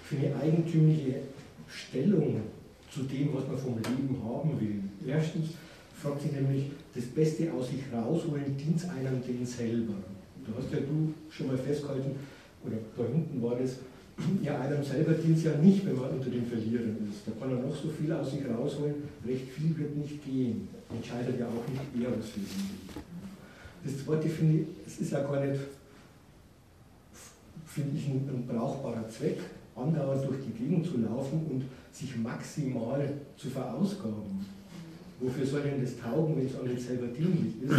für 0.04 0.16
eine 0.18 0.36
eigentümliche 0.42 1.22
Stellung 1.68 2.42
zu 2.92 3.04
dem, 3.04 3.34
was 3.34 3.48
man 3.48 3.58
vom 3.58 3.76
Leben 3.76 4.18
haben 4.24 4.60
will. 4.60 4.84
Erstens 5.06 5.52
fragt 6.02 6.22
sich 6.22 6.32
nämlich, 6.32 6.66
das 6.94 7.06
Beste 7.06 7.52
aus 7.52 7.70
sich 7.70 7.82
rausholen, 7.92 8.56
dient 8.58 8.84
einem 8.90 9.22
denn 9.26 9.46
selber. 9.46 9.94
Du 10.46 10.52
hast 10.58 10.72
ja 10.72 10.80
du 10.80 11.14
schon 11.30 11.48
mal 11.48 11.58
festgehalten, 11.58 12.12
oder 12.64 12.76
da 12.98 13.04
hinten 13.12 13.42
war 13.42 13.56
das, 13.58 13.78
ja, 14.44 14.60
einem 14.60 14.84
selber 14.84 15.14
dient 15.14 15.38
es 15.38 15.44
ja 15.46 15.56
nicht, 15.58 15.86
wenn 15.86 15.96
man 15.96 16.12
unter 16.12 16.30
den 16.30 16.46
Verlierern 16.46 16.98
ist. 17.10 17.26
Da 17.26 17.32
kann 17.40 17.52
er 17.52 17.64
noch 17.64 17.76
so 17.76 17.90
viel 17.90 18.12
aus 18.12 18.32
sich 18.32 18.42
rausholen, 18.46 18.96
recht 19.26 19.50
viel 19.50 19.76
wird 19.78 19.96
nicht 19.98 20.24
gehen. 20.24 20.68
Entscheidet 20.94 21.40
ja 21.40 21.48
auch 21.48 21.68
nicht 21.68 22.06
er, 22.06 22.12
was 22.12 22.38
ihn 22.38 22.46
will. 22.46 23.04
Das 23.84 24.06
zweite 24.06 24.30
finde 24.30 24.62
ich, 24.62 24.68
es 24.86 25.00
ist 25.00 25.12
ja 25.12 25.22
gar 25.22 25.44
nicht, 25.46 25.60
finde 27.66 27.98
ich, 27.98 28.08
ein, 28.08 28.30
ein 28.30 28.48
brauchbarer 28.48 29.10
Zweck, 29.10 29.40
andauernd 29.76 30.28
durch 30.28 30.40
die 30.46 30.52
Gegend 30.52 30.86
zu 30.86 30.98
laufen 30.98 31.46
und 31.50 31.64
sich 31.92 32.16
maximal 32.18 33.14
zu 33.38 33.50
verausgaben. 33.50 34.46
Wofür 35.20 35.46
soll 35.46 35.62
denn 35.62 35.82
das 35.82 35.98
taugen, 35.98 36.38
wenn 36.38 36.48
es 36.48 36.60
an 36.60 36.68
nicht 36.68 36.86
selber 36.86 37.08
dienlich 37.08 37.62
ist? 37.64 37.72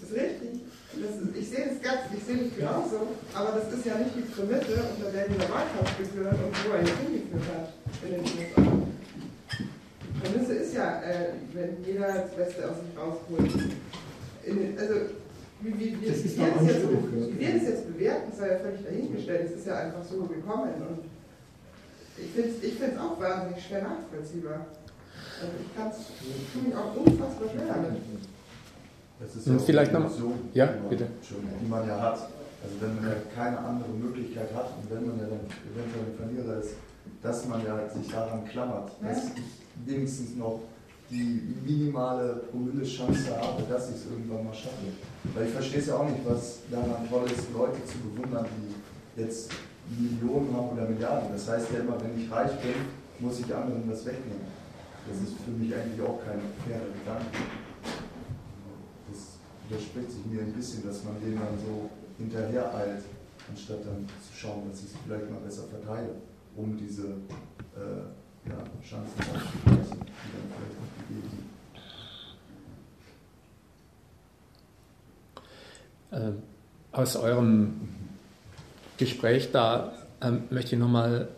Das 0.00 0.10
ist 0.10 0.16
richtig. 0.16 0.60
Das 0.96 1.16
ist, 1.20 1.36
ich 1.36 1.48
sehe 1.50 1.66
das 1.68 1.82
ganz, 1.82 2.00
ich 2.16 2.24
sehe 2.24 2.38
das 2.38 2.56
genauso, 2.56 3.08
aber 3.34 3.60
das 3.60 3.70
ist 3.78 3.84
ja 3.84 3.98
nicht 3.98 4.16
die 4.16 4.22
Prämisse, 4.22 4.80
unter 4.96 5.12
der 5.12 5.28
dieser 5.28 5.48
Wahlkampf 5.52 5.98
geführt 5.98 6.32
und 6.32 6.56
wo 6.64 6.72
er 6.72 6.80
jetzt 6.80 6.96
hingeführt 7.04 7.44
hat 7.52 7.68
in 8.02 8.10
den 8.16 8.20
USA. 8.24 8.62
Die 10.00 10.20
Prämisse 10.20 10.54
ist 10.54 10.74
ja, 10.74 11.02
äh, 11.02 11.34
wenn 11.52 11.84
jeder 11.84 12.06
das 12.06 12.34
Beste 12.34 12.70
aus 12.70 12.76
sich 12.80 12.96
rausholt. 12.96 13.52
In, 14.44 14.78
also, 14.78 14.94
wie, 15.66 15.78
wie, 15.78 16.00
wie, 16.00 16.06
Das 16.06 16.16
ist 16.18 16.36
wie, 16.36 16.40
wir 16.40 16.52
das 16.54 16.66
jetzt, 16.66 16.82
wie 16.88 17.40
wir 17.40 17.52
das 17.54 17.62
jetzt 17.62 17.86
bewerten, 17.92 18.32
sei 18.36 18.48
ja 18.52 18.58
völlig 18.58 18.84
dahingestellt. 18.84 19.50
Es 19.50 19.56
ist 19.58 19.66
ja 19.66 19.78
einfach 19.78 20.04
so 20.04 20.22
gekommen 20.24 20.70
und 20.88 21.04
ich 22.18 22.30
finde 22.30 22.48
es 22.50 22.62
ich 22.64 22.74
find's 22.74 22.98
auch 22.98 23.20
wahnsinnig 23.20 23.64
schwer 23.64 23.82
nachvollziehbar. 23.82 24.66
Also 25.40 25.52
ich 25.60 25.76
kann 25.76 25.88
es, 25.90 26.62
mich 26.64 26.74
auch 26.74 26.96
unfassbar 26.96 27.48
schwer 27.52 27.66
damit. 27.66 28.00
Das 29.20 29.34
ist 29.36 29.46
ja 29.46 29.56
auch 29.56 29.60
vielleicht 29.60 29.92
mal- 29.92 30.00
Illusion, 30.02 30.32
Ja, 30.54 30.66
die 30.66 30.80
man, 30.80 30.88
bitte. 30.90 31.06
Die 31.60 31.66
man 31.68 31.88
ja 31.88 32.00
hat. 32.00 32.18
Also 32.62 32.74
wenn 32.80 32.94
man 32.96 33.04
ja 33.04 33.16
keine 33.34 33.58
andere 33.58 33.90
Möglichkeit 33.90 34.52
hat 34.54 34.70
und 34.80 34.90
wenn 34.90 35.06
man 35.06 35.18
ja 35.18 35.24
dann 35.26 35.44
eventuell 35.44 36.06
ein 36.08 36.16
Verlierer 36.16 36.60
ist, 36.60 36.74
dass 37.22 37.46
man 37.46 37.64
ja 37.64 37.88
sich 37.88 38.08
daran 38.10 38.44
klammert, 38.46 38.92
dass 39.02 39.24
ich 39.36 39.42
wenigstens 39.86 40.36
noch 40.36 40.60
die 41.10 41.54
minimale 41.64 42.42
Promille-Chance 42.50 43.36
habe, 43.40 43.62
dass 43.68 43.90
ich 43.90 43.96
es 43.96 44.06
irgendwann 44.06 44.44
mal 44.44 44.54
schaffe. 44.54 44.90
Weil 45.34 45.46
ich 45.46 45.52
verstehe 45.52 45.80
es 45.80 45.86
ja 45.86 45.96
auch 45.96 46.08
nicht, 46.08 46.24
was 46.24 46.60
daran 46.70 47.08
toll 47.08 47.26
ist, 47.26 47.52
Leute 47.52 47.84
zu 47.84 47.98
bewundern, 47.98 48.46
die 48.56 49.20
jetzt 49.20 49.50
Millionen 49.88 50.54
haben 50.54 50.70
oder 50.70 50.88
Milliarden. 50.88 51.30
Das 51.32 51.48
heißt 51.48 51.68
ja 51.72 51.80
immer, 51.80 52.00
wenn 52.02 52.20
ich 52.20 52.30
reich 52.30 52.52
bin, 52.60 52.74
muss 53.20 53.40
ich 53.40 53.54
anderen 53.54 53.88
das 53.88 54.04
wegnehmen. 54.04 54.46
Das 55.08 55.18
ist 55.18 55.38
für 55.44 55.52
mich 55.52 55.72
eigentlich 55.74 56.00
auch 56.02 56.18
kein 56.24 56.40
fairer 56.66 56.90
Gedanke. 56.90 57.38
Das 59.08 59.38
widerspricht 59.68 60.10
sich 60.10 60.26
mir 60.26 60.40
ein 60.40 60.52
bisschen, 60.52 60.84
dass 60.84 61.04
man 61.04 61.20
dem 61.20 61.38
dann 61.38 61.56
so 61.64 61.88
hinterher 62.18 62.74
eilt, 62.74 63.04
anstatt 63.48 63.86
dann 63.86 64.06
zu 64.08 64.36
schauen, 64.36 64.68
dass 64.68 64.80
ich 64.80 64.86
es 64.86 64.96
vielleicht 65.04 65.30
mal 65.30 65.40
besser 65.40 65.64
verteile, 65.70 66.10
um 66.56 66.76
diese 66.76 67.06
äh, 67.76 68.02
ja, 68.48 68.58
Chancen 68.82 69.20
auszugleichen, 69.20 70.00
die 70.02 70.30
dann 70.34 70.48
vielleicht 70.50 70.76
auch 70.80 70.90
gegeben 70.98 71.30
sind. 71.30 71.46
Äh, 76.10 76.32
Aus 76.92 77.16
eurem 77.16 77.88
Gespräch 78.96 79.50
da 79.52 79.92
ähm, 80.22 80.44
möchte 80.50 80.74
ich 80.74 80.80
nochmal 80.80 81.28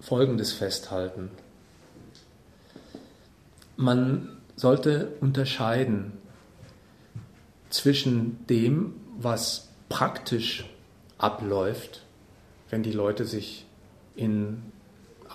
Folgendes 0.00 0.52
festhalten. 0.52 1.30
Man 3.76 4.36
sollte 4.56 5.08
unterscheiden 5.20 6.12
zwischen 7.70 8.46
dem, 8.46 8.94
was 9.18 9.68
praktisch 9.88 10.64
abläuft, 11.18 12.02
wenn 12.70 12.82
die 12.82 12.92
Leute 12.92 13.24
sich 13.24 13.66
in 14.14 14.62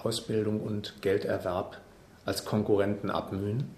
Ausbildung 0.04 0.62
und 0.62 1.02
Gelderwerb 1.02 1.82
als 2.26 2.46
Konkurrenten 2.46 3.10
abmühen, 3.10 3.70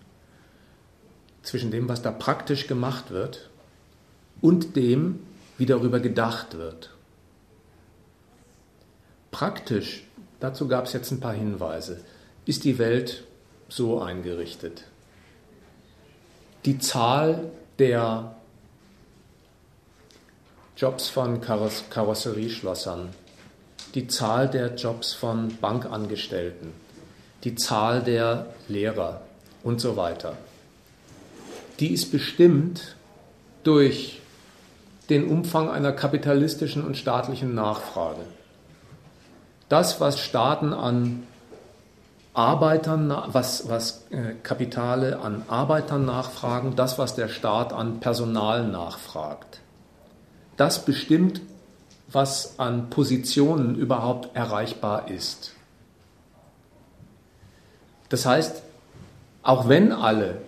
zwischen 1.44 1.72
dem, 1.72 1.88
was 1.88 2.02
da 2.02 2.12
praktisch 2.12 2.68
gemacht 2.68 3.12
wird 3.12 3.49
und 4.42 4.76
dem, 4.76 5.20
wie 5.58 5.66
darüber 5.66 6.00
gedacht 6.00 6.58
wird. 6.58 6.92
Praktisch, 9.32 10.04
dazu 10.40 10.68
gab 10.68 10.86
es 10.86 10.94
jetzt 10.94 11.12
ein 11.12 11.20
paar 11.20 11.34
Hinweise, 11.34 12.02
ist 12.46 12.64
die 12.64 12.78
Welt 12.78 13.24
so 13.68 14.02
eingerichtet. 14.02 14.84
Die 16.66 16.80
Zahl 16.80 17.52
der 17.78 18.36
Jobs 20.76 21.10
von 21.10 21.42
Kaross 21.42 21.84
Karosserieschlossern, 21.90 23.10
die 23.96 24.08
Zahl 24.08 24.50
der 24.50 24.76
Jobs 24.76 25.14
von 25.14 25.58
Bankangestellten, 25.60 26.72
die 27.44 27.56
Zahl 27.56 28.02
der 28.02 28.54
Lehrer 28.68 29.22
und 29.64 29.82
so 29.82 29.96
weiter, 29.96 30.38
die 31.80 31.94
ist 31.94 32.12
bestimmt 32.12 32.96
durch 33.64 34.19
den 35.10 35.28
Umfang 35.28 35.70
einer 35.70 35.92
kapitalistischen 35.92 36.86
und 36.86 36.98
staatlichen 36.98 37.56
Nachfrage. 37.56 38.22
Das, 39.68 40.00
was 40.00 40.20
Staaten 40.20 40.74
an 40.74 41.24
Arbeitern, 42.34 43.16
was, 43.28 43.68
was 43.68 44.06
äh, 44.12 44.34
Kapitale 44.44 45.20
an 45.20 45.44
Arbeitern 45.48 46.06
nachfragen, 46.06 46.76
das, 46.76 46.98
was 46.98 47.16
der 47.16 47.28
Staat 47.28 47.74
an 47.74 48.00
Personal 48.00 48.68
nachfragt. 48.68 49.62
Das 50.56 50.86
bestimmt, 50.86 51.42
was 52.12 52.60
an 52.60 52.90
Positionen 52.90 53.76
überhaupt 53.76 54.36
erreichbar 54.36 55.10
ist. 55.10 55.54
Das 58.10 58.26
heißt, 58.26 58.64
auch 59.44 59.68
wenn 59.68 59.92
alle 59.92 60.42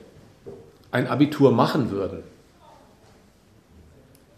ein 0.91 1.07
Abitur 1.07 1.51
machen 1.51 1.91
würden, 1.91 2.23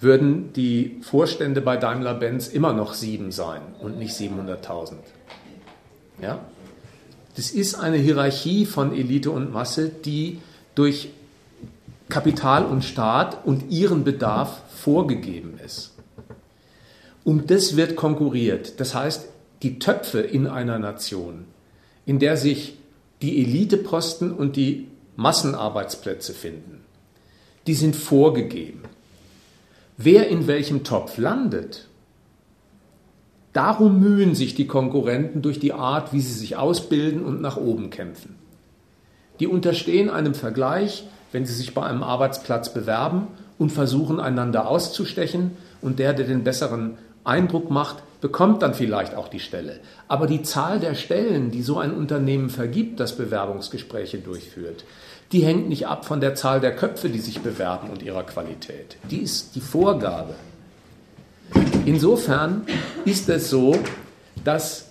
würden 0.04 0.54
die 0.54 1.00
Vorstände 1.02 1.62
bei 1.62 1.78
Daimler-Benz 1.78 2.48
immer 2.48 2.74
noch 2.74 2.94
sieben 2.94 3.32
sein 3.32 3.62
und 3.80 3.98
nicht 3.98 4.14
700.000. 4.14 4.94
Ja? 6.22 6.40
Das 7.36 7.52
ist 7.52 7.76
eine 7.76 7.98
Hierarchie 7.98 8.66
von 8.66 8.94
Elite 8.94 9.32
und 9.32 9.52
Masse, 9.52 9.90
die 9.90 10.40
durch 10.76 11.10
Kapital 12.10 12.66
und 12.66 12.84
Staat 12.84 13.46
und 13.46 13.72
ihren 13.72 14.04
Bedarf 14.04 14.62
vorgegeben 14.70 15.60
ist. 15.66 15.94
Um 17.24 17.48
das 17.48 17.76
wird 17.76 17.96
konkurriert. 17.96 18.80
Das 18.80 18.94
heißt, 18.94 19.26
die 19.64 19.80
Töpfe 19.80 20.20
in 20.20 20.46
einer 20.46 20.78
Nation, 20.78 21.46
in 22.06 22.20
der 22.20 22.38
sich 22.38 22.78
die 23.22 23.42
Eliteposten 23.42 24.32
und 24.32 24.58
die 24.58 24.90
Massenarbeitsplätze 25.16 26.34
finden, 26.34 26.82
die 27.66 27.74
sind 27.74 27.96
vorgegeben. 27.96 28.84
Wer 30.04 30.28
in 30.28 30.48
welchem 30.48 30.84
Topf 30.84 31.18
landet, 31.18 31.88
Darum 33.54 34.00
mühen 34.00 34.34
sich 34.34 34.56
die 34.56 34.66
Konkurrenten 34.66 35.44
durch 35.44 35.60
die 35.60 35.74
Art, 35.74 36.12
wie 36.12 36.22
sie 36.22 36.34
sich 36.34 36.58
ausbilden 36.58 37.24
und 37.24 37.40
nach 37.40 37.56
oben 37.56 37.92
kämpfen. 37.92 38.36
Die 39.40 39.48
unterstehen 39.48 40.10
einem 40.10 40.34
Vergleich, 40.34 41.08
wenn 41.32 41.46
sie 41.46 41.54
sich 41.54 41.76
bei 41.76 41.84
einem 41.84 42.02
Arbeitsplatz 42.02 42.74
bewerben 42.74 43.28
und 43.60 43.72
versuchen 43.72 44.20
einander 44.20 44.68
auszustechen 44.68 45.52
und 45.82 46.00
der, 46.00 46.14
der 46.14 46.26
den 46.26 46.44
besseren 46.44 46.98
Eindruck 47.24 47.70
macht, 47.70 47.98
bekommt 48.22 48.64
dann 48.64 48.74
vielleicht 48.74 49.16
auch 49.16 49.28
die 49.28 49.40
Stelle. 49.40 49.80
Aber 50.08 50.26
die 50.26 50.42
Zahl 50.42 50.80
der 50.80 50.96
Stellen, 50.96 51.52
die 51.52 51.62
so 51.62 51.78
ein 51.78 51.94
Unternehmen 51.94 52.50
vergibt, 52.50 53.00
das 53.00 53.18
Bewerbungsgespräche 53.18 54.18
durchführt, 54.18 54.84
die 55.34 55.44
hängt 55.44 55.68
nicht 55.68 55.88
ab 55.88 56.06
von 56.06 56.22
der 56.22 56.36
Zahl 56.36 56.62
der 56.62 56.76
Köpfe, 56.76 57.10
die 57.10 57.20
sich 57.20 57.42
bewerben 57.42 57.90
und 57.90 58.04
ihrer 58.04 58.24
Qualität. 58.24 58.98
Die 59.10 59.18
ist 59.18 59.56
die 59.56 59.62
Vorgabe. 59.62 60.36
Insofern 61.86 62.62
ist 63.04 63.28
es 63.30 63.50
so, 63.50 63.76
dass 64.44 64.90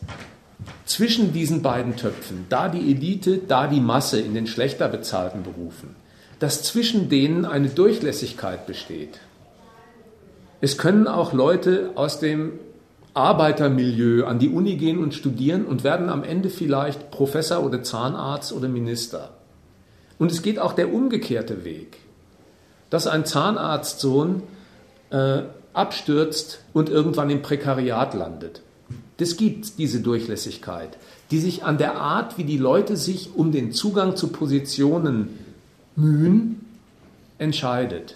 zwischen 0.85 1.33
diesen 1.33 1.63
beiden 1.63 1.97
Töpfen, 1.97 2.47
da 2.49 2.69
die 2.69 2.91
Elite, 2.91 3.39
da 3.39 3.69
die 3.69 3.81
Masse 3.81 4.21
in 4.21 4.35
den 4.35 4.49
schlechter 4.49 4.89
bezahlten 4.89 5.45
Berufen, 5.45 5.95
dass 6.41 6.65
zwischen 6.65 7.09
denen 7.09 7.45
eine 7.45 7.69
Durchlässigkeit 7.69 8.67
besteht. 8.67 9.21
Es 10.61 10.77
können 10.77 11.07
auch 11.07 11.33
Leute 11.33 11.91
aus 11.95 12.19
dem 12.19 12.55
Arbeitermilieu 13.15 14.25
an 14.25 14.39
die 14.39 14.49
Uni 14.49 14.77
gehen 14.77 14.99
und 14.99 15.15
studieren 15.15 15.65
und 15.67 15.85
werden 15.85 16.09
am 16.09 16.25
Ende 16.25 16.51
vielleicht 16.51 17.11
Professor 17.11 17.65
oder 17.65 17.83
Zahnarzt 17.83 18.53
oder 18.53 18.69
Minister. 18.69 19.31
Und 20.23 20.31
es 20.31 20.43
geht 20.43 20.61
auch 20.61 20.73
der 20.73 20.95
umgekehrte 20.95 21.65
Weg, 21.65 21.97
dass 22.91 23.09
ein 23.09 23.27
Zahnarztsohn 23.27 24.45
äh, 25.11 25.43
abstürzt 25.73 26.61
und 26.73 26.89
irgendwann 26.89 27.29
im 27.29 27.43
Prekariat 27.43 28.15
landet. 28.15 28.63
Das 29.17 29.37
gibt 29.37 29.79
diese 29.79 29.99
Durchlässigkeit, 29.99 30.97
die 31.33 31.41
sich 31.41 31.65
an 31.65 31.77
der 31.77 31.97
Art, 31.97 32.39
wie 32.39 32.45
die 32.45 32.57
Leute 32.57 32.97
sich 32.97 33.35
um 33.35 33.51
den 33.51 33.73
Zugang 33.73 34.15
zu 34.15 34.29
Positionen 34.29 35.41
mühen, 35.97 36.67
entscheidet. 37.39 38.15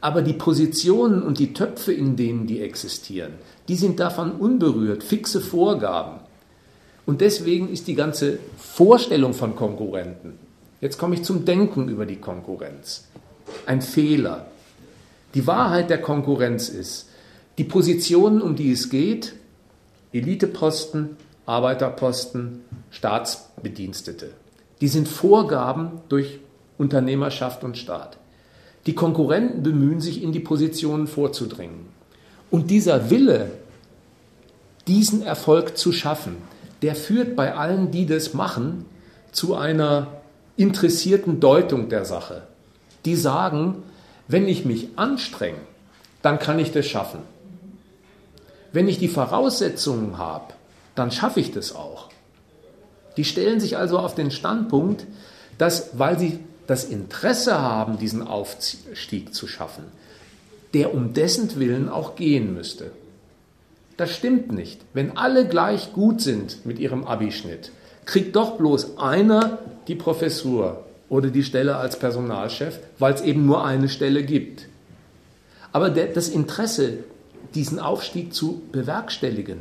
Aber 0.00 0.22
die 0.22 0.34
Positionen 0.34 1.24
und 1.24 1.40
die 1.40 1.54
Töpfe, 1.54 1.92
in 1.92 2.14
denen 2.14 2.46
die 2.46 2.60
existieren, 2.60 3.32
die 3.66 3.74
sind 3.74 3.98
davon 3.98 4.30
unberührt, 4.30 5.02
fixe 5.02 5.40
Vorgaben. 5.40 6.20
Und 7.04 7.20
deswegen 7.20 7.68
ist 7.68 7.88
die 7.88 7.96
ganze 7.96 8.38
Vorstellung 8.56 9.34
von 9.34 9.56
Konkurrenten, 9.56 10.38
jetzt 10.82 10.98
komme 10.98 11.14
ich 11.14 11.22
zum 11.22 11.46
Denken 11.46 11.88
über 11.88 12.04
die 12.04 12.16
Konkurrenz, 12.16 13.08
ein 13.64 13.80
Fehler. 13.80 14.46
Die 15.32 15.46
Wahrheit 15.46 15.88
der 15.88 16.02
Konkurrenz 16.02 16.68
ist, 16.68 17.08
die 17.56 17.64
Positionen, 17.64 18.42
um 18.42 18.56
die 18.56 18.72
es 18.72 18.90
geht, 18.90 19.34
Eliteposten, 20.12 21.16
Arbeiterposten, 21.46 22.60
Staatsbedienstete, 22.90 24.30
die 24.82 24.88
sind 24.88 25.08
Vorgaben 25.08 26.02
durch 26.10 26.40
Unternehmerschaft 26.76 27.64
und 27.64 27.78
Staat. 27.78 28.18
Die 28.86 28.94
Konkurrenten 28.94 29.62
bemühen 29.62 30.00
sich, 30.00 30.22
in 30.22 30.32
die 30.32 30.40
Positionen 30.40 31.06
vorzudringen. 31.06 31.86
Und 32.50 32.70
dieser 32.70 33.10
Wille, 33.10 33.52
diesen 34.88 35.22
Erfolg 35.22 35.78
zu 35.78 35.92
schaffen, 35.92 36.36
der 36.82 36.96
führt 36.96 37.36
bei 37.36 37.54
allen, 37.54 37.92
die 37.92 38.06
das 38.06 38.34
machen, 38.34 38.84
zu 39.30 39.54
einer 39.54 40.21
interessierten 40.62 41.40
Deutung 41.40 41.88
der 41.88 42.04
Sache. 42.04 42.42
Die 43.04 43.16
sagen, 43.16 43.82
wenn 44.28 44.48
ich 44.48 44.64
mich 44.64 44.90
anstrenge, 44.96 45.60
dann 46.22 46.38
kann 46.38 46.58
ich 46.58 46.72
das 46.72 46.86
schaffen. 46.86 47.20
Wenn 48.72 48.88
ich 48.88 48.98
die 48.98 49.08
Voraussetzungen 49.08 50.16
habe, 50.18 50.54
dann 50.94 51.10
schaffe 51.10 51.40
ich 51.40 51.50
das 51.50 51.74
auch. 51.74 52.08
Die 53.16 53.24
stellen 53.24 53.60
sich 53.60 53.76
also 53.76 53.98
auf 53.98 54.14
den 54.14 54.30
Standpunkt, 54.30 55.04
dass, 55.58 55.98
weil 55.98 56.18
sie 56.18 56.38
das 56.66 56.84
Interesse 56.84 57.60
haben, 57.60 57.98
diesen 57.98 58.26
Aufstieg 58.26 59.34
zu 59.34 59.46
schaffen, 59.46 59.84
der 60.72 60.94
um 60.94 61.12
dessen 61.12 61.54
Willen 61.58 61.88
auch 61.88 62.16
gehen 62.16 62.54
müsste. 62.54 62.92
Das 63.96 64.14
stimmt 64.14 64.52
nicht. 64.52 64.80
Wenn 64.94 65.16
alle 65.18 65.46
gleich 65.46 65.92
gut 65.92 66.22
sind 66.22 66.64
mit 66.64 66.78
ihrem 66.78 67.04
Abischnitt, 67.04 67.72
kriegt 68.04 68.36
doch 68.36 68.56
bloß 68.56 68.98
einer 68.98 69.58
die 69.88 69.94
Professur 69.94 70.84
oder 71.08 71.28
die 71.30 71.44
Stelle 71.44 71.76
als 71.76 71.98
Personalchef, 71.98 72.78
weil 72.98 73.14
es 73.14 73.20
eben 73.20 73.46
nur 73.46 73.64
eine 73.64 73.88
Stelle 73.88 74.22
gibt. 74.22 74.66
Aber 75.72 75.90
der, 75.90 76.06
das 76.06 76.28
Interesse, 76.28 76.98
diesen 77.54 77.78
Aufstieg 77.78 78.34
zu 78.34 78.62
bewerkstelligen, 78.72 79.58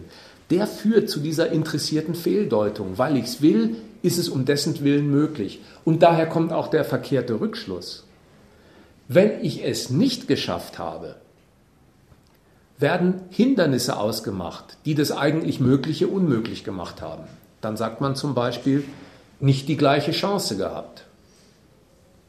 der 0.50 0.68
führt 0.68 1.10
zu 1.10 1.20
dieser 1.20 1.52
interessierten 1.52 2.16
Fehldeutung. 2.16 2.98
Weil 2.98 3.18
ich 3.18 3.26
es 3.26 3.42
will, 3.42 3.78
ist 4.02 4.18
es 4.18 4.30
um 4.30 4.46
dessen 4.46 4.84
Willen 4.84 5.10
möglich. 5.10 5.62
Und 5.86 6.04
daher 6.04 6.28
kommt 6.28 6.52
auch 6.52 6.68
der 6.68 6.84
verkehrte 6.84 7.40
Rückschluss. 7.40 8.06
Wenn 9.08 9.44
ich 9.44 9.66
es 9.66 9.90
nicht 9.90 10.28
geschafft 10.28 10.80
habe, 10.80 11.16
werden 12.78 13.22
Hindernisse 13.30 13.98
ausgemacht, 13.98 14.78
die 14.86 14.96
das 14.96 15.12
eigentlich 15.12 15.60
Mögliche 15.60 16.08
unmöglich 16.08 16.64
gemacht 16.64 17.02
haben. 17.02 17.24
Dann 17.62 17.78
sagt 17.78 18.02
man 18.02 18.16
zum 18.16 18.34
Beispiel, 18.34 18.84
nicht 19.40 19.68
die 19.68 19.78
gleiche 19.78 20.12
Chance 20.12 20.58
gehabt 20.58 21.06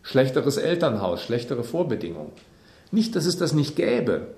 schlechteres 0.03 0.57
Elternhaus, 0.57 1.23
schlechtere 1.23 1.65
Vorbedingungen. 1.65 2.33
Nicht, 2.91 3.17
dass 3.17 3.27
es 3.27 3.39
das 3.39 3.55
nicht 3.55 3.77
gäbe. 3.77 4.29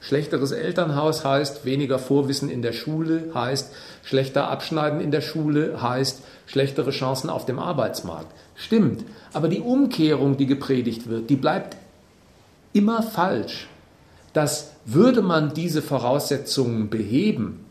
Schlechteres 0.00 0.52
Elternhaus 0.52 1.24
heißt 1.24 1.64
weniger 1.64 1.98
Vorwissen 1.98 2.48
in 2.48 2.62
der 2.62 2.72
Schule, 2.72 3.30
heißt 3.34 3.72
schlechter 4.04 4.48
Abschneiden 4.48 5.00
in 5.00 5.10
der 5.10 5.20
Schule, 5.20 5.82
heißt 5.82 6.22
schlechtere 6.46 6.90
Chancen 6.90 7.30
auf 7.30 7.46
dem 7.46 7.58
Arbeitsmarkt. 7.58 8.32
Stimmt, 8.54 9.04
aber 9.32 9.48
die 9.48 9.60
Umkehrung, 9.60 10.36
die 10.36 10.46
gepredigt 10.46 11.08
wird, 11.08 11.30
die 11.30 11.36
bleibt 11.36 11.76
immer 12.72 13.02
falsch. 13.02 13.68
Dass 14.32 14.72
würde 14.84 15.20
man 15.20 15.52
diese 15.52 15.82
Voraussetzungen 15.82 16.90
beheben 16.90 17.64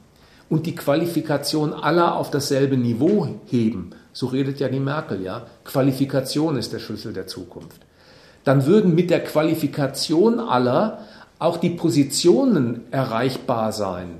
und 0.49 0.65
die 0.65 0.75
Qualifikation 0.75 1.73
aller 1.73 2.15
auf 2.15 2.31
dasselbe 2.31 2.77
Niveau 2.77 3.27
heben, 3.45 3.91
so 4.13 4.27
redet 4.27 4.59
ja 4.59 4.69
die 4.69 4.79
Merkel, 4.79 5.21
ja. 5.21 5.45
Qualifikation 5.63 6.57
ist 6.57 6.73
der 6.73 6.79
Schlüssel 6.79 7.13
der 7.13 7.27
Zukunft. 7.27 7.81
Dann 8.43 8.65
würden 8.65 8.95
mit 8.95 9.09
der 9.09 9.23
Qualifikation 9.23 10.39
aller 10.39 10.99
auch 11.37 11.57
die 11.57 11.69
Positionen 11.69 12.81
erreichbar 12.91 13.71
sein, 13.71 14.19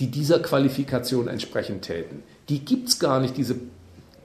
die 0.00 0.10
dieser 0.10 0.40
Qualifikation 0.40 1.28
entsprechend 1.28 1.82
täten. 1.82 2.22
Die 2.48 2.64
gibt 2.64 2.88
es 2.88 2.98
gar 2.98 3.20
nicht, 3.20 3.36
diese 3.36 3.56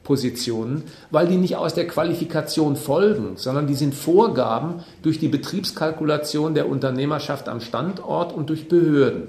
Positionen, 0.03 0.83
weil 1.11 1.27
die 1.27 1.37
nicht 1.37 1.57
aus 1.57 1.73
der 1.73 1.87
Qualifikation 1.87 2.75
folgen, 2.77 3.33
sondern 3.35 3.67
die 3.67 3.73
sind 3.73 3.93
Vorgaben 3.93 4.83
durch 5.01 5.19
die 5.19 5.27
Betriebskalkulation 5.27 6.53
der 6.53 6.69
Unternehmerschaft 6.69 7.49
am 7.49 7.59
Standort 7.59 8.31
und 8.31 8.49
durch 8.49 8.69
Behörden. 8.69 9.27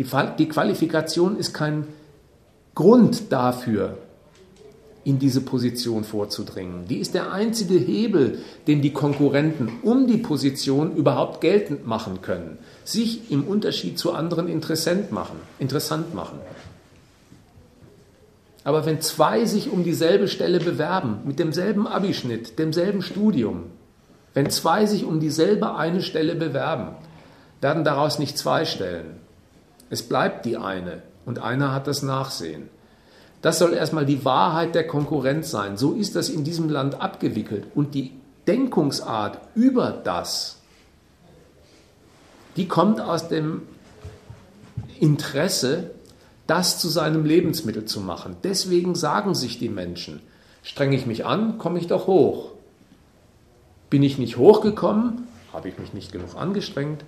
Die, 0.00 0.06
die 0.38 0.48
Qualifikation 0.48 1.36
ist 1.36 1.52
kein 1.52 1.86
Grund 2.74 3.30
dafür, 3.30 3.98
in 5.04 5.18
diese 5.18 5.42
Position 5.42 6.04
vorzudringen. 6.04 6.86
Die 6.88 6.96
ist 6.96 7.12
der 7.12 7.32
einzige 7.32 7.74
Hebel, 7.74 8.38
den 8.66 8.80
die 8.80 8.94
Konkurrenten 8.94 9.70
um 9.82 10.06
die 10.06 10.16
Position 10.16 10.96
überhaupt 10.96 11.42
geltend 11.42 11.86
machen 11.86 12.22
können, 12.22 12.56
sich 12.82 13.30
im 13.30 13.44
Unterschied 13.44 13.98
zu 13.98 14.12
anderen 14.12 14.48
interessant 14.48 15.12
machen. 15.12 15.36
Interessant 15.58 16.14
machen. 16.14 16.38
Aber 18.64 18.86
wenn 18.86 19.02
zwei 19.02 19.44
sich 19.44 19.70
um 19.70 19.84
dieselbe 19.84 20.28
Stelle 20.28 20.60
bewerben, 20.60 21.18
mit 21.26 21.38
demselben 21.38 21.86
Abischnitt, 21.86 22.58
demselben 22.58 23.02
Studium, 23.02 23.64
wenn 24.32 24.48
zwei 24.48 24.86
sich 24.86 25.04
um 25.04 25.20
dieselbe 25.20 25.74
eine 25.74 26.00
Stelle 26.00 26.36
bewerben, 26.36 26.94
werden 27.60 27.84
daraus 27.84 28.18
nicht 28.18 28.38
zwei 28.38 28.64
Stellen. 28.64 29.19
Es 29.90 30.02
bleibt 30.02 30.46
die 30.46 30.56
eine 30.56 31.02
und 31.26 31.40
einer 31.40 31.74
hat 31.74 31.86
das 31.86 32.02
Nachsehen. 32.02 32.68
Das 33.42 33.58
soll 33.58 33.74
erstmal 33.74 34.06
die 34.06 34.24
Wahrheit 34.24 34.74
der 34.74 34.86
Konkurrenz 34.86 35.50
sein. 35.50 35.76
So 35.76 35.92
ist 35.94 36.14
das 36.14 36.28
in 36.28 36.44
diesem 36.44 36.68
Land 36.68 37.00
abgewickelt. 37.00 37.64
Und 37.74 37.94
die 37.94 38.12
Denkungsart 38.46 39.40
über 39.54 39.90
das, 39.90 40.58
die 42.56 42.68
kommt 42.68 43.00
aus 43.00 43.28
dem 43.28 43.62
Interesse, 44.98 45.90
das 46.46 46.78
zu 46.78 46.88
seinem 46.88 47.24
Lebensmittel 47.24 47.84
zu 47.84 48.00
machen. 48.00 48.36
Deswegen 48.42 48.94
sagen 48.94 49.34
sich 49.34 49.58
die 49.58 49.68
Menschen, 49.68 50.20
strenge 50.62 50.96
ich 50.96 51.06
mich 51.06 51.24
an, 51.24 51.58
komme 51.58 51.78
ich 51.78 51.86
doch 51.86 52.06
hoch. 52.06 52.52
Bin 53.88 54.02
ich 54.02 54.18
nicht 54.18 54.36
hochgekommen, 54.36 55.26
habe 55.52 55.68
ich 55.68 55.78
mich 55.78 55.94
nicht 55.94 56.12
genug 56.12 56.36
angestrengt, 56.36 57.04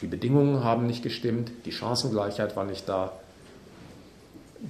die 0.00 0.06
Bedingungen 0.06 0.64
haben 0.64 0.86
nicht 0.86 1.02
gestimmt, 1.02 1.50
die 1.64 1.72
Chancengleichheit 1.72 2.56
war 2.56 2.64
nicht 2.64 2.88
da. 2.88 3.12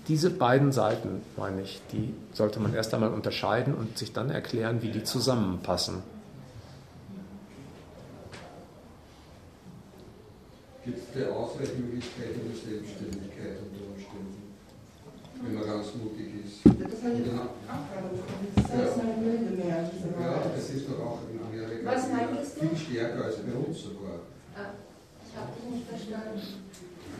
Diese 0.09 0.29
beiden 0.31 0.73
Seiten, 0.73 1.23
meine 1.37 1.63
ich, 1.63 1.81
die 1.93 2.13
sollte 2.33 2.61
man 2.61 2.75
erst 2.75 2.93
einmal 2.95 3.13
unterscheiden 3.13 3.75
und 3.75 3.97
sich 3.97 4.13
dann 4.13 4.31
erklären, 4.31 4.83
wie 4.83 4.91
die 4.91 5.05
zusammenpassen. 5.05 6.03
Gibt 10.85 10.99
es 10.99 11.17
eine 11.17 11.33
Ausweichmöglichkeit 11.33 12.35
in 12.35 12.45
der 12.45 12.61
Selbstständigkeit 12.61 13.57
unter 13.65 13.89
Umständen, 13.89 14.53
wenn 15.41 15.55
man 15.55 15.65
ganz 15.65 15.87
mutig 15.95 16.45
ist? 16.45 16.61
Das 16.65 17.03
habe 17.03 17.15
ich 17.15 17.31
auch 17.33 17.55
Das 18.69 18.91
ist 18.91 19.01
ein 19.01 19.25
Millionär. 19.25 19.91
Ja, 20.21 20.43
das 20.55 20.71
ist 20.71 20.89
doch 20.91 21.01
auch 21.01 21.19
in 21.33 21.41
Amerika 21.41 21.91
Was 21.91 22.55
du? 22.55 22.69
viel 22.69 22.77
stärker 22.77 23.25
als 23.25 23.37
bei 23.37 23.55
uns 23.57 23.81
sogar. 23.81 24.21
Ah, 24.55 24.75
ich 25.35 25.41
habe 25.41 25.51
dich 25.59 25.71
nicht 25.75 25.89
verstanden. 25.89 26.41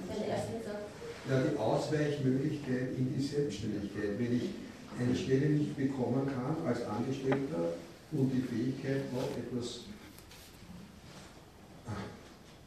Deine 0.09 0.27
erste 0.29 0.59
gesagt. 0.59 0.87
Ja, 1.29 1.41
die 1.43 1.57
Ausweichmöglichkeit 1.57 2.97
in 2.97 3.13
die 3.15 3.23
Selbstständigkeit. 3.23 4.19
Wenn 4.19 4.37
ich 4.37 4.51
eine 4.99 5.17
Stelle 5.17 5.49
nicht 5.51 5.77
bekommen 5.77 6.27
kann 6.27 6.65
als 6.67 6.85
Angestellter 6.87 7.75
und 8.13 8.31
die 8.31 8.43
Fähigkeit 8.43 9.03
habe, 9.13 9.41
etwas 9.41 9.81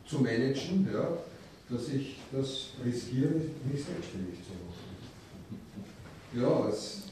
zu 0.05 0.19
managen, 0.19 0.87
ja, 0.91 1.17
dass 1.69 1.89
ich 1.89 2.17
das 2.31 2.69
riskiere, 2.83 3.35
mich 3.71 3.83
selbstständig 3.83 4.39
zu 4.43 4.53
machen. 4.53 4.97
Ja, 6.33 6.69
es, 6.69 7.03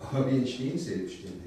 aber 0.00 0.30
wie 0.30 0.38
entstehen 0.38 0.78
Selbstständige? 0.78 1.45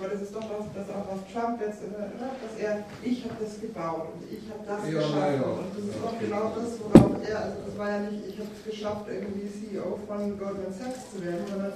Aber 0.00 0.08
das 0.08 0.22
ist 0.22 0.34
doch 0.34 0.40
was, 0.48 0.64
das 0.72 0.88
auch 0.96 1.04
was 1.12 1.20
Trump 1.28 1.60
jetzt 1.60 1.84
immer, 1.84 2.08
dass 2.08 2.56
er, 2.58 2.84
ich 3.04 3.22
habe 3.24 3.36
das 3.38 3.60
gebaut 3.60 4.08
und 4.16 4.24
ich 4.32 4.48
habe 4.48 4.64
das 4.64 4.80
Ja, 4.88 4.96
geschafft. 4.96 5.36
ja, 5.36 5.44
und 5.44 5.68
das 5.76 5.84
ist 5.84 6.00
doch 6.00 6.16
genau 6.18 6.44
das, 6.56 6.70
worauf 6.80 7.20
er, 7.20 7.36
also 7.44 7.56
das 7.68 7.76
war 7.76 7.90
ja 7.90 8.00
nicht, 8.08 8.24
ich 8.32 8.38
habe 8.40 8.48
es 8.48 8.64
geschafft, 8.64 9.04
irgendwie 9.12 9.44
CEO 9.44 9.98
von 10.08 10.38
Goldman 10.40 10.72
Sachs 10.72 11.12
zu 11.12 11.20
werden, 11.20 11.44
sondern 11.44 11.72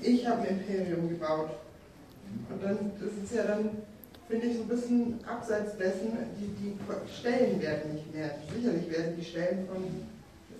ich 0.00 0.26
habe 0.26 0.40
ein 0.48 0.56
Imperium 0.56 1.08
gebaut. 1.10 1.50
Und 2.48 2.64
dann, 2.64 2.92
das 2.96 3.12
ist 3.22 3.34
ja 3.36 3.44
dann, 3.44 3.68
finde 4.26 4.46
ich, 4.46 4.56
so 4.56 4.62
ein 4.64 4.68
bisschen 4.68 5.20
abseits 5.28 5.76
dessen, 5.76 6.16
die, 6.40 6.48
die 6.56 6.72
Stellen 7.12 7.60
werden 7.60 7.92
nicht 7.92 8.08
mehr. 8.14 8.30
Sicherlich 8.56 8.88
werden 8.90 9.16
die 9.20 9.24
Stellen 9.24 9.68
von, 9.68 9.84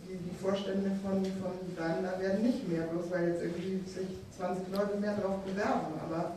die, 0.04 0.20
die 0.20 0.36
Vorstände 0.36 0.92
von, 1.00 1.24
von 1.40 1.52
Daimler 1.74 2.20
werden 2.20 2.44
nicht 2.44 2.68
mehr, 2.68 2.84
bloß 2.92 3.10
weil 3.10 3.28
jetzt 3.32 3.40
irgendwie 3.42 3.80
sich 3.88 4.20
20 4.36 4.68
Leute 4.68 5.00
mehr 5.00 5.16
darauf 5.16 5.40
bewerben. 5.48 5.96
Aber 6.04 6.36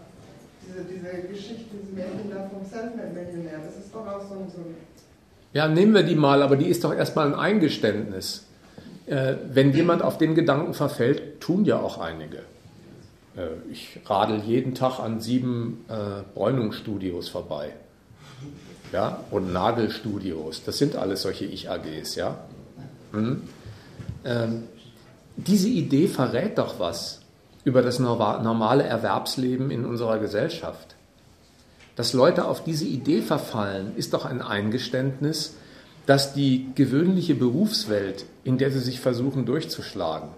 diese, 0.70 0.86
diese 0.86 1.28
Geschichte, 1.28 1.76
diese 1.82 1.94
Märchen 1.94 2.30
da 2.30 2.50
vom 2.50 2.66
Selfmade-Millionär, 2.66 3.60
das 3.66 3.86
ist 3.86 3.94
doch 3.94 4.06
auch 4.06 4.22
so 4.28 4.36
ein, 4.36 4.50
so 4.50 4.62
ein 4.62 4.76
Ja, 5.54 5.68
nehmen 5.68 5.94
wir 5.94 6.04
die 6.04 6.16
mal, 6.16 6.42
aber 6.42 6.56
die 6.56 6.68
ist 6.68 6.84
doch 6.84 6.94
erstmal 6.94 7.28
ein 7.28 7.36
Eingeständnis. 7.36 8.46
Äh, 9.06 9.36
wenn 9.52 9.74
jemand 9.74 10.04
auf 10.04 10.18
den 10.18 10.36
Gedanken 10.36 10.74
verfällt, 10.74 11.42
tun 11.42 11.66
ja 11.66 11.80
auch 11.80 11.98
einige. 11.98 12.38
Äh, 13.36 13.48
ich 13.72 14.00
radel 14.06 14.42
jeden 14.42 14.76
Tag 14.76 15.00
an 15.00 15.20
sieben 15.20 15.86
äh, 15.88 16.22
Bräunungsstudios 16.36 17.30
vorbei. 17.30 17.74
Ja, 18.92 19.24
und 19.32 19.52
Nagelstudios. 19.54 20.64
Das 20.64 20.78
sind 20.78 20.96
alles 20.96 21.24
solche 21.24 21.46
Ich-AGs, 21.46 22.16
ja. 22.16 22.38
Mhm. 23.12 23.44
Ähm, 24.26 24.64
diese 25.36 25.70
Idee 25.70 26.08
verrät 26.08 26.58
doch 26.58 26.80
was 26.80 27.19
über 27.70 27.84
das 27.84 28.00
norma- 28.00 28.42
normale 28.42 28.84
Erwerbsleben 28.84 29.70
in 29.70 29.86
unserer 29.86 30.18
Gesellschaft. 30.18 30.96
Dass 31.96 32.14
Leute 32.14 32.46
auf 32.46 32.64
diese 32.64 32.86
Idee 32.86 33.22
verfallen, 33.22 33.94
ist 33.96 34.14
doch 34.14 34.26
ein 34.26 34.42
Eingeständnis, 34.42 35.56
dass 36.08 36.34
die 36.34 36.72
gewöhnliche 36.74 37.36
Berufswelt, 37.36 38.26
in 38.44 38.58
der 38.58 38.72
sie 38.72 38.80
sich 38.80 39.00
versuchen 39.00 39.46
durchzuschlagen, 39.46 40.30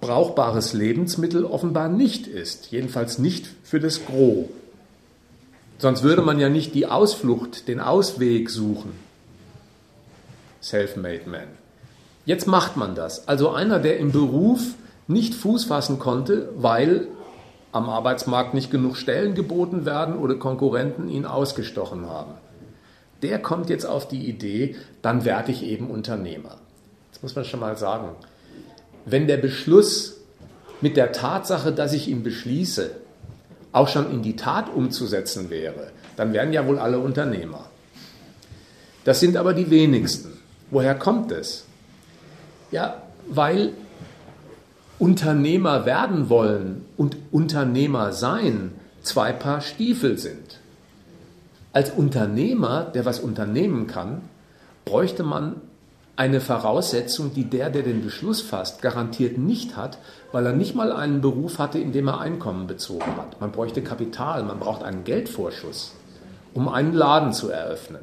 brauchbares 0.00 0.72
Lebensmittel 0.72 1.44
offenbar 1.44 1.88
nicht 1.88 2.28
ist. 2.28 2.70
Jedenfalls 2.70 3.18
nicht 3.18 3.48
für 3.64 3.80
das 3.80 4.06
Gros. 4.06 4.46
Sonst 5.78 6.04
würde 6.04 6.22
man 6.22 6.38
ja 6.38 6.48
nicht 6.48 6.74
die 6.74 6.86
Ausflucht, 6.86 7.66
den 7.66 7.80
Ausweg 7.80 8.48
suchen. 8.48 8.92
Self-made 10.62 11.28
man. 11.28 11.48
Jetzt 12.26 12.46
macht 12.46 12.76
man 12.76 12.94
das. 12.94 13.26
Also 13.26 13.50
einer, 13.50 13.80
der 13.80 13.98
im 13.98 14.12
Beruf 14.12 14.60
nicht 15.10 15.34
Fuß 15.34 15.64
fassen 15.64 15.98
konnte, 15.98 16.50
weil 16.56 17.08
am 17.72 17.88
Arbeitsmarkt 17.88 18.54
nicht 18.54 18.70
genug 18.70 18.96
Stellen 18.96 19.34
geboten 19.34 19.84
werden 19.84 20.16
oder 20.16 20.36
Konkurrenten 20.36 21.08
ihn 21.08 21.26
ausgestochen 21.26 22.08
haben. 22.08 22.32
Der 23.22 23.38
kommt 23.40 23.68
jetzt 23.70 23.84
auf 23.84 24.08
die 24.08 24.28
Idee, 24.28 24.76
dann 25.02 25.24
werde 25.24 25.52
ich 25.52 25.62
eben 25.62 25.90
Unternehmer. 25.90 26.56
Das 27.12 27.22
muss 27.22 27.36
man 27.36 27.44
schon 27.44 27.60
mal 27.60 27.76
sagen. 27.76 28.10
Wenn 29.04 29.26
der 29.26 29.36
Beschluss 29.36 30.16
mit 30.80 30.96
der 30.96 31.12
Tatsache, 31.12 31.72
dass 31.72 31.92
ich 31.92 32.08
ihn 32.08 32.22
beschließe, 32.22 32.90
auch 33.72 33.88
schon 33.88 34.10
in 34.10 34.22
die 34.22 34.36
Tat 34.36 34.72
umzusetzen 34.74 35.50
wäre, 35.50 35.90
dann 36.16 36.32
wären 36.32 36.52
ja 36.52 36.66
wohl 36.66 36.78
alle 36.78 36.98
Unternehmer. 36.98 37.66
Das 39.04 39.20
sind 39.20 39.36
aber 39.36 39.54
die 39.54 39.70
wenigsten. 39.70 40.38
Woher 40.70 40.94
kommt 40.94 41.32
es? 41.32 41.64
Ja, 42.70 43.02
weil 43.28 43.72
Unternehmer 45.00 45.86
werden 45.86 46.28
wollen 46.28 46.84
und 46.98 47.16
Unternehmer 47.32 48.12
sein 48.12 48.72
zwei 49.02 49.32
Paar 49.32 49.62
Stiefel 49.62 50.18
sind. 50.18 50.58
Als 51.72 51.90
Unternehmer, 51.90 52.84
der 52.84 53.06
was 53.06 53.18
unternehmen 53.18 53.86
kann, 53.86 54.20
bräuchte 54.84 55.22
man 55.22 55.56
eine 56.16 56.42
Voraussetzung, 56.42 57.32
die 57.32 57.44
der, 57.44 57.70
der 57.70 57.82
den 57.82 58.04
Beschluss 58.04 58.42
fasst, 58.42 58.82
garantiert 58.82 59.38
nicht 59.38 59.74
hat, 59.74 59.96
weil 60.32 60.44
er 60.44 60.52
nicht 60.52 60.74
mal 60.74 60.92
einen 60.92 61.22
Beruf 61.22 61.58
hatte, 61.58 61.78
in 61.78 61.92
dem 61.92 62.08
er 62.08 62.20
Einkommen 62.20 62.66
bezogen 62.66 63.16
hat. 63.16 63.40
Man 63.40 63.52
bräuchte 63.52 63.80
Kapital, 63.80 64.42
man 64.42 64.60
braucht 64.60 64.82
einen 64.82 65.04
Geldvorschuss, 65.04 65.94
um 66.52 66.68
einen 66.68 66.92
Laden 66.92 67.32
zu 67.32 67.48
eröffnen. 67.48 68.02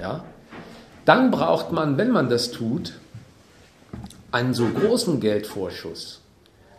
Ja? 0.00 0.24
Dann 1.04 1.30
braucht 1.30 1.70
man, 1.70 1.98
wenn 1.98 2.12
man 2.12 2.30
das 2.30 2.50
tut, 2.50 2.94
einen 4.32 4.54
so 4.54 4.66
großen 4.66 5.20
Geldvorschuss, 5.20 6.20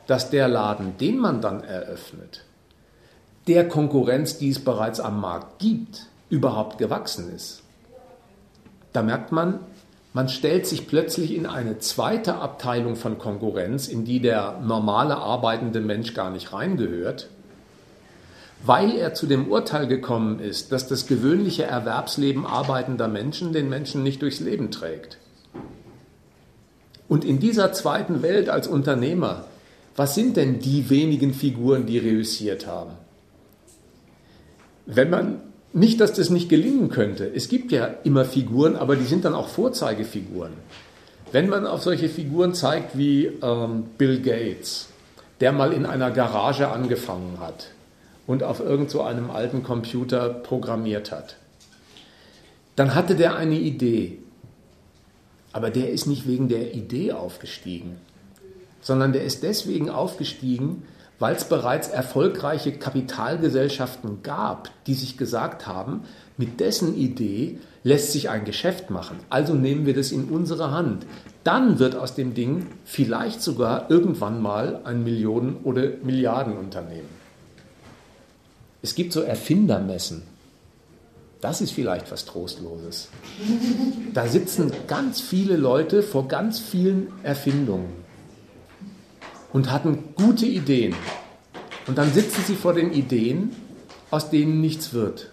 dass 0.07 0.29
der 0.29 0.47
Laden, 0.47 0.97
den 0.97 1.17
man 1.17 1.41
dann 1.41 1.63
eröffnet, 1.63 2.43
der 3.47 3.67
Konkurrenz, 3.67 4.37
die 4.37 4.49
es 4.49 4.63
bereits 4.63 4.99
am 4.99 5.21
Markt 5.21 5.59
gibt, 5.59 6.07
überhaupt 6.29 6.77
gewachsen 6.77 7.33
ist. 7.33 7.61
Da 8.91 9.01
merkt 9.01 9.31
man, 9.31 9.59
man 10.13 10.29
stellt 10.29 10.67
sich 10.67 10.87
plötzlich 10.87 11.33
in 11.33 11.45
eine 11.45 11.79
zweite 11.79 12.35
Abteilung 12.35 12.95
von 12.95 13.17
Konkurrenz, 13.17 13.87
in 13.87 14.05
die 14.05 14.19
der 14.19 14.59
normale 14.61 15.17
arbeitende 15.17 15.81
Mensch 15.81 16.13
gar 16.13 16.29
nicht 16.29 16.53
reingehört, 16.53 17.29
weil 18.65 18.95
er 18.95 19.13
zu 19.13 19.25
dem 19.25 19.51
Urteil 19.51 19.87
gekommen 19.87 20.39
ist, 20.39 20.71
dass 20.71 20.87
das 20.87 21.07
gewöhnliche 21.07 21.63
Erwerbsleben 21.63 22.45
arbeitender 22.45 23.07
Menschen 23.07 23.53
den 23.53 23.69
Menschen 23.69 24.03
nicht 24.03 24.21
durchs 24.21 24.39
Leben 24.39 24.71
trägt. 24.71 25.17
Und 27.07 27.25
in 27.25 27.39
dieser 27.39 27.73
zweiten 27.73 28.21
Welt 28.21 28.49
als 28.49 28.67
Unternehmer, 28.67 29.45
was 29.95 30.15
sind 30.15 30.37
denn 30.37 30.59
die 30.59 30.89
wenigen 30.89 31.33
Figuren, 31.33 31.85
die 31.85 31.99
reüssiert 31.99 32.65
haben? 32.65 32.91
Wenn 34.85 35.09
man 35.09 35.41
nicht, 35.73 35.99
dass 35.99 36.13
das 36.13 36.29
nicht 36.29 36.49
gelingen 36.49 36.89
könnte. 36.89 37.25
Es 37.25 37.49
gibt 37.49 37.71
ja 37.71 37.85
immer 38.03 38.25
Figuren, 38.25 38.75
aber 38.75 38.95
die 38.95 39.05
sind 39.05 39.25
dann 39.25 39.33
auch 39.33 39.47
Vorzeigefiguren. 39.47 40.53
Wenn 41.31 41.49
man 41.49 41.65
auf 41.65 41.81
solche 41.81 42.09
Figuren 42.09 42.53
zeigt 42.53 42.95
wie 42.95 43.25
ähm, 43.25 43.85
Bill 43.97 44.21
Gates, 44.21 44.89
der 45.41 45.51
mal 45.51 45.73
in 45.73 45.87
einer 45.87 46.11
Garage 46.11 46.67
angefangen 46.67 47.39
hat 47.39 47.71
und 48.27 48.43
auf 48.43 48.59
irgend 48.59 48.91
so 48.91 49.01
einem 49.01 49.31
alten 49.31 49.63
Computer 49.63 50.29
programmiert 50.29 51.11
hat, 51.11 51.37
dann 52.75 52.93
hatte 52.93 53.15
der 53.15 53.35
eine 53.35 53.57
Idee. 53.57 54.19
Aber 55.53 55.69
der 55.69 55.91
ist 55.91 56.07
nicht 56.07 56.27
wegen 56.27 56.49
der 56.49 56.73
Idee 56.73 57.13
aufgestiegen. 57.13 57.95
sondern 58.81 59.13
der 59.13 59.23
ist 59.23 59.43
deswegen 59.43 59.89
aufgestiegen, 59.89 60.83
weil 61.17 61.35
es 61.35 61.45
bereits 61.45 61.87
erfolgreiche 61.87 62.73
Kapitalgesellschaften 62.73 64.23
gab, 64.23 64.69
die 64.87 64.93
sich 64.93 65.17
gesagt 65.17 65.65
haben, 65.67 66.01
mit 66.37 66.59
dessen 66.59 66.97
Idee 66.97 67.59
lässt 67.83 68.11
sich 68.11 68.29
ein 68.29 68.43
Geschäft 68.43 68.89
machen. 68.89 69.17
Also 69.29 69.53
nehmen 69.53 69.85
wir 69.85 69.93
das 69.93 70.11
in 70.11 70.25
unsere 70.25 70.71
Hand. 70.71 71.05
Dann 71.45 71.79
wird 71.79 71.95
aus 71.95 72.13
dem 72.15 72.33
Ding 72.33 72.67
vielleicht 72.83 73.41
sogar 73.41 73.89
irgendwann 73.89 74.41
mal 74.41 74.81
ein 74.83 75.05
Millionen- 75.05 75.57
oder 75.63 75.91
Milliardenunternehmen. 76.03 77.23
Es 78.81 78.95
gibt 78.95 79.13
so 79.13 79.21
Erfindermessen. 79.21 80.23
Das 81.43 81.59
ist 81.59 81.71
vielleicht 81.71 82.09
was 82.09 82.23
Trostloses. 82.23 83.09
Da 84.13 84.27
sitzen 84.27 84.71
ganz 84.87 85.19
viele 85.19 85.57
Leute 85.57 86.01
vor 86.01 86.29
ganz 86.29 86.57
vielen 86.57 87.11
Erfindungen 87.21 87.89
und 89.51 89.69
hatten 89.69 90.15
gute 90.15 90.45
Ideen. 90.45 90.95
Und 91.85 91.97
dann 91.97 92.13
sitzen 92.13 92.45
sie 92.47 92.55
vor 92.55 92.73
den 92.73 92.93
Ideen, 92.93 93.53
aus 94.09 94.29
denen 94.29 94.61
nichts 94.61 94.93
wird. 94.93 95.31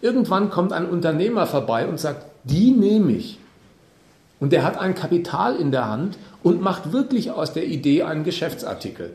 Irgendwann 0.00 0.50
kommt 0.50 0.72
ein 0.72 0.90
Unternehmer 0.90 1.46
vorbei 1.46 1.86
und 1.86 2.00
sagt, 2.00 2.26
die 2.42 2.72
nehme 2.72 3.12
ich. 3.12 3.38
Und 4.40 4.52
der 4.52 4.64
hat 4.64 4.78
ein 4.78 4.96
Kapital 4.96 5.54
in 5.54 5.70
der 5.70 5.88
Hand 5.88 6.18
und 6.42 6.60
macht 6.60 6.92
wirklich 6.92 7.30
aus 7.30 7.52
der 7.52 7.66
Idee 7.68 8.02
einen 8.02 8.24
Geschäftsartikel. 8.24 9.12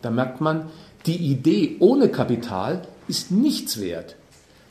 Da 0.00 0.10
merkt 0.10 0.40
man, 0.40 0.70
die 1.06 1.16
Idee 1.16 1.74
ohne 1.80 2.08
Kapital 2.08 2.82
ist 3.08 3.32
nichts 3.32 3.80
wert. 3.80 4.14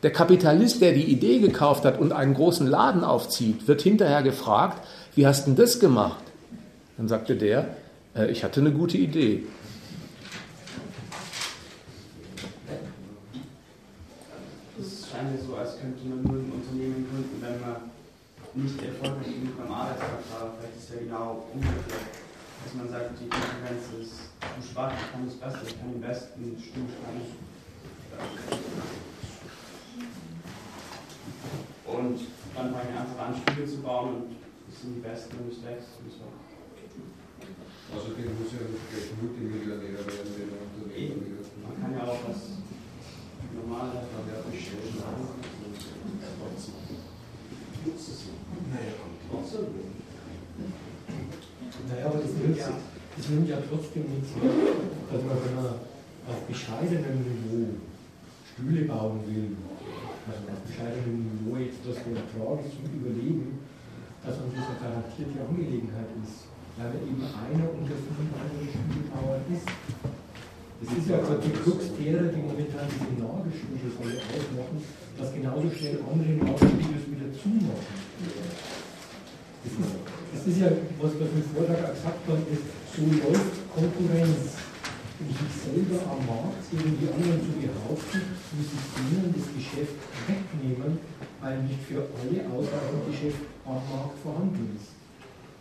Der 0.02 0.12
Kapitalist, 0.12 0.82
der 0.82 0.94
die 0.94 1.04
Idee 1.04 1.40
gekauft 1.40 1.84
hat 1.84 2.00
und 2.00 2.14
einen 2.14 2.34
großen 2.34 2.66
Laden 2.66 3.04
aufzieht, 3.04 3.68
wird 3.68 3.82
hinterher 3.82 4.24
gefragt, 4.24 4.88
wie 5.16 5.28
hast 5.28 5.48
du 5.48 5.52
das 5.52 5.80
gemacht? 5.82 6.24
Dann 6.98 7.10
sagte 7.10 7.36
der, 7.36 7.76
äh, 8.16 8.32
ich 8.32 8.46
hatte 8.46 8.62
eine 8.62 8.72
gute 8.72 8.98
Idee. 8.98 9.44
Es 14.80 15.08
scheint 15.12 15.32
mir 15.34 15.46
so, 15.46 15.56
als 15.58 15.78
könnte 15.80 16.08
man 16.08 16.24
nur 16.24 16.44
ein 16.44 16.52
Unternehmen 16.52 17.06
gründen, 17.12 17.42
wenn 17.42 17.60
man 17.60 17.90
nicht 18.54 18.82
erfolgreich 18.82 19.34
genug 19.36 19.58
beim 19.58 19.72
Arbeitsplatz 19.72 20.24
war. 20.32 20.54
Vielleicht 20.60 20.78
ist 20.78 20.84
es 20.84 20.96
ja 20.96 21.02
genau 21.04 21.44
umgekehrt. 21.54 22.08
Dass 22.64 22.74
man 22.74 22.90
sagt, 22.90 23.20
die 23.20 23.28
Konkurrenz 23.28 23.84
ist 24.00 24.16
zu 24.40 24.72
schwach, 24.72 24.92
ich 24.96 25.12
kann 25.12 25.26
das 25.28 25.36
Beste, 25.36 25.60
ich 25.68 25.78
kann 25.78 25.92
den 25.92 26.02
besten 26.02 26.56
Stuhl 26.56 26.88
schreiben. 26.88 27.50
Und 31.86 32.20
dann 32.56 32.74
fange 32.74 32.90
ich 32.92 33.00
einfach 33.00 33.20
an, 33.26 33.34
Stühle 33.34 33.66
zu 33.68 33.82
bauen 33.82 34.10
und 34.16 34.36
das 34.70 34.82
sind 34.82 34.96
die 34.96 35.02
besten 35.02 35.38
und 35.40 35.52
es 35.52 35.64
wächst 35.66 35.98
und 36.04 36.12
so. 36.12 36.26
Außerdem 37.90 38.38
muss 38.38 38.54
ja 38.54 38.70
nicht 38.70 38.86
gleich 38.94 39.10
Multimillionär 39.18 40.06
werden, 40.06 40.30
wenn 40.38 40.54
er 40.54 40.62
Unternehmen 40.62 41.26
wird. 41.26 41.50
Man 41.66 41.74
kann 41.82 41.92
ja 41.98 42.04
auch 42.06 42.22
was 42.30 42.62
Normales 43.56 44.06
bestellen. 44.52 44.94
Naja, 51.90 52.06
aber 52.06 52.20
das 52.20 52.32
nimmt, 52.34 52.60
das 52.60 53.30
nimmt 53.30 53.50
ja 53.50 53.58
trotzdem 53.68 54.04
nichts 54.14 54.36
mehr. 54.36 54.52
Also 55.12 55.26
wenn 55.26 55.56
man 55.56 55.66
auf 56.28 56.42
bescheidenem 56.48 57.26
Niveau 57.26 57.74
Stühle 58.54 58.86
bauen 58.86 59.22
will, 59.26 59.58
also 60.30 60.46
bescheidenem 60.46 61.26
Niveau 61.26 61.58
jetzt 61.58 61.82
das 61.82 61.98
ist 61.98 62.74
zum 62.78 62.86
Überleben, 62.94 63.66
dass 64.22 64.38
das 64.38 64.46
eine 64.46 64.78
garantierte 64.78 65.38
Angelegenheit 65.42 66.10
ist. 66.22 66.46
Weil 66.78 66.94
man 66.94 67.02
eben 67.04 67.24
einer 67.26 67.68
unter 67.76 67.98
fünf 67.98 68.30
anderen 68.30 68.70
Stühlebauern 68.70 69.44
ist. 69.52 69.68
Das 70.80 70.90
ist 70.96 71.10
ja 71.12 71.18
gerade 71.20 71.44
die 71.44 71.52
Krux 71.52 71.92
derer, 71.92 72.32
die 72.32 72.40
momentan 72.40 72.88
diese 72.88 73.20
Nagelstühle 73.20 73.92
alle 74.00 74.16
ausmachen, 74.16 74.80
dass 75.20 75.34
genauso 75.36 75.68
schnell 75.76 76.00
andere 76.08 76.34
Nagelstühle 76.40 77.04
wieder 77.04 77.30
zumachen. 77.36 77.84
Das 79.60 79.74
ist, 79.76 79.92
das 80.32 80.42
ist 80.48 80.60
ja, 80.62 80.72
was 81.04 81.12
wir 81.20 81.28
im 81.28 81.44
Vortrag 81.52 81.84
auch 81.84 81.96
gesagt 82.00 82.24
haben, 82.32 82.46
ist, 82.48 82.64
so 82.96 83.04
läuft 83.12 83.60
Konkurrenz. 83.76 84.69
Um 85.20 85.28
sich 85.28 85.52
selber 85.52 86.00
am 86.08 86.24
Markt 86.26 86.64
gegen 86.72 86.96
die 86.96 87.12
anderen 87.12 87.44
zu 87.44 87.52
behaupten, 87.60 88.22
muss 88.56 88.72
ich 88.72 88.88
ihnen 89.04 89.36
das 89.36 89.52
Geschäft 89.52 90.00
wegnehmen, 90.28 91.00
weil 91.42 91.64
nicht 91.64 91.84
für 91.84 92.08
alle 92.08 92.40
ausreichend 92.48 93.04
Geschäft 93.12 93.44
am 93.66 93.84
Markt 93.84 94.18
vorhanden 94.24 94.80
ist. 94.80 94.96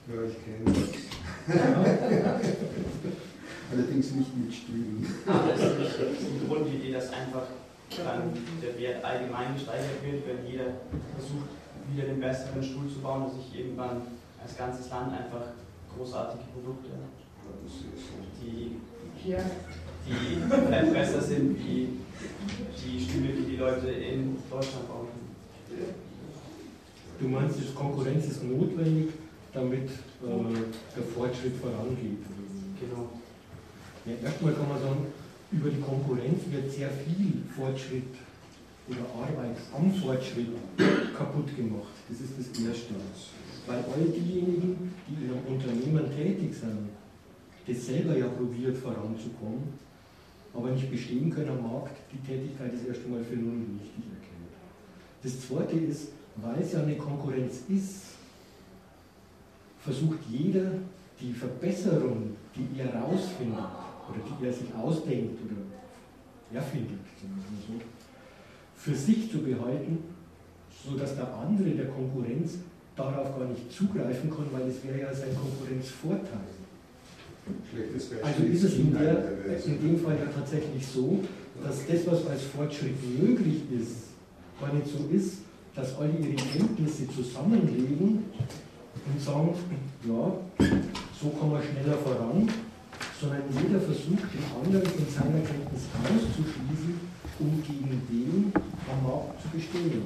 Ja, 0.06 0.22
ich 0.22 0.38
kenne 0.46 0.62
das. 0.70 0.94
Allerdings 3.70 4.12
nicht 4.12 4.36
mit 4.38 4.54
Stühlen. 4.54 5.04
Aber 5.26 5.52
es 5.52 5.60
ist 5.60 6.00
nicht 6.06 6.22
die 6.22 6.46
Grundidee, 6.46 6.92
dass 6.92 7.12
einfach 7.12 7.50
dann 7.90 8.32
der 8.62 8.78
Wert 8.78 9.04
allgemein 9.04 9.54
gesteigert 9.54 9.98
wird, 10.06 10.22
wenn 10.22 10.46
jeder 10.46 10.86
versucht, 11.18 11.50
wieder 11.90 12.06
den 12.06 12.20
besseren 12.20 12.62
Stuhl 12.62 12.88
zu 12.88 13.00
bauen 13.00 13.24
und 13.24 13.34
sich 13.34 13.58
irgendwann 13.58 14.02
als 14.40 14.56
ganzes 14.56 14.88
Land 14.90 15.12
einfach 15.12 15.50
großartige 15.96 16.44
Produkte, 16.54 16.90
die, 18.40 18.76
die 19.24 20.36
vielleicht 20.48 20.92
besser 20.92 21.20
sind 21.20 21.58
wie 21.58 21.88
die 22.84 23.04
Stühle, 23.04 23.32
die 23.32 23.50
die 23.50 23.56
Leute 23.56 23.88
in 23.88 24.36
Deutschland 24.50 24.88
bauen. 24.88 25.08
Du 27.20 27.28
meinst, 27.28 27.58
die 27.58 27.74
Konkurrenz 27.74 28.26
ist 28.26 28.44
notwendig, 28.44 29.08
damit 29.52 29.88
äh, 29.88 30.96
der 30.96 31.02
Fortschritt 31.14 31.56
vorangeht. 31.56 32.22
Genau. 32.80 33.08
Ja, 34.06 34.12
erstmal 34.28 34.52
kann 34.54 34.68
man 34.68 34.80
sagen, 34.80 35.06
über 35.50 35.70
die 35.70 35.80
Konkurrenz 35.80 36.42
wird 36.50 36.70
sehr 36.70 36.90
viel 36.90 37.42
Fortschritt 37.56 38.14
oder 38.88 39.04
Arbeit 39.14 39.56
am 39.74 39.92
Fortschritt 39.92 40.48
kaputt 41.16 41.56
gemacht. 41.56 41.92
Das 42.08 42.20
ist 42.20 42.38
das 42.38 42.46
Erste. 42.64 42.94
Weil 43.66 43.78
all 43.78 44.04
diejenigen, 44.08 44.94
die 45.08 45.24
in 45.24 45.30
einem 45.30 45.44
Unternehmen 45.46 46.10
tätig 46.16 46.54
sind, 46.54 46.88
das 47.68 47.86
selber 47.86 48.16
ja 48.16 48.26
probiert 48.28 48.76
voranzukommen, 48.76 49.74
aber 50.54 50.70
nicht 50.70 50.90
bestehen 50.90 51.30
können 51.30 51.50
am 51.50 51.62
Markt, 51.62 51.96
die 52.12 52.18
Tätigkeit 52.26 52.72
ist 52.72 52.86
erst 52.86 53.04
einmal 53.04 53.22
für 53.22 53.36
null 53.36 53.60
wichtig 53.80 54.04
erkennt. 54.06 54.52
Das 55.22 55.46
Zweite 55.46 55.76
ist, 55.78 56.08
weil 56.36 56.60
es 56.60 56.72
ja 56.72 56.82
eine 56.82 56.96
Konkurrenz 56.96 57.62
ist, 57.68 58.02
versucht 59.80 60.18
jeder 60.30 60.72
die 61.20 61.32
Verbesserung, 61.32 62.36
die 62.54 62.80
er 62.80 62.94
rausfindet 62.94 63.58
oder 63.58 64.20
die 64.24 64.46
er 64.46 64.52
sich 64.52 64.74
ausdenkt 64.74 65.38
oder 65.44 66.58
erfindet, 66.58 67.00
so, 67.66 67.74
für 68.76 68.94
sich 68.94 69.30
zu 69.30 69.42
behalten, 69.42 69.98
sodass 70.84 71.16
der 71.16 71.34
andere 71.34 71.70
der 71.70 71.88
Konkurrenz 71.88 72.58
darauf 72.96 73.38
gar 73.38 73.48
nicht 73.48 73.70
zugreifen 73.70 74.30
kann, 74.30 74.46
weil 74.52 74.68
es 74.68 74.82
wäre 74.84 75.00
ja 75.00 75.14
sein 75.14 75.34
Konkurrenzvorteil. 75.34 76.57
Also 78.22 78.42
ist 78.44 78.64
es 78.64 78.74
in, 78.78 78.92
der, 78.92 79.24
in 79.64 79.80
dem 79.82 79.98
Fall 80.00 80.16
ja 80.16 80.26
tatsächlich 80.34 80.86
so, 80.86 81.20
dass 81.62 81.86
das, 81.86 82.06
was 82.06 82.26
als 82.26 82.42
Fortschritt 82.44 82.96
möglich 83.20 83.62
ist, 83.70 84.08
gar 84.60 84.72
nicht 84.72 84.86
so 84.86 85.08
ist, 85.14 85.38
dass 85.74 85.96
alle 85.96 86.12
ihre 86.12 86.34
Kenntnisse 86.34 87.08
zusammenlegen 87.08 88.24
und 89.06 89.22
sagen, 89.22 89.54
ja, 90.06 90.66
so 91.20 91.28
kommen 91.30 91.52
wir 91.52 91.62
schneller 91.62 91.98
voran, 91.98 92.48
sondern 93.20 93.42
jeder 93.50 93.80
versucht, 93.80 94.26
den 94.30 94.44
anderen 94.54 94.86
von 94.86 95.06
seiner 95.08 95.42
Kenntnis 95.42 95.82
auszuschließen, 96.02 96.94
um 97.40 97.62
gegen 97.62 98.02
den 98.10 98.52
am 98.54 99.02
Markt 99.02 99.42
zu 99.42 99.48
bestehen. 99.48 100.02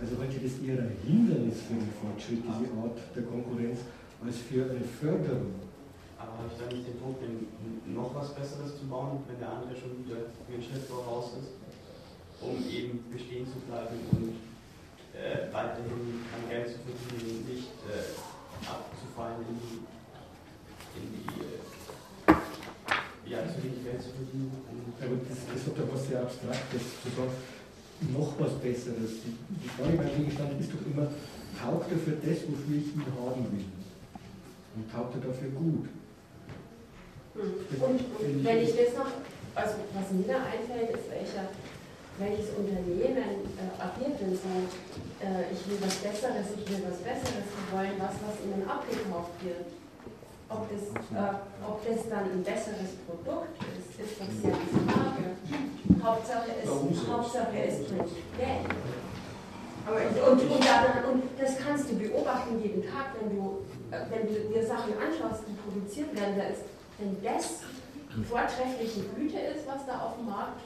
Also 0.00 0.18
heute 0.18 0.38
das 0.42 0.58
eher 0.62 0.82
ein 0.82 0.96
Hindernis 1.06 1.62
für 1.66 1.74
den 1.74 1.90
Fortschritt, 2.02 2.42
diese 2.42 2.70
Art 2.78 2.98
der 3.14 3.22
Konkurrenz, 3.22 3.80
als 4.24 4.36
für 4.38 4.64
eine 4.64 4.82
Förderung. 5.00 5.63
Aber 6.24 6.40
habe 6.40 6.48
ich 6.48 6.56
da 6.56 6.66
nicht 6.72 6.88
den 6.88 6.96
Druck, 6.96 7.20
noch 7.84 8.14
was 8.14 8.34
Besseres 8.34 8.80
zu 8.80 8.88
bauen, 8.88 9.20
wenn 9.28 9.38
der 9.38 9.52
andere 9.52 9.76
schon 9.76 9.92
wieder 10.00 10.32
einen 10.48 10.64
Schritt 10.64 10.88
voraus 10.88 11.36
ist, 11.36 11.52
um 12.40 12.56
eben 12.64 13.04
bestehen 13.12 13.44
zu 13.44 13.60
bleiben 13.68 14.00
und 14.16 14.40
äh, 15.12 15.52
weiterhin 15.52 16.24
an 16.32 16.48
Geld 16.48 16.72
zu 16.72 16.80
verdienen, 16.80 17.44
nicht 17.44 17.76
äh, 17.86 18.16
abzufallen 18.64 19.44
in 19.44 19.56
die, 19.60 19.78
in 20.96 21.06
die 21.12 21.28
äh, 21.44 21.60
ja, 23.30 23.44
zu 23.44 23.60
wenig 23.62 23.84
Geld 23.84 24.00
zu 24.00 24.10
verdienen. 24.16 24.52
Aber 25.00 25.16
das, 25.28 25.38
das 25.44 25.60
hat 25.68 25.76
ja 25.76 25.84
was 25.92 26.08
sehr 26.08 26.22
Abstraktes 26.22 26.82
zu. 27.04 27.08
Noch 28.12 28.34
was 28.38 28.58
Besseres. 28.58 29.22
Die, 29.22 29.36
die 29.62 29.68
Frage 29.68 29.96
beim 29.96 30.10
Gegenstand 30.16 30.60
ist 30.60 30.72
doch 30.72 30.82
immer, 30.84 31.06
taugt 31.56 31.92
er 31.92 31.98
für 31.98 32.18
das, 32.18 32.42
wofür 32.48 32.76
ich 32.76 32.90
ihn 32.90 33.06
haben 33.14 33.46
will? 33.52 33.64
Und 34.74 34.90
taugt 34.90 35.14
er 35.14 35.28
dafür 35.28 35.50
gut? 35.50 35.88
Und, 37.34 37.98
und 37.98 38.44
wenn 38.44 38.62
ich 38.62 38.70
das 38.76 38.94
noch, 38.94 39.10
also 39.54 39.74
was 39.90 40.06
mir 40.14 40.26
da 40.30 40.46
einfällt, 40.46 40.94
ist, 40.94 41.10
welcher, 41.10 41.50
welches 42.18 42.54
Unternehmen 42.54 43.42
äh, 43.58 43.74
agiert 43.82 44.20
denn 44.22 44.38
so, 44.38 44.54
äh, 45.18 45.50
ich 45.50 45.66
will 45.66 45.78
was 45.82 45.98
Besseres, 45.98 46.46
ich 46.54 46.62
will 46.70 46.86
was 46.86 47.02
Besseres, 47.02 47.42
wir 47.50 47.66
wollen 47.74 47.98
was, 47.98 48.14
was 48.22 48.38
ihnen 48.38 48.62
abgekauft 48.62 49.34
wird. 49.42 49.66
ob 50.46 50.70
das, 50.70 50.94
äh, 50.94 51.34
ob 51.66 51.82
das 51.82 52.08
dann 52.08 52.30
ein 52.30 52.44
besseres 52.46 53.02
Produkt 53.02 53.58
ist, 53.74 53.98
ist 53.98 54.14
doch 54.14 54.30
sehr 54.30 54.54
die 54.54 54.70
Frage. 54.86 55.34
Hauptsache 56.04 56.50
es, 56.62 56.70
Hauptsache 56.70 57.58
es 57.66 57.82
bringt 57.90 58.14
Geld. 58.38 58.70
Und, 59.84 60.40
und, 60.40 60.64
dann, 60.64 61.04
und, 61.12 61.22
das 61.36 61.58
kannst 61.58 61.90
du 61.90 61.98
beobachten 61.98 62.62
jeden 62.62 62.82
Tag, 62.86 63.18
wenn 63.18 63.36
du, 63.36 63.66
äh, 63.90 64.06
wenn 64.08 64.22
du 64.22 64.54
dir 64.54 64.64
Sachen 64.64 64.94
anschaust, 64.94 65.42
die 65.50 65.58
produziert 65.58 66.14
werden. 66.14 66.38
Da 66.38 66.44
ist, 66.44 66.62
wenn 66.98 67.22
das 67.22 67.60
vortreffliche 68.28 69.00
Güte 69.16 69.38
ist, 69.38 69.66
was 69.66 69.86
da 69.86 69.98
auf 70.00 70.16
dem 70.16 70.26
Markt 70.26 70.60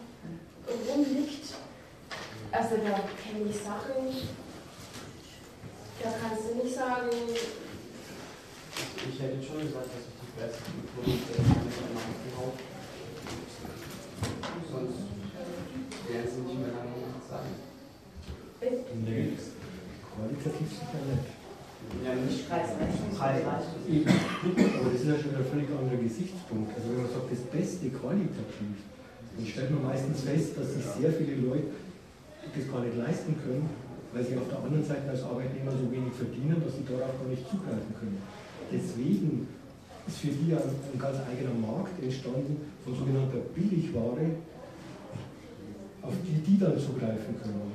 rumliegt, 0.89 1.55
also 2.53 2.77
da 2.77 3.01
kenne 3.23 3.49
ich 3.49 3.57
Sachen, 3.57 4.13
da 6.03 6.11
kannst 6.21 6.51
du 6.51 6.65
nicht 6.65 6.75
sagen. 6.75 7.11
Ich 9.11 9.21
hätte 9.21 9.43
schon 9.43 9.61
gesagt, 9.61 9.87
dass 9.87 10.05
ich 10.07 10.15
die 10.21 10.41
besten 10.41 10.73
Produkte 10.95 11.39
am 11.41 11.95
Markt 11.95 12.25
gekauft 12.25 12.61
Sonst 14.71 14.99
werden 16.09 16.31
sie 16.31 16.41
nicht 16.41 16.61
mehr 16.61 16.69
lange 16.69 17.09
sein. 17.29 17.49
Nee, 18.61 19.33
qualitativ 20.15 20.69
sicher 20.69 21.03
nicht. 21.07 21.38
Ja, 22.05 22.15
nicht. 22.15 22.49
Preis-Leistung. 22.49 23.11
Aber 23.17 24.91
das 24.93 25.01
ist 25.01 25.09
ja 25.09 25.19
schon 25.19 25.35
ein 25.35 25.45
völlig 25.45 25.69
anderer 25.73 26.01
Gesichtspunkt. 26.01 26.71
Also 26.77 26.89
wenn 26.91 27.03
man 27.03 27.11
sagt, 27.11 27.33
das 27.33 27.45
Beste 27.49 27.91
qualitativ, 27.91 28.77
dann 29.37 29.47
stellt 29.47 29.71
man 29.71 29.85
meistens 29.85 30.21
fest, 30.23 30.57
dass 30.59 30.75
sich 30.75 30.85
sehr 30.85 31.13
viele 31.13 31.37
Leute 31.37 31.69
das 32.55 32.65
gar 32.71 32.81
nicht 32.81 32.97
leisten 32.97 33.37
können, 33.45 33.69
weil 34.13 34.25
sie 34.25 34.37
auf 34.37 34.49
der 34.49 34.59
anderen 34.65 34.85
Seite 34.85 35.09
als 35.11 35.23
Arbeitnehmer 35.23 35.73
so 35.73 35.91
wenig 35.93 36.13
verdienen, 36.17 36.57
dass 36.65 36.77
sie 36.77 36.85
darauf 36.85 37.13
gar 37.21 37.29
nicht 37.29 37.45
zugreifen 37.45 37.93
können. 37.99 38.19
Deswegen 38.73 39.49
ist 40.07 40.19
für 40.19 40.33
die 40.33 40.53
ein, 40.53 40.65
ein 40.65 40.99
ganz 40.99 41.19
eigener 41.29 41.55
Markt 41.61 42.03
entstanden 42.03 42.73
von 42.85 42.97
sogenannter 42.97 43.45
Billigware, 43.55 44.33
auf 46.03 46.15
die 46.25 46.41
die 46.41 46.59
dann 46.59 46.79
zugreifen 46.79 47.37
können. 47.37 47.73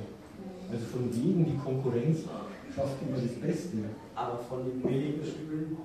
Also 0.70 0.84
von 0.90 1.06
wegen 1.14 1.44
die 1.46 1.56
Konkurrenz 1.56 2.26
schafft 2.74 2.98
immer 3.06 3.20
das 3.20 3.34
Beste. 3.38 3.78
Aber 4.16 4.38
von 4.48 4.64
den 4.64 4.80
billigen 4.80 5.24
Stühlen 5.24 5.76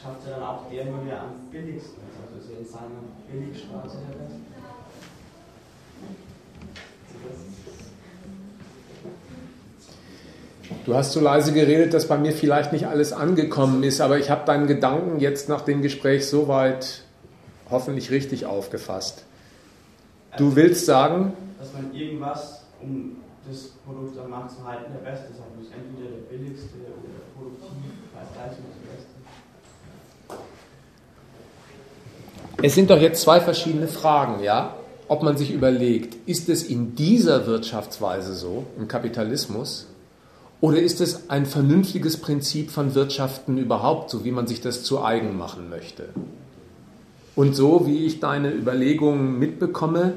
schafft 0.00 0.26
er 0.26 0.38
dann 0.38 0.42
auch 0.42 0.70
der 0.70 0.84
nur, 0.84 1.04
der 1.04 1.22
am 1.22 1.32
billigsten 1.50 2.02
ist. 2.02 2.18
Also 2.22 2.38
ist 2.38 2.50
er 2.52 2.58
in 2.60 2.66
seiner 2.66 3.02
Billigstraße 3.30 3.98
der 4.08 4.18
Beste. 4.18 4.40
Du 10.84 10.94
hast 10.94 11.12
so 11.12 11.20
leise 11.20 11.52
geredet, 11.52 11.94
dass 11.94 12.08
bei 12.08 12.18
mir 12.18 12.32
vielleicht 12.32 12.72
nicht 12.72 12.86
alles 12.86 13.12
angekommen 13.12 13.82
ist, 13.82 14.00
aber 14.00 14.18
ich 14.18 14.30
habe 14.30 14.44
deinen 14.44 14.66
Gedanken 14.66 15.20
jetzt 15.20 15.48
nach 15.48 15.62
dem 15.62 15.82
Gespräch 15.82 16.28
soweit 16.28 17.02
hoffentlich 17.70 18.10
richtig 18.10 18.46
aufgefasst. 18.46 19.24
Du 20.36 20.56
willst 20.56 20.84
sagen, 20.86 21.32
Dass 21.58 21.72
man 21.72 21.94
irgendwas, 21.94 22.64
um 22.82 23.16
das 23.48 23.68
Produkt 23.86 24.18
am 24.18 24.30
Markt 24.30 24.50
zu 24.52 24.66
halten, 24.66 24.92
der 24.92 25.10
Beste 25.10 25.28
sein 25.32 25.46
muss. 25.56 25.68
Entweder 25.68 26.10
der 26.10 26.36
billigste 26.36 26.76
oder 26.76 27.24
produktiv, 27.36 27.70
Preis-Leistung 28.12 28.64
das 28.68 28.78
Beste. 28.90 29.14
Es 32.62 32.74
sind 32.74 32.90
doch 32.90 33.00
jetzt 33.00 33.22
zwei 33.22 33.40
verschiedene 33.40 33.88
Fragen, 33.88 34.42
ja? 34.42 34.74
Ob 35.06 35.22
man 35.22 35.36
sich 35.36 35.52
überlegt, 35.52 36.16
ist 36.26 36.48
es 36.48 36.62
in 36.62 36.94
dieser 36.94 37.46
Wirtschaftsweise 37.46 38.34
so, 38.34 38.64
im 38.78 38.88
Kapitalismus, 38.88 39.86
oder 40.60 40.80
ist 40.80 41.02
es 41.02 41.28
ein 41.28 41.44
vernünftiges 41.44 42.16
Prinzip 42.16 42.70
von 42.70 42.94
Wirtschaften 42.94 43.58
überhaupt, 43.58 44.08
so 44.08 44.24
wie 44.24 44.30
man 44.30 44.46
sich 44.46 44.62
das 44.62 44.82
zu 44.82 45.04
eigen 45.04 45.36
machen 45.36 45.68
möchte? 45.68 46.08
Und 47.36 47.54
so 47.54 47.86
wie 47.86 48.06
ich 48.06 48.20
deine 48.20 48.50
Überlegungen 48.50 49.38
mitbekomme, 49.38 50.14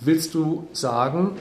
willst 0.00 0.32
du 0.32 0.66
sagen, 0.72 1.32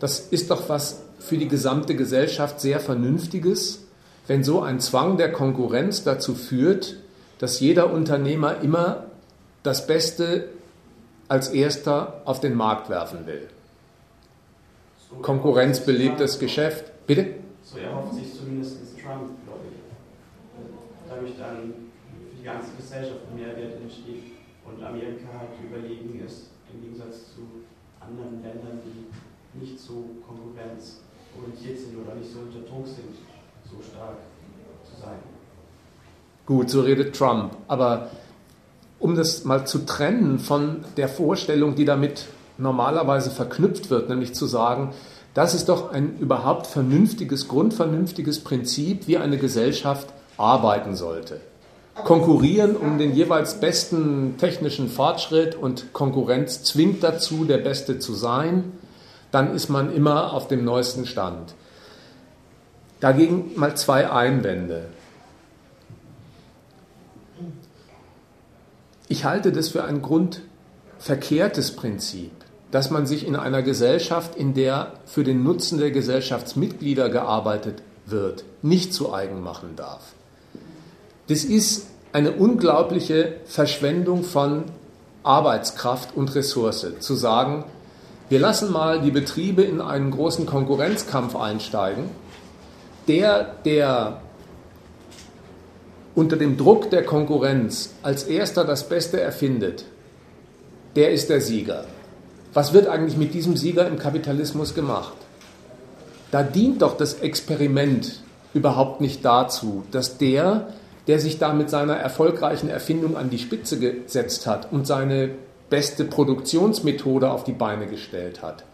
das 0.00 0.20
ist 0.20 0.50
doch 0.50 0.68
was 0.68 1.02
für 1.18 1.36
die 1.36 1.48
gesamte 1.48 1.94
Gesellschaft 1.94 2.60
sehr 2.60 2.80
Vernünftiges, 2.80 3.84
wenn 4.26 4.42
so 4.42 4.62
ein 4.62 4.80
Zwang 4.80 5.18
der 5.18 5.30
Konkurrenz 5.30 6.02
dazu 6.02 6.34
führt, 6.34 6.96
dass 7.38 7.60
jeder 7.60 7.92
Unternehmer 7.92 8.60
immer 8.62 9.04
das 9.62 9.86
Beste 9.86 10.48
als 11.28 11.48
erster 11.48 12.22
auf 12.24 12.40
den 12.40 12.54
Markt 12.54 12.88
werfen 12.88 13.26
will. 13.26 13.48
Konkurrenz 15.20 15.80
belebt 15.80 16.20
das 16.20 16.38
Geschäft. 16.38 16.84
Bitte? 17.06 17.34
So 17.62 17.78
erhofft 17.78 18.14
sich 18.14 18.34
zumindest 18.34 18.78
Trump, 19.02 19.30
glaube 19.44 19.66
ich. 19.70 21.08
Dadurch 21.08 21.32
dann 21.38 21.74
für 22.30 22.36
die 22.36 22.44
ganze 22.44 22.70
Gesellschaft 22.76 23.20
Mehrwert 23.34 23.80
entsteht 23.80 24.32
und 24.64 24.82
Amerika 24.82 25.28
halt 25.38 25.50
überlegen 25.62 26.22
ist, 26.24 26.50
im 26.72 26.80
Gegensatz 26.82 27.34
zu 27.34 27.42
anderen 28.00 28.42
Ländern, 28.42 28.80
die 28.84 29.60
nicht 29.60 29.78
so 29.78 30.04
konkurrenzorientiert 30.26 31.78
sind 31.78 31.98
oder 32.02 32.14
nicht 32.14 32.32
so 32.32 32.40
unter 32.40 32.60
Druck 32.60 32.86
sind, 32.86 33.16
so 33.70 33.76
stark 33.82 34.16
zu 34.84 35.00
sein. 35.00 35.18
Gut, 36.46 36.70
so 36.70 36.80
redet 36.80 37.14
Trump. 37.14 37.56
Aber 37.68 38.10
um 39.02 39.16
das 39.16 39.44
mal 39.44 39.66
zu 39.66 39.80
trennen 39.80 40.38
von 40.38 40.84
der 40.96 41.08
Vorstellung, 41.08 41.74
die 41.74 41.84
damit 41.84 42.26
normalerweise 42.56 43.30
verknüpft 43.30 43.90
wird, 43.90 44.08
nämlich 44.08 44.32
zu 44.34 44.46
sagen, 44.46 44.92
das 45.34 45.54
ist 45.54 45.68
doch 45.68 45.90
ein 45.90 46.18
überhaupt 46.18 46.68
vernünftiges, 46.68 47.48
grundvernünftiges 47.48 48.40
Prinzip, 48.40 49.08
wie 49.08 49.18
eine 49.18 49.38
Gesellschaft 49.38 50.08
arbeiten 50.36 50.94
sollte. 50.94 51.40
Konkurrieren 51.94 52.76
um 52.76 52.96
den 52.96 53.12
jeweils 53.12 53.54
besten 53.54 54.36
technischen 54.38 54.88
Fortschritt 54.88 55.56
und 55.56 55.92
Konkurrenz 55.92 56.62
zwingt 56.62 57.02
dazu, 57.02 57.44
der 57.44 57.58
Beste 57.58 57.98
zu 57.98 58.14
sein, 58.14 58.72
dann 59.30 59.54
ist 59.54 59.68
man 59.68 59.92
immer 59.92 60.32
auf 60.32 60.46
dem 60.46 60.64
neuesten 60.64 61.06
Stand. 61.06 61.54
Dagegen 63.00 63.50
mal 63.56 63.76
zwei 63.76 64.10
Einwände. 64.10 64.84
Ich 69.12 69.26
halte 69.26 69.52
das 69.52 69.68
für 69.68 69.84
ein 69.84 70.00
grundverkehrtes 70.00 71.76
Prinzip, 71.76 72.30
dass 72.70 72.90
man 72.90 73.04
sich 73.04 73.26
in 73.26 73.36
einer 73.36 73.60
Gesellschaft, 73.60 74.36
in 74.36 74.54
der 74.54 74.94
für 75.04 75.22
den 75.22 75.42
Nutzen 75.42 75.78
der 75.78 75.90
Gesellschaftsmitglieder 75.90 77.10
gearbeitet 77.10 77.82
wird, 78.06 78.44
nicht 78.62 78.94
zu 78.94 79.12
eigen 79.12 79.42
machen 79.42 79.76
darf. 79.76 80.14
Das 81.28 81.44
ist 81.44 81.88
eine 82.14 82.32
unglaubliche 82.32 83.34
Verschwendung 83.44 84.24
von 84.24 84.64
Arbeitskraft 85.24 86.16
und 86.16 86.34
Ressource, 86.34 86.86
zu 87.00 87.14
sagen, 87.14 87.66
wir 88.30 88.40
lassen 88.40 88.72
mal 88.72 89.02
die 89.02 89.10
Betriebe 89.10 89.60
in 89.60 89.82
einen 89.82 90.10
großen 90.10 90.46
Konkurrenzkampf 90.46 91.36
einsteigen. 91.36 92.04
Der, 93.08 93.56
der 93.66 94.21
unter 96.14 96.36
dem 96.36 96.56
Druck 96.56 96.90
der 96.90 97.04
Konkurrenz 97.04 97.94
als 98.02 98.24
erster 98.24 98.64
das 98.64 98.88
Beste 98.88 99.20
erfindet, 99.20 99.84
der 100.96 101.10
ist 101.12 101.30
der 101.30 101.40
Sieger. 101.40 101.84
Was 102.52 102.74
wird 102.74 102.86
eigentlich 102.86 103.16
mit 103.16 103.32
diesem 103.32 103.56
Sieger 103.56 103.86
im 103.86 103.98
Kapitalismus 103.98 104.74
gemacht? 104.74 105.14
Da 106.30 106.42
dient 106.42 106.82
doch 106.82 106.96
das 106.96 107.14
Experiment 107.14 108.20
überhaupt 108.54 109.00
nicht 109.00 109.24
dazu, 109.24 109.84
dass 109.90 110.18
der, 110.18 110.68
der 111.06 111.18
sich 111.18 111.38
da 111.38 111.54
mit 111.54 111.70
seiner 111.70 111.94
erfolgreichen 111.94 112.68
Erfindung 112.68 113.16
an 113.16 113.30
die 113.30 113.38
Spitze 113.38 113.78
gesetzt 113.78 114.46
hat 114.46 114.70
und 114.72 114.86
seine 114.86 115.30
beste 115.70 116.04
Produktionsmethode 116.04 117.30
auf 117.30 117.44
die 117.44 117.52
Beine 117.52 117.86
gestellt 117.86 118.42
hat, 118.42 118.64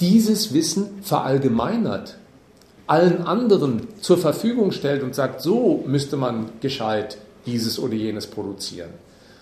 dieses 0.00 0.54
Wissen 0.54 1.02
verallgemeinert, 1.02 2.17
allen 2.88 3.22
anderen 3.22 3.86
zur 4.00 4.18
Verfügung 4.18 4.72
stellt 4.72 5.02
und 5.02 5.14
sagt, 5.14 5.40
so 5.40 5.84
müsste 5.86 6.16
man 6.16 6.50
gescheit 6.60 7.18
dieses 7.46 7.78
oder 7.78 7.94
jenes 7.94 8.26
produzieren. 8.26 8.90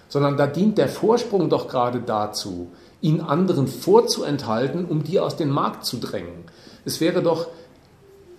Sondern 0.09 0.37
da 0.37 0.47
dient 0.47 0.79
der 0.79 0.89
Vorsprung 0.89 1.49
doch 1.49 1.69
gerade 1.69 2.01
dazu, 2.01 2.69
ihn 3.01 3.21
anderen 3.21 3.69
vorzuenthalten, 3.69 4.85
um 4.85 5.05
die 5.05 5.21
aus 5.21 5.37
dem 5.37 5.51
Markt 5.51 5.85
zu 5.85 5.99
drängen. 5.99 6.45
Es 6.85 7.01
wäre 7.01 7.23
doch 7.23 7.49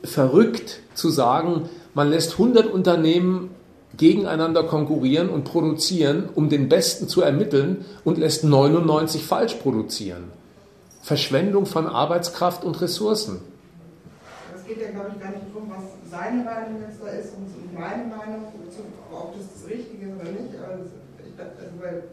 verrückt 0.04 0.80
zu 0.94 1.10
sagen, 1.10 1.70
man 1.94 2.10
lässt 2.10 2.34
100 2.34 2.68
Unternehmen 2.68 3.50
gegeneinander 3.96 4.64
konkurrieren 4.64 5.30
und 5.30 5.46
produzieren, 5.46 6.30
um 6.36 6.50
den 6.50 6.70
Besten 6.70 7.08
zu 7.08 7.22
ermitteln 7.22 7.86
und 8.04 8.18
lässt 8.18 8.44
99 8.44 9.26
falsch 9.26 9.56
produzieren. 9.56 10.26
Verschwendung 11.02 11.66
von 11.66 11.88
Arbeitskraft 11.88 12.64
und 12.64 12.82
Ressourcen. 12.82 13.40
Es 14.68 14.76
geht 14.76 14.84
ja, 14.84 14.92
glaube 14.92 15.12
ich, 15.16 15.24
gar 15.24 15.32
nicht 15.32 15.48
darum, 15.48 15.72
was 15.72 16.12
seine 16.12 16.44
Meinung 16.44 16.82
jetzt 16.84 17.00
da 17.02 17.08
ist 17.08 17.32
und 17.36 17.48
meine 17.74 18.04
Meinung, 18.04 18.52
ob 18.52 19.32
das 19.32 19.48
das 19.54 19.70
Richtige 19.70 20.12
ist 20.12 20.16
oder 20.20 20.32
nicht. 20.32 20.52
Also, 20.60 20.84
ich, 21.24 21.40
also 21.40 21.80
weil, 21.80 22.04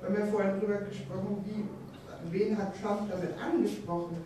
wir 0.00 0.08
haben 0.08 0.18
ja 0.18 0.26
vorhin 0.26 0.58
drüber 0.58 0.78
gesprochen, 0.82 1.44
wie, 1.46 1.62
wen 2.32 2.58
hat 2.58 2.74
Trump 2.82 3.08
damit 3.08 3.38
angesprochen. 3.38 4.16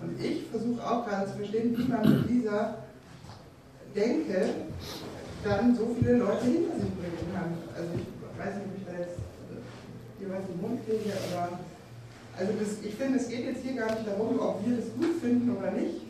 Und 0.00 0.24
ich 0.24 0.46
versuche 0.48 0.80
auch 0.80 1.06
gerade 1.06 1.26
zu 1.26 1.36
verstehen, 1.36 1.76
wie 1.76 1.84
man 1.84 2.00
mit 2.00 2.30
dieser 2.30 2.78
Denke 3.94 4.48
dann 5.44 5.76
so 5.76 5.94
viele 5.98 6.16
Leute 6.16 6.44
hinter 6.44 6.80
sich 6.80 6.94
bringen 6.96 7.28
kann. 7.34 7.52
Also 7.76 7.90
ich, 7.94 8.08
Familie 11.08 11.12
oder. 11.32 11.58
Also 12.38 12.52
das, 12.60 12.84
ich 12.84 12.94
finde, 12.94 13.18
es 13.18 13.28
geht 13.28 13.44
jetzt 13.46 13.62
hier 13.62 13.74
gar 13.74 13.90
nicht 13.90 14.06
darum, 14.06 14.38
ob 14.38 14.64
wir 14.64 14.76
das 14.76 14.86
gut 14.94 15.20
finden 15.20 15.56
oder 15.56 15.72
nicht, 15.72 16.07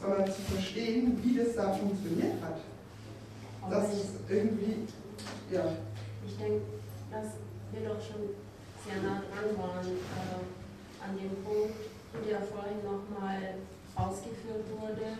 sondern 0.00 0.26
zu 0.26 0.42
verstehen, 0.42 1.18
wie 1.22 1.38
das 1.38 1.54
da 1.56 1.72
funktioniert 1.72 2.42
hat. 2.42 2.58
Das 3.70 3.92
ist 3.92 4.14
irgendwie, 4.28 4.86
ja. 5.50 5.72
Ich 6.26 6.36
denke, 6.36 6.62
dass 7.10 7.26
wir 7.72 7.88
doch 7.88 8.00
schon 8.00 8.30
sehr 8.84 9.02
nah 9.02 9.22
dran 9.26 9.56
waren 9.58 9.86
äh, 9.86 11.04
an 11.04 11.16
dem 11.16 11.42
Punkt, 11.42 11.74
der 12.28 12.40
vorhin 12.40 12.78
nochmal 12.84 13.56
ausgeführt 13.96 14.64
wurde, 14.78 15.16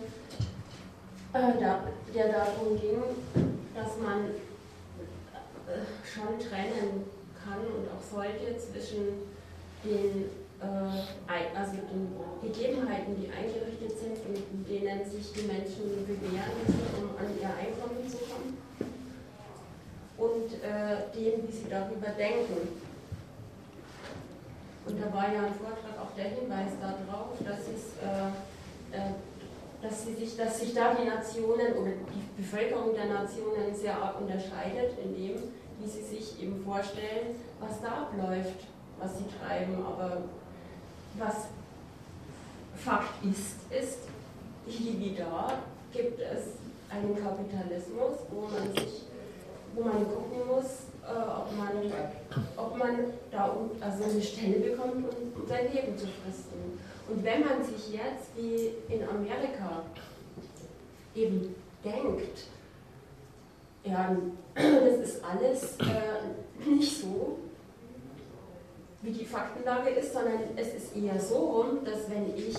äh, 1.33 1.61
da, 1.61 1.81
der 2.15 2.29
darum 2.29 2.79
ging, 2.81 3.03
dass 3.75 3.99
man 3.99 4.27
äh, 5.67 5.83
schon 6.05 6.39
trennen 6.39 7.05
kann 7.45 7.59
und 7.59 7.89
auch 7.91 8.03
sollte 8.03 8.57
zwischen 8.59 9.27
den, 9.85 10.27
also 11.55 11.73
den 11.73 12.13
Gegebenheiten, 12.43 13.17
die 13.17 13.31
eingerichtet 13.31 13.99
sind 13.99 14.19
und 14.27 14.37
in 14.37 14.65
denen 14.65 15.05
sich 15.05 15.33
die 15.33 15.47
Menschen 15.47 16.07
bewähren 16.07 16.53
müssen, 16.67 16.87
um 16.99 17.17
an 17.17 17.33
ihr 17.41 17.49
Einkommen 17.49 18.09
zu 18.09 18.19
kommen, 18.19 18.57
und 20.19 20.49
äh, 20.65 21.13
dem, 21.15 21.47
wie 21.47 21.53
sie 21.53 21.69
darüber 21.69 22.09
denken. 22.17 22.69
Und 24.87 25.03
da 25.03 25.13
war 25.13 25.33
ja 25.33 25.47
im 25.47 25.55
Vortrag 25.55 25.99
auch 26.01 26.15
der 26.17 26.31
Hinweis 26.31 26.73
darauf, 26.81 27.37
dass 27.45 27.61
es 27.69 28.01
äh, 28.01 28.97
äh, 28.97 29.13
dass, 29.83 30.05
sie 30.05 30.15
sich, 30.15 30.37
dass 30.37 30.61
sich 30.61 30.75
da 30.75 30.95
die 30.95 31.07
Nationen 31.07 31.73
oder 31.75 31.91
die 32.13 32.43
Bevölkerung 32.43 32.95
der 32.95 33.07
Nationen 33.07 33.75
sehr 33.75 33.97
unterscheidet 34.19 34.99
in 35.03 35.15
dem, 35.15 35.43
wie 35.79 35.89
sie 35.89 36.03
sich 36.03 36.43
eben 36.43 36.65
vorstellen, 36.65 37.37
was 37.61 37.81
da 37.81 38.09
abläuft, 38.09 38.67
was 38.99 39.19
sie 39.19 39.25
treiben. 39.39 39.85
Aber 39.85 40.23
was 41.19 41.49
Fakt 42.77 43.25
ist, 43.25 43.57
ist, 43.73 43.99
hier 44.67 44.99
wie 44.99 45.15
da 45.15 45.59
gibt 45.93 46.21
es 46.21 46.57
einen 46.91 47.17
Kapitalismus, 47.17 48.19
wo 48.31 48.43
man 48.43 48.73
sich, 48.75 49.03
wo 49.75 49.83
man 49.83 50.05
gucken 50.07 50.47
muss, 50.47 50.87
äh, 51.03 51.19
ob, 51.19 51.57
man, 51.57 51.93
ob 52.57 52.77
man 52.77 52.97
da 53.31 53.57
also 53.81 54.05
eine 54.05 54.23
Stelle 54.23 54.59
bekommt, 54.59 55.07
um 55.07 55.47
sein 55.47 55.73
Leben 55.73 55.97
zu 55.97 56.07
fristen. 56.07 56.79
Und 57.09 57.25
wenn 57.25 57.41
man 57.41 57.65
sich 57.65 57.93
jetzt 57.93 58.37
wie 58.37 58.73
in 58.93 59.09
Amerika 59.09 59.83
eben 61.15 61.55
denkt, 61.85 62.47
ja, 63.85 64.17
das 64.55 65.09
ist 65.09 65.25
alles 65.25 65.77
äh, 65.79 66.69
nicht 66.69 67.01
so, 67.01 67.39
wie 69.07 69.13
die 69.13 69.25
Faktenlage 69.25 69.91
ist, 69.91 70.13
sondern 70.13 70.41
es 70.57 70.75
ist 70.75 70.97
eher 70.97 71.19
so 71.19 71.37
rum, 71.37 71.85
dass 71.85 72.11
wenn 72.11 72.37
ich 72.37 72.55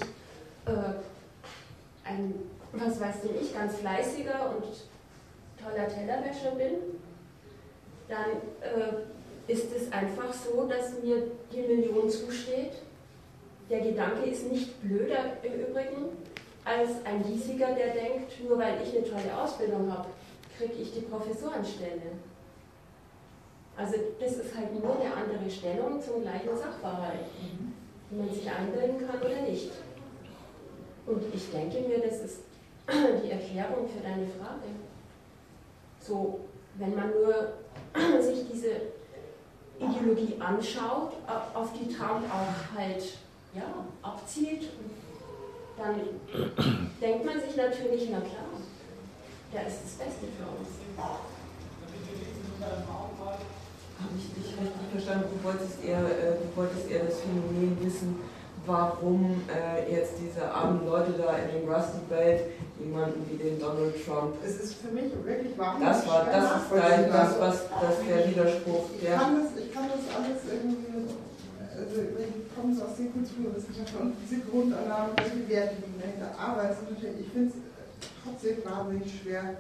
äh, 0.66 0.94
ein, 2.04 2.34
was 2.72 3.00
weiß 3.00 3.22
denn 3.22 3.36
ich, 3.40 3.54
ganz 3.54 3.76
fleißiger 3.76 4.56
und 4.56 4.66
toller 5.64 5.88
Tellerwäscher 5.88 6.52
bin, 6.52 6.76
dann 8.08 8.32
äh, 8.62 9.52
ist 9.52 9.68
es 9.76 9.92
einfach 9.92 10.34
so, 10.34 10.66
dass 10.68 11.04
mir 11.04 11.24
die 11.52 11.62
Million 11.62 12.10
zusteht 12.10 12.74
der 13.70 13.82
Gedanke 13.82 14.30
ist 14.30 14.50
nicht 14.52 14.82
blöder 14.82 15.38
im 15.44 15.54
Übrigen 15.54 16.06
als 16.64 16.90
ein 17.06 17.24
Hiesiger, 17.24 17.74
der 17.74 17.94
denkt, 17.94 18.44
nur 18.48 18.58
weil 18.58 18.82
ich 18.82 18.96
eine 18.96 19.04
tolle 19.04 19.38
Ausbildung 19.38 19.92
habe, 19.92 20.08
kriege 20.58 20.74
ich 20.82 20.94
die 20.94 21.02
Professorenstelle. 21.02 22.12
Also 23.78 23.94
das 24.20 24.32
ist 24.38 24.58
halt 24.58 24.74
nur 24.74 25.00
eine 25.00 25.14
andere 25.14 25.50
Stellung 25.50 26.02
zum 26.02 26.24
gleichen 26.24 26.58
Sachverhalt, 26.58 27.28
wie 28.10 28.18
man 28.18 28.30
sich 28.34 28.50
einbilden 28.50 29.08
kann 29.08 29.22
oder 29.22 29.42
nicht. 29.42 29.72
Und 31.06 31.24
ich 31.32 31.52
denke 31.52 31.88
mir, 31.88 32.00
das 32.00 32.22
ist 32.22 32.40
die 32.90 33.30
Erklärung 33.30 33.88
für 33.88 34.02
deine 34.02 34.26
Frage. 34.26 34.68
So, 36.02 36.40
wenn 36.76 36.96
man 36.96 37.12
nur 37.12 37.54
sich 38.22 38.46
diese 38.52 38.82
Ideologie 39.80 40.36
anschaut, 40.40 41.14
auf 41.54 41.70
die 41.74 41.94
Trump 41.94 42.26
auch 42.34 42.78
halt 42.78 43.04
ja, 43.54 43.86
abzielt, 44.02 44.70
dann 45.78 46.02
denkt 47.02 47.26
man 47.26 47.40
sich 47.40 47.56
natürlich, 47.56 48.10
na 48.10 48.22
klar, 48.22 48.50
der 49.54 49.68
ist 49.68 49.84
das 49.84 50.06
Beste 50.08 50.26
für 50.36 50.48
uns. 50.58 50.78
Habe 53.98 54.14
ich 54.18 54.28
dich 54.34 54.54
richtig 54.54 54.88
verstanden? 54.92 55.26
Du 55.34 55.44
wolltest 55.44 55.84
eher, 55.84 56.02
äh, 56.06 56.38
du 56.38 56.48
wolltest 56.56 56.90
eher 56.90 57.06
das 57.06 57.20
Phänomen 57.22 57.78
wissen, 57.82 58.20
warum 58.66 59.42
äh, 59.50 59.92
jetzt 59.92 60.14
diese 60.22 60.50
armen 60.52 60.86
Leute 60.86 61.14
da 61.18 61.38
in 61.38 61.62
dem 61.62 61.70
Rusty 61.70 62.00
Belt 62.10 62.42
jemanden 62.80 63.26
wie 63.30 63.38
den 63.38 63.60
Donald 63.60 63.96
Trump. 64.06 64.36
Es 64.46 64.60
ist 64.60 64.76
für 64.76 64.92
mich 64.94 65.12
wirklich 65.24 65.58
wahnsinnig 65.58 65.90
Das 65.90 66.08
war 66.08 66.26
das 66.26 66.62
ist 66.62 66.72
dein, 66.72 67.10
das, 67.10 67.40
was 67.40 67.56
das 67.82 67.96
der 68.06 68.30
Widerspruch. 68.30 68.86
Ich 69.02 69.10
kann, 69.10 69.42
das, 69.42 69.58
ich 69.58 69.74
kann 69.74 69.88
das 69.90 70.04
alles 70.14 70.42
irgendwie 70.46 70.88
also 71.78 72.02
ich 72.02 72.56
komme 72.56 72.74
aus 72.74 72.98
den 72.98 73.14
Kulturwissenschaften 73.14 74.02
und 74.02 74.16
diese 74.26 74.42
Grundannahmen, 74.42 75.14
welche 75.16 75.48
Werte 75.48 75.76
liegen 75.76 76.02
dahinter. 76.02 76.34
Aber 76.38 76.70
es 76.70 76.78
ist 76.82 76.90
natürlich, 76.90 77.28
ich 77.28 77.32
finde 77.32 77.54
es 77.54 77.58
trotzdem 78.24 78.58
wahnsinnig 78.66 79.22
schwer. 79.22 79.58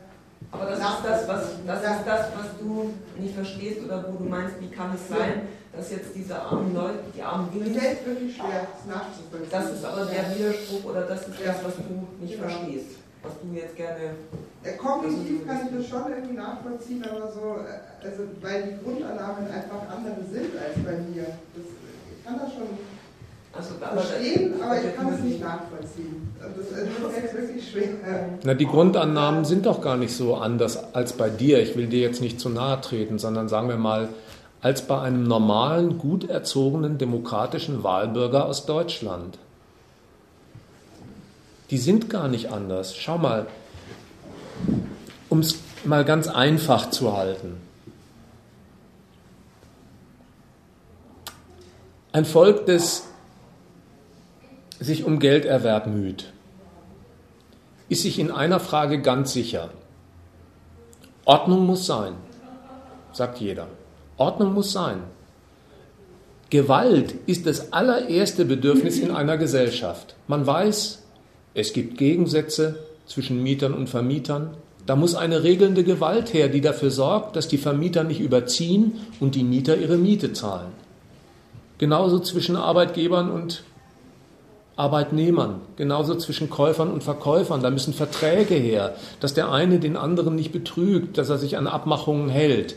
Aber 0.52 0.66
das 0.66 0.80
ist 0.80 1.04
das, 1.04 1.28
was, 1.28 1.44
das 1.66 1.82
ist 1.82 2.06
das, 2.06 2.22
was 2.38 2.48
du 2.60 2.94
nicht 3.20 3.36
verstehst 3.36 3.84
oder 3.84 4.06
wo 4.08 4.24
du 4.24 4.30
meinst, 4.30 4.60
wie 4.62 4.70
kann 4.70 4.96
es 4.96 5.08
sein, 5.10 5.42
dass 5.76 5.92
jetzt 5.92 6.16
diese 6.16 6.42
armen 6.42 6.74
Leute, 6.74 7.00
die 7.16 7.22
armen 7.22 7.54
Willen. 7.54 7.74
Das 7.74 7.84
ist 7.84 8.06
wirklich 8.06 8.36
schwer, 8.36 8.68
das 8.72 8.86
nachzuvollziehen. 8.88 9.52
Das 9.52 9.72
ist 9.72 9.86
aber 9.86 10.06
der 10.06 10.36
Widerspruch 10.36 10.86
oder 10.86 11.02
das 11.02 11.28
ist 11.28 11.38
das, 11.46 11.64
was 11.64 11.76
du 11.76 12.08
nicht 12.22 12.40
genau. 12.40 12.48
verstehst, 12.48 12.98
was 13.22 13.34
du 13.42 13.54
jetzt 13.54 13.76
gerne. 13.76 14.16
Ja, 14.64 14.72
kognitiv 14.74 15.46
kann 15.46 15.68
ich 15.68 15.78
das 15.78 15.88
schon 15.88 16.12
irgendwie 16.12 16.36
nachvollziehen, 16.36 17.04
aber 17.04 17.32
so, 17.32 17.62
äh, 17.62 18.08
also 18.08 18.24
weil 18.42 18.64
die 18.64 18.84
Grundannahmen 18.84 19.52
einfach 19.52 19.84
andere 19.92 20.24
sind 20.32 20.56
als 20.58 20.76
bei 20.84 20.98
mir. 21.12 21.28
Das, 21.54 21.68
kann 22.28 22.40
das 22.44 22.52
schon 22.54 22.68
also, 23.58 23.74
aber 23.82 24.02
verstehen, 24.02 24.54
aber 24.62 24.76
ich 24.78 24.96
kann 24.96 25.14
es 25.14 25.22
nicht 25.22 25.42
nachvollziehen. 25.42 26.30
Das, 26.40 26.70
das 26.70 27.24
ist 27.24 27.34
wirklich 27.34 27.72
schwer. 27.72 27.90
Na, 28.44 28.54
die 28.54 28.68
Grundannahmen 28.68 29.46
sind 29.46 29.66
doch 29.66 29.82
gar 29.82 29.98
nicht 29.98 30.16
so 30.16 30.36
anders 30.36 30.94
als 30.94 31.14
bei 31.14 31.30
dir. 31.30 31.62
Ich 31.62 31.76
will 31.76 31.88
dir 31.88 32.02
jetzt 32.02 32.22
nicht 32.22 32.40
zu 32.40 32.50
nahe 32.50 32.80
treten, 32.82 33.18
sondern 33.18 33.50
sagen 33.50 33.68
wir 33.70 33.78
mal, 33.78 34.10
als 34.62 34.84
bei 34.84 35.00
einem 35.02 35.24
normalen, 35.24 35.98
gut 35.98 36.30
erzogenen, 36.30 36.98
demokratischen 36.98 37.84
Wahlbürger 37.84 38.46
aus 38.46 38.66
Deutschland. 38.66 39.38
Die 41.70 41.78
sind 41.78 42.10
gar 42.10 42.28
nicht 42.28 42.52
anders. 42.52 42.96
Schau 42.96 43.18
mal, 43.18 43.48
um 45.30 45.40
es 45.40 45.60
mal 45.84 46.06
ganz 46.06 46.28
einfach 46.28 46.90
zu 46.90 47.16
halten. 47.18 47.58
Ein 52.12 52.26
Volk, 52.26 52.66
das 52.66 53.07
sich 54.80 55.04
um 55.04 55.20
Gelderwerb 55.20 55.88
müht, 55.88 56.32
ist 57.90 58.04
sich 58.04 58.20
in 58.20 58.32
einer 58.32 58.60
Frage 58.60 59.02
ganz 59.02 59.34
sicher. 59.34 59.70
Ordnung 61.26 61.66
muss 61.66 61.86
sein, 61.86 62.14
sagt 63.12 63.40
jeder. 63.40 63.68
Ordnung 64.18 64.54
muss 64.54 64.72
sein. 64.72 65.04
Gewalt 66.50 67.14
ist 67.26 67.46
das 67.46 67.74
allererste 67.74 68.46
Bedürfnis 68.46 69.00
in 69.00 69.12
einer 69.12 69.38
Gesellschaft. 69.38 70.16
Man 70.28 70.48
weiß, 70.48 71.04
es 71.54 71.74
gibt 71.74 71.98
Gegensätze 71.98 72.80
zwischen 73.06 73.44
Mietern 73.44 73.74
und 73.74 73.90
Vermietern. 73.90 74.52
Da 74.86 74.96
muss 74.96 75.16
eine 75.16 75.44
regelnde 75.44 75.84
Gewalt 75.84 76.34
her, 76.34 76.48
die 76.48 76.62
dafür 76.62 76.92
sorgt, 76.92 77.36
dass 77.36 77.50
die 77.50 77.58
Vermieter 77.58 78.06
nicht 78.06 78.22
überziehen 78.22 78.94
und 79.20 79.36
die 79.36 79.44
Mieter 79.44 79.76
ihre 79.76 79.98
Miete 79.98 80.32
zahlen. 80.32 80.70
Genauso 81.78 82.20
zwischen 82.20 82.56
Arbeitgebern 82.56 83.30
und 83.30 83.64
Arbeitnehmern, 84.78 85.62
genauso 85.76 86.16
zwischen 86.16 86.52
Käufern 86.52 86.92
und 86.92 87.04
Verkäufern. 87.04 87.62
Da 87.62 87.72
müssen 87.72 87.94
Verträge 87.94 88.54
her, 88.54 88.96
dass 89.20 89.34
der 89.34 89.52
eine 89.52 89.80
den 89.80 89.98
anderen 89.98 90.36
nicht 90.36 90.52
betrügt, 90.52 91.18
dass 91.18 91.30
er 91.30 91.40
sich 91.40 91.58
an 91.58 91.68
Abmachungen 91.68 92.30
hält. 92.30 92.76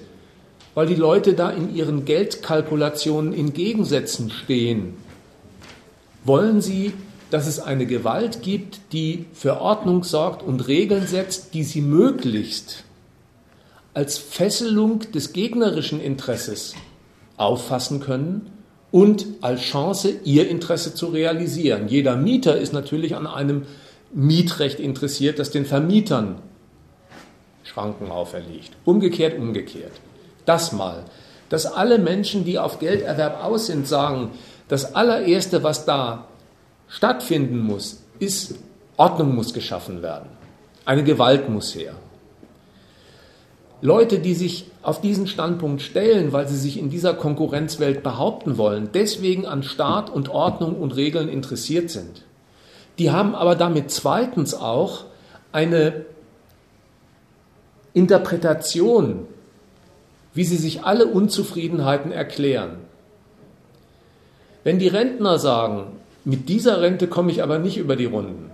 Weil 0.74 0.86
die 0.86 0.94
Leute 0.94 1.35
da 1.35 1.51
in 1.51 1.74
ihren 1.74 2.06
Geldkalkulationen 2.06 3.35
in 3.35 3.52
Gegensätzen 3.52 4.31
stehen. 4.31 4.94
Wollen 6.24 6.62
sie, 6.62 6.94
dass 7.31 7.47
es 7.47 7.60
eine 7.60 7.86
Gewalt 7.86 8.43
gibt, 8.43 8.81
die 8.93 9.27
für 9.35 9.60
Ordnung 9.60 10.02
sorgt 10.02 10.43
und 10.43 10.68
Regeln 10.68 11.06
setzt, 11.06 11.52
die 11.52 11.64
sie 11.64 11.82
möglichst 11.82 12.85
als 13.93 14.16
Fesselung 14.16 15.01
des 15.12 15.35
gegnerischen 15.35 16.01
Interesses 16.01 16.74
auffassen 17.36 18.01
können? 18.01 18.60
Und 18.93 19.27
als 19.41 19.61
Chance, 19.61 20.12
ihr 20.25 20.49
Interesse 20.49 20.95
zu 20.95 21.07
realisieren. 21.07 21.89
Jeder 21.89 22.17
Mieter 22.17 22.59
ist 22.59 22.73
natürlich 22.73 23.15
an 23.15 23.27
einem 23.27 23.67
Mietrecht 24.12 24.81
interessiert, 24.81 25.39
das 25.39 25.51
den 25.51 25.65
Vermietern 25.65 26.37
Schranken 27.62 28.11
auferlegt. 28.11 28.73
Umgekehrt, 28.85 29.39
umgekehrt. 29.39 29.93
Das 30.45 30.73
mal. 30.73 31.05
dass 31.51 31.67
alle 31.67 31.99
Menschen, 31.99 32.45
die 32.45 32.59
auf 32.59 32.79
Gelderwerb 32.79 33.45
aus 33.45 33.67
sind, 33.67 33.87
sagen, 33.87 34.31
das 34.69 34.95
allererste, 34.95 35.62
was 35.62 35.85
da 35.85 36.29
stattfinden 36.89 37.59
muss, 37.59 38.05
ist, 38.21 38.55
Ordnung 38.97 39.35
muss 39.35 39.53
geschaffen 39.53 40.01
werden. 40.01 40.29
Eine 40.85 41.05
Gewalt 41.05 41.49
muss 41.49 41.75
her. 41.75 41.95
Leute, 43.82 44.19
die 44.19 44.35
sich 44.35 44.66
auf 44.82 45.01
diesen 45.01 45.27
Standpunkt 45.27 45.81
stellen, 45.81 46.32
weil 46.32 46.47
sie 46.48 46.57
sich 46.57 46.78
in 46.78 46.90
dieser 46.90 47.15
Konkurrenzwelt 47.15 48.02
behaupten 48.02 48.59
wollen, 48.59 48.90
deswegen 48.93 49.47
an 49.47 49.62
Staat 49.62 50.11
und 50.11 50.28
Ordnung 50.28 50.77
und 50.77 50.97
Regeln 50.97 51.28
interessiert 51.28 51.90
sind, 51.90 52.24
die 52.98 53.11
haben 53.11 53.35
aber 53.35 53.55
damit 53.55 53.90
zweitens 53.90 54.55
auch 54.55 55.05
eine 55.52 56.05
Interpretation, 57.94 59.27
wie 60.35 60.44
sie 60.44 60.57
sich 60.57 60.85
alle 60.85 61.07
Unzufriedenheiten 61.07 62.12
erklären. 62.12 62.77
Wenn 64.62 64.78
die 64.78 64.89
Rentner 64.89 65.39
sagen, 65.39 65.86
mit 66.24 66.48
dieser 66.51 66.82
Rente 66.82 67.09
komme 67.09 67.32
ich 67.32 67.43
aber 67.43 67.59
nicht 67.59 67.78
über 67.78 67.97
die 67.97 68.05
Runden, 68.05 68.51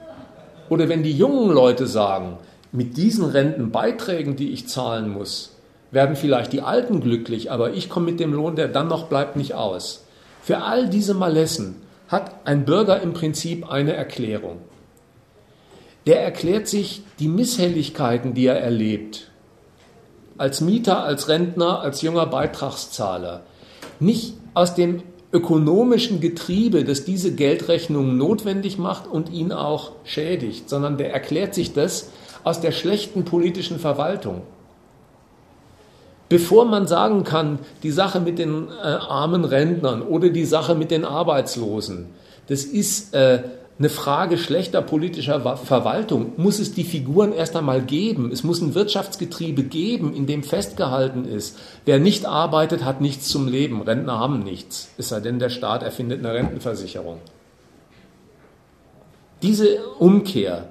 oder 0.68 0.88
wenn 0.88 1.02
die 1.02 1.12
jungen 1.12 1.50
Leute 1.50 1.86
sagen, 1.86 2.38
mit 2.76 2.98
diesen 2.98 3.24
Rentenbeiträgen, 3.24 4.36
die 4.36 4.50
ich 4.50 4.68
zahlen 4.68 5.08
muss, 5.10 5.56
werden 5.90 6.14
vielleicht 6.14 6.52
die 6.52 6.60
Alten 6.60 7.00
glücklich, 7.00 7.50
aber 7.50 7.72
ich 7.72 7.88
komme 7.88 8.10
mit 8.10 8.20
dem 8.20 8.34
Lohn, 8.34 8.54
der 8.54 8.68
dann 8.68 8.86
noch 8.86 9.08
bleibt, 9.08 9.34
nicht 9.36 9.54
aus. 9.54 10.04
Für 10.42 10.58
all 10.62 10.88
diese 10.88 11.14
Malessen 11.14 11.76
hat 12.08 12.32
ein 12.44 12.66
Bürger 12.66 13.00
im 13.00 13.14
Prinzip 13.14 13.70
eine 13.70 13.94
Erklärung. 13.94 14.58
Der 16.06 16.22
erklärt 16.22 16.68
sich 16.68 17.02
die 17.18 17.28
Misshelligkeiten, 17.28 18.34
die 18.34 18.46
er 18.46 18.60
erlebt, 18.60 19.30
als 20.36 20.60
Mieter, 20.60 21.02
als 21.02 21.28
Rentner, 21.28 21.80
als 21.80 22.02
junger 22.02 22.26
Beitragszahler, 22.26 23.40
nicht 24.00 24.34
aus 24.52 24.74
dem 24.74 25.02
ökonomischen 25.32 26.20
Getriebe, 26.20 26.84
das 26.84 27.04
diese 27.04 27.34
Geldrechnung 27.34 28.18
notwendig 28.18 28.76
macht 28.76 29.06
und 29.06 29.32
ihn 29.32 29.50
auch 29.50 29.92
schädigt, 30.04 30.68
sondern 30.68 30.98
der 30.98 31.12
erklärt 31.12 31.54
sich 31.54 31.72
das 31.72 32.10
aus 32.46 32.60
der 32.60 32.70
schlechten 32.70 33.24
politischen 33.24 33.80
Verwaltung. 33.80 34.42
Bevor 36.28 36.64
man 36.64 36.86
sagen 36.86 37.24
kann, 37.24 37.58
die 37.82 37.90
Sache 37.90 38.20
mit 38.20 38.38
den 38.38 38.68
äh, 38.68 38.86
armen 38.86 39.44
Rentnern 39.44 40.00
oder 40.00 40.28
die 40.28 40.44
Sache 40.44 40.76
mit 40.76 40.92
den 40.92 41.04
Arbeitslosen, 41.04 42.06
das 42.46 42.62
ist 42.62 43.14
äh, 43.14 43.42
eine 43.80 43.88
Frage 43.88 44.38
schlechter 44.38 44.80
politischer 44.80 45.56
Verwaltung, 45.56 46.34
muss 46.36 46.60
es 46.60 46.72
die 46.72 46.84
Figuren 46.84 47.32
erst 47.32 47.56
einmal 47.56 47.82
geben. 47.82 48.30
Es 48.30 48.44
muss 48.44 48.60
ein 48.60 48.76
Wirtschaftsgetriebe 48.76 49.64
geben, 49.64 50.14
in 50.14 50.26
dem 50.26 50.44
festgehalten 50.44 51.24
ist, 51.24 51.58
wer 51.84 51.98
nicht 51.98 52.26
arbeitet, 52.26 52.84
hat 52.84 53.00
nichts 53.00 53.26
zum 53.26 53.48
Leben. 53.48 53.82
Rentner 53.82 54.20
haben 54.20 54.38
nichts, 54.38 54.90
es 54.98 55.08
sei 55.08 55.18
denn, 55.18 55.40
der 55.40 55.50
Staat 55.50 55.82
erfindet 55.82 56.20
eine 56.20 56.32
Rentenversicherung. 56.32 57.18
Diese 59.42 59.84
Umkehr, 59.98 60.68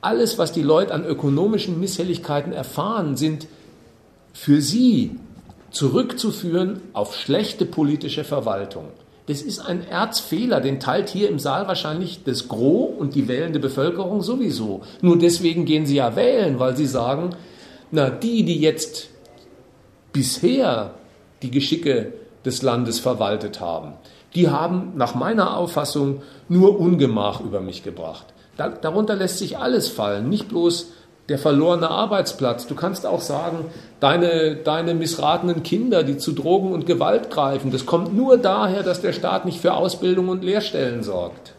alles, 0.00 0.38
was 0.38 0.52
die 0.52 0.62
Leute 0.62 0.94
an 0.94 1.04
ökonomischen 1.04 1.80
Misshelligkeiten 1.80 2.52
erfahren, 2.52 3.16
sind 3.16 3.46
für 4.32 4.60
sie 4.60 5.16
zurückzuführen 5.70 6.80
auf 6.92 7.16
schlechte 7.16 7.66
politische 7.66 8.24
Verwaltung. 8.24 8.86
Das 9.26 9.42
ist 9.42 9.58
ein 9.58 9.86
Erzfehler, 9.86 10.60
den 10.60 10.78
teilt 10.78 11.08
hier 11.08 11.28
im 11.28 11.40
Saal 11.40 11.66
wahrscheinlich 11.66 12.22
das 12.22 12.46
Gros 12.46 12.90
und 12.96 13.14
die 13.16 13.26
wählende 13.26 13.58
Bevölkerung 13.58 14.22
sowieso. 14.22 14.82
Nur 15.00 15.18
deswegen 15.18 15.64
gehen 15.64 15.84
sie 15.84 15.96
ja 15.96 16.14
wählen, 16.14 16.60
weil 16.60 16.76
sie 16.76 16.86
sagen, 16.86 17.30
na, 17.90 18.08
die, 18.08 18.44
die 18.44 18.60
jetzt 18.60 19.08
bisher 20.12 20.94
die 21.42 21.50
Geschicke 21.50 22.12
des 22.44 22.62
Landes 22.62 23.00
verwaltet 23.00 23.60
haben, 23.60 23.94
die 24.36 24.48
haben 24.48 24.92
nach 24.96 25.14
meiner 25.14 25.56
Auffassung 25.56 26.22
nur 26.48 26.78
Ungemach 26.78 27.40
über 27.40 27.60
mich 27.60 27.82
gebracht. 27.82 28.26
Darunter 28.56 29.14
lässt 29.14 29.38
sich 29.38 29.58
alles 29.58 29.88
fallen, 29.88 30.28
nicht 30.28 30.48
bloß 30.48 30.92
der 31.28 31.38
verlorene 31.38 31.90
Arbeitsplatz. 31.90 32.66
Du 32.66 32.74
kannst 32.74 33.04
auch 33.04 33.20
sagen, 33.20 33.66
deine, 34.00 34.56
deine 34.56 34.94
missratenen 34.94 35.62
Kinder, 35.62 36.04
die 36.04 36.18
zu 36.18 36.32
Drogen 36.32 36.72
und 36.72 36.86
Gewalt 36.86 37.30
greifen, 37.30 37.72
das 37.72 37.86
kommt 37.86 38.14
nur 38.14 38.38
daher, 38.38 38.82
dass 38.82 39.00
der 39.00 39.12
Staat 39.12 39.44
nicht 39.44 39.60
für 39.60 39.74
Ausbildung 39.74 40.28
und 40.28 40.44
Lehrstellen 40.44 41.02
sorgt. 41.02 41.52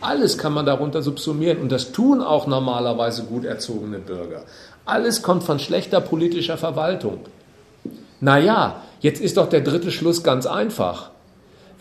Alles 0.00 0.36
kann 0.36 0.52
man 0.52 0.66
darunter 0.66 1.00
subsumieren 1.00 1.58
und 1.58 1.70
das 1.70 1.92
tun 1.92 2.22
auch 2.22 2.48
normalerweise 2.48 3.22
gut 3.22 3.44
erzogene 3.44 3.98
Bürger. 3.98 4.42
Alles 4.84 5.22
kommt 5.22 5.44
von 5.44 5.60
schlechter 5.60 6.00
politischer 6.00 6.58
Verwaltung. 6.58 7.20
Naja, 8.20 8.82
jetzt 9.00 9.20
ist 9.20 9.36
doch 9.36 9.48
der 9.48 9.60
dritte 9.60 9.92
Schluss 9.92 10.24
ganz 10.24 10.46
einfach. 10.46 11.10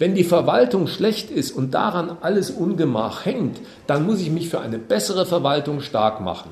Wenn 0.01 0.15
die 0.15 0.23
Verwaltung 0.23 0.87
schlecht 0.87 1.29
ist 1.29 1.51
und 1.51 1.75
daran 1.75 2.17
alles 2.21 2.49
Ungemach 2.49 3.23
hängt, 3.23 3.59
dann 3.85 4.03
muss 4.03 4.19
ich 4.19 4.31
mich 4.31 4.49
für 4.49 4.59
eine 4.59 4.79
bessere 4.79 5.27
Verwaltung 5.27 5.81
stark 5.81 6.21
machen. 6.21 6.49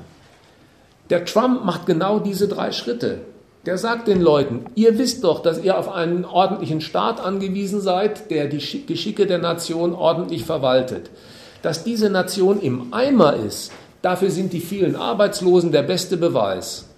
Der 1.10 1.24
Trump 1.24 1.64
macht 1.64 1.84
genau 1.84 2.20
diese 2.20 2.46
drei 2.46 2.70
Schritte. 2.70 3.22
Der 3.66 3.76
sagt 3.76 4.06
den 4.06 4.20
Leuten, 4.20 4.66
ihr 4.76 4.98
wisst 4.98 5.24
doch, 5.24 5.42
dass 5.42 5.64
ihr 5.64 5.76
auf 5.76 5.92
einen 5.92 6.24
ordentlichen 6.24 6.80
Staat 6.80 7.18
angewiesen 7.18 7.80
seid, 7.80 8.30
der 8.30 8.46
die 8.46 8.86
Geschicke 8.86 9.26
der 9.26 9.38
Nation 9.38 9.96
ordentlich 9.96 10.44
verwaltet. 10.44 11.10
Dass 11.60 11.82
diese 11.82 12.08
Nation 12.08 12.60
im 12.60 12.94
Eimer 12.94 13.34
ist, 13.34 13.72
dafür 14.00 14.30
sind 14.30 14.52
die 14.52 14.60
vielen 14.60 14.94
Arbeitslosen 14.94 15.72
der 15.72 15.82
beste 15.82 16.16
Beweis. 16.16 16.89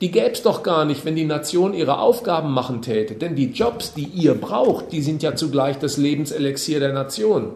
Die 0.00 0.10
gäbe 0.10 0.32
es 0.32 0.42
doch 0.42 0.62
gar 0.62 0.84
nicht, 0.84 1.04
wenn 1.06 1.16
die 1.16 1.24
Nation 1.24 1.72
ihre 1.72 1.98
Aufgaben 1.98 2.52
machen 2.52 2.82
täte, 2.82 3.14
denn 3.14 3.34
die 3.34 3.52
Jobs, 3.52 3.94
die 3.94 4.04
ihr 4.04 4.34
braucht, 4.34 4.92
die 4.92 5.00
sind 5.00 5.22
ja 5.22 5.34
zugleich 5.34 5.78
das 5.78 5.96
Lebenselixier 5.96 6.80
der 6.80 6.92
Nation. 6.92 7.52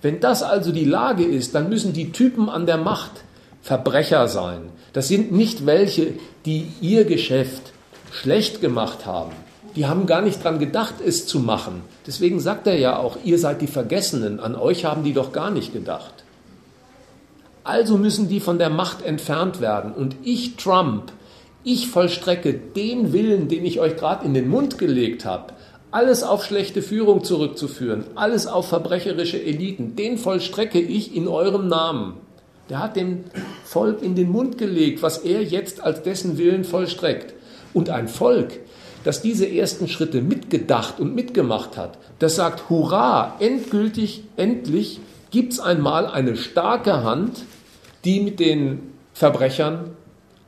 Wenn 0.00 0.20
das 0.20 0.44
also 0.44 0.70
die 0.70 0.84
Lage 0.84 1.24
ist, 1.24 1.54
dann 1.54 1.68
müssen 1.68 1.92
die 1.92 2.12
Typen 2.12 2.48
an 2.48 2.66
der 2.66 2.78
Macht 2.78 3.24
Verbrecher 3.62 4.28
sein, 4.28 4.68
das 4.92 5.08
sind 5.08 5.32
nicht 5.32 5.66
welche, 5.66 6.12
die 6.44 6.68
ihr 6.80 7.04
Geschäft 7.04 7.72
schlecht 8.12 8.60
gemacht 8.60 9.06
haben. 9.06 9.32
Die 9.74 9.86
haben 9.86 10.06
gar 10.06 10.20
nicht 10.20 10.44
dran 10.44 10.60
gedacht, 10.60 10.96
es 11.04 11.26
zu 11.26 11.40
machen. 11.40 11.82
Deswegen 12.06 12.38
sagt 12.38 12.66
er 12.68 12.78
ja 12.78 12.98
auch, 12.98 13.16
ihr 13.24 13.38
seid 13.38 13.60
die 13.60 13.66
Vergessenen, 13.66 14.38
an 14.38 14.54
euch 14.54 14.84
haben 14.84 15.02
die 15.02 15.14
doch 15.14 15.32
gar 15.32 15.50
nicht 15.50 15.72
gedacht. 15.72 16.24
Also 17.64 17.96
müssen 17.96 18.28
die 18.28 18.38
von 18.38 18.58
der 18.58 18.70
Macht 18.70 19.02
entfernt 19.02 19.60
werden. 19.60 19.92
Und 19.92 20.14
ich, 20.22 20.56
Trump, 20.56 21.10
ich 21.64 21.88
vollstrecke 21.88 22.52
den 22.52 23.12
Willen, 23.12 23.48
den 23.48 23.64
ich 23.64 23.80
euch 23.80 23.96
gerade 23.96 24.24
in 24.24 24.34
den 24.34 24.48
Mund 24.48 24.78
gelegt 24.78 25.24
habe, 25.24 25.54
alles 25.90 26.22
auf 26.22 26.44
schlechte 26.44 26.82
Führung 26.82 27.24
zurückzuführen, 27.24 28.04
alles 28.14 28.46
auf 28.46 28.68
verbrecherische 28.68 29.42
Eliten, 29.42 29.96
den 29.96 30.18
vollstrecke 30.18 30.80
ich 30.80 31.16
in 31.16 31.28
eurem 31.28 31.68
Namen. 31.68 32.14
Der 32.68 32.80
hat 32.80 32.96
dem 32.96 33.24
Volk 33.64 34.02
in 34.02 34.14
den 34.14 34.30
Mund 34.30 34.58
gelegt, 34.58 35.02
was 35.02 35.18
er 35.18 35.42
jetzt 35.42 35.82
als 35.82 36.02
dessen 36.02 36.36
Willen 36.38 36.64
vollstreckt. 36.64 37.34
Und 37.72 37.90
ein 37.90 38.08
Volk, 38.08 38.60
das 39.04 39.22
diese 39.22 39.46
ersten 39.46 39.86
Schritte 39.86 40.20
mitgedacht 40.22 40.98
und 40.98 41.14
mitgemacht 41.14 41.76
hat, 41.76 41.98
das 42.18 42.36
sagt, 42.36 42.70
hurra, 42.70 43.36
endgültig, 43.38 44.24
endlich 44.36 45.00
gibt 45.30 45.52
es 45.52 45.60
einmal 45.60 46.06
eine 46.06 46.36
starke 46.36 47.04
Hand, 47.04 47.42
die 48.04 48.20
mit 48.20 48.40
den 48.40 48.94
Verbrechern 49.12 49.90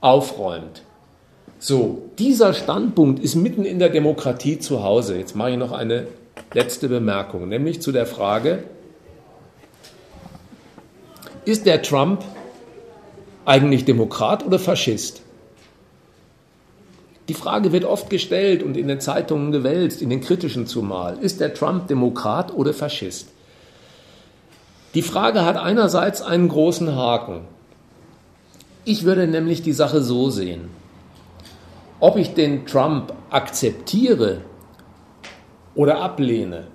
aufräumt. 0.01 0.83
So, 1.69 2.13
dieser 2.17 2.55
Standpunkt 2.55 3.19
ist 3.19 3.35
mitten 3.35 3.65
in 3.65 3.81
der 3.81 3.89
Demokratie 3.89 4.61
zu 4.61 4.85
Hause. 4.85 5.19
Jetzt 5.19 5.35
mache 5.35 5.51
ich 5.51 5.57
noch 5.57 5.73
eine 5.73 6.07
letzte 6.55 6.89
Bemerkung, 6.89 7.49
nämlich 7.49 7.83
zu 7.83 7.91
der 7.91 8.07
Frage, 8.07 8.63
ist 11.45 11.67
der 11.67 11.83
Trump 11.83 12.23
eigentlich 13.45 13.85
Demokrat 13.85 14.47
oder 14.47 14.61
Faschist? 14.61 15.23
Die 17.27 17.35
Frage 17.35 17.73
wird 17.73 17.85
oft 17.85 18.11
gestellt 18.11 18.63
und 18.63 18.77
in 18.77 18.87
den 18.87 19.01
Zeitungen 19.01 19.51
gewälzt, 19.51 20.03
in 20.03 20.11
den 20.11 20.21
kritischen 20.21 20.69
zumal. 20.69 21.19
Ist 21.19 21.41
der 21.41 21.53
Trump 21.53 21.89
Demokrat 21.89 22.55
oder 22.55 22.75
Faschist? 22.75 23.27
Die 24.95 25.03
Frage 25.03 25.45
hat 25.45 25.57
einerseits 25.57 26.23
einen 26.23 26.47
großen 26.47 26.95
Haken. 26.95 27.41
Ich 28.85 29.03
würde 29.03 29.27
nämlich 29.27 29.63
die 29.63 29.73
Sache 29.73 30.01
so 30.01 30.31
sehen. 30.31 30.86
Ob 31.99 32.17
ich 32.17 32.35
den 32.35 32.67
Trump 32.67 33.15
akzeptiere 33.31 34.43
oder 35.75 36.01
ablehne, 36.01 36.67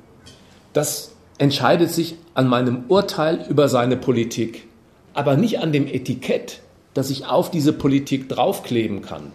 das 0.74 1.12
entscheidet 1.38 1.92
sich 1.92 2.16
an 2.34 2.48
meinem 2.48 2.86
Urteil 2.88 3.46
über 3.48 3.70
seine 3.70 3.98
Politik, 3.98 4.68
aber 5.14 5.38
nicht 5.38 5.60
an 5.60 5.72
dem 5.72 5.88
Etikett, 5.88 6.62
das 6.94 7.10
ich 7.10 7.28
auf 7.28 7.52
diese 7.52 7.74
Politik 7.74 8.30
draufkleben 8.30 9.02
kann. 9.02 9.32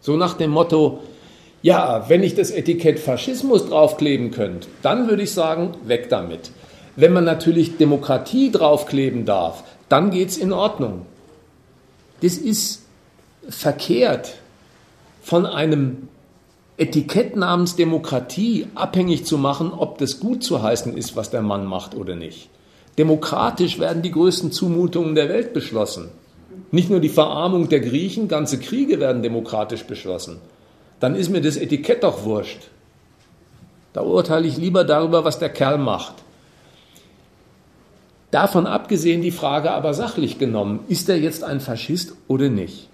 So 0.00 0.16
nach 0.16 0.34
dem 0.34 0.50
Motto, 0.50 1.00
ja, 1.60 2.08
wenn 2.08 2.22
ich 2.22 2.34
das 2.34 2.50
Etikett 2.50 2.98
Faschismus 2.98 3.68
draufkleben 3.68 4.30
könnte, 4.30 4.68
dann 4.82 5.08
würde 5.08 5.24
ich 5.24 5.32
sagen, 5.32 5.74
weg 5.84 6.08
damit. 6.08 6.52
Wenn 6.96 7.12
man 7.12 7.24
natürlich 7.24 7.76
Demokratie 7.76 8.50
draufkleben 8.50 9.26
darf, 9.26 9.62
dann 9.88 10.10
geht 10.10 10.30
es 10.30 10.38
in 10.38 10.52
Ordnung. 10.52 11.06
Das 12.22 12.36
ist 12.38 12.82
verkehrt 13.48 14.34
von 15.28 15.44
einem 15.44 16.08
Etikett 16.78 17.36
namens 17.36 17.76
Demokratie 17.76 18.66
abhängig 18.74 19.26
zu 19.26 19.36
machen, 19.36 19.72
ob 19.74 19.98
das 19.98 20.20
gut 20.20 20.42
zu 20.42 20.62
heißen 20.62 20.96
ist, 20.96 21.16
was 21.16 21.28
der 21.28 21.42
Mann 21.42 21.66
macht 21.66 21.94
oder 21.94 22.16
nicht. 22.16 22.48
Demokratisch 22.96 23.78
werden 23.78 24.00
die 24.00 24.10
größten 24.10 24.52
Zumutungen 24.52 25.14
der 25.14 25.28
Welt 25.28 25.52
beschlossen. 25.52 26.08
Nicht 26.70 26.88
nur 26.88 27.00
die 27.00 27.10
Verarmung 27.10 27.68
der 27.68 27.80
Griechen, 27.80 28.28
ganze 28.28 28.58
Kriege 28.58 29.00
werden 29.00 29.22
demokratisch 29.22 29.84
beschlossen. 29.84 30.38
Dann 30.98 31.14
ist 31.14 31.28
mir 31.28 31.42
das 31.42 31.58
Etikett 31.58 32.04
doch 32.04 32.24
wurscht. 32.24 32.70
Da 33.92 34.00
urteile 34.00 34.46
ich 34.46 34.56
lieber 34.56 34.84
darüber, 34.84 35.24
was 35.24 35.38
der 35.38 35.50
Kerl 35.50 35.76
macht. 35.76 36.14
Davon 38.30 38.66
abgesehen 38.66 39.20
die 39.20 39.30
Frage 39.30 39.72
aber 39.72 39.92
sachlich 39.92 40.38
genommen, 40.38 40.80
ist 40.88 41.10
er 41.10 41.18
jetzt 41.18 41.44
ein 41.44 41.60
Faschist 41.60 42.14
oder 42.28 42.48
nicht? 42.48 42.88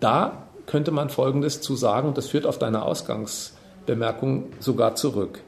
Da 0.00 0.46
könnte 0.66 0.90
man 0.90 1.10
Folgendes 1.10 1.60
zu 1.60 1.76
sagen, 1.76 2.08
und 2.08 2.18
das 2.18 2.28
führt 2.28 2.46
auf 2.46 2.58
deine 2.58 2.82
Ausgangsbemerkung 2.82 4.52
sogar 4.58 4.96
zurück. 4.96 5.40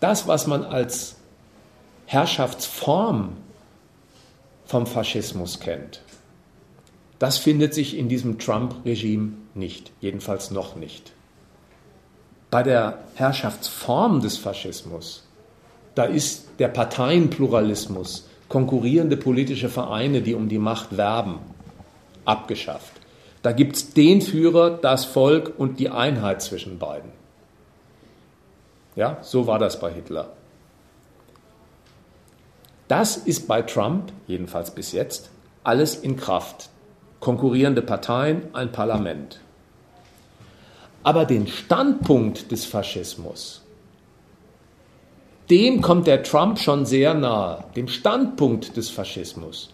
Das, 0.00 0.26
was 0.28 0.46
man 0.46 0.64
als 0.64 1.16
Herrschaftsform 2.06 3.36
vom 4.64 4.86
Faschismus 4.86 5.60
kennt, 5.60 6.02
das 7.18 7.36
findet 7.36 7.74
sich 7.74 7.98
in 7.98 8.08
diesem 8.08 8.38
Trump-Regime 8.38 9.32
nicht, 9.54 9.92
jedenfalls 10.00 10.50
noch 10.50 10.76
nicht. 10.76 11.12
Bei 12.50 12.62
der 12.62 13.04
Herrschaftsform 13.14 14.20
des 14.20 14.38
Faschismus, 14.38 15.24
da 15.94 16.04
ist 16.04 16.48
der 16.58 16.68
Parteienpluralismus, 16.68 18.26
konkurrierende 18.48 19.16
politische 19.16 19.68
Vereine, 19.68 20.22
die 20.22 20.34
um 20.34 20.48
die 20.48 20.58
Macht 20.58 20.96
werben, 20.96 21.38
abgeschafft. 22.24 22.92
Da 23.42 23.52
gibt 23.52 23.76
es 23.76 23.94
den 23.94 24.20
Führer, 24.20 24.70
das 24.70 25.04
Volk 25.04 25.52
und 25.56 25.78
die 25.78 25.88
Einheit 25.88 26.42
zwischen 26.42 26.78
beiden. 26.78 27.10
Ja, 28.96 29.18
so 29.22 29.46
war 29.46 29.58
das 29.58 29.80
bei 29.80 29.90
Hitler. 29.92 30.30
Das 32.88 33.16
ist 33.16 33.46
bei 33.46 33.62
Trump, 33.62 34.12
jedenfalls 34.26 34.72
bis 34.72 34.92
jetzt, 34.92 35.30
alles 35.62 35.94
in 35.94 36.16
Kraft. 36.16 36.70
Konkurrierende 37.20 37.82
Parteien, 37.82 38.54
ein 38.54 38.72
Parlament. 38.72 39.40
Aber 41.02 41.24
den 41.24 41.46
Standpunkt 41.46 42.50
des 42.50 42.64
Faschismus, 42.64 43.62
dem 45.50 45.80
kommt 45.82 46.06
der 46.06 46.22
Trump 46.22 46.58
schon 46.58 46.86
sehr 46.86 47.14
nahe, 47.14 47.64
dem 47.74 47.88
Standpunkt 47.88 48.76
des 48.76 48.90
Faschismus. 48.90 49.72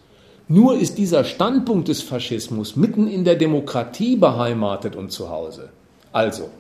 Nur 0.49 0.79
ist 0.79 0.97
dieser 0.97 1.25
Standpunkt 1.25 1.89
des 1.89 2.03
Faschismus 2.03 2.77
mitten 2.77 3.09
in 3.09 3.25
der 3.25 3.35
Demokratie 3.35 4.17
beheimatet 4.17 4.95
und 4.95 5.11
zu 5.11 5.29
Hause. 5.29 5.71
Also, 6.13 6.51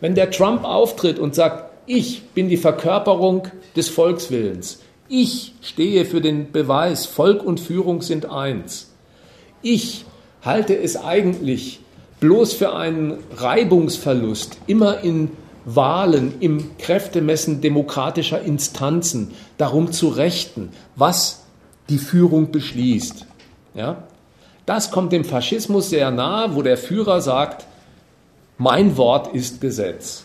wenn 0.00 0.16
der 0.16 0.32
Trump 0.32 0.64
auftritt 0.64 1.20
und 1.20 1.34
sagt, 1.34 1.72
ich 1.86 2.22
bin 2.34 2.48
die 2.48 2.56
Verkörperung 2.56 3.48
des 3.76 3.88
Volkswillens, 3.88 4.80
ich 5.08 5.54
stehe 5.62 6.04
für 6.04 6.20
den 6.20 6.50
Beweis, 6.50 7.06
Volk 7.06 7.44
und 7.44 7.60
Führung 7.60 8.02
sind 8.02 8.28
eins, 8.28 8.92
ich 9.62 10.04
halte 10.42 10.76
es 10.76 10.96
eigentlich 10.96 11.78
bloß 12.18 12.54
für 12.54 12.74
einen 12.74 13.18
Reibungsverlust, 13.36 14.58
immer 14.66 15.00
in 15.02 15.30
Wahlen, 15.64 16.34
im 16.40 16.76
Kräftemessen 16.78 17.60
demokratischer 17.60 18.42
Instanzen 18.42 19.32
darum 19.58 19.92
zu 19.92 20.08
rechten, 20.08 20.70
was 20.96 21.45
die 21.88 21.98
Führung 21.98 22.50
beschließt. 22.50 23.26
Ja? 23.74 24.04
Das 24.64 24.90
kommt 24.90 25.12
dem 25.12 25.24
Faschismus 25.24 25.90
sehr 25.90 26.10
nahe, 26.10 26.54
wo 26.54 26.62
der 26.62 26.76
Führer 26.76 27.20
sagt, 27.20 27.66
mein 28.58 28.96
Wort 28.96 29.32
ist 29.34 29.60
Gesetz. 29.60 30.24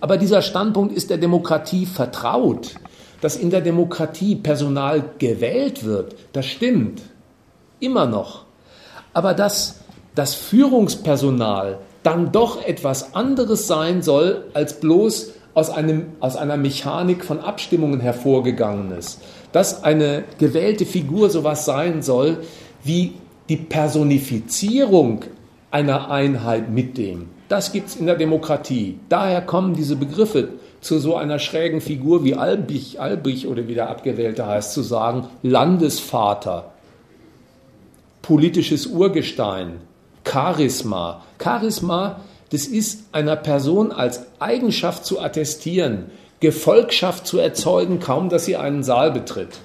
Aber 0.00 0.16
dieser 0.16 0.42
Standpunkt 0.42 0.94
ist 0.94 1.10
der 1.10 1.18
Demokratie 1.18 1.86
vertraut. 1.86 2.74
Dass 3.20 3.36
in 3.36 3.50
der 3.50 3.60
Demokratie 3.60 4.34
Personal 4.34 5.04
gewählt 5.18 5.84
wird, 5.84 6.16
das 6.32 6.46
stimmt. 6.46 7.02
Immer 7.78 8.06
noch. 8.06 8.46
Aber 9.12 9.32
dass 9.32 9.80
das 10.16 10.34
Führungspersonal 10.34 11.78
dann 12.02 12.32
doch 12.32 12.64
etwas 12.64 13.14
anderes 13.14 13.68
sein 13.68 14.02
soll, 14.02 14.46
als 14.54 14.80
bloß 14.80 15.32
aus, 15.54 15.70
einem, 15.70 16.06
aus 16.18 16.36
einer 16.36 16.56
Mechanik 16.56 17.24
von 17.24 17.38
Abstimmungen 17.38 18.00
hervorgegangenes 18.00 19.20
dass 19.52 19.84
eine 19.84 20.24
gewählte 20.38 20.86
Figur 20.86 21.30
sowas 21.30 21.64
sein 21.64 22.02
soll 22.02 22.38
wie 22.82 23.12
die 23.48 23.56
Personifizierung 23.56 25.24
einer 25.70 26.10
Einheit 26.10 26.70
mit 26.70 26.98
dem. 26.98 27.28
Das 27.48 27.72
gibt 27.72 27.88
es 27.88 27.96
in 27.96 28.06
der 28.06 28.16
Demokratie. 28.16 28.98
Daher 29.08 29.42
kommen 29.42 29.74
diese 29.74 29.96
Begriffe 29.96 30.48
zu 30.80 30.98
so 30.98 31.16
einer 31.16 31.38
schrägen 31.38 31.80
Figur 31.80 32.24
wie 32.24 32.34
Albich, 32.34 33.00
Albich 33.00 33.46
oder 33.46 33.68
wie 33.68 33.74
der 33.74 33.88
Abgewählte 33.88 34.46
heißt, 34.46 34.72
zu 34.72 34.82
sagen, 34.82 35.28
Landesvater, 35.42 36.72
politisches 38.20 38.86
Urgestein, 38.86 39.80
Charisma. 40.24 41.22
Charisma, 41.42 42.20
das 42.50 42.66
ist 42.66 43.04
einer 43.12 43.36
Person 43.36 43.92
als 43.92 44.26
Eigenschaft 44.40 45.04
zu 45.04 45.20
attestieren, 45.20 46.10
Gefolgschaft 46.42 47.24
zu 47.24 47.38
erzeugen, 47.38 48.00
kaum 48.00 48.28
dass 48.28 48.44
sie 48.44 48.56
einen 48.56 48.82
Saal 48.82 49.12
betritt. 49.12 49.60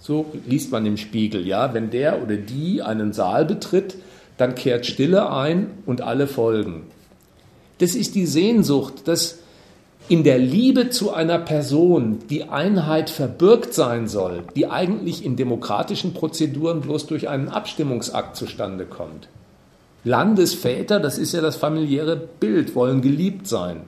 So 0.00 0.26
liest 0.46 0.70
man 0.70 0.86
im 0.86 0.96
Spiegel, 0.96 1.44
ja, 1.44 1.74
wenn 1.74 1.90
der 1.90 2.22
oder 2.22 2.36
die 2.36 2.80
einen 2.80 3.12
Saal 3.12 3.44
betritt, 3.44 3.96
dann 4.38 4.54
kehrt 4.54 4.86
Stille 4.86 5.32
ein 5.32 5.70
und 5.84 6.02
alle 6.02 6.28
folgen. 6.28 6.84
Das 7.78 7.96
ist 7.96 8.14
die 8.14 8.26
Sehnsucht, 8.26 9.08
dass 9.08 9.40
in 10.08 10.22
der 10.22 10.38
Liebe 10.38 10.90
zu 10.90 11.12
einer 11.12 11.40
Person 11.40 12.20
die 12.30 12.44
Einheit 12.44 13.10
verbürgt 13.10 13.74
sein 13.74 14.06
soll, 14.06 14.44
die 14.54 14.68
eigentlich 14.68 15.24
in 15.24 15.34
demokratischen 15.34 16.14
Prozeduren 16.14 16.82
bloß 16.82 17.08
durch 17.08 17.28
einen 17.28 17.48
Abstimmungsakt 17.48 18.36
zustande 18.36 18.84
kommt. 18.84 19.26
Landesväter, 20.04 21.00
das 21.00 21.18
ist 21.18 21.32
ja 21.32 21.40
das 21.40 21.56
familiäre 21.56 22.16
Bild, 22.16 22.76
wollen 22.76 23.02
geliebt 23.02 23.48
sein. 23.48 23.80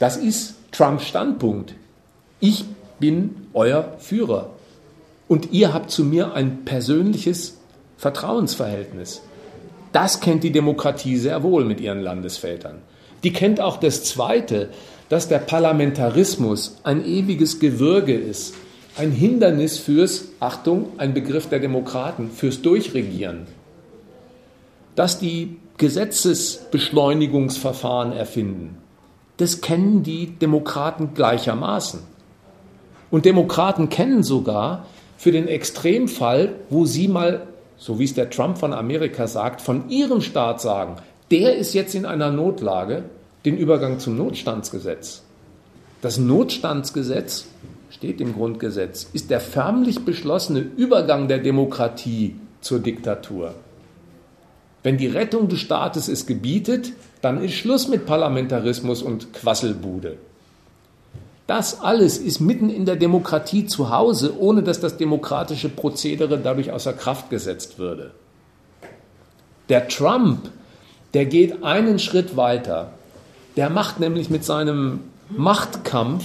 Das 0.00 0.16
ist 0.16 0.56
Trumps 0.72 1.06
Standpunkt. 1.06 1.74
Ich 2.40 2.64
bin 2.98 3.46
euer 3.52 3.96
Führer. 3.98 4.50
Und 5.28 5.52
ihr 5.52 5.74
habt 5.74 5.90
zu 5.90 6.04
mir 6.04 6.32
ein 6.32 6.64
persönliches 6.64 7.58
Vertrauensverhältnis. 7.98 9.20
Das 9.92 10.20
kennt 10.20 10.42
die 10.42 10.52
Demokratie 10.52 11.18
sehr 11.18 11.42
wohl 11.42 11.66
mit 11.66 11.82
ihren 11.82 12.00
Landesvätern. 12.00 12.78
Die 13.24 13.34
kennt 13.34 13.60
auch 13.60 13.76
das 13.76 14.04
Zweite, 14.04 14.70
dass 15.10 15.28
der 15.28 15.40
Parlamentarismus 15.40 16.78
ein 16.82 17.04
ewiges 17.04 17.60
Gewürge 17.60 18.14
ist, 18.14 18.54
ein 18.96 19.12
Hindernis 19.12 19.78
fürs, 19.78 20.28
Achtung, 20.40 20.94
ein 20.96 21.12
Begriff 21.12 21.50
der 21.50 21.60
Demokraten, 21.60 22.30
fürs 22.30 22.62
Durchregieren. 22.62 23.46
Dass 24.94 25.18
die 25.18 25.58
Gesetzesbeschleunigungsverfahren 25.76 28.12
erfinden, 28.12 28.78
das 29.40 29.62
kennen 29.62 30.02
die 30.02 30.26
Demokraten 30.26 31.14
gleichermaßen. 31.14 32.00
Und 33.10 33.24
Demokraten 33.24 33.88
kennen 33.88 34.22
sogar 34.22 34.84
für 35.16 35.32
den 35.32 35.48
Extremfall, 35.48 36.56
wo 36.68 36.84
sie 36.84 37.08
mal, 37.08 37.46
so 37.78 37.98
wie 37.98 38.04
es 38.04 38.12
der 38.12 38.28
Trump 38.28 38.58
von 38.58 38.74
Amerika 38.74 39.26
sagt, 39.26 39.62
von 39.62 39.88
ihrem 39.88 40.20
Staat 40.20 40.60
sagen, 40.60 40.96
der 41.30 41.56
ist 41.56 41.72
jetzt 41.72 41.94
in 41.94 42.04
einer 42.04 42.30
Notlage, 42.30 43.04
den 43.46 43.56
Übergang 43.56 43.98
zum 43.98 44.18
Notstandsgesetz. 44.18 45.22
Das 46.02 46.18
Notstandsgesetz 46.18 47.46
steht 47.88 48.20
im 48.20 48.34
Grundgesetz, 48.34 49.08
ist 49.14 49.30
der 49.30 49.40
förmlich 49.40 50.04
beschlossene 50.04 50.60
Übergang 50.60 51.28
der 51.28 51.38
Demokratie 51.38 52.36
zur 52.60 52.80
Diktatur. 52.80 53.54
Wenn 54.82 54.98
die 54.98 55.06
Rettung 55.06 55.48
des 55.48 55.60
Staates 55.60 56.08
es 56.08 56.26
gebietet, 56.26 56.92
dann 57.22 57.42
ist 57.42 57.54
Schluss 57.54 57.88
mit 57.88 58.06
Parlamentarismus 58.06 59.02
und 59.02 59.32
Quasselbude. 59.32 60.16
Das 61.46 61.80
alles 61.80 62.18
ist 62.18 62.40
mitten 62.40 62.70
in 62.70 62.86
der 62.86 62.96
Demokratie 62.96 63.66
zu 63.66 63.90
Hause, 63.90 64.38
ohne 64.38 64.62
dass 64.62 64.80
das 64.80 64.96
demokratische 64.96 65.68
Prozedere 65.68 66.38
dadurch 66.38 66.70
außer 66.70 66.92
Kraft 66.92 67.28
gesetzt 67.28 67.78
würde. 67.78 68.12
Der 69.68 69.88
Trump, 69.88 70.50
der 71.12 71.26
geht 71.26 71.64
einen 71.64 71.98
Schritt 71.98 72.36
weiter. 72.36 72.92
Der 73.56 73.68
macht 73.68 73.98
nämlich 73.98 74.30
mit 74.30 74.44
seinem 74.44 75.00
Machtkampf 75.28 76.24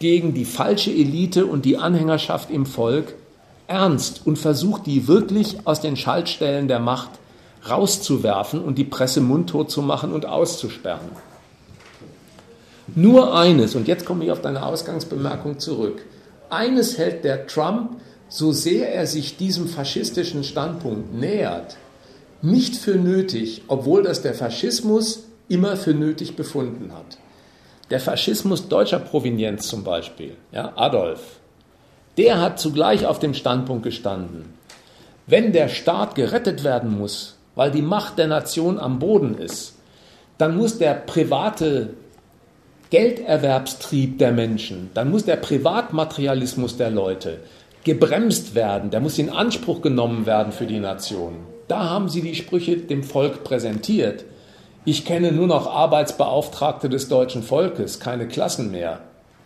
gegen 0.00 0.34
die 0.34 0.44
falsche 0.44 0.90
Elite 0.90 1.46
und 1.46 1.64
die 1.64 1.78
Anhängerschaft 1.78 2.50
im 2.50 2.66
Volk 2.66 3.14
ernst 3.68 4.22
und 4.24 4.38
versucht 4.38 4.86
die 4.86 5.08
wirklich 5.08 5.66
aus 5.66 5.80
den 5.80 5.96
Schaltstellen 5.96 6.68
der 6.68 6.80
Macht 6.80 7.10
rauszuwerfen 7.68 8.60
und 8.60 8.76
die 8.78 8.84
Presse 8.84 9.20
mundtot 9.20 9.70
zu 9.70 9.82
machen 9.82 10.12
und 10.12 10.26
auszusperren. 10.26 11.10
Nur 12.94 13.36
eines, 13.36 13.74
und 13.74 13.88
jetzt 13.88 14.04
komme 14.04 14.24
ich 14.24 14.30
auf 14.30 14.40
deine 14.40 14.64
Ausgangsbemerkung 14.64 15.58
zurück, 15.58 16.04
eines 16.50 16.98
hält 16.98 17.24
der 17.24 17.46
Trump, 17.46 18.00
so 18.28 18.52
sehr 18.52 18.94
er 18.94 19.06
sich 19.06 19.36
diesem 19.36 19.68
faschistischen 19.68 20.44
Standpunkt 20.44 21.14
nähert, 21.14 21.76
nicht 22.42 22.76
für 22.76 22.96
nötig, 22.96 23.62
obwohl 23.68 24.02
das 24.02 24.22
der 24.22 24.34
Faschismus 24.34 25.24
immer 25.48 25.76
für 25.76 25.94
nötig 25.94 26.36
befunden 26.36 26.92
hat. 26.92 27.18
Der 27.90 28.00
Faschismus 28.00 28.68
deutscher 28.68 28.98
Provenienz 28.98 29.68
zum 29.68 29.84
Beispiel, 29.84 30.36
ja, 30.52 30.72
Adolf, 30.76 31.20
der 32.16 32.40
hat 32.40 32.58
zugleich 32.58 33.06
auf 33.06 33.18
dem 33.18 33.34
Standpunkt 33.34 33.84
gestanden, 33.84 34.54
wenn 35.26 35.52
der 35.52 35.68
Staat 35.68 36.14
gerettet 36.14 36.64
werden 36.64 36.96
muss, 36.96 37.35
weil 37.56 37.72
die 37.72 37.82
Macht 37.82 38.18
der 38.18 38.28
Nation 38.28 38.78
am 38.78 39.00
Boden 39.00 39.36
ist, 39.36 39.74
dann 40.38 40.56
muss 40.56 40.78
der 40.78 40.94
private 40.94 41.90
Gelderwerbstrieb 42.90 44.18
der 44.18 44.30
Menschen, 44.30 44.90
dann 44.94 45.10
muss 45.10 45.24
der 45.24 45.36
Privatmaterialismus 45.36 46.76
der 46.76 46.90
Leute 46.90 47.40
gebremst 47.82 48.54
werden, 48.54 48.90
der 48.90 49.00
muss 49.00 49.18
in 49.18 49.30
Anspruch 49.30 49.80
genommen 49.80 50.26
werden 50.26 50.52
für 50.52 50.66
die 50.66 50.78
Nation. 50.78 51.34
Da 51.66 51.88
haben 51.88 52.08
sie 52.08 52.22
die 52.22 52.36
Sprüche 52.36 52.76
dem 52.76 53.02
Volk 53.02 53.42
präsentiert. 53.42 54.24
Ich 54.84 55.04
kenne 55.04 55.32
nur 55.32 55.48
noch 55.48 55.66
Arbeitsbeauftragte 55.66 56.88
des 56.88 57.08
deutschen 57.08 57.42
Volkes, 57.42 57.98
keine 57.98 58.28
Klassen 58.28 58.70
mehr. 58.70 59.00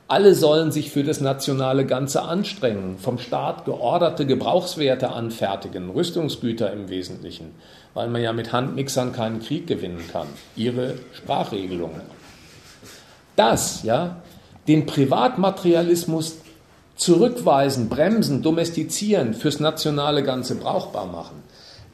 Alle 0.07 0.35
sollen 0.35 0.73
sich 0.73 0.91
für 0.91 1.05
das 1.05 1.21
nationale 1.21 1.87
Ganze 1.87 2.23
anstrengen, 2.23 2.99
vom 2.99 3.19
Staat 3.19 3.65
georderte 3.65 4.27
Gebrauchswerte 4.27 5.11
anfertigen, 5.11 5.89
Rüstungsgüter 5.89 6.73
im 6.73 6.89
Wesentlichen, 6.89 7.55
weil 7.95 8.09
man 8.09 8.23
ja 8.23 8.33
mit 8.33 8.53
Handmixern 8.53 9.13
keinen 9.13 9.41
Krieg 9.41 9.67
gewinnen 9.67 10.05
kann. 10.13 10.29
Ihre 10.57 10.95
Sprachregelungen. 11.13 12.03
Das, 13.37 13.83
ja, 13.83 14.23
den 14.69 14.87
Privatmaterialismus 14.87 16.37
zurückweisen, 16.97 17.89
bremsen, 17.89 18.43
domestizieren, 18.43 19.35
fürs 19.35 19.61
nationale 19.61 20.23
Ganze 20.23 20.57
brauchbar 20.57 21.07
machen, 21.07 21.43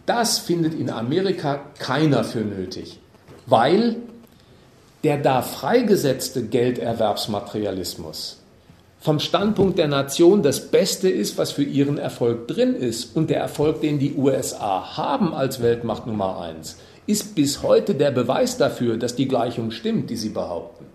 das 0.04 0.38
findet 0.38 0.74
in 0.74 0.90
Amerika 0.90 1.60
keiner 1.78 2.24
für 2.24 2.40
nötig 2.40 3.00
weil 3.46 3.96
der 5.04 5.18
da 5.18 5.42
freigesetzte 5.42 6.44
Gelderwerbsmaterialismus 6.44 8.42
vom 9.00 9.20
Standpunkt 9.20 9.78
der 9.78 9.88
Nation 9.88 10.42
das 10.42 10.70
Beste 10.70 11.08
ist, 11.08 11.38
was 11.38 11.52
für 11.52 11.62
ihren 11.62 11.98
Erfolg 11.98 12.48
drin 12.48 12.74
ist. 12.74 13.16
Und 13.16 13.30
der 13.30 13.38
Erfolg, 13.38 13.80
den 13.80 13.98
die 13.98 14.14
USA 14.14 14.96
haben 14.96 15.34
als 15.34 15.62
Weltmacht 15.62 16.06
Nummer 16.06 16.40
eins, 16.40 16.76
ist 17.06 17.34
bis 17.34 17.62
heute 17.62 17.94
der 17.94 18.10
Beweis 18.10 18.56
dafür, 18.56 18.96
dass 18.96 19.14
die 19.14 19.28
Gleichung 19.28 19.70
stimmt, 19.70 20.10
die 20.10 20.16
sie 20.16 20.30
behaupten. 20.30 20.86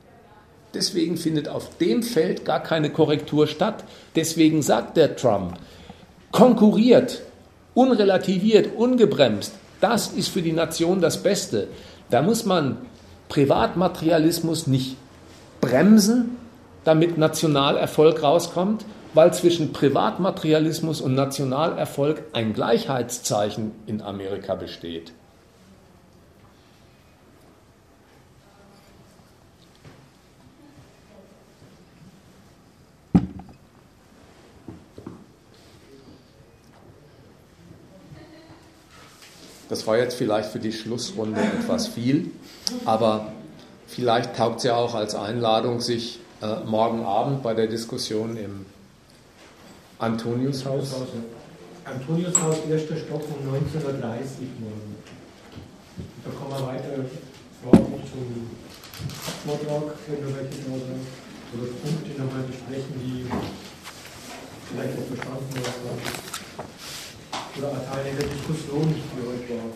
Deswegen 0.73 1.17
findet 1.17 1.47
auf 1.47 1.77
dem 1.77 2.03
Feld 2.03 2.45
gar 2.45 2.61
keine 2.61 2.89
Korrektur 2.89 3.47
statt. 3.47 3.83
Deswegen 4.15 4.61
sagt 4.61 4.97
der 4.97 5.15
Trump, 5.15 5.53
konkurriert, 6.31 7.21
unrelativiert, 7.73 8.75
ungebremst, 8.75 9.53
das 9.81 10.09
ist 10.09 10.29
für 10.29 10.41
die 10.41 10.53
Nation 10.53 11.01
das 11.01 11.23
Beste. 11.23 11.67
Da 12.09 12.21
muss 12.21 12.45
man 12.45 12.77
Privatmaterialismus 13.29 14.67
nicht 14.67 14.95
bremsen, 15.59 16.37
damit 16.83 17.17
Nationalerfolg 17.17 18.23
rauskommt, 18.23 18.85
weil 19.13 19.33
zwischen 19.33 19.73
Privatmaterialismus 19.73 21.01
und 21.01 21.15
Nationalerfolg 21.15 22.23
ein 22.33 22.53
Gleichheitszeichen 22.53 23.73
in 23.85 24.01
Amerika 24.01 24.55
besteht. 24.55 25.11
Das 39.71 39.87
war 39.87 39.97
jetzt 39.97 40.15
vielleicht 40.15 40.49
für 40.49 40.59
die 40.59 40.73
Schlussrunde 40.73 41.39
etwas 41.39 41.87
viel, 41.87 42.31
aber 42.83 43.31
vielleicht 43.87 44.35
taugt 44.35 44.57
es 44.57 44.63
ja 44.65 44.75
auch 44.75 44.95
als 44.95 45.15
Einladung, 45.15 45.79
sich 45.79 46.20
äh, 46.41 46.63
morgen 46.65 47.05
Abend 47.05 47.43
bei 47.43 47.53
der 47.53 47.67
Diskussion 47.67 48.35
im 48.35 48.65
Antoniushaus. 49.99 50.95
Antoniushaus, 51.85 52.57
erster 52.69 52.97
Stock 52.97 53.21
um 53.29 53.53
19.30 53.53 53.85
Uhr 53.85 53.93
morgen. 54.59 54.95
Da 56.23 56.31
kommen 56.31 56.51
wir 56.51 56.67
weiter 56.67 57.05
Fragen 57.61 58.01
zum 58.11 58.49
Vortrag, 59.45 59.95
wenn 60.07 60.27
wir 60.27 60.35
welche 60.35 60.55
sind, 60.55 60.73
oder 61.53 61.67
Punkte 61.83 62.21
nochmal 62.21 62.43
besprechen, 62.43 62.93
die 62.95 63.25
vielleicht 64.69 64.97
auch 64.97 65.07
verstanden 65.13 65.55
werden 65.55 66.41
oder 67.57 67.85
Teile 67.85 68.15
der 68.17 68.27
Diskussion, 68.27 68.87
die 68.89 69.21
heute 69.21 69.49
war, 69.57 69.69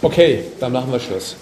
Okay, 0.00 0.44
dann 0.60 0.72
machen 0.72 0.92
wir 0.92 1.00
Schluss. 1.00 1.34